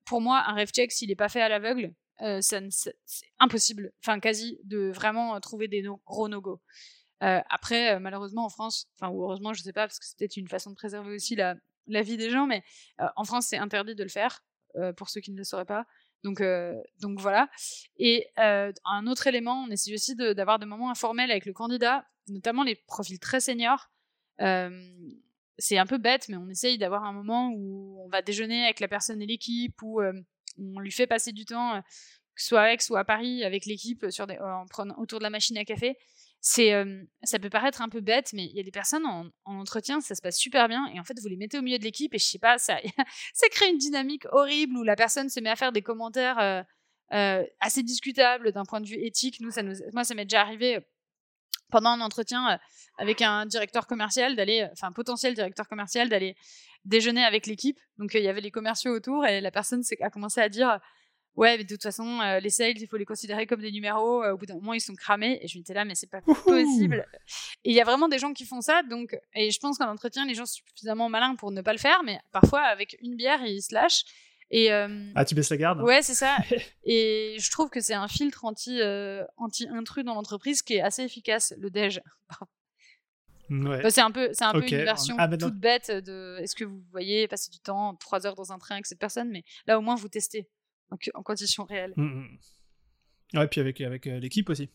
pour 0.06 0.22
moi, 0.22 0.44
un 0.48 0.56
ref 0.56 0.72
check, 0.72 0.92
s'il 0.92 1.10
n'est 1.10 1.16
pas 1.16 1.30
fait 1.30 1.42
à 1.42 1.50
l'aveugle, 1.50 1.94
c'est 2.42 2.62
impossible, 3.39 3.92
enfin 4.04 4.20
quasi, 4.20 4.60
de 4.64 4.92
vraiment 4.92 5.39
trouver 5.39 5.68
des 5.68 5.84
gros 6.06 6.28
no-go. 6.28 6.62
après, 7.20 8.00
malheureusement, 8.00 8.46
en 8.46 8.50
France, 8.50 8.88
enfin, 9.00 9.12
ou 9.12 9.24
heureusement, 9.24 9.54
je 9.54 9.62
sais 9.62 9.74
pas, 9.74 9.88
parce 9.88 10.00
que 10.00 10.06
c'est 10.06 10.18
peut-être 10.18 10.38
une 10.38 10.50
façon 10.50 10.72
de 10.72 10.76
préserver 10.76 11.16
aussi 11.16 11.36
la 11.36 11.56
vie 11.88 12.18
des 12.18 12.30
gens, 12.30 12.48
mais 12.48 12.64
en 13.16 13.24
France, 13.24 13.48
c'est 13.48 13.58
interdit 13.58 13.96
de 13.96 14.04
le 14.04 14.10
faire, 14.10 14.44
pour 14.98 15.10
ceux 15.10 15.22
qui 15.22 15.32
ne 15.32 15.38
le 15.38 15.44
sauraient 15.44 15.66
pas. 15.66 15.86
Donc, 16.24 16.44
donc 17.00 17.20
voilà. 17.20 17.50
Et 17.98 18.28
un 18.38 19.08
autre 19.08 19.28
élément, 19.28 19.64
on 19.68 19.72
essaie 19.72 19.94
aussi 19.94 20.16
d'avoir 20.16 20.60
des 20.60 20.66
moments 20.66 20.92
informels 20.92 21.32
avec 21.32 21.46
le 21.46 21.54
candidat, 21.54 22.06
notamment 22.28 22.64
les 22.64 22.76
profils 22.76 23.20
très 23.20 23.40
seniors. 23.40 23.90
c'est 24.38 25.78
un 25.78 25.86
peu 25.86 25.98
bête, 25.98 26.30
mais 26.30 26.38
on 26.38 26.50
essaye 26.50 26.78
d'avoir 26.78 27.04
un 27.06 27.14
moment 27.14 27.52
où 27.54 28.02
on 28.06 28.10
va 28.10 28.22
déjeuner 28.22 28.64
avec 28.64 28.80
la 28.80 28.88
personne 28.88 29.22
et 29.22 29.26
l'équipe, 29.26 29.82
où 29.82 30.02
on 30.02 30.80
lui 30.80 30.92
fait 30.92 31.08
passer 31.08 31.32
du 31.32 31.46
temps, 31.46 31.82
que 32.36 32.44
soit 32.44 32.74
Aix 32.74 32.78
ou 32.90 32.96
à 32.96 33.04
Paris, 33.04 33.44
avec 33.44 33.66
l'équipe 33.66 34.06
sur 34.10 34.28
en 34.30 34.66
prenant 34.70 34.96
autour 35.00 35.20
de 35.20 35.24
la 35.24 35.30
machine 35.30 35.58
à 35.58 35.66
café 35.66 35.98
c'est 36.44 36.74
ça 37.24 37.38
peut 37.38 37.52
paraître 37.52 37.82
un 37.82 37.89
peu 37.89 38.02
bête 38.02 38.32
mais 38.34 38.46
il 38.46 38.56
y 38.56 38.60
a 38.60 38.64
des 38.64 38.72
personnes 38.72 39.06
en, 39.06 39.30
entretien 39.46 40.02
ça 40.02 40.16
se 40.16 40.22
passe 40.22 40.38
super 40.38 40.68
bien 40.68 40.88
et 40.88 41.00
en 41.00 41.04
fait 41.04 41.20
vous 41.22 41.28
les 41.28 41.38
mettez 41.38 41.60
au 41.60 41.62
milieu 41.62 41.78
de 41.78 41.84
l'équipe 41.84 42.14
et 42.16 42.18
je 42.18 42.26
sais 42.26 42.39
pas 42.39 42.58
ça 42.58 42.78
ça 43.34 43.48
crée 43.50 43.70
une 43.70 43.78
dynamique 43.78 44.26
horrible 44.32 44.76
où 44.76 44.84
la 44.84 44.96
personne 44.96 45.30
se 45.30 45.39
met 45.39 45.52
à 45.52 45.56
faire 45.56 45.72
des 45.72 45.84
commentaires 45.84 46.66
assez 47.60 47.84
discutables 47.84 48.52
d'un 48.52 48.66
point 48.66 48.82
de 48.82 48.88
vue 48.88 49.04
éthique. 49.06 49.39
Nous 49.39 49.52
ça 49.52 49.62
moi 49.94 50.04
ça 50.04 50.16
m'est 50.16 50.26
déjà 50.26 50.42
arrivé 50.42 50.80
pendant 51.70 51.89
un 51.89 52.02
entretien 52.02 52.60
avec 52.98 53.22
un 53.22 53.46
directeur 53.46 53.88
commercial 53.88 54.36
d'aller 54.36 54.68
enfin 54.72 54.92
potentiel 54.92 55.34
directeur 55.34 55.68
commercial 55.68 56.10
d'aller 56.10 56.36
déjeuner 56.86 57.24
avec 57.24 57.48
l'équipe. 57.48 57.80
Donc 57.98 58.14
il 58.14 58.24
y 58.24 58.28
avait 58.28 58.42
les 58.42 58.52
commerciaux 58.52 58.94
autour 58.94 59.26
et 59.26 59.42
la 59.42 59.52
personne 59.52 59.84
a 60.02 60.10
commencé 60.10 60.42
à 60.42 60.50
dire 60.50 60.80
ouais, 61.36 61.58
mais 61.58 61.64
de 61.64 61.70
toute 61.70 61.84
façon, 61.84 62.20
euh, 62.22 62.40
les 62.40 62.50
sales, 62.50 62.78
il 62.78 62.88
faut 62.88 62.98
les 62.98 63.06
considérer 63.06 63.46
comme 63.46 63.62
des 63.62 63.72
numéros. 63.72 64.24
Euh, 64.24 64.34
au 64.34 64.38
bout 64.38 64.46
d'un 64.46 64.56
moment, 64.56 64.74
ils 64.74 64.82
sont 64.82 64.96
cramés. 64.96 65.40
Et 65.42 65.48
je 65.48 65.58
me 65.58 65.64
disais 65.64 65.74
là, 65.74 65.86
mais 65.86 65.96
c'est 65.96 66.10
pas 66.10 66.22
possible. 66.22 67.06
Et 67.64 67.72
il 67.72 67.76
y 67.76 67.82
a 67.82 67.84
vraiment 67.84 68.08
des 68.08 68.20
gens 68.20 68.34
qui 68.34 68.46
font 68.46 68.62
ça. 68.62 68.84
Donc, 68.84 69.18
et 69.34 69.52
je 69.52 69.60
pense 69.60 69.78
qu'en 69.78 69.90
entretien, 69.90 70.26
les 70.26 70.34
gens 70.34 70.46
sont 70.46 70.62
suffisamment 70.66 71.10
malins 71.10 71.36
pour 71.36 71.52
ne 71.52 71.62
pas 71.62 71.74
le 71.74 71.80
faire. 71.80 72.04
Mais 72.04 72.20
parfois, 72.32 72.62
avec 72.62 72.98
une 73.02 73.16
bière, 73.16 73.44
ils 73.46 73.62
se 73.62 73.74
lâchent. 73.74 74.04
Et, 74.54 74.72
euh, 74.74 75.12
ah, 75.16 75.24
tu 75.24 75.34
baisses 75.34 75.50
la 75.50 75.58
garde? 75.58 75.82
Ouais, 75.82 76.02
c'est 76.02 76.14
ça. 76.14 76.36
et 76.84 77.38
je 77.40 77.52
trouve 77.52 77.70
que 77.70 77.80
c'est 77.80 77.94
un 77.94 78.10
filtre 78.10 78.44
anti, 78.44 78.82
anti 79.38 79.68
intrus 79.70 80.04
dans 80.04 80.14
l'entreprise 80.14 80.62
qui 80.62 80.76
est 80.76 80.82
assez 80.82 81.04
efficace, 81.04 81.54
le 81.58 81.70
DEJ. 81.70 82.02
Ouais. 83.52 83.90
c'est 83.92 84.00
un 84.00 84.12
peu, 84.12 84.30
c'est 84.32 84.46
un 84.46 84.54
peu 84.54 84.66
une 84.66 84.86
version 84.86 85.14
ah, 85.20 85.28
toute 85.28 85.58
bête 85.58 85.92
de 85.92 86.38
est-ce 86.40 86.56
que 86.56 86.64
vous 86.64 86.82
voyez 86.90 87.28
passer 87.28 87.52
du 87.52 87.60
temps, 87.60 87.96
trois 87.96 88.26
heures 88.26 88.36
dans 88.36 88.54
un 88.54 88.58
train 88.58 88.76
avec 88.76 88.86
cette 88.86 88.98
personne, 89.00 89.30
mais 89.30 89.44
là 89.68 89.78
au 89.78 89.82
moins 89.82 89.96
vous 89.96 90.08
testez 90.08 90.48
en, 90.92 91.24
conditions 91.24 91.64
réelles. 91.64 91.94
Mmh, 91.96 92.04
mmh. 92.04 92.38
Ouais, 93.38 93.48
puis 93.48 93.62
avec, 93.62 93.80
avec 93.82 94.08
euh, 94.08 94.20
l'équipe 94.20 94.50
aussi. 94.50 94.70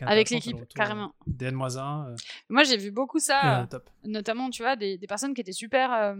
avec 0.00 0.30
l'équipe, 0.30 0.56
carrément. 0.74 1.14
DN-1. 1.26 2.12
Euh. 2.12 2.16
Moi, 2.48 2.64
j'ai 2.64 2.76
vu 2.76 2.90
beaucoup 2.90 3.18
ça, 3.18 3.68
notamment, 4.04 4.50
tu 4.50 4.62
vois, 4.62 4.76
des, 4.76 4.98
des, 4.98 5.06
personnes 5.06 5.34
qui 5.34 5.40
étaient 5.40 5.52
super 5.52 5.92
euh, 5.92 6.14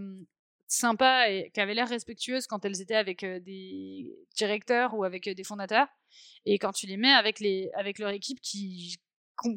sympas 0.67 1.27
et 1.29 1.51
qui 1.53 1.59
avaient 1.59 1.73
l'air 1.73 1.89
respectueuses 1.89 2.47
quand 2.47 2.63
elles 2.65 2.81
étaient 2.81 2.95
avec 2.95 3.25
des 3.25 4.15
directeurs 4.35 4.93
ou 4.93 5.03
avec 5.03 5.27
des 5.27 5.43
fondateurs. 5.43 5.87
Et 6.45 6.57
quand 6.57 6.71
tu 6.71 6.87
les 6.87 6.97
mets 6.97 7.13
avec, 7.13 7.39
les, 7.39 7.69
avec 7.75 7.99
leur 7.99 8.11
équipe 8.11 8.39
qui 8.41 8.97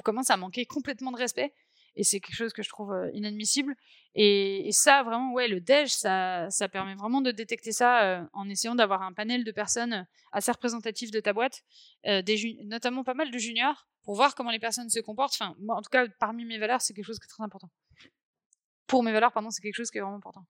commence 0.02 0.30
à 0.30 0.36
manquer 0.36 0.66
complètement 0.66 1.12
de 1.12 1.18
respect, 1.18 1.52
et 1.96 2.04
c'est 2.04 2.20
quelque 2.20 2.36
chose 2.36 2.52
que 2.52 2.62
je 2.62 2.68
trouve 2.68 2.94
inadmissible. 3.12 3.74
Et, 4.14 4.68
ça, 4.72 5.02
vraiment, 5.02 5.32
ouais, 5.32 5.48
le 5.48 5.60
DEJ, 5.60 5.88
ça, 5.88 6.48
ça 6.50 6.68
permet 6.68 6.94
vraiment 6.94 7.20
de 7.20 7.30
détecter 7.30 7.72
ça 7.72 8.28
en 8.32 8.48
essayant 8.48 8.74
d'avoir 8.74 9.02
un 9.02 9.12
panel 9.12 9.44
de 9.44 9.52
personnes 9.52 10.06
assez 10.32 10.50
représentatif 10.52 11.10
de 11.10 11.20
ta 11.20 11.32
boîte, 11.32 11.62
des 12.04 12.58
notamment 12.64 13.04
pas 13.04 13.14
mal 13.14 13.30
de 13.30 13.38
juniors, 13.38 13.86
pour 14.02 14.14
voir 14.14 14.34
comment 14.34 14.50
les 14.50 14.58
personnes 14.58 14.90
se 14.90 15.00
comportent. 15.00 15.34
Enfin, 15.34 15.54
moi, 15.58 15.76
en 15.76 15.82
tout 15.82 15.90
cas, 15.90 16.06
parmi 16.20 16.44
mes 16.44 16.58
valeurs, 16.58 16.80
c'est 16.80 16.94
quelque 16.94 17.06
chose 17.06 17.18
qui 17.18 17.24
est 17.24 17.28
très 17.28 17.42
important. 17.42 17.70
Pour 18.86 19.02
mes 19.02 19.12
valeurs, 19.12 19.32
pardon, 19.32 19.50
c'est 19.50 19.62
quelque 19.62 19.76
chose 19.76 19.90
qui 19.90 19.98
est 19.98 20.02
vraiment 20.02 20.16
important. 20.16 20.46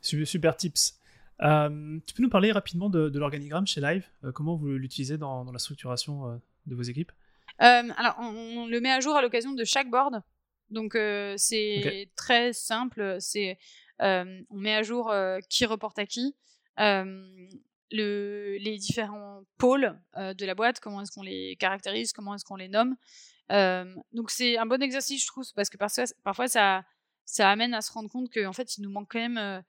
Super 0.00 0.56
tips. 0.56 0.98
tu 1.40 2.14
peux 2.14 2.22
nous 2.22 2.30
parler 2.30 2.52
rapidement 2.52 2.90
de, 2.90 3.18
l'organigramme 3.18 3.66
chez 3.66 3.80
Live 3.80 4.08
Comment 4.34 4.56
vous 4.56 4.68
l'utilisez 4.68 5.18
dans, 5.18 5.50
la 5.50 5.58
structuration 5.58 6.40
de 6.66 6.74
vos 6.74 6.82
équipes? 6.82 7.12
euh, 7.12 7.25
alors, 7.58 8.14
on, 8.18 8.66
le 8.66 8.80
met 8.80 8.90
à 8.90 9.00
jour 9.00 9.16
à 9.16 9.22
l'occasion 9.22 9.52
de 9.52 9.64
chaque 9.64 9.90
board. 9.90 10.22
Donc, 10.70 10.94
euh, 10.94 11.34
c'est 11.36 12.10
très 12.16 12.52
simple. 12.52 13.16
C'est 13.20 13.58
euh, 14.02 14.42
on 14.50 14.56
met 14.56 14.74
à 14.74 14.82
jour 14.82 15.12
qui 15.48 15.64
reporte 15.64 15.98
à 15.98 16.06
qui. 16.06 16.36
Le, 17.92 18.56
les 18.58 18.78
différents 18.78 19.42
pôles 19.58 19.96
de 20.16 20.44
la 20.44 20.54
boîte, 20.56 20.80
comment 20.80 21.02
est-ce 21.02 21.12
qu'on 21.12 21.22
les 21.22 21.56
caractérise, 21.56 22.12
comment 22.12 22.34
est-ce 22.34 22.44
qu'on 22.44 22.56
les 22.56 22.68
nomme. 22.68 22.96
donc 23.48 24.30
c'est 24.30 24.58
un 24.58 24.66
bon 24.66 24.82
exercice, 24.82 25.22
je 25.22 25.28
trouve, 25.28 25.44
parce 25.54 25.70
que 25.70 25.76
parfois, 25.76 26.04
parfois 26.24 26.48
ça, 26.48 26.84
ça 27.24 27.48
amène 27.48 27.74
à 27.74 27.82
se 27.82 27.92
rendre 27.92 28.10
compte 28.10 28.28
qu'en 28.32 28.52
fait, 28.52 28.76
il 28.76 28.82
nous 28.82 28.90
manque 28.90 29.08
quand 29.12 29.20
même 29.20 29.38
un, 29.38 29.62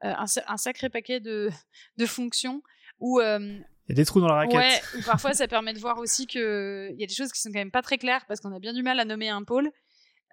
un, 0.00 0.56
sacré 0.56 0.88
paquet 0.88 1.20
de, 1.20 1.50
de 1.98 2.06
fonctions 2.06 2.62
où 3.00 3.20
il 3.88 3.92
y 3.92 3.94
a 3.94 3.96
des 3.96 4.04
trous 4.04 4.20
dans 4.20 4.28
la 4.28 4.34
raquette. 4.34 4.56
Ouais, 4.56 4.80
ou 4.98 5.02
parfois 5.02 5.32
ça 5.32 5.48
permet 5.48 5.72
de 5.72 5.78
voir 5.78 5.98
aussi 5.98 6.26
qu'il 6.26 6.94
y 6.98 7.02
a 7.02 7.06
des 7.06 7.14
choses 7.14 7.32
qui 7.32 7.40
sont 7.40 7.50
quand 7.50 7.58
même 7.58 7.70
pas 7.70 7.80
très 7.80 7.96
claires 7.96 8.26
parce 8.26 8.40
qu'on 8.40 8.52
a 8.52 8.58
bien 8.58 8.74
du 8.74 8.82
mal 8.82 9.00
à 9.00 9.06
nommer 9.06 9.30
un 9.30 9.44
pôle. 9.44 9.72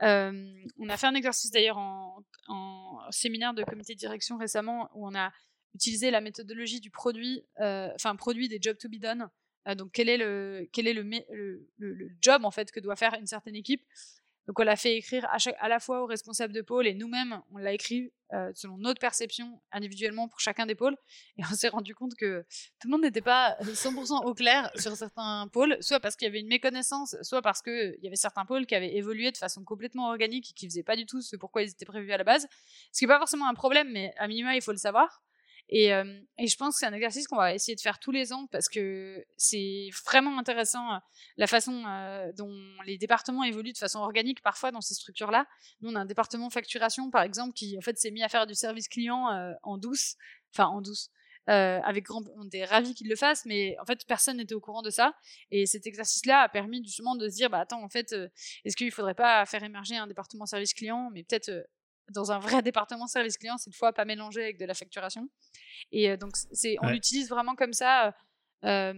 Euh, 0.04 0.54
on 0.78 0.90
a 0.90 0.98
fait 0.98 1.08
un 1.08 1.16
exercice 1.16 1.52
d'ailleurs 1.52 1.78
en, 1.78 2.22
séminaire 3.12 3.54
de 3.54 3.64
comité 3.64 3.94
de 3.94 4.00
direction 4.00 4.38
récemment 4.38 4.90
où 4.94 5.08
on 5.08 5.16
a 5.16 5.32
utilisé 5.74 6.12
la 6.12 6.22
méthodologie 6.22 6.80
du 6.80 6.90
produit, 6.90 7.44
euh, 7.60 7.90
enfin 7.96 8.16
produit 8.16 8.50
des 8.50 8.60
jobs 8.62 8.78
to 8.78 8.90
be 8.90 9.00
done. 9.00 9.30
Euh, 9.68 9.76
donc 9.76 9.92
quel 9.94 10.10
est 10.10 10.18
le 10.18 10.68
quel 10.74 10.88
est 10.88 10.94
le, 10.94 11.04
le, 11.78 12.10
job 12.22 12.46
en 12.46 12.52
fait 12.52 12.72
que 12.72 12.80
doit 12.80 12.96
faire 12.96 13.14
une 13.14 13.28
certaine 13.28 13.56
équipe? 13.56 13.84
Donc 14.48 14.60
on 14.60 14.64
l'a 14.64 14.76
fait 14.76 14.96
écrire 14.96 15.28
à, 15.60 15.68
la 15.70 15.80
fois 15.80 16.04
aux 16.04 16.06
responsables 16.06 16.54
de 16.54 16.62
pôle 16.62 16.86
et 16.86 16.94
nous-mêmes, 16.94 17.42
on 17.52 17.58
l'a 17.58 17.74
écrit 17.74 18.12
euh, 18.34 18.52
selon 18.54 18.78
notre 18.78 19.00
perception 19.00 19.60
individuellement 19.72 20.28
pour 20.28 20.40
chacun 20.40 20.66
des 20.66 20.76
pôles. 20.76 20.96
Et 21.38 21.44
on 21.52 21.56
s'est 21.56 21.70
rendu 21.70 21.96
compte 21.96 22.16
que 22.16 22.46
tout 22.80 22.88
le 22.88 22.92
monde 22.92 23.02
n'était 23.02 23.22
pas 23.22 23.58
100% 23.62 24.24
au 24.26 24.34
clair 24.36 24.72
sur 24.76 24.96
certains 24.96 25.48
pôles, 25.52 25.78
soit 25.82 26.00
parce 26.00 26.16
qu'il 26.16 26.28
y 26.28 26.30
avait 26.30 26.42
une 26.42 26.48
méconnaissance, 26.48 27.16
soit 27.24 27.42
parce 27.42 27.62
qu'il 27.62 27.98
y 28.02 28.08
avait 28.08 28.16
certains 28.16 28.46
pôles 28.46 28.68
qui 28.68 28.76
avaient 28.76 28.96
évolué 28.96 29.32
de 29.32 29.38
façon 29.38 29.64
complètement 29.64 30.10
organique 30.10 30.52
et 30.52 30.54
qui 30.54 30.66
ne 30.66 30.70
faisaient 30.70 30.84
pas 30.84 30.96
du 30.96 31.06
tout 31.08 31.22
ce 31.22 31.36
pourquoi 31.36 31.64
ils 31.64 31.70
étaient 31.70 31.86
prévus 31.86 32.12
à 32.12 32.18
la 32.18 32.24
base. 32.24 32.48
Ce 32.92 33.00
qui 33.00 33.06
n'est 33.06 33.14
pas 33.14 33.20
forcément 33.20 33.48
un 33.48 33.56
problème, 33.56 33.92
mais 33.92 34.14
à 34.18 34.28
minima, 34.28 34.56
il 34.56 34.62
faut 34.62 34.72
le 34.72 34.78
savoir. 34.78 35.25
Et, 35.70 35.88
et, 35.88 36.48
je 36.48 36.58
pense 36.58 36.76
que 36.76 36.80
c'est 36.80 36.86
un 36.86 36.94
exercice 36.94 37.28
qu'on 37.28 37.38
va 37.38 37.54
essayer 37.54 37.76
de 37.76 37.82
faire 37.82 37.98
tous 38.00 38.12
les 38.12 38.34
ans 38.34 38.48
parce 38.52 38.70
que 38.70 39.26
c'est 39.36 39.90
vraiment 40.06 40.38
intéressant 40.38 41.00
la 41.38 41.48
façon 41.48 41.84
dont 42.38 42.56
les 42.86 42.98
départements 42.98 43.44
évoluent 43.44 43.74
de 43.74 43.78
façon 43.78 44.00
organique 44.00 44.42
parfois 44.44 44.72
dans 44.72 44.82
ces 44.82 44.94
structures-là. 44.94 45.48
Nous, 45.82 45.92
on 45.92 45.96
a 45.96 46.00
un 46.00 46.06
département 46.06 46.50
facturation, 46.52 47.10
par 47.10 47.24
exemple, 47.24 47.54
qui 47.54 47.78
en 47.78 47.82
fait 47.82 47.98
s'est 47.98 48.12
mis 48.12 48.24
à 48.24 48.30
faire 48.30 48.46
du 48.46 48.54
service 48.54 48.88
client 48.88 49.28
en 49.64 49.78
douce, 49.78 50.16
enfin 50.54 50.68
en 50.68 50.82
douce. 50.82 51.10
avec 51.48 52.06
grand, 52.06 52.24
on 52.38 52.46
était 52.46 52.66
ravis 52.66 52.94
qu'il 52.94 53.10
le 53.10 53.16
fasse, 53.16 53.46
mais 53.46 53.76
en 53.82 53.86
fait 53.86 54.06
personne 54.08 54.38
n'était 54.38 54.54
au 54.54 54.62
courant 54.62 54.84
de 54.84 54.92
ça. 54.92 55.16
Et 55.50 55.66
cet 55.66 55.88
exercice-là 55.88 56.42
a 56.42 56.50
permis 56.50 56.84
justement 56.84 57.16
de 57.16 57.28
se 57.28 57.36
dire, 57.36 57.50
bah 57.50 57.62
attends, 57.62 57.84
en 57.84 57.90
fait, 57.90 58.16
est-ce 58.66 58.76
qu'il 58.76 58.92
faudrait 58.92 59.16
pas 59.16 59.44
faire 59.48 59.64
émerger 59.64 59.96
un 59.96 60.06
département 60.06 60.46
service 60.46 60.76
client, 60.76 61.10
mais 61.12 61.24
peut-être 61.24 61.66
dans 62.10 62.32
un 62.32 62.40
vrai 62.40 62.62
département 62.64 63.08
service 63.08 63.38
client, 63.38 63.58
cette 63.58 63.76
fois 63.76 63.94
pas 63.94 64.06
mélangé 64.06 64.44
avec 64.44 64.58
de 64.58 64.66
la 64.66 64.74
facturation. 64.74 65.30
Et 65.92 66.10
euh, 66.10 66.18
donc, 66.18 66.36
c'est, 66.52 66.78
on 66.82 66.90
l'utilise 66.90 67.30
vraiment 67.30 67.56
comme 67.56 67.74
ça, 67.74 68.16
euh, 68.64 68.94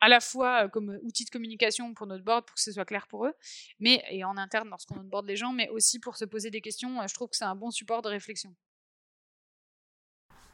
à 0.00 0.08
la 0.08 0.20
fois 0.20 0.68
comme 0.68 0.98
outil 1.02 1.24
de 1.24 1.30
communication 1.30 1.94
pour 1.94 2.06
notre 2.06 2.24
board, 2.24 2.44
pour 2.46 2.54
que 2.54 2.60
ce 2.60 2.72
soit 2.72 2.84
clair 2.84 3.06
pour 3.08 3.26
eux, 3.26 3.34
mais 3.80 4.02
et 4.10 4.24
en 4.24 4.36
interne 4.36 4.68
lorsqu'on 4.68 5.00
board 5.00 5.26
les 5.26 5.36
gens, 5.36 5.52
mais 5.52 5.68
aussi 5.70 5.98
pour 5.98 6.16
se 6.16 6.24
poser 6.24 6.50
des 6.50 6.60
questions. 6.60 7.06
Je 7.06 7.14
trouve 7.14 7.28
que 7.28 7.36
c'est 7.36 7.44
un 7.44 7.56
bon 7.56 7.70
support 7.70 8.02
de 8.02 8.08
réflexion. 8.08 8.54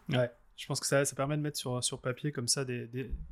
Ouais, 0.08 0.30
je 0.56 0.66
pense 0.66 0.80
que 0.80 0.86
ça, 0.86 1.04
ça 1.04 1.16
permet 1.16 1.36
de 1.36 1.42
mettre 1.42 1.58
sur, 1.58 1.82
sur 1.82 2.00
papier 2.00 2.30
comme 2.30 2.48
ça, 2.48 2.64
des, 2.64 2.88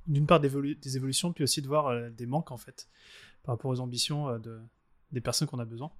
d'une 0.06 0.26
part 0.26 0.40
des, 0.40 0.74
des, 0.74 0.96
évolutions, 0.96 1.32
puis 1.32 1.44
aussi 1.44 1.60
de 1.60 1.66
voir 1.66 1.88
euh, 1.88 2.08
des 2.10 2.26
manques 2.26 2.50
en 2.50 2.56
fait 2.56 2.88
par 3.42 3.54
rapport 3.54 3.70
aux 3.70 3.80
ambitions 3.80 4.38
de, 4.38 4.62
des 5.10 5.20
personnes 5.20 5.48
qu'on 5.48 5.58
a 5.58 5.64
besoin. 5.64 5.92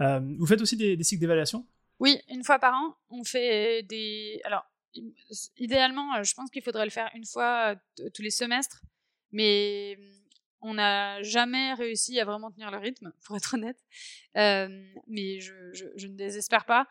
Euh, 0.00 0.20
vous 0.38 0.46
faites 0.46 0.60
aussi 0.60 0.76
des, 0.76 1.02
cycles 1.02 1.20
d'évaluation? 1.20 1.66
Oui, 1.98 2.20
une 2.28 2.44
fois 2.44 2.58
par 2.58 2.74
an, 2.74 2.96
on 3.10 3.24
fait 3.24 3.82
des. 3.82 4.40
Alors, 4.44 4.64
idéalement, 5.56 6.14
euh, 6.16 6.22
je 6.22 6.34
pense 6.34 6.50
qu'il 6.50 6.62
faudrait 6.62 6.84
le 6.84 6.90
faire 6.90 7.10
une 7.14 7.24
fois 7.24 7.74
euh, 8.00 8.10
tous 8.14 8.22
les 8.22 8.30
semestres, 8.30 8.82
mais 9.32 9.98
on 10.60 10.74
n'a 10.74 11.22
jamais 11.22 11.74
réussi 11.74 12.18
à 12.20 12.24
vraiment 12.24 12.50
tenir 12.50 12.70
le 12.70 12.78
rythme, 12.78 13.12
pour 13.24 13.36
être 13.36 13.54
honnête. 13.54 13.82
mais 14.34 15.40
je, 15.40 16.06
ne 16.06 16.14
désespère 16.14 16.66
pas. 16.66 16.86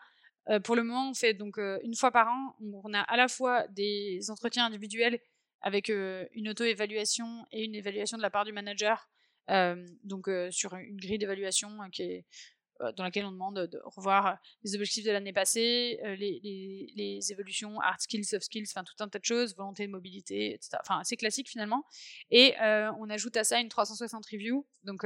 pour 0.64 0.76
le 0.76 0.82
moment, 0.82 1.10
on 1.10 1.14
fait 1.14 1.34
donc 1.34 1.58
une 1.58 1.94
fois 1.94 2.10
par 2.10 2.28
an. 2.28 2.56
On 2.60 2.94
a 2.94 3.00
à 3.00 3.16
la 3.16 3.28
fois 3.28 3.66
des 3.68 4.30
entretiens 4.30 4.66
individuels 4.66 5.20
avec 5.62 5.88
une 5.88 6.48
auto-évaluation 6.48 7.46
et 7.50 7.64
une 7.64 7.74
évaluation 7.74 8.16
de 8.16 8.22
la 8.22 8.30
part 8.30 8.44
du 8.44 8.52
manager. 8.52 9.08
donc 10.04 10.28
sur 10.50 10.74
une 10.74 10.96
grille 10.96 11.18
d'évaluation 11.18 11.70
qui 11.90 12.02
est 12.02 12.24
dans 12.96 13.04
laquelle 13.04 13.24
on 13.24 13.32
demande 13.32 13.66
de 13.66 13.80
revoir 13.84 14.38
les 14.62 14.74
objectifs 14.74 15.04
de 15.04 15.10
l'année 15.10 15.32
passée, 15.32 15.98
les, 16.02 16.40
les, 16.42 16.92
les, 16.94 17.32
évolutions 17.32 17.80
hard 17.80 18.00
skills, 18.00 18.24
soft 18.24 18.44
skills, 18.44 18.66
enfin 18.70 18.84
tout 18.84 19.02
un 19.02 19.08
tas 19.08 19.18
de 19.18 19.24
choses, 19.24 19.56
volonté 19.56 19.86
de 19.86 19.92
mobilité, 19.92 20.54
etc. 20.54 20.78
Enfin 20.80 21.00
assez 21.00 21.16
classique 21.16 21.48
finalement. 21.48 21.84
Et 22.30 22.54
on 22.60 23.08
ajoute 23.10 23.36
à 23.36 23.44
ça 23.44 23.60
une 23.60 23.68
360 23.68 24.24
review. 24.26 24.66
Donc 24.84 25.04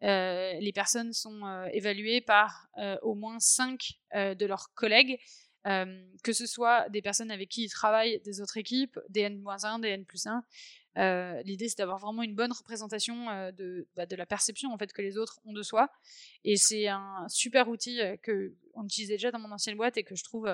les 0.00 0.72
personnes 0.74 1.12
sont 1.12 1.68
évaluées 1.72 2.20
par 2.20 2.68
au 3.02 3.14
moins 3.14 3.38
5 3.38 3.92
de 4.14 4.46
leurs 4.46 4.72
collègues 4.74 5.18
que 5.64 6.32
ce 6.32 6.46
soit 6.46 6.88
des 6.88 7.02
personnes 7.02 7.30
avec 7.30 7.48
qui 7.48 7.64
ils 7.64 7.70
travaillent, 7.70 8.20
des 8.20 8.40
autres 8.40 8.56
équipes, 8.56 8.98
des 9.08 9.22
N-1, 9.22 9.80
des 9.80 9.88
N 9.88 10.04
plus 10.04 10.26
1. 10.26 11.42
L'idée, 11.44 11.68
c'est 11.68 11.78
d'avoir 11.78 11.98
vraiment 11.98 12.22
une 12.22 12.34
bonne 12.34 12.52
représentation 12.52 13.26
de, 13.52 13.86
bah, 13.96 14.06
de, 14.06 14.16
la 14.16 14.26
perception 14.26 14.72
en 14.72 14.78
fait 14.78 14.92
que 14.92 15.02
les 15.02 15.18
autres 15.18 15.40
ont 15.44 15.52
de 15.52 15.62
soi. 15.62 15.90
Et 16.44 16.56
c'est 16.56 16.88
un 16.88 17.26
super 17.28 17.68
outil 17.68 18.00
que 18.22 18.54
on 18.74 18.84
utilisait 18.84 19.14
déjà 19.14 19.30
dans 19.30 19.38
mon 19.38 19.52
ancienne 19.52 19.76
boîte 19.76 19.96
et 19.96 20.04
que 20.04 20.14
je 20.14 20.24
trouve, 20.24 20.48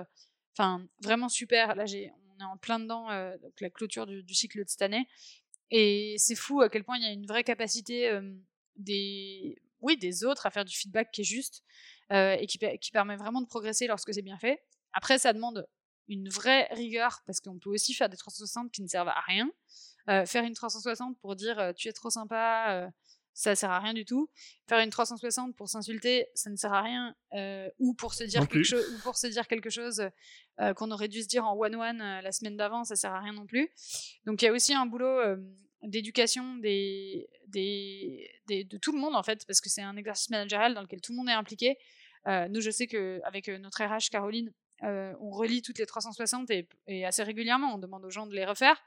vraiment 1.03 1.29
super. 1.29 1.75
Là, 1.75 1.85
on 1.85 2.41
est 2.41 2.45
en 2.45 2.57
plein 2.57 2.79
dedans, 2.79 3.07
donc 3.39 3.61
la 3.61 3.71
clôture 3.71 4.07
du, 4.07 4.35
cycle 4.35 4.65
de 4.65 4.69
cette 4.69 4.83
année. 4.83 5.09
Et 5.71 6.15
c'est 6.19 6.37
fou 6.37 6.61
à 6.61 6.69
quel 6.69 6.85
point 6.85 6.97
il 6.97 7.03
y 7.03 7.07
a 7.07 7.13
une 7.13 7.27
vraie 7.27 7.45
capacité 7.45 8.19
des, 8.77 9.57
oui, 9.81 9.97
des 9.97 10.25
autres 10.25 10.47
à 10.47 10.51
faire 10.51 10.65
du 10.65 10.77
feedback 10.77 11.11
qui 11.13 11.23
est 11.23 11.25
juste 11.25 11.63
et 12.11 12.47
qui 12.47 12.91
permet 12.91 13.17
vraiment 13.17 13.41
de 13.41 13.47
progresser 13.47 13.87
lorsque 13.87 14.13
c'est 14.13 14.23
bien 14.23 14.39
fait. 14.39 14.61
Après, 14.97 15.19
ça 15.19 15.35
demande 15.35 15.67
une 16.09 16.29
vraie 16.29 16.69
rigueur 16.73 17.23
parce 17.27 17.41
qu'on 17.41 17.59
peut 17.59 17.71
aussi 17.71 17.93
faire 17.95 18.09
des 18.09 18.17
360 18.17 18.73
qui 18.73 18.83
ne 18.83 18.89
servent 18.89 19.09
à 19.09 19.21
rien. 19.27 19.51
Euh, 20.09 20.25
faire 20.25 20.45
une 20.45 20.55
360 20.55 21.19
pour 21.21 21.37
dire 21.37 21.59
euh, 21.59 21.73
tu 21.73 21.89
es 21.89 21.93
trop 21.93 22.11
sympa, 22.11 22.67
euh, 22.71 22.91
ça 23.35 23.55
sert 23.55 23.71
à 23.71 23.81
rien 23.81 23.93
du 23.93 24.07
tout. 24.07 24.31
Faire 24.69 24.79
une 24.79 24.89
360 24.89 25.55
pour 25.55 25.69
s'insulter, 25.69 26.29
ça 26.35 26.49
ne 26.49 26.57
sert 26.57 26.73
à 26.73 26.81
rien. 26.81 27.15
ou 27.79 27.93
pour 27.93 28.15
se 28.15 28.25
dire 28.25 28.49
quelque 28.49 28.63
chose, 28.63 28.89
ou 28.95 29.03
pour 29.03 29.17
se 29.17 29.27
dire 29.27 29.47
quelque 29.47 29.69
chose 29.69 30.03
qu'on 30.77 30.91
aurait 30.91 31.09
dû 31.09 31.23
se 31.23 31.29
dire 31.29 31.45
en 31.45 31.55
one 31.55 31.75
one 31.75 31.99
la 31.99 32.33
semaine 32.33 32.57
d'avant, 32.57 32.85
ça 32.85 32.97
sert 32.97 33.13
à 33.13 33.21
rien 33.21 33.35
non 33.35 33.45
plus. 33.45 33.69
Donc 34.25 34.41
il 34.41 34.47
y 34.47 34.49
a 34.49 34.53
aussi 34.53 34.73
un 34.73 34.87
boulot 34.87 35.21
d'éducation 35.83 36.57
des, 36.57 37.29
des, 37.49 38.31
de 38.49 38.79
tout 38.79 38.93
le 38.93 38.99
monde 38.99 39.15
en 39.15 39.23
fait, 39.23 39.45
parce 39.47 39.61
que 39.61 39.69
c'est 39.69 39.83
un 39.83 39.99
exercice 39.99 40.31
managérial 40.31 40.73
dans 40.73 40.81
lequel 40.81 41.03
tout 41.03 41.13
le 41.13 41.19
monde 41.19 41.29
est 41.29 41.33
impliqué. 41.33 41.77
nous, 42.27 42.63
je 42.63 42.71
sais 42.71 42.87
qu'avec 42.87 43.49
notre 43.49 43.85
RH 43.85 44.09
Caroline, 44.11 44.51
euh, 44.83 45.15
on 45.21 45.31
relit 45.31 45.63
toutes 45.63 45.79
les 45.79 45.87
360 45.87 46.51
et, 46.51 47.05
assez 47.05 47.23
régulièrement, 47.23 47.75
on 47.75 47.79
demande 47.79 48.05
aux 48.05 48.11
gens 48.11 48.27
de 48.27 48.35
les 48.35 48.45
refaire 48.45 48.83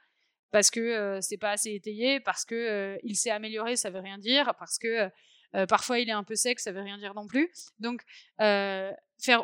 parce 0.51 0.71
que 0.71 0.79
euh, 0.79 1.21
c'est 1.21 1.37
pas 1.37 1.51
assez 1.51 1.71
étayé, 1.73 2.19
parce 2.19 2.43
que 2.43 2.55
euh, 2.55 2.97
il 3.03 3.15
s'est 3.15 3.29
amélioré, 3.29 3.75
ça 3.75 3.89
veut 3.89 3.99
rien 3.99 4.17
dire, 4.17 4.53
parce 4.57 4.79
que 4.79 5.09
parfois 5.67 5.99
il 5.99 6.09
est 6.09 6.13
un 6.13 6.23
peu 6.23 6.35
sec, 6.35 6.59
ça 6.59 6.71
veut 6.71 6.81
rien 6.81 6.97
dire 6.97 7.13
non 7.15 7.27
plus. 7.27 7.51
Donc 7.79 8.03
faire 8.37 9.43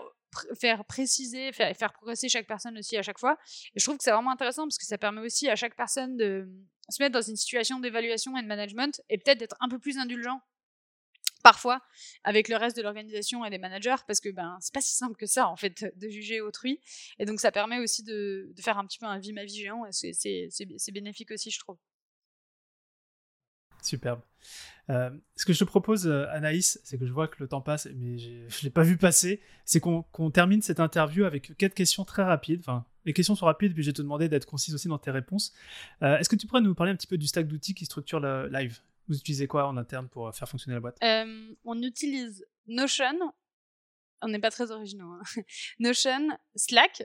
faire 0.59 0.83
préciser, 0.83 1.53
faire, 1.53 1.75
faire 1.77 1.93
progresser 1.93 2.27
chaque 2.27 2.45
personne 2.45 2.77
aussi 2.77 2.97
à 2.97 3.01
chaque 3.01 3.19
fois. 3.19 3.37
Et 3.73 3.79
je 3.79 3.85
trouve 3.85 3.97
que 3.97 4.03
c'est 4.03 4.11
vraiment 4.11 4.31
intéressant 4.31 4.63
parce 4.63 4.77
que 4.77 4.85
ça 4.85 4.97
permet 4.97 5.21
aussi 5.21 5.49
à 5.49 5.55
chaque 5.55 5.75
personne 5.75 6.17
de 6.17 6.49
se 6.89 7.01
mettre 7.01 7.13
dans 7.13 7.21
une 7.21 7.37
situation 7.37 7.79
d'évaluation 7.79 8.37
et 8.37 8.41
de 8.41 8.47
management 8.47 9.01
et 9.09 9.17
peut-être 9.17 9.39
d'être 9.39 9.55
un 9.61 9.69
peu 9.69 9.79
plus 9.79 9.97
indulgent 9.97 10.41
parfois 11.45 11.79
avec 12.23 12.49
le 12.49 12.55
reste 12.55 12.75
de 12.75 12.81
l'organisation 12.81 13.45
et 13.45 13.51
des 13.51 13.59
managers 13.59 14.01
parce 14.07 14.19
que 14.19 14.29
ben 14.29 14.57
c'est 14.61 14.73
pas 14.73 14.81
si 14.81 14.95
simple 14.95 15.15
que 15.15 15.27
ça 15.27 15.47
en 15.47 15.55
fait 15.55 15.85
de 15.95 16.09
juger 16.09 16.41
autrui. 16.41 16.81
Et 17.19 17.25
donc 17.25 17.39
ça 17.39 17.51
permet 17.51 17.77
aussi 17.77 18.01
de, 18.01 18.51
faire 18.59 18.79
un 18.79 18.85
petit 18.87 18.97
peu 18.97 19.05
un 19.05 19.19
vie 19.19 19.31
ma 19.31 19.45
vie 19.45 19.55
géant 19.55 19.85
et 19.85 19.91
c'est 19.91 20.91
bénéfique 20.91 21.29
aussi 21.29 21.51
je 21.51 21.59
trouve. 21.59 21.77
Superbe. 23.83 24.21
Euh, 24.89 25.11
ce 25.35 25.45
que 25.45 25.53
je 25.53 25.59
te 25.59 25.63
propose 25.65 26.07
euh, 26.07 26.25
Anaïs 26.31 26.79
c'est 26.83 26.97
que 26.97 27.05
je 27.05 27.13
vois 27.13 27.27
que 27.27 27.35
le 27.39 27.47
temps 27.47 27.61
passe 27.61 27.87
mais 27.95 28.17
je 28.17 28.63
l'ai 28.63 28.69
pas 28.69 28.83
vu 28.83 28.97
passer 28.97 29.41
c'est 29.65 29.79
qu'on 29.79 30.31
termine 30.31 30.61
cette 30.61 30.79
interview 30.79 31.25
avec 31.25 31.55
quatre 31.57 31.75
questions 31.75 32.05
très 32.05 32.23
rapides. 32.23 32.61
Enfin 32.61 32.85
les 33.05 33.13
questions 33.13 33.35
sont 33.35 33.45
rapides 33.45 33.75
puis 33.75 33.83
je 33.83 33.89
vais 33.89 33.93
te 33.93 34.01
demander 34.01 34.29
d'être 34.29 34.47
concise 34.47 34.73
aussi 34.73 34.87
dans 34.87 34.97
tes 34.97 35.11
réponses. 35.11 35.53
Euh, 36.01 36.17
est-ce 36.17 36.27
que 36.27 36.35
tu 36.35 36.47
pourrais 36.47 36.61
nous 36.61 36.73
parler 36.73 36.91
un 36.91 36.95
petit 36.95 37.05
peu 37.05 37.19
du 37.19 37.27
stack 37.27 37.47
d'outils 37.47 37.75
qui 37.75 37.85
structure 37.85 38.19
le 38.19 38.47
live? 38.47 38.79
Vous 39.07 39.17
utilisez 39.17 39.47
quoi 39.47 39.67
en 39.67 39.77
interne 39.77 40.09
pour 40.09 40.27
euh, 40.27 40.31
faire 40.31 40.49
fonctionner 40.49 40.75
la 40.75 40.81
boîte? 40.81 40.97
Euh, 41.03 41.53
On 41.63 41.81
utilise 41.81 42.45
Notion. 42.67 43.33
On 44.21 44.27
n'est 44.27 44.39
pas 44.39 44.51
très 44.51 44.71
originaux. 44.71 45.11
Hein. 45.11 45.21
Notion, 45.79 46.29
Slack, 46.55 47.03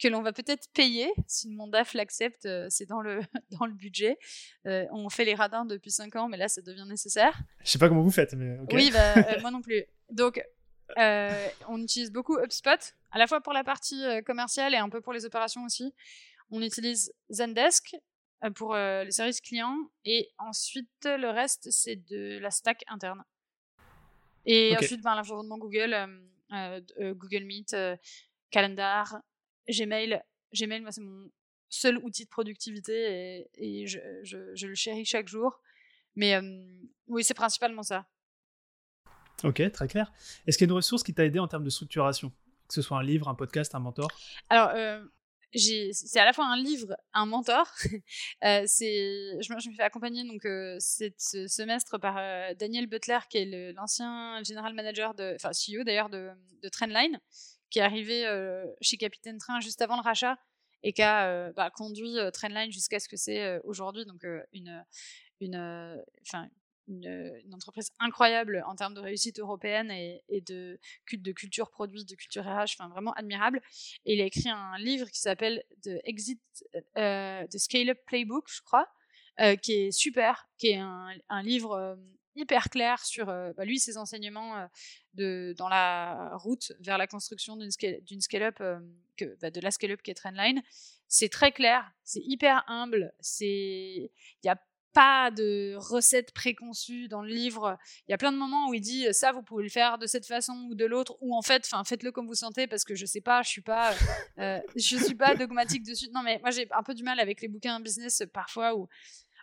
que 0.00 0.08
l'on 0.08 0.22
va 0.22 0.32
peut-être 0.32 0.68
payer 0.72 1.12
si 1.26 1.48
le 1.48 1.70
DAF 1.70 1.94
l'accepte. 1.94 2.46
Euh, 2.46 2.66
c'est 2.70 2.86
dans 2.86 3.00
le, 3.00 3.20
dans 3.58 3.66
le 3.66 3.74
budget. 3.74 4.18
on 4.64 5.08
fait 5.08 5.24
les 5.24 5.34
radins 5.34 5.64
depuis 5.64 5.90
5 5.90 6.16
ans, 6.16 6.28
mais 6.28 6.36
là, 6.36 6.48
ça 6.48 6.62
devient 6.62 6.86
nécessaire. 6.88 7.40
Je 7.64 7.70
sais 7.70 7.78
pas 7.78 7.88
comment 7.88 8.02
vous 8.02 8.10
faites, 8.10 8.34
mais 8.34 8.58
Oui, 8.72 8.90
bah, 8.90 9.40
moi 9.40 9.50
non 9.50 9.60
plus. 9.60 9.84
Donc, 10.10 10.42
on 10.96 11.82
utilise 11.82 12.10
beaucoup 12.10 12.38
HubSpot, 12.38 12.94
à 13.10 13.18
la 13.18 13.26
fois 13.26 13.40
pour 13.40 13.52
la 13.52 13.64
partie 13.64 14.02
commerciale 14.24 14.74
et 14.74 14.78
un 14.78 14.88
peu 14.88 15.00
pour 15.00 15.12
les 15.12 15.24
opérations 15.24 15.64
aussi. 15.64 15.94
On 16.50 16.60
utilise 16.60 17.12
Zendesk 17.30 17.96
pour 18.50 18.74
euh, 18.74 19.04
les 19.04 19.10
services 19.10 19.40
clients. 19.40 19.76
Et 20.04 20.30
ensuite, 20.38 20.88
le 21.04 21.30
reste, 21.30 21.70
c'est 21.70 21.96
de 21.96 22.38
la 22.38 22.50
stack 22.50 22.82
interne. 22.88 23.22
Et 24.44 24.76
ensuite, 24.76 25.02
ben, 25.02 25.14
l'environnement 25.14 25.58
Google, 25.58 25.94
euh, 26.52 26.80
Google 27.14 27.44
Meet, 27.44 27.76
Calendar, 28.50 29.18
Gmail. 29.68 30.22
Gmail, 30.52 30.80
moi, 30.80 30.90
c'est 30.90 31.00
mon 31.00 31.30
seul 31.68 31.98
outil 31.98 32.24
de 32.24 32.28
productivité 32.28 33.48
et, 33.54 33.86
je, 33.86 33.98
je, 34.24 34.66
le 34.66 34.74
chéris 34.74 35.04
chaque 35.04 35.28
jour. 35.28 35.60
Mais 36.16 36.38
oui, 37.06 37.24
c'est 37.24 37.34
principalement 37.34 37.82
ça. 37.82 38.06
Ok, 39.44 39.62
très 39.72 39.88
clair. 39.88 40.12
Est-ce 40.46 40.58
qu'il 40.58 40.66
y 40.66 40.70
a 40.70 40.72
une 40.72 40.76
ressource 40.76 41.02
qui 41.02 41.14
t'a 41.14 41.24
aidé 41.24 41.38
en 41.38 41.48
termes 41.48 41.64
de 41.64 41.70
structuration? 41.70 42.30
Que 42.68 42.74
ce 42.74 42.82
soit 42.82 42.98
un 42.98 43.02
livre, 43.02 43.28
un 43.28 43.34
podcast, 43.34 43.74
un 43.74 43.78
mentor? 43.78 44.08
Alors, 44.50 44.72
c'est 45.54 46.18
à 46.18 46.24
la 46.24 46.32
fois 46.32 46.46
un 46.46 46.56
livre, 46.56 46.96
un 47.12 47.26
mentor. 47.26 47.66
euh, 48.44 48.62
c'est, 48.66 49.42
je, 49.42 49.52
me 49.52 49.74
fait 49.74 49.82
accompagner 49.82 50.24
donc 50.24 50.44
euh, 50.44 50.78
ce 50.80 51.46
semestre 51.46 51.98
par 51.98 52.16
euh, 52.18 52.54
Daniel 52.54 52.86
Butler, 52.86 53.18
qui 53.28 53.38
est 53.38 53.72
l'ancien 53.72 54.42
general 54.44 54.74
manager 54.74 55.14
enfin 55.34 55.50
CEO 55.50 55.84
d'ailleurs 55.84 56.08
de, 56.08 56.30
de, 56.62 56.68
Trendline, 56.68 57.20
qui 57.70 57.78
est 57.78 57.82
arrivé 57.82 58.24
chez 58.80 58.96
Capitaine 58.96 59.38
Train 59.38 59.60
juste 59.60 59.82
avant 59.82 59.96
le 59.96 60.02
rachat 60.02 60.38
et 60.82 60.92
qui 60.92 61.02
a 61.02 61.52
bah, 61.52 61.70
conduit 61.70 62.16
Trendline 62.32 62.72
jusqu'à 62.72 62.98
ce 62.98 63.08
que 63.08 63.16
c'est 63.16 63.60
aujourd'hui, 63.64 64.04
donc 64.04 64.24
une, 64.52 64.84
une, 66.88 67.54
entreprise 67.54 67.90
incroyable 67.98 68.62
en 68.66 68.74
termes 68.74 68.94
de 68.94 69.00
réussite 69.00 69.38
européenne 69.38 69.90
et, 69.90 70.40
de, 70.46 70.78
de 71.12 71.32
culture 71.32 71.70
produit, 71.70 72.04
de 72.04 72.14
culture 72.14 72.44
RH, 72.44 72.76
vraiment 72.90 73.12
admirable. 73.12 73.60
Et 74.04 74.14
il 74.14 74.20
a 74.20 74.24
écrit 74.24 74.48
un 74.48 74.76
livre 74.78 75.08
qui 75.08 75.20
s'appelle 75.20 75.62
The 75.82 76.00
Exit, 76.04 76.40
euh, 76.96 77.46
The 77.46 77.58
Scale 77.58 77.90
Up 77.90 77.98
Playbook, 78.06 78.46
je 78.48 78.62
crois, 78.62 78.88
euh, 79.40 79.56
qui 79.56 79.72
est 79.72 79.90
super, 79.90 80.48
qui 80.58 80.68
est 80.68 80.78
un, 80.78 81.42
livre 81.42 81.72
euh, 81.72 81.96
hyper 82.34 82.70
clair 82.70 83.04
sur 83.04 83.26
bah, 83.26 83.64
lui 83.64 83.78
ses 83.78 83.98
enseignements 83.98 84.66
de 85.14 85.54
dans 85.58 85.68
la 85.68 86.34
route 86.36 86.72
vers 86.80 86.96
la 86.96 87.06
construction 87.06 87.56
d'une 87.56 87.70
scale, 87.70 88.00
scale 88.20 88.54
bah, 88.58 89.50
de 89.50 89.60
la 89.60 89.70
scale 89.70 89.92
up 89.92 90.02
qui 90.02 90.10
est 90.10 90.14
Trendline 90.14 90.62
c'est 91.08 91.28
très 91.28 91.52
clair 91.52 91.92
c'est 92.04 92.22
hyper 92.24 92.64
humble 92.68 93.12
il 93.40 94.08
y 94.44 94.48
a 94.48 94.56
pas 94.92 95.30
de 95.30 95.74
recettes 95.76 96.32
préconçues 96.32 97.08
dans 97.08 97.22
le 97.22 97.28
livre. 97.28 97.78
Il 98.08 98.12
y 98.12 98.14
a 98.14 98.18
plein 98.18 98.32
de 98.32 98.36
moments 98.36 98.68
où 98.68 98.74
il 98.74 98.80
dit 98.80 99.06
ça, 99.12 99.32
vous 99.32 99.42
pouvez 99.42 99.62
le 99.62 99.68
faire 99.70 99.98
de 99.98 100.06
cette 100.06 100.26
façon 100.26 100.66
ou 100.70 100.74
de 100.74 100.84
l'autre, 100.84 101.16
ou 101.20 101.36
en 101.36 101.42
fait, 101.42 101.68
faites-le 101.84 102.12
comme 102.12 102.26
vous 102.26 102.34
sentez 102.34 102.66
parce 102.66 102.84
que 102.84 102.94
je 102.94 103.06
sais 103.06 103.20
pas, 103.20 103.42
je 103.42 103.48
suis 103.48 103.62
pas, 103.62 103.94
euh, 104.38 104.60
je 104.76 104.96
suis 104.96 105.14
pas 105.14 105.34
dogmatique 105.34 105.84
dessus. 105.84 106.08
Non, 106.12 106.22
mais 106.22 106.38
moi 106.40 106.50
j'ai 106.50 106.68
un 106.72 106.82
peu 106.82 106.94
du 106.94 107.02
mal 107.02 107.20
avec 107.20 107.40
les 107.40 107.48
bouquins 107.48 107.80
business 107.80 108.22
parfois 108.32 108.76
où 108.76 108.88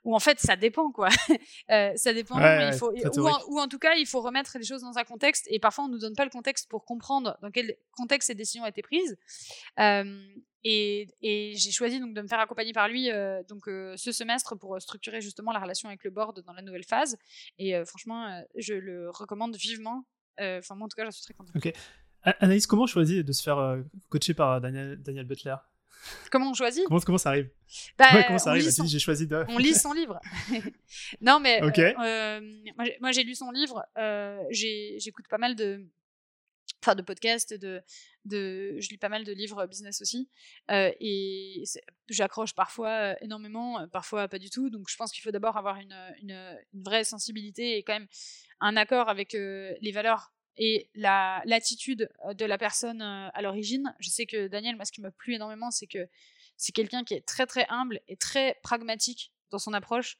ou 0.04 0.16
en 0.16 0.20
fait 0.20 0.40
ça 0.40 0.56
dépend 0.56 0.92
quoi. 0.92 1.10
Euh, 1.72 1.92
ça 1.96 2.14
dépend. 2.14 2.38
il 2.40 2.74
faut, 2.74 2.92
ou, 2.92 3.60
en, 3.60 3.68
tout 3.68 3.78
cas 3.78 3.94
il 3.96 4.08
faut 4.08 4.22
remettre 4.22 4.58
les 4.58 4.66
choses 4.66 4.82
dans 4.82 4.98
un 4.98 5.04
contexte 5.04 5.46
et 5.50 5.60
parfois 5.60 5.86
on 5.86 5.88
nous 5.88 6.00
donne 6.00 6.16
pas 6.16 6.24
le 6.24 6.32
contexte 6.32 6.68
pour 6.70 6.84
comprendre 6.84 7.38
dans 7.42 7.52
quel 7.52 7.76
contexte 7.92 8.28
ces 8.28 8.36
décisions 8.36 8.64
ont 8.64 8.68
été 8.68 8.82
prises. 8.82 9.18
Euh, 9.80 10.20
et, 10.64 11.08
et 11.22 11.54
j'ai 11.56 11.72
choisi 11.72 12.00
donc 12.00 12.14
de 12.14 12.22
me 12.22 12.28
faire 12.28 12.40
accompagner 12.40 12.74
par 12.74 12.88
lui 12.88 13.12
euh, 13.12 13.44
donc 13.44 13.66
ce 13.66 14.12
semestre 14.12 14.58
pour 14.58 14.82
structurer 14.82 15.22
justement 15.22 15.52
la 15.52 15.60
relation 15.60 15.90
avec 15.90 16.04
le 16.04 16.10
board 16.10 16.42
dans 16.44 16.54
la 16.54 16.62
nouvelle 16.62 16.86
phase. 16.86 17.18
Et 17.58 17.74
franchement 17.86 18.44
je 18.56 18.74
le 18.74 19.10
recommande 19.12 19.56
vivement. 19.56 20.06
Enfin 20.40 20.76
moi 20.76 20.86
en 20.86 20.90
tout 20.90 20.96
cas 20.96 21.06
je 21.06 21.12
suis 21.12 21.24
très 21.24 21.34
contente. 21.34 21.56
Ok. 21.56 21.72
Anaïs, 22.24 22.68
comment 22.68 22.88
choisir 22.88 23.24
de 23.24 23.32
se 23.32 23.44
faire 23.44 23.84
coacher 24.10 24.34
par 24.34 24.60
Daniel, 24.60 25.02
Daniel 25.02 25.26
Butler? 25.26 25.56
Comment 26.32 26.52
on 26.52 26.54
choisit 26.54 26.86
comment, 26.86 27.00
comment, 27.00 27.18
ça 27.18 27.30
arrive 27.30 27.50
bah, 27.98 28.24
Comment 28.26 28.40
ça 28.40 28.52
arrive 28.52 28.70
J'ai 28.86 29.00
choisi 29.00 29.28
de. 29.28 29.44
on 29.50 29.58
lit 29.58 29.74
son 29.74 29.94
livre. 29.94 30.20
non, 31.22 31.40
mais 31.40 31.62
euh, 31.62 31.94
euh, 32.00 32.42
moi 33.02 33.12
j'ai 33.12 33.24
lu 33.24 33.36
son 33.36 33.52
livre. 33.52 33.84
Euh, 33.98 34.42
J'écoute 34.52 35.28
pas 35.30 35.38
mal 35.38 35.56
de 35.56 35.86
enfin 36.82 36.96
de 36.96 37.02
podcasts, 37.02 37.54
de, 37.54 37.82
de, 38.24 38.78
je 38.80 38.90
lis 38.90 38.98
pas 38.98 39.10
mal 39.10 39.26
de 39.26 39.34
livres 39.34 39.66
business 39.66 40.02
aussi, 40.02 40.30
euh, 40.72 40.92
et 41.02 41.64
j'accroche 42.08 42.54
parfois 42.54 43.22
énormément, 43.22 43.86
parfois 43.92 44.30
pas 44.30 44.40
du 44.40 44.50
tout. 44.50 44.70
Donc 44.70 44.88
je 44.90 44.96
pense 44.96 45.12
qu'il 45.12 45.22
faut 45.22 45.32
d'abord 45.32 45.58
avoir 45.58 45.78
une, 45.78 45.96
une, 46.22 46.58
une, 46.74 46.84
vraie 46.84 47.04
sensibilité 47.04 47.78
et 47.78 47.84
quand 47.84 47.94
même 47.94 48.08
un 48.62 48.78
accord 48.78 49.10
avec 49.10 49.34
les 49.34 49.92
valeurs 49.92 50.32
et 50.58 50.90
la 50.96 51.42
l'attitude 51.46 52.10
de 52.34 52.46
la 52.46 52.58
personne 52.58 53.02
à 53.02 53.42
l'origine. 53.42 53.96
Je 54.00 54.10
sais 54.10 54.26
que 54.26 54.48
Daniel, 54.48 54.76
moi, 54.76 54.86
ce 54.86 54.92
qui 54.92 55.02
m'a 55.02 55.12
plu 55.12 55.36
énormément, 55.36 55.72
c'est 55.72 55.88
que 55.88 56.08
c'est 56.58 56.74
quelqu'un 56.74 57.04
qui 57.04 57.14
est 57.14 57.26
très 57.26 57.46
très 57.46 57.66
humble 57.70 58.02
et 58.08 58.18
très 58.18 58.58
pragmatique 58.62 59.32
dans 59.52 59.60
son 59.60 59.74
approche 59.74 60.18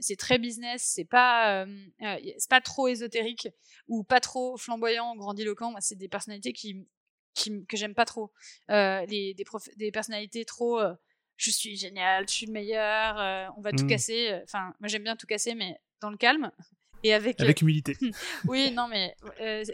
c'est 0.00 0.16
très 0.18 0.38
business, 0.38 0.82
c'est 0.82 1.04
pas, 1.04 1.66
c'est 2.00 2.50
pas 2.50 2.60
trop 2.60 2.88
ésotérique 2.88 3.48
ou 3.86 4.04
pas 4.04 4.20
trop 4.20 4.56
flamboyant, 4.56 5.14
grandiloquent. 5.16 5.74
C'est 5.80 5.96
des 5.96 6.08
personnalités 6.08 6.52
qui, 6.52 6.86
qui 7.34 7.64
que 7.66 7.76
j'aime 7.76 7.94
pas 7.94 8.04
trop. 8.04 8.32
les, 8.68 9.34
des, 9.34 9.44
des 9.76 9.92
personnalités 9.92 10.44
trop 10.44 10.80
je 11.36 11.52
suis 11.52 11.76
génial, 11.76 12.28
je 12.28 12.34
suis 12.34 12.46
le 12.46 12.52
meilleur, 12.52 13.52
on 13.56 13.60
va 13.60 13.70
tout 13.70 13.84
mmh. 13.84 13.88
casser. 13.88 14.40
Enfin, 14.42 14.74
moi 14.80 14.88
j'aime 14.88 15.04
bien 15.04 15.16
tout 15.16 15.26
casser, 15.26 15.54
mais 15.54 15.78
dans 16.00 16.10
le 16.10 16.16
calme. 16.16 16.50
Et 17.04 17.14
avec, 17.14 17.40
avec 17.40 17.62
humilité. 17.62 17.96
oui, 18.46 18.70
non, 18.72 18.88
mais 18.88 19.14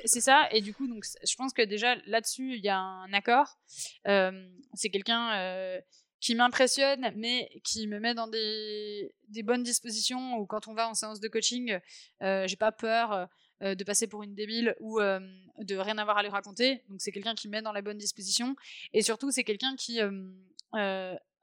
c'est 0.05 0.21
ça. 0.21 0.49
Et 0.51 0.61
du 0.61 0.75
coup, 0.75 0.87
donc, 0.87 1.05
je 1.27 1.35
pense 1.37 1.53
que 1.53 1.63
déjà 1.63 1.97
là-dessus, 2.07 2.55
il 2.57 2.65
y 2.65 2.69
a 2.69 2.79
un 2.79 3.13
accord. 3.13 3.59
c'est 4.05 4.91
quelqu'un 4.91 5.81
qui 6.25 6.35
m'impressionne, 6.35 7.13
mais 7.17 7.51
qui 7.65 7.87
me 7.87 8.01
met 8.01 8.15
dans 8.15 8.27
des, 8.29 9.15
des, 9.29 9.43
bonnes 9.43 9.63
dispositions, 9.63 10.39
ou 10.39 10.47
quand 10.47 10.69
on 10.69 10.73
va 10.73 10.89
en 10.89 10.95
séance 10.95 11.21
de 11.21 11.29
coaching, 11.29 11.79
euh, 12.23 12.47
j'ai 12.47 12.57
pas 12.57 12.73
peur 12.73 13.29
euh, 13.61 13.75
de 13.75 13.85
passer 13.85 14.07
pour 14.07 14.23
une 14.23 14.35
débile 14.35 14.75
ou 14.81 15.01
euh, 15.01 15.21
de 15.59 15.77
rien 15.77 15.99
avoir 15.99 16.17
à 16.17 16.23
lui 16.23 16.31
raconter. 16.31 16.83
Donc 16.89 17.03
c'est 17.03 17.13
quelqu'un 17.13 17.35
qui 17.35 17.47
me 17.49 17.53
met 17.53 17.61
dans 17.61 17.73
la 17.73 17.83
bonne 17.83 17.99
disposition, 17.99 18.57
et 18.95 19.03
surtout 19.03 19.31
c'est 19.31 19.45
quelqu'un 19.45 19.77
qui 19.77 20.01
a, 20.01 20.11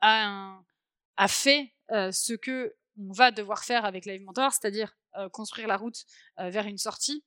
un, 0.01 0.63
a 1.15 1.27
fait 1.27 1.73
ce 1.89 2.33
que 2.33 2.73
on 2.97 3.11
va 3.13 3.31
devoir 3.31 3.63
faire 3.63 3.85
avec 3.85 4.05
Live 4.05 4.23
Mentor, 4.23 4.51
c'est-à-dire 4.51 4.95
construire 5.31 5.67
la 5.67 5.77
route 5.77 6.05
vers 6.37 6.65
une 6.65 6.77
sortie. 6.77 7.23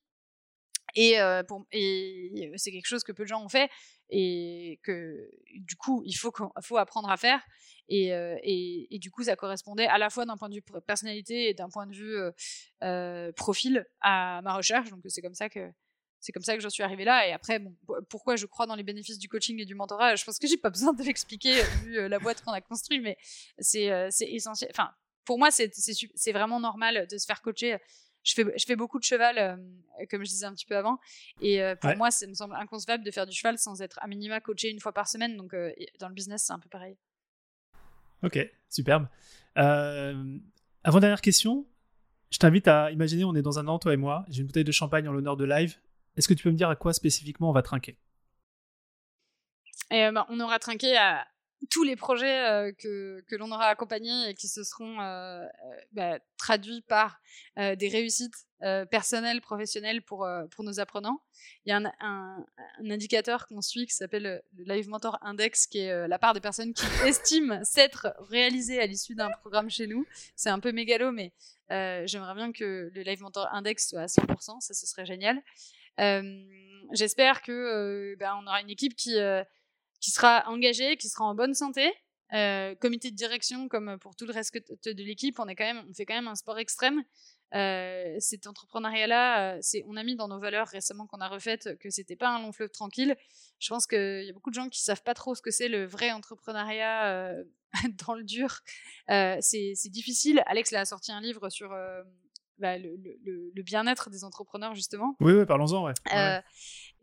Et, 0.95 1.17
c'est 2.57 2.71
quelque 2.71 2.87
chose 2.87 3.05
que 3.05 3.13
peu 3.13 3.25
de 3.25 3.29
gens 3.29 3.43
ont 3.43 3.49
fait 3.49 3.71
et 4.11 4.79
que 4.83 5.31
du 5.55 5.77
coup 5.77 6.03
il 6.05 6.15
faut, 6.15 6.33
apprendre 6.77 7.11
à 7.11 7.17
faire 7.17 7.41
et, 7.89 8.99
du 9.01 9.11
coup 9.11 9.25
ça 9.25 9.37
correspondait 9.37 9.87
à 9.87 9.99
la 9.99 10.11
fois 10.11 10.27
d'un 10.27 10.37
point 10.37 10.49
de 10.49 10.55
vue 10.55 10.63
personnalité 10.87 11.49
et 11.49 11.55
d'un 11.55 11.69
point 11.69 11.87
de 11.87 11.95
vue 11.95 13.33
profil 13.35 13.87
à 14.01 14.41
ma 14.43 14.55
recherche. 14.55 14.91
Donc 14.91 15.01
c'est 15.07 15.23
comme 15.23 15.35
ça 15.35 15.49
que 15.49 15.73
j'en 16.61 16.71
suis 16.71 16.83
arrivée 16.83 17.05
là. 17.05 17.27
Et 17.27 17.33
après 17.33 17.61
pourquoi 18.09 18.37
je 18.37 18.47
crois 18.47 18.67
dans 18.67 18.77
les 18.77 18.85
bénéfices 18.85 19.19
du 19.19 19.29
coaching 19.29 19.61
et 19.61 19.65
du 19.65 19.75
mentorat? 19.75 20.15
Je 20.17 20.25
pense 20.25 20.39
que 20.39 20.47
j'ai 20.47 20.59
pas 20.59 20.71
besoin 20.71 20.93
de 20.93 21.03
l'expliquer 21.03 21.63
vu 21.83 22.09
la 22.09 22.19
boîte 22.19 22.43
qu'on 22.43 22.53
a 22.53 22.61
construite 22.61 23.03
mais 23.03 23.17
c'est 23.59 23.91
c'est 24.11 24.31
essentiel 24.31 24.71
enfin 24.73 24.93
pour 25.25 25.39
moi 25.39 25.51
c'est 25.51 26.33
vraiment 26.33 26.61
normal 26.61 27.07
de 27.11 27.19
se 27.19 27.27
faire 27.27 27.43
coacher 27.43 27.79
je 28.25 28.33
fais, 28.33 28.45
je 28.59 28.65
fais 28.65 28.75
beaucoup 28.75 28.99
de 28.99 29.05
cheval, 29.05 29.39
euh, 29.39 30.07
comme 30.11 30.25
je 30.25 30.31
disais 30.31 30.47
un 30.47 30.55
petit 30.55 30.65
peu 30.65 30.77
avant. 30.77 30.99
Et 31.41 31.63
euh, 31.63 31.77
pour 31.77 31.95
moi, 31.97 32.11
ça 32.11 32.27
me 32.27 32.35
semble 32.35 32.55
inconcevable 32.55 33.05
de 33.05 33.11
faire 33.11 33.27
du 33.27 33.37
cheval 33.37 33.59
sans 33.59 33.83
être 33.83 33.99
à 34.03 34.07
minima 34.07 34.41
coaché 34.41 34.71
une 34.71 34.81
fois 34.81 34.93
par 34.93 35.09
semaine. 35.09 35.37
Donc, 35.37 35.53
euh, 35.53 35.73
dans 36.01 36.09
le 36.09 36.15
business, 36.15 36.45
c'est 36.47 36.53
un 36.53 36.59
peu 36.59 36.69
pareil. 36.69 36.97
Ok, 38.23 38.39
superbe. 38.71 39.07
avant-dernière 39.55 41.21
question, 41.21 41.67
je 42.31 42.39
t'invite 42.39 42.67
à 42.67 42.91
imaginer, 42.91 43.25
on 43.25 43.35
est 43.35 43.43
dans 43.43 43.59
un 43.59 43.69
an, 43.69 43.79
toi 43.79 43.93
et 43.93 43.99
moi. 43.99 44.25
J'ai 44.31 44.41
une 44.41 44.47
bouteille 44.47 44.65
de 44.65 44.73
champagne 44.73 45.07
en 45.07 45.13
l'honneur 45.13 45.37
de 45.37 45.45
live. 45.45 45.77
Est-ce 46.17 46.27
que 46.27 46.35
tu 46.35 46.43
peux 46.43 46.51
me 46.51 46.57
dire 46.57 46.71
à 46.71 46.77
quoi 46.77 46.95
spécifiquement 46.95 47.51
on 47.51 47.53
va 47.53 47.63
trinquer? 47.63 47.99
Et, 49.91 50.11
bah, 50.11 50.27
On 50.31 50.41
aura 50.41 50.59
trinqué 50.59 50.97
à, 50.97 51.27
tous 51.71 51.85
les 51.85 51.97
projets 51.97 52.49
euh, 52.49 52.73
que, 52.73 53.23
que 53.29 53.37
l'on 53.37 53.51
aura 53.51 53.67
accompagnés 53.67 54.31
et 54.31 54.35
qui 54.35 54.49
se 54.49 54.63
seront 54.63 55.01
euh, 55.01 55.43
euh, 55.43 55.47
bah, 55.93 56.19
traduits 56.39 56.83
par 56.83 57.21
des 57.57 57.89
réussites 57.89 58.35
personnelles, 58.91 59.41
professionnelles 59.41 60.03
pour, 60.03 60.27
pour 60.51 60.65
nos 60.65 60.81
apprenants. 60.81 61.21
Il 61.65 61.71
y 61.71 61.73
a 61.73 61.77
un, 61.77 61.93
un, 62.01 62.47
indicateur 62.91 63.47
qu'on 63.47 63.61
suit 63.61 63.87
qui 63.87 63.95
s'appelle 63.95 64.43
le 64.57 64.65
Live 64.65 64.89
Mentor 64.89 65.19
Index, 65.23 65.67
qui 65.67 65.79
est 65.81 66.09
la 66.09 66.19
part 66.19 66.33
des 66.33 66.41
personnes 66.41 66.73
qui 66.73 66.85
estiment 67.07 67.63
s'être 67.63 68.15
réalisées 68.31 68.81
à 68.81 68.87
l'issue 68.87 69.15
d'un 69.15 69.31
programme 69.41 69.71
chez 69.71 69.87
nous. 69.87 70.07
C'est 70.37 70.51
un 70.51 70.61
peu 70.61 70.73
mégalo, 70.73 71.13
mais 71.13 71.33
j'aimerais 72.07 72.35
bien 72.35 72.53
que 72.53 72.91
le 72.93 73.03
Live 73.03 73.23
Mentor 73.23 73.49
Index 73.53 73.89
soit 73.89 74.03
à 74.03 74.07
100%, 74.07 74.61
ça 74.61 74.75
ce 74.75 74.87
serait 74.87 75.07
génial. 75.07 75.43
J'espère 76.93 77.43
que 77.43 78.17
bah, 78.19 78.37
on 78.41 78.47
aura 78.47 78.61
une 78.61 78.71
équipe 78.71 78.97
qui 78.97 79.19
qui 80.05 80.11
sera 80.11 80.45
engagé, 80.49 80.99
qui 80.99 81.09
sera 81.09 81.25
en 81.25 81.35
bonne 81.35 81.55
santé. 81.55 81.91
Euh, 82.35 82.75
comité 82.75 83.11
de 83.11 83.17
direction, 83.17 83.69
comme 83.69 83.99
pour 83.99 84.17
tout 84.17 84.27
le 84.27 84.33
reste 84.33 84.55
de 84.55 85.03
l'équipe, 85.03 85.39
on 85.39 85.45
on 85.45 85.95
fait 85.95 86.05
quand 86.05 86.15
même 86.15 86.29
un 86.29 86.35
sport 86.35 86.59
extrême. 86.59 87.03
Euh, 87.55 88.17
cet 88.19 88.47
entrepreneuriat-là, 88.47 89.57
euh, 89.57 89.61
on 89.87 89.97
a 89.97 90.03
mis 90.03 90.15
dans 90.15 90.29
nos 90.29 90.39
valeurs 90.39 90.69
récemment 90.69 91.07
qu'on 91.07 91.21
a 91.21 91.29
refaites 91.29 91.79
que 91.79 91.89
c'était 91.89 92.17
pas 92.17 92.29
un 92.29 92.43
long 92.43 92.53
fleuve 92.53 92.71
tranquille. 92.71 93.17
Je 93.61 93.69
pense 93.71 93.87
qu'il 93.87 94.25
y 94.27 94.29
a 94.29 94.33
beaucoup 94.35 94.51
de 94.51 94.55
gens 94.55 94.69
qui 94.69 94.83
savent 94.83 95.03
pas 95.03 95.15
trop 95.15 95.35
ce 95.35 95.41
que 95.41 95.51
c'est 95.51 95.69
le 95.69 95.87
vrai 95.87 96.11
entrepreneuriat 96.13 97.35
dans 98.07 98.15
le 98.15 98.25
dur. 98.25 98.61
c'est 99.09 99.89
difficile. 99.89 100.43
Alex 100.45 100.71
a 100.75 100.85
sorti 100.85 101.13
un 101.13 101.23
livre 101.23 101.49
sur 101.49 101.75
bah, 102.59 102.79
le, 102.79 102.97
le, 102.97 103.51
le, 103.55 103.63
bien-être 103.63 104.11
des 104.11 104.25
entrepreneurs, 104.25 104.75
justement. 104.75 105.17
Oui, 105.21 105.33
oui 105.33 105.45
parlons-en, 105.45 105.85
ouais. 105.85 105.93
Euh, 106.15 106.41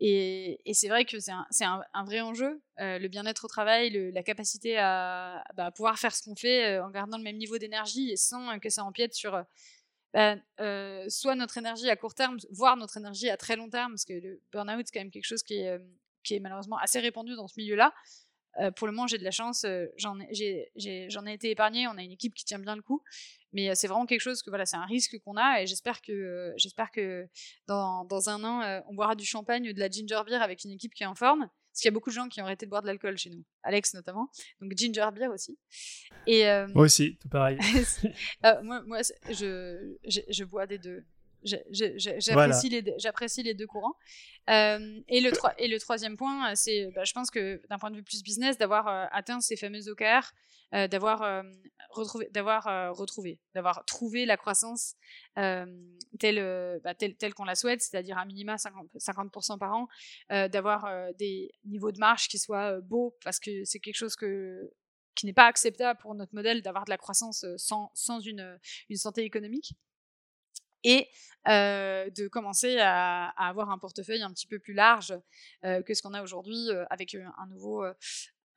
et, 0.00 0.60
et 0.64 0.74
c'est 0.74 0.88
vrai 0.88 1.04
que 1.04 1.18
c'est 1.20 1.32
un, 1.32 1.46
un, 1.60 1.82
un, 1.92 2.04
vrai 2.04 2.20
enjeu, 2.20 2.62
euh, 2.80 2.98
le 2.98 3.08
bien-être 3.08 3.44
au 3.44 3.48
travail, 3.48 3.90
la 4.12 4.22
capacité 4.22 4.78
à, 4.78 5.44
bah, 5.54 5.70
pouvoir 5.70 5.98
faire 5.98 6.14
ce 6.14 6.22
qu'on 6.22 6.36
fait 6.36 6.76
euh, 6.76 6.84
en 6.84 6.90
gardant 6.90 7.18
le 7.18 7.22
même 7.22 7.36
niveau 7.36 7.58
d'énergie 7.58 8.10
et 8.10 8.16
sans 8.16 8.58
que 8.60 8.70
ça 8.70 8.82
empiète 8.84 9.14
sur 9.14 9.42
bah, 10.14 10.36
soit 11.08 11.34
notre 11.34 11.58
énergie 11.58 11.90
à 11.90 11.96
court 11.96 12.14
terme, 12.14 12.38
voire 12.50 12.76
notre 12.76 12.96
énergie 12.96 13.28
à 13.28 13.36
très 13.36 13.56
long 13.56 13.68
terme, 13.68 13.92
parce 13.92 14.04
que 14.04 14.14
le 14.14 14.40
burn-out, 14.52 14.86
c'est 14.86 14.92
quand 14.92 15.00
même 15.00 15.10
quelque 15.10 15.26
chose 15.26 15.42
qui 15.42 15.54
est, 15.54 15.78
qui 16.22 16.34
est 16.34 16.40
malheureusement 16.40 16.78
assez 16.78 17.00
répandu 17.00 17.34
dans 17.34 17.48
ce 17.48 17.58
milieu-là. 17.58 17.92
Pour 18.76 18.86
le 18.86 18.92
moment, 18.92 19.06
j'ai 19.06 19.18
de 19.18 19.24
la 19.24 19.30
chance, 19.30 19.66
j'en 19.96 20.18
ai, 20.20 20.70
j'en 21.08 21.26
ai 21.26 21.32
été 21.32 21.50
épargné, 21.50 21.86
on 21.88 21.96
a 21.96 22.02
une 22.02 22.12
équipe 22.12 22.34
qui 22.34 22.44
tient 22.44 22.58
bien 22.58 22.76
le 22.76 22.82
coup. 22.82 23.02
Mais 23.52 23.74
c'est 23.74 23.86
vraiment 23.86 24.06
quelque 24.06 24.20
chose 24.20 24.42
que 24.42 24.50
voilà, 24.50 24.64
c'est 24.64 24.76
un 24.76 24.86
risque 24.86 25.18
qu'on 25.24 25.36
a 25.36 25.62
et 25.62 25.66
j'espère 25.66 26.00
que 26.00 26.54
j'espère 26.56 26.90
que 26.90 27.28
dans, 27.66 28.04
dans, 28.04 28.30
un 28.30 28.42
an, 28.44 28.82
on 28.88 28.94
boira 28.94 29.14
du 29.14 29.26
champagne 29.26 29.68
ou 29.68 29.72
de 29.72 29.80
la 29.80 29.90
ginger 29.90 30.22
beer 30.26 30.42
avec 30.42 30.64
une 30.64 30.70
équipe 30.70 30.94
qui 30.94 31.02
est 31.02 31.06
en 31.06 31.14
forme. 31.14 31.48
Parce 31.72 31.80
qu'il 31.80 31.88
y 31.88 31.92
a 31.92 31.94
beaucoup 31.94 32.10
de 32.10 32.14
gens 32.14 32.28
qui 32.28 32.42
ont 32.42 32.44
arrêté 32.44 32.66
de 32.66 32.70
boire 32.70 32.82
de 32.82 32.86
l'alcool 32.86 33.16
chez 33.16 33.30
nous, 33.30 33.42
Alex 33.62 33.94
notamment, 33.94 34.28
donc 34.60 34.72
ginger 34.76 35.08
beer 35.14 35.28
aussi. 35.28 35.58
Et 36.26 36.44
moi 36.74 36.84
aussi, 36.84 37.16
tout 37.16 37.30
pareil. 37.30 37.58
moi, 38.62 38.82
moi 38.82 39.00
je, 39.30 39.96
je, 40.04 40.20
je, 40.28 40.44
bois 40.44 40.66
des 40.66 40.76
deux. 40.76 41.02
J'apprécie 41.44 42.68
les, 42.68 42.82
les, 43.42 43.54
deux 43.54 43.66
courants. 43.66 43.94
Euh, 44.50 45.00
et, 45.08 45.20
le 45.20 45.30
et 45.58 45.68
le 45.68 45.78
troisième 45.78 46.16
point, 46.16 46.54
c'est, 46.54 46.90
bah, 46.94 47.04
je 47.04 47.12
pense 47.12 47.30
que 47.30 47.60
d'un 47.68 47.78
point 47.78 47.90
de 47.90 47.96
vue 47.96 48.02
plus 48.02 48.22
business, 48.22 48.58
d'avoir 48.58 48.88
euh, 48.88 49.06
atteint 49.12 49.40
ces 49.40 49.56
fameux 49.56 49.88
OKR, 49.88 50.32
euh, 50.74 50.88
d'avoir 50.88 51.44
retrouvé, 51.90 52.28
d'avoir 52.30 52.94
retrouvé, 52.96 53.40
d'avoir 53.54 53.84
trouvé 53.84 54.24
la 54.24 54.36
croissance 54.36 54.94
telle, 55.34 56.80
bah, 56.82 56.94
telle, 56.94 57.16
telle 57.16 57.34
qu'on 57.34 57.44
la 57.44 57.54
souhaite, 57.54 57.82
c'est-à-dire 57.82 58.18
à 58.18 58.24
minima 58.24 58.56
50%, 58.56 58.98
50 58.98 59.58
par 59.58 59.74
an, 59.74 59.88
d'avoir 60.30 61.12
des 61.14 61.52
niveaux 61.64 61.92
de 61.92 61.98
marge 61.98 62.28
qui 62.28 62.38
soient 62.38 62.80
beaux, 62.80 63.16
parce 63.24 63.38
que 63.38 63.64
c'est 63.64 63.80
quelque 63.80 63.96
chose 63.96 64.16
que 64.16 64.72
qui 65.14 65.26
n'est 65.26 65.34
pas 65.34 65.44
acceptable 65.44 66.00
pour 66.00 66.14
notre 66.14 66.34
modèle 66.34 66.62
d'avoir 66.62 66.86
de 66.86 66.90
la 66.90 66.96
croissance 66.96 67.44
sans, 67.58 67.90
sans 67.92 68.20
une, 68.20 68.58
une 68.88 68.96
santé 68.96 69.24
économique 69.24 69.74
et 70.84 71.08
de 71.46 72.28
commencer 72.28 72.78
à, 72.78 73.28
avoir 73.36 73.70
un 73.70 73.78
portefeuille 73.78 74.22
un 74.22 74.32
petit 74.32 74.46
peu 74.46 74.58
plus 74.58 74.74
large 74.74 75.14
que 75.62 75.94
ce 75.94 76.02
qu'on 76.02 76.14
a 76.14 76.22
aujourd'hui 76.22 76.68
avec 76.90 77.14
un 77.14 77.46
nouveau, 77.48 77.84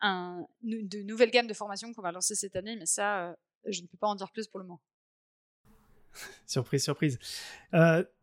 un, 0.02 0.46
de 0.62 1.02
nouvelles 1.04 1.32
gammes 1.32 1.48
de 1.48 1.54
formations 1.54 1.94
qu'on 1.94 2.02
va 2.02 2.12
lancer 2.12 2.36
cette 2.36 2.56
année, 2.56 2.76
mais 2.76 2.86
ça, 2.86 3.36
je 3.66 3.82
ne 3.82 3.88
peux 3.88 3.98
pas 3.98 4.08
en 4.08 4.16
dire 4.16 4.32
plus 4.32 4.48
pour 4.48 4.60
le 4.60 4.66
moment. 4.66 4.82
surprise, 6.46 6.84
surprise. 6.84 7.20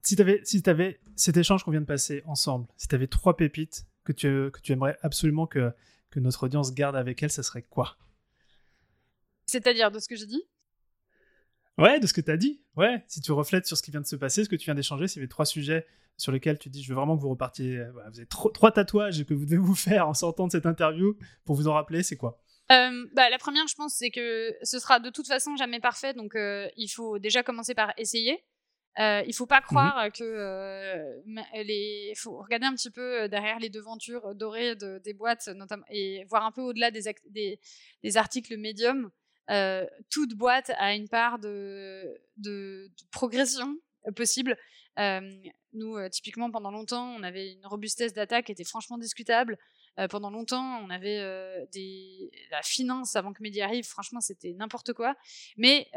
si 0.03 0.17
tu 0.17 0.23
avais, 0.23 0.41
si 0.45 0.63
avais 0.67 1.01
cet 1.17 1.37
échange 1.37 1.65
qu'on 1.65 1.71
vient 1.71 1.81
de 1.81 1.87
passer 1.87 2.23
ensemble, 2.27 2.67
si 2.77 2.89
tu 2.89 2.95
avais 2.95 3.07
trois 3.07 3.37
pépites 3.37 3.87
que 4.05 4.13
tu, 4.13 4.51
que 4.51 4.61
tu 4.61 4.73
aimerais 4.73 4.97
absolument 5.03 5.47
que, 5.47 5.73
que 6.11 6.21
notre 6.21 6.45
audience 6.45 6.75
garde 6.75 6.97
avec 6.97 7.23
elle, 7.23 7.31
ça 7.31 7.43
serait 7.43 7.63
quoi? 7.63 7.97
C'est-à-dire 9.47 9.91
de 9.91 9.99
ce 9.99 10.09
que 10.09 10.17
j'ai 10.17 10.27
dit? 10.27 10.43
Ouais, 11.79 12.01
de 12.01 12.07
ce 12.07 12.13
que 12.13 12.21
tu 12.21 12.31
as 12.31 12.37
dit. 12.37 12.63
Ouais, 12.77 13.05
si 13.09 13.21
tu 13.21 13.33
reflètes 13.33 13.67
sur 13.67 13.77
ce 13.77 13.83
qui 13.83 13.91
vient 13.91 14.01
de 14.01 14.07
se 14.07 14.17
passer, 14.17 14.45
ce 14.45 14.49
que 14.49 14.57
tu 14.57 14.67
viens 14.67 14.75
d'échanger, 14.75 15.07
y 15.07 15.19
avait 15.19 15.29
trois 15.29 15.47
sujets 15.47 15.87
sur 16.19 16.31
lesquels 16.31 16.59
tu 16.59 16.69
dis 16.69 16.83
je 16.83 16.89
veux 16.91 16.95
vraiment 16.95 17.17
que 17.17 17.23
vous 17.23 17.31
repartiez, 17.31 17.79
euh, 17.79 17.91
vous 18.11 18.19
avez 18.19 18.27
trois 18.27 18.71
tatouages 18.71 19.25
que 19.25 19.35
vous 19.35 19.45
devez 19.45 19.57
vous 19.57 19.75
faire 19.75 20.09
en 20.09 20.15
sortant 20.15 20.47
de 20.47 20.53
cette 20.53 20.67
interview 20.67 21.17
pour 21.45 21.57
vous 21.57 21.69
en 21.69 21.73
rappeler, 21.73 22.03
c'est 22.03 22.17
quoi? 22.17 22.43
Euh, 22.71 23.07
bah, 23.15 23.29
La 23.31 23.39
première, 23.39 23.67
je 23.67 23.75
pense, 23.75 23.95
c'est 23.95 24.11
que 24.11 24.55
ce 24.63 24.79
sera 24.79 25.01
de 25.01 25.11
toute 25.11 25.27
façon 25.27 25.57
jamais 25.57 25.81
parfait, 25.81 26.15
donc 26.15 26.35
euh, 26.35 26.69
il 26.77 26.89
faut 26.89 27.19
déjà 27.19 27.43
commencer 27.43 27.75
par 27.75 27.93
essayer. 27.97 28.45
Euh, 28.99 29.23
il 29.27 29.33
faut 29.35 29.47
pas 29.47 29.61
mmh 29.61 29.65
croire 29.65 30.13
que 30.13 30.23
euh, 30.23 31.21
les, 31.65 32.13
faut 32.15 32.43
regarder 32.43 32.67
un 32.67 32.75
petit 32.75 32.91
peu 32.91 33.27
derrière 33.27 33.59
les 33.59 33.71
devantures 33.71 34.35
dorées 34.35 34.77
des 34.77 35.15
boîtes, 35.15 35.49
notamment, 35.49 35.85
et 35.89 36.25
voir 36.29 36.45
un 36.45 36.53
peu 36.53 36.61
au-delà 36.61 36.91
des, 36.91 37.59
des, 38.03 38.17
articles 38.19 38.55
médiums. 38.59 39.11
Toute 40.11 40.35
boîte 40.35 40.71
a 40.79 40.95
une 40.95 41.09
part 41.09 41.39
de, 41.39 42.21
progression 43.11 43.77
possible. 44.17 44.57
nous, 44.99 46.09
typiquement, 46.11 46.51
pendant 46.51 46.71
longtemps, 46.71 47.15
on 47.17 47.23
avait 47.23 47.53
une 47.53 47.67
robustesse 47.67 48.13
d'attaque 48.13 48.47
qui 48.47 48.53
était 48.53 48.65
franchement 48.65 48.99
discutable. 48.99 49.59
pendant 50.11 50.31
longtemps, 50.31 50.81
on 50.85 50.91
avait 50.91 51.19
la 52.51 52.63
finance 52.63 53.17
avant 53.17 53.33
que 53.33 53.43
Mehdi 53.43 53.61
arrive. 53.61 53.85
Franchement, 53.85 54.21
c'était 54.21 54.53
n'importe 54.55 54.93
quoi. 54.93 55.15
Mais 55.57 55.89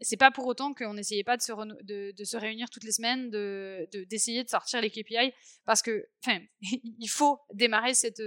c'est 0.00 0.16
pas 0.16 0.30
pour 0.30 0.46
autant 0.46 0.74
qu'on 0.74 0.94
n'essayait 0.94 1.24
pas 1.24 1.36
de 1.36 1.42
se, 1.42 2.36
réunir 2.36 2.70
toutes 2.70 2.84
les 2.84 2.92
semaines, 2.92 3.30
d'essayer 3.30 4.40
de, 4.40 4.44
de, 4.44 4.50
sortir 4.50 4.80
les 4.80 4.90
KPI, 4.90 5.32
parce 5.64 5.82
que, 5.82 6.08
enfin, 6.24 6.40
il 6.62 7.08
faut 7.08 7.40
démarrer 7.52 7.94
cette, 7.94 8.22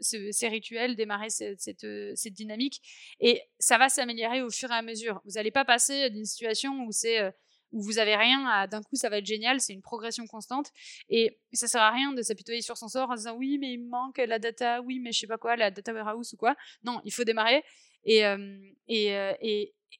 ces 0.00 0.48
rituels, 0.48 0.96
démarrer 0.96 1.30
cette, 1.30 1.60
cette, 1.60 2.34
dynamique, 2.34 2.82
et 3.20 3.42
ça 3.58 3.78
va 3.78 3.88
s'améliorer 3.88 4.42
au 4.42 4.50
fur 4.50 4.70
et 4.70 4.74
à 4.74 4.82
mesure. 4.82 5.20
Vous 5.24 5.32
n'allez 5.32 5.50
pas 5.50 5.64
passer 5.64 6.10
d'une 6.10 6.26
situation 6.26 6.84
où 6.84 6.92
c'est 6.92 7.32
où 7.74 7.82
vous 7.82 7.98
avez 7.98 8.14
rien, 8.14 8.66
d'un 8.68 8.82
coup 8.82 8.94
ça 8.94 9.08
va 9.08 9.18
être 9.18 9.26
génial, 9.26 9.60
c'est 9.60 9.72
une 9.72 9.82
progression 9.82 10.26
constante 10.28 10.70
et 11.08 11.40
ça 11.52 11.66
sert 11.66 11.82
à 11.82 11.90
rien 11.90 12.12
de 12.12 12.22
s'apitoyer 12.22 12.62
sur 12.62 12.78
son 12.78 12.86
sort 12.86 13.10
en 13.10 13.16
disant 13.16 13.34
oui 13.36 13.58
mais 13.58 13.72
il 13.72 13.84
manque 13.84 14.18
la 14.18 14.38
data, 14.38 14.80
oui 14.80 15.00
mais 15.00 15.10
je 15.10 15.18
sais 15.18 15.26
pas 15.26 15.38
quoi, 15.38 15.56
la 15.56 15.72
data 15.72 15.92
warehouse 15.92 16.32
ou 16.32 16.36
quoi. 16.36 16.54
Non, 16.84 17.00
il 17.04 17.12
faut 17.12 17.24
démarrer 17.24 17.64
et, 18.04 18.22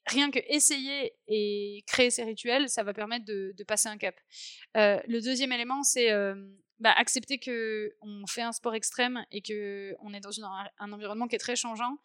rien 0.07 0.31
que 0.31 0.39
essayer 0.49 1.15
et 1.29 1.83
créer 1.87 2.11
ces 2.11 2.25
rituels, 2.25 2.69
ça 2.69 2.83
va 2.83 2.93
permettre 2.93 3.25
de, 3.25 3.55
passer 3.67 3.89
un 3.89 3.97
cap. 3.99 4.15
Le 4.75 5.21
deuxième 5.21 5.53
élément, 5.53 5.83
c'est 5.83 6.11
bah, 6.81 6.93
accepter 6.97 7.39
que 7.39 7.95
on 8.03 8.27
fait 8.27 8.43
un 8.43 8.53
sport 8.53 8.75
extrême 8.75 9.25
et 9.31 9.41
que 9.41 9.95
on 10.01 10.13
est 10.13 10.21
dans 10.21 10.33
un 10.79 10.93
environnement 10.93 11.29
qui 11.29 11.37
est 11.37 11.39
très 11.39 11.57
changeant. 11.57 11.97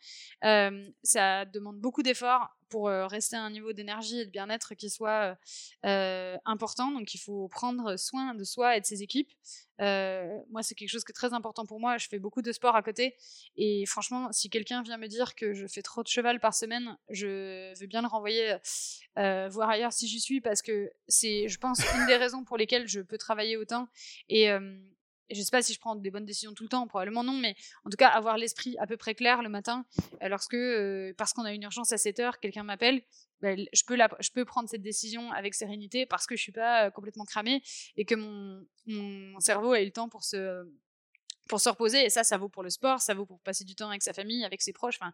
ça 0.41 1.45
demande 1.45 1.79
beaucoup 1.79 2.03
d'efforts 2.03 2.49
pour 2.69 2.87
rester 2.87 3.35
à 3.35 3.41
un 3.41 3.49
niveau 3.49 3.73
d'énergie 3.73 4.19
et 4.19 4.25
de 4.25 4.31
bien-être 4.31 4.75
qui 4.75 4.89
soit 4.89 5.37
important. 5.83 6.91
Donc, 6.91 7.13
il 7.13 7.19
faut 7.19 7.47
prendre 7.47 7.97
soin 7.97 8.33
de 8.35 8.43
soi 8.43 8.77
et 8.77 8.81
de 8.81 8.85
ses 8.85 9.03
équipes. 9.03 9.31
moi, 9.79 10.61
c'est 10.61 10.75
quelque 10.75 10.89
chose 10.89 11.03
qui 11.03 11.11
est 11.11 11.13
très 11.13 11.33
important 11.33 11.65
pour 11.65 11.79
moi. 11.79 11.97
Je 11.97 12.07
fais 12.07 12.19
beaucoup 12.19 12.41
de 12.41 12.51
sport 12.51 12.75
à 12.75 12.81
côté. 12.81 13.15
Et 13.55 13.85
franchement, 13.85 14.31
si 14.31 14.49
quelqu'un 14.49 14.83
vient 14.83 14.97
me 14.97 15.07
dire 15.07 15.35
que 15.35 15.53
je 15.53 15.67
fais 15.67 15.81
trop 15.81 16.03
de 16.03 16.07
cheval 16.07 16.39
par 16.39 16.53
semaine, 16.53 16.97
je 17.09 17.77
veux 17.79 17.87
bien 17.87 18.01
le 18.01 18.07
renvoyer 18.07 18.57
voir 19.15 19.69
ailleurs 19.69 19.93
si 19.93 20.07
j'y 20.07 20.19
suis 20.19 20.41
parce 20.41 20.61
que 20.61 20.91
c'est, 21.07 21.47
je 21.47 21.57
pense, 21.57 21.81
une 21.95 22.05
des 22.07 22.15
raisons 22.15 22.43
pour 22.43 22.57
lesquelles 22.57 22.87
je 22.87 23.01
peux 23.01 23.17
travailler 23.17 23.57
autant. 23.57 23.87
Et 24.27 24.49
je 25.31 25.41
sais 25.41 25.51
pas 25.51 25.61
si 25.61 25.73
je 25.73 25.79
prends 25.79 25.95
des 25.95 26.11
bonnes 26.11 26.25
décisions 26.25 26.53
tout 26.53 26.63
le 26.63 26.69
temps, 26.69 26.87
probablement 26.87 27.23
non, 27.23 27.33
mais 27.33 27.55
en 27.85 27.89
tout 27.89 27.97
cas, 27.97 28.07
avoir 28.07 28.37
l'esprit 28.37 28.75
à 28.79 28.87
peu 28.87 28.97
près 28.97 29.15
clair 29.15 29.41
le 29.41 29.49
matin, 29.49 29.85
euh, 30.23 30.27
lorsque, 30.29 30.53
euh, 30.53 31.13
parce 31.17 31.33
qu'on 31.33 31.43
a 31.43 31.53
une 31.53 31.63
urgence 31.63 31.91
à 31.91 31.97
7 31.97 32.19
heures, 32.19 32.39
quelqu'un 32.39 32.63
m'appelle, 32.63 33.01
ben, 33.41 33.65
je, 33.71 34.31
peux 34.33 34.45
prendre 34.45 34.67
cette 34.67 34.81
décision 34.81 35.31
avec 35.31 35.53
sérénité 35.53 36.05
parce 36.05 36.27
que 36.27 36.35
je 36.35 36.41
suis 36.41 36.51
pas 36.51 36.87
euh, 36.87 36.89
complètement 36.91 37.23
cramé 37.23 37.61
et 37.95 38.03
que 38.03 38.15
mon 38.15 39.39
cerveau 39.39 39.71
a 39.71 39.81
eu 39.81 39.85
le 39.85 39.91
temps 39.91 40.09
pour 40.09 40.23
se 40.23 40.65
pour 41.49 41.59
se 41.59 41.67
reposer. 41.67 42.05
Et 42.05 42.09
ça, 42.09 42.23
ça 42.23 42.37
vaut 42.37 42.47
pour 42.47 42.63
le 42.63 42.69
sport, 42.69 43.01
ça 43.01 43.13
vaut 43.13 43.25
pour 43.25 43.41
passer 43.41 43.65
du 43.65 43.75
temps 43.75 43.89
avec 43.89 44.03
sa 44.03 44.13
famille, 44.13 44.45
avec 44.45 44.61
ses 44.61 44.71
proches, 44.71 44.97
enfin, 45.01 45.11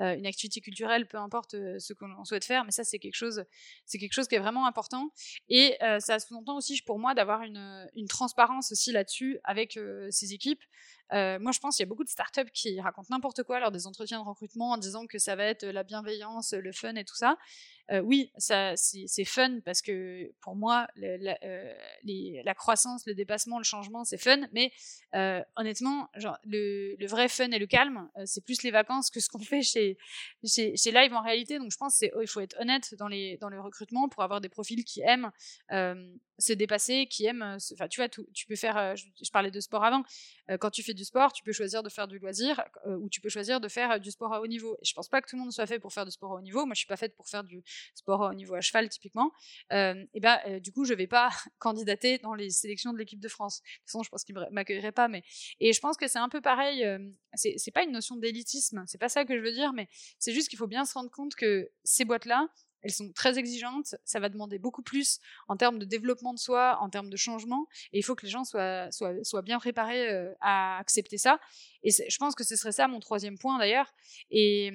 euh, 0.00 0.14
une 0.14 0.26
activité 0.26 0.60
culturelle, 0.60 1.08
peu 1.08 1.16
importe 1.16 1.54
euh, 1.54 1.78
ce 1.80 1.92
qu'on 1.94 2.24
souhaite 2.24 2.44
faire. 2.44 2.64
Mais 2.64 2.70
ça, 2.70 2.84
c'est 2.84 3.00
quelque 3.00 3.16
chose, 3.16 3.44
c'est 3.86 3.98
quelque 3.98 4.12
chose 4.12 4.28
qui 4.28 4.36
est 4.36 4.40
vraiment 4.40 4.66
important. 4.66 5.10
Et 5.48 5.76
euh, 5.82 5.98
ça 5.98 6.20
sous-entend 6.20 6.56
aussi, 6.56 6.80
pour 6.82 6.98
moi, 7.00 7.14
d'avoir 7.14 7.42
une, 7.42 7.88
une, 7.96 8.06
transparence 8.06 8.70
aussi 8.70 8.92
là-dessus 8.92 9.38
avec 9.44 9.78
ses 10.10 10.32
équipes. 10.34 10.62
moi, 11.10 11.52
je 11.52 11.58
pense 11.58 11.76
qu'il 11.76 11.84
y 11.84 11.86
a 11.86 11.88
beaucoup 11.88 12.04
de 12.04 12.10
startups 12.10 12.50
qui 12.52 12.80
racontent 12.80 13.08
n'importe 13.10 13.42
quoi 13.42 13.58
lors 13.60 13.70
des 13.70 13.86
entretiens 13.86 14.20
de 14.20 14.24
recrutement 14.24 14.70
en 14.72 14.76
disant 14.76 15.06
que 15.06 15.18
ça 15.18 15.36
va 15.36 15.44
être 15.44 15.64
la 15.64 15.82
bienveillance, 15.82 16.52
le 16.52 16.72
fun 16.72 16.94
et 16.94 17.04
tout 17.04 17.16
ça. 17.16 17.38
Oui, 18.02 18.30
ça, 18.36 18.74
c'est 18.76 19.24
fun 19.24 19.60
parce 19.64 19.82
que 19.82 20.30
pour 20.40 20.56
moi, 20.56 20.86
la, 20.96 22.54
croissance, 22.54 23.06
le 23.06 23.14
dépassement, 23.14 23.58
le 23.58 23.64
changement, 23.64 24.04
c'est 24.04 24.18
fun. 24.18 24.40
Mais 24.52 24.72
honnêtement, 25.56 26.08
le, 26.44 27.06
vrai 27.06 27.28
fun 27.28 27.50
et 27.50 27.58
le 27.58 27.66
calme, 27.66 28.08
c'est 28.24 28.44
plus 28.44 28.62
les 28.62 28.70
vacances 28.70 29.10
que 29.10 29.20
ce 29.20 29.28
qu'on 29.28 29.38
fait 29.38 29.62
chez, 29.62 29.96
chez, 30.44 30.90
Live 30.92 31.14
en 31.14 31.22
réalité. 31.22 31.58
Donc 31.58 31.70
je 31.72 31.76
pense 31.76 31.98
qu'il 31.98 32.26
faut 32.26 32.40
être 32.40 32.56
honnête 32.60 32.94
dans, 32.98 33.08
les, 33.08 33.36
dans 33.38 33.48
le 33.48 33.60
recrutement 33.60 34.08
pour 34.08 34.22
avoir 34.22 34.40
des 34.40 34.48
profils 34.48 34.84
qui 34.84 35.00
aiment 35.00 35.30
se 36.38 36.52
dépasser, 36.52 37.06
qui 37.06 37.26
aiment. 37.26 37.56
Enfin, 37.72 37.88
tu 37.88 38.00
vois, 38.00 38.08
tu 38.08 38.46
peux 38.46 38.56
faire. 38.56 38.96
Je, 38.96 39.04
je, 39.22 39.30
parlais 39.30 39.50
de 39.50 39.60
sport 39.60 39.84
avant. 39.84 40.02
quand 40.60 40.70
tu 40.70 40.82
fais 40.82 40.94
du 40.94 41.04
sport, 41.04 41.32
tu 41.32 41.42
peux 41.42 41.52
choisir 41.52 41.82
de 41.82 41.88
faire 41.88 42.08
du 42.08 42.18
loisir 42.18 42.62
ou 42.86 43.08
tu 43.08 43.20
peux 43.20 43.28
choisir 43.28 43.60
de 43.60 43.68
faire 43.68 44.00
du 44.00 44.10
sport 44.10 44.32
à 44.32 44.40
haut 44.40 44.46
niveau. 44.46 44.76
Et 44.80 44.84
je 44.84 44.94
pense 44.94 45.08
pas 45.08 45.20
que 45.20 45.28
tout 45.28 45.36
le 45.36 45.42
monde 45.42 45.52
soit 45.52 45.66
fait 45.66 45.78
pour 45.78 45.92
faire 45.92 46.04
du 46.04 46.10
sport 46.10 46.32
à 46.32 46.34
haut 46.36 46.40
niveau. 46.40 46.64
Moi, 46.66 46.74
je 46.74 46.78
suis 46.78 46.86
pas 46.86 46.96
faite 46.96 47.16
pour 47.16 47.28
faire 47.28 47.44
du 47.44 47.62
sport 47.94 48.20
au 48.20 48.34
niveau 48.34 48.54
à 48.54 48.60
cheval 48.60 48.88
typiquement, 48.88 49.32
euh, 49.72 50.04
et 50.14 50.20
ben 50.20 50.38
du 50.60 50.72
coup 50.72 50.84
je 50.84 50.94
vais 50.94 51.06
pas 51.06 51.30
candidater 51.58 52.18
dans 52.18 52.34
les 52.34 52.50
sélections 52.50 52.92
de 52.92 52.98
l'équipe 52.98 53.20
de 53.20 53.28
France. 53.28 53.60
De 53.60 53.66
toute 53.66 53.86
façon, 53.86 54.02
je 54.02 54.10
pense 54.10 54.24
qu'ils 54.24 54.36
m'accueilleraient 54.50 54.92
pas, 54.92 55.08
mais 55.08 55.22
et 55.60 55.72
je 55.72 55.80
pense 55.80 55.96
que 55.96 56.08
c'est 56.08 56.18
un 56.18 56.28
peu 56.28 56.40
pareil. 56.40 56.86
c'est 57.34 57.70
pas 57.72 57.82
une 57.82 57.92
notion 57.92 58.16
d'élitisme, 58.16 58.84
c'est 58.86 58.98
pas 58.98 59.08
ça 59.08 59.24
que 59.24 59.36
je 59.36 59.42
veux 59.42 59.52
dire, 59.52 59.72
mais 59.72 59.88
c'est 60.18 60.32
juste 60.32 60.48
qu'il 60.48 60.58
faut 60.58 60.66
bien 60.66 60.84
se 60.84 60.94
rendre 60.94 61.10
compte 61.10 61.34
que 61.34 61.70
ces 61.84 62.04
boîtes 62.04 62.26
là, 62.26 62.48
elles 62.82 62.92
sont 62.92 63.12
très 63.12 63.38
exigeantes, 63.38 63.96
ça 64.04 64.20
va 64.20 64.28
demander 64.28 64.58
beaucoup 64.58 64.82
plus 64.82 65.20
en 65.48 65.56
termes 65.56 65.78
de 65.78 65.84
développement 65.84 66.34
de 66.34 66.38
soi, 66.38 66.78
en 66.80 66.88
termes 66.88 67.10
de 67.10 67.16
changement, 67.16 67.66
et 67.92 67.98
il 67.98 68.02
faut 68.02 68.14
que 68.14 68.24
les 68.24 68.30
gens 68.30 68.44
soient, 68.44 68.90
soient, 68.90 69.14
soient 69.24 69.42
bien 69.42 69.58
préparés 69.58 70.28
à 70.40 70.78
accepter 70.78 71.18
ça. 71.18 71.38
Et 71.82 71.90
je 71.90 72.16
pense 72.18 72.34
que 72.34 72.44
ce 72.44 72.56
serait 72.56 72.72
ça 72.72 72.88
mon 72.88 73.00
troisième 73.00 73.38
point 73.38 73.58
d'ailleurs. 73.58 73.92
Et, 74.30 74.72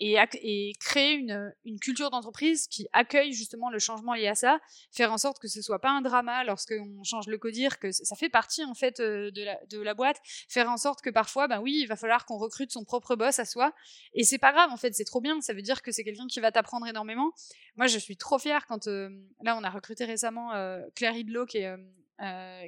et, 0.00 0.72
créer 0.80 1.14
une, 1.14 1.54
une 1.64 1.78
culture 1.78 2.10
d'entreprise 2.10 2.66
qui 2.66 2.86
accueille 2.92 3.32
justement 3.32 3.70
le 3.70 3.78
changement 3.78 4.14
lié 4.14 4.28
à 4.28 4.34
ça, 4.34 4.58
faire 4.92 5.12
en 5.12 5.18
sorte 5.18 5.38
que 5.38 5.48
ce 5.48 5.62
soit 5.62 5.80
pas 5.80 5.90
un 5.90 6.00
drama 6.00 6.44
lorsqu'on 6.44 7.02
change 7.02 7.26
le 7.26 7.38
codir, 7.38 7.78
que 7.78 7.92
ça 7.92 8.16
fait 8.16 8.28
partie 8.28 8.64
en 8.64 8.74
fait 8.74 9.00
euh, 9.00 9.30
de 9.30 9.44
la, 9.44 9.58
de 9.70 9.80
la 9.80 9.94
boîte, 9.94 10.20
faire 10.48 10.68
en 10.70 10.76
sorte 10.76 11.00
que 11.00 11.10
parfois, 11.10 11.48
ben 11.48 11.60
oui, 11.60 11.78
il 11.80 11.86
va 11.86 11.96
falloir 11.96 12.26
qu'on 12.26 12.38
recrute 12.38 12.72
son 12.72 12.84
propre 12.84 13.16
boss 13.16 13.38
à 13.38 13.44
soi, 13.44 13.72
et 14.12 14.24
c'est 14.24 14.38
pas 14.38 14.52
grave 14.52 14.70
en 14.70 14.76
fait, 14.76 14.94
c'est 14.94 15.04
trop 15.04 15.20
bien, 15.20 15.40
ça 15.40 15.54
veut 15.54 15.62
dire 15.62 15.82
que 15.82 15.92
c'est 15.92 16.04
quelqu'un 16.04 16.26
qui 16.26 16.40
va 16.40 16.52
t'apprendre 16.52 16.86
énormément. 16.86 17.32
Moi, 17.76 17.86
je 17.86 17.98
suis 17.98 18.16
trop 18.16 18.38
fière 18.38 18.66
quand 18.66 18.86
euh, 18.86 19.10
là 19.42 19.56
on 19.56 19.64
a 19.64 19.70
recruté 19.70 20.04
récemment 20.04 20.54
euh, 20.54 20.82
Claire 20.94 21.16
Hidlo 21.16 21.46
qui 21.46 21.58
est 21.58 21.66
euh, 21.66 21.76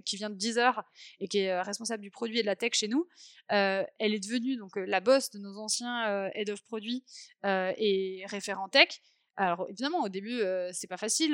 qui 0.05 0.17
vient 0.17 0.31
de 0.31 0.35
Deezer 0.35 0.83
et 1.21 1.29
qui 1.29 1.39
est 1.39 1.51
euh, 1.51 1.63
responsable 1.63 2.03
du 2.03 2.11
produit 2.11 2.39
et 2.39 2.43
de 2.43 2.47
la 2.47 2.57
tech 2.57 2.73
chez 2.75 2.89
nous. 2.89 3.07
Euh, 3.53 3.85
elle 3.99 4.15
est 4.15 4.21
devenue 4.21 4.57
donc 4.57 4.77
la 4.77 5.01
boss 5.01 5.31
de 5.31 5.39
nos 5.39 5.59
anciens 5.59 6.29
head 6.35 6.51
of 6.51 6.63
produits 6.65 7.05
et 7.45 8.25
référent 8.27 8.69
tech. 8.69 9.01
Alors 9.37 9.67
évidemment, 9.69 10.03
au 10.03 10.09
début, 10.09 10.41
c'est 10.73 10.89
pas 10.89 10.97
facile 10.97 11.33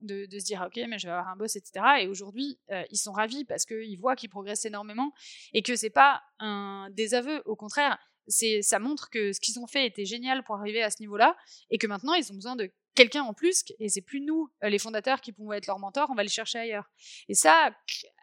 de, 0.00 0.26
se 0.30 0.44
dire 0.44 0.64
ok, 0.66 0.84
mais 0.88 0.98
je 0.98 1.06
vais 1.06 1.12
avoir 1.12 1.28
un 1.28 1.36
boss, 1.36 1.54
etc. 1.54 1.84
Et 2.00 2.08
aujourd'hui, 2.08 2.58
ils 2.90 2.98
sont 2.98 3.12
ravis 3.12 3.44
parce 3.44 3.64
qu'ils 3.64 3.98
voient 3.98 4.16
qu'ils 4.16 4.30
progressent 4.30 4.64
énormément 4.64 5.12
et 5.52 5.62
que 5.62 5.76
c'est 5.76 5.90
pas 5.90 6.22
un 6.40 6.88
désaveu. 6.90 7.42
Au 7.44 7.54
contraire, 7.54 7.98
ça 8.28 8.78
montre 8.78 9.10
que 9.10 9.32
ce 9.32 9.40
qu'ils 9.40 9.58
ont 9.60 9.66
fait 9.66 9.86
était 9.86 10.04
génial 10.04 10.42
pour 10.42 10.56
arriver 10.56 10.82
à 10.82 10.90
ce 10.90 11.00
niveau-là 11.00 11.36
et 11.70 11.78
que 11.78 11.86
maintenant 11.86 12.14
ils 12.14 12.30
ont 12.32 12.34
besoin 12.34 12.56
de 12.56 12.72
quelqu'un 12.96 13.22
en 13.22 13.32
plus, 13.32 13.64
et 13.78 13.88
c'est 13.88 14.00
plus 14.00 14.20
nous, 14.20 14.50
euh, 14.64 14.68
les 14.68 14.78
fondateurs, 14.78 15.20
qui 15.20 15.32
pouvons 15.32 15.52
être 15.52 15.68
leurs 15.68 15.78
mentors, 15.78 16.10
on 16.10 16.14
va 16.14 16.24
les 16.24 16.28
chercher 16.28 16.58
ailleurs. 16.58 16.90
Et 17.28 17.34
ça, 17.34 17.70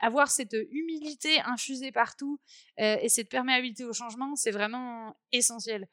avoir 0.01 0.29
cette 0.29 0.55
humilité 0.71 1.39
infusée 1.45 1.93
partout 1.93 2.41
euh, 2.79 2.97
et 3.01 3.07
cette 3.07 3.29
perméabilité 3.29 3.85
au 3.85 3.93
changement, 3.93 4.35
c'est 4.35 4.51
vraiment 4.51 5.15
essentiel 5.31 5.87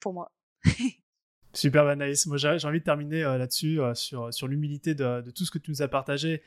pour 0.00 0.12
moi. 0.14 0.32
Super 1.52 1.86
Anaïs, 1.86 2.26
moi 2.26 2.36
j'ai 2.36 2.48
envie 2.64 2.78
de 2.78 2.84
terminer 2.84 3.22
euh, 3.22 3.36
là-dessus, 3.36 3.80
sur, 3.94 4.32
sur 4.32 4.48
l'humilité 4.48 4.94
de, 4.94 5.20
de, 5.20 5.30
tout 5.30 5.44
ce 5.44 5.50
que 5.50 5.58
tu 5.58 5.70
nous 5.70 5.82
as 5.82 5.88
partagé 5.88 6.42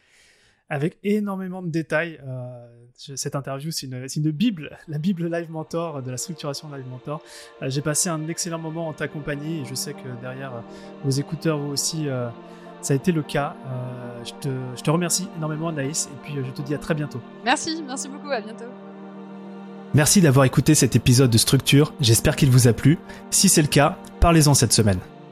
avec 0.70 0.98
énormément 1.04 1.62
de 1.62 1.70
détails. 1.70 2.20
Euh, 2.28 2.68
cette 3.16 3.36
interview, 3.36 3.72
c'est 3.72 3.88
une, 3.88 4.32
Bible, 4.32 4.78
la 4.88 4.98
Bible 4.98 5.30
Live 5.32 5.50
Mentor, 5.52 6.02
de 6.02 6.12
la 6.12 6.18
structuration 6.18 6.70
Live 6.74 6.86
Mentor. 6.90 7.22
Euh, 7.62 7.70
j'ai 7.70 7.82
passé 7.82 8.10
un 8.10 8.28
excellent 8.28 8.60
moment 8.60 8.88
en 8.88 8.94
ta 8.94 9.08
compagnie 9.08 9.62
et 9.62 9.66
je 9.66 9.76
sais 9.76 9.94
que 9.94 10.22
derrière 10.22 10.54
euh, 10.54 10.62
vos 11.04 11.10
écouteurs, 11.10 11.58
vous 11.58 11.72
aussi, 11.72 12.08
ça 12.82 12.94
a 12.94 12.96
été 12.96 13.12
le 13.12 13.24
cas. 13.24 13.56
Je 14.24 14.32
te, 14.34 14.50
je, 14.76 14.82
te, 14.82 14.92
remercie 14.92 15.28
énormément, 15.38 15.70
Anaïs, 15.70 16.08
et 16.08 16.24
puis 16.24 16.36
je 16.36 16.52
te 16.52 16.62
dis 16.62 16.74
à 16.74 16.78
très 16.78 16.94
bientôt. 16.94 17.20
Merci, 17.44 17.84
merci 17.86 18.08
beaucoup, 18.08 18.30
à 18.30 18.42
bientôt. 18.42 18.66
Merci 19.94 20.22
d'avoir 20.22 20.46
écouté 20.46 20.74
cet 20.74 20.96
épisode 20.96 21.30
de 21.30 21.38
Structure, 21.38 21.94
j'espère 22.00 22.36
qu'il 22.36 22.50
vous 22.50 22.68
a 22.68 22.74
plu. 22.74 22.98
Si 23.30 23.48
c'est 23.48 23.62
le 23.62 23.68
cas, 23.68 23.98
parlez-en 24.20 24.54
cette 24.54 24.74
semaine 24.74 25.00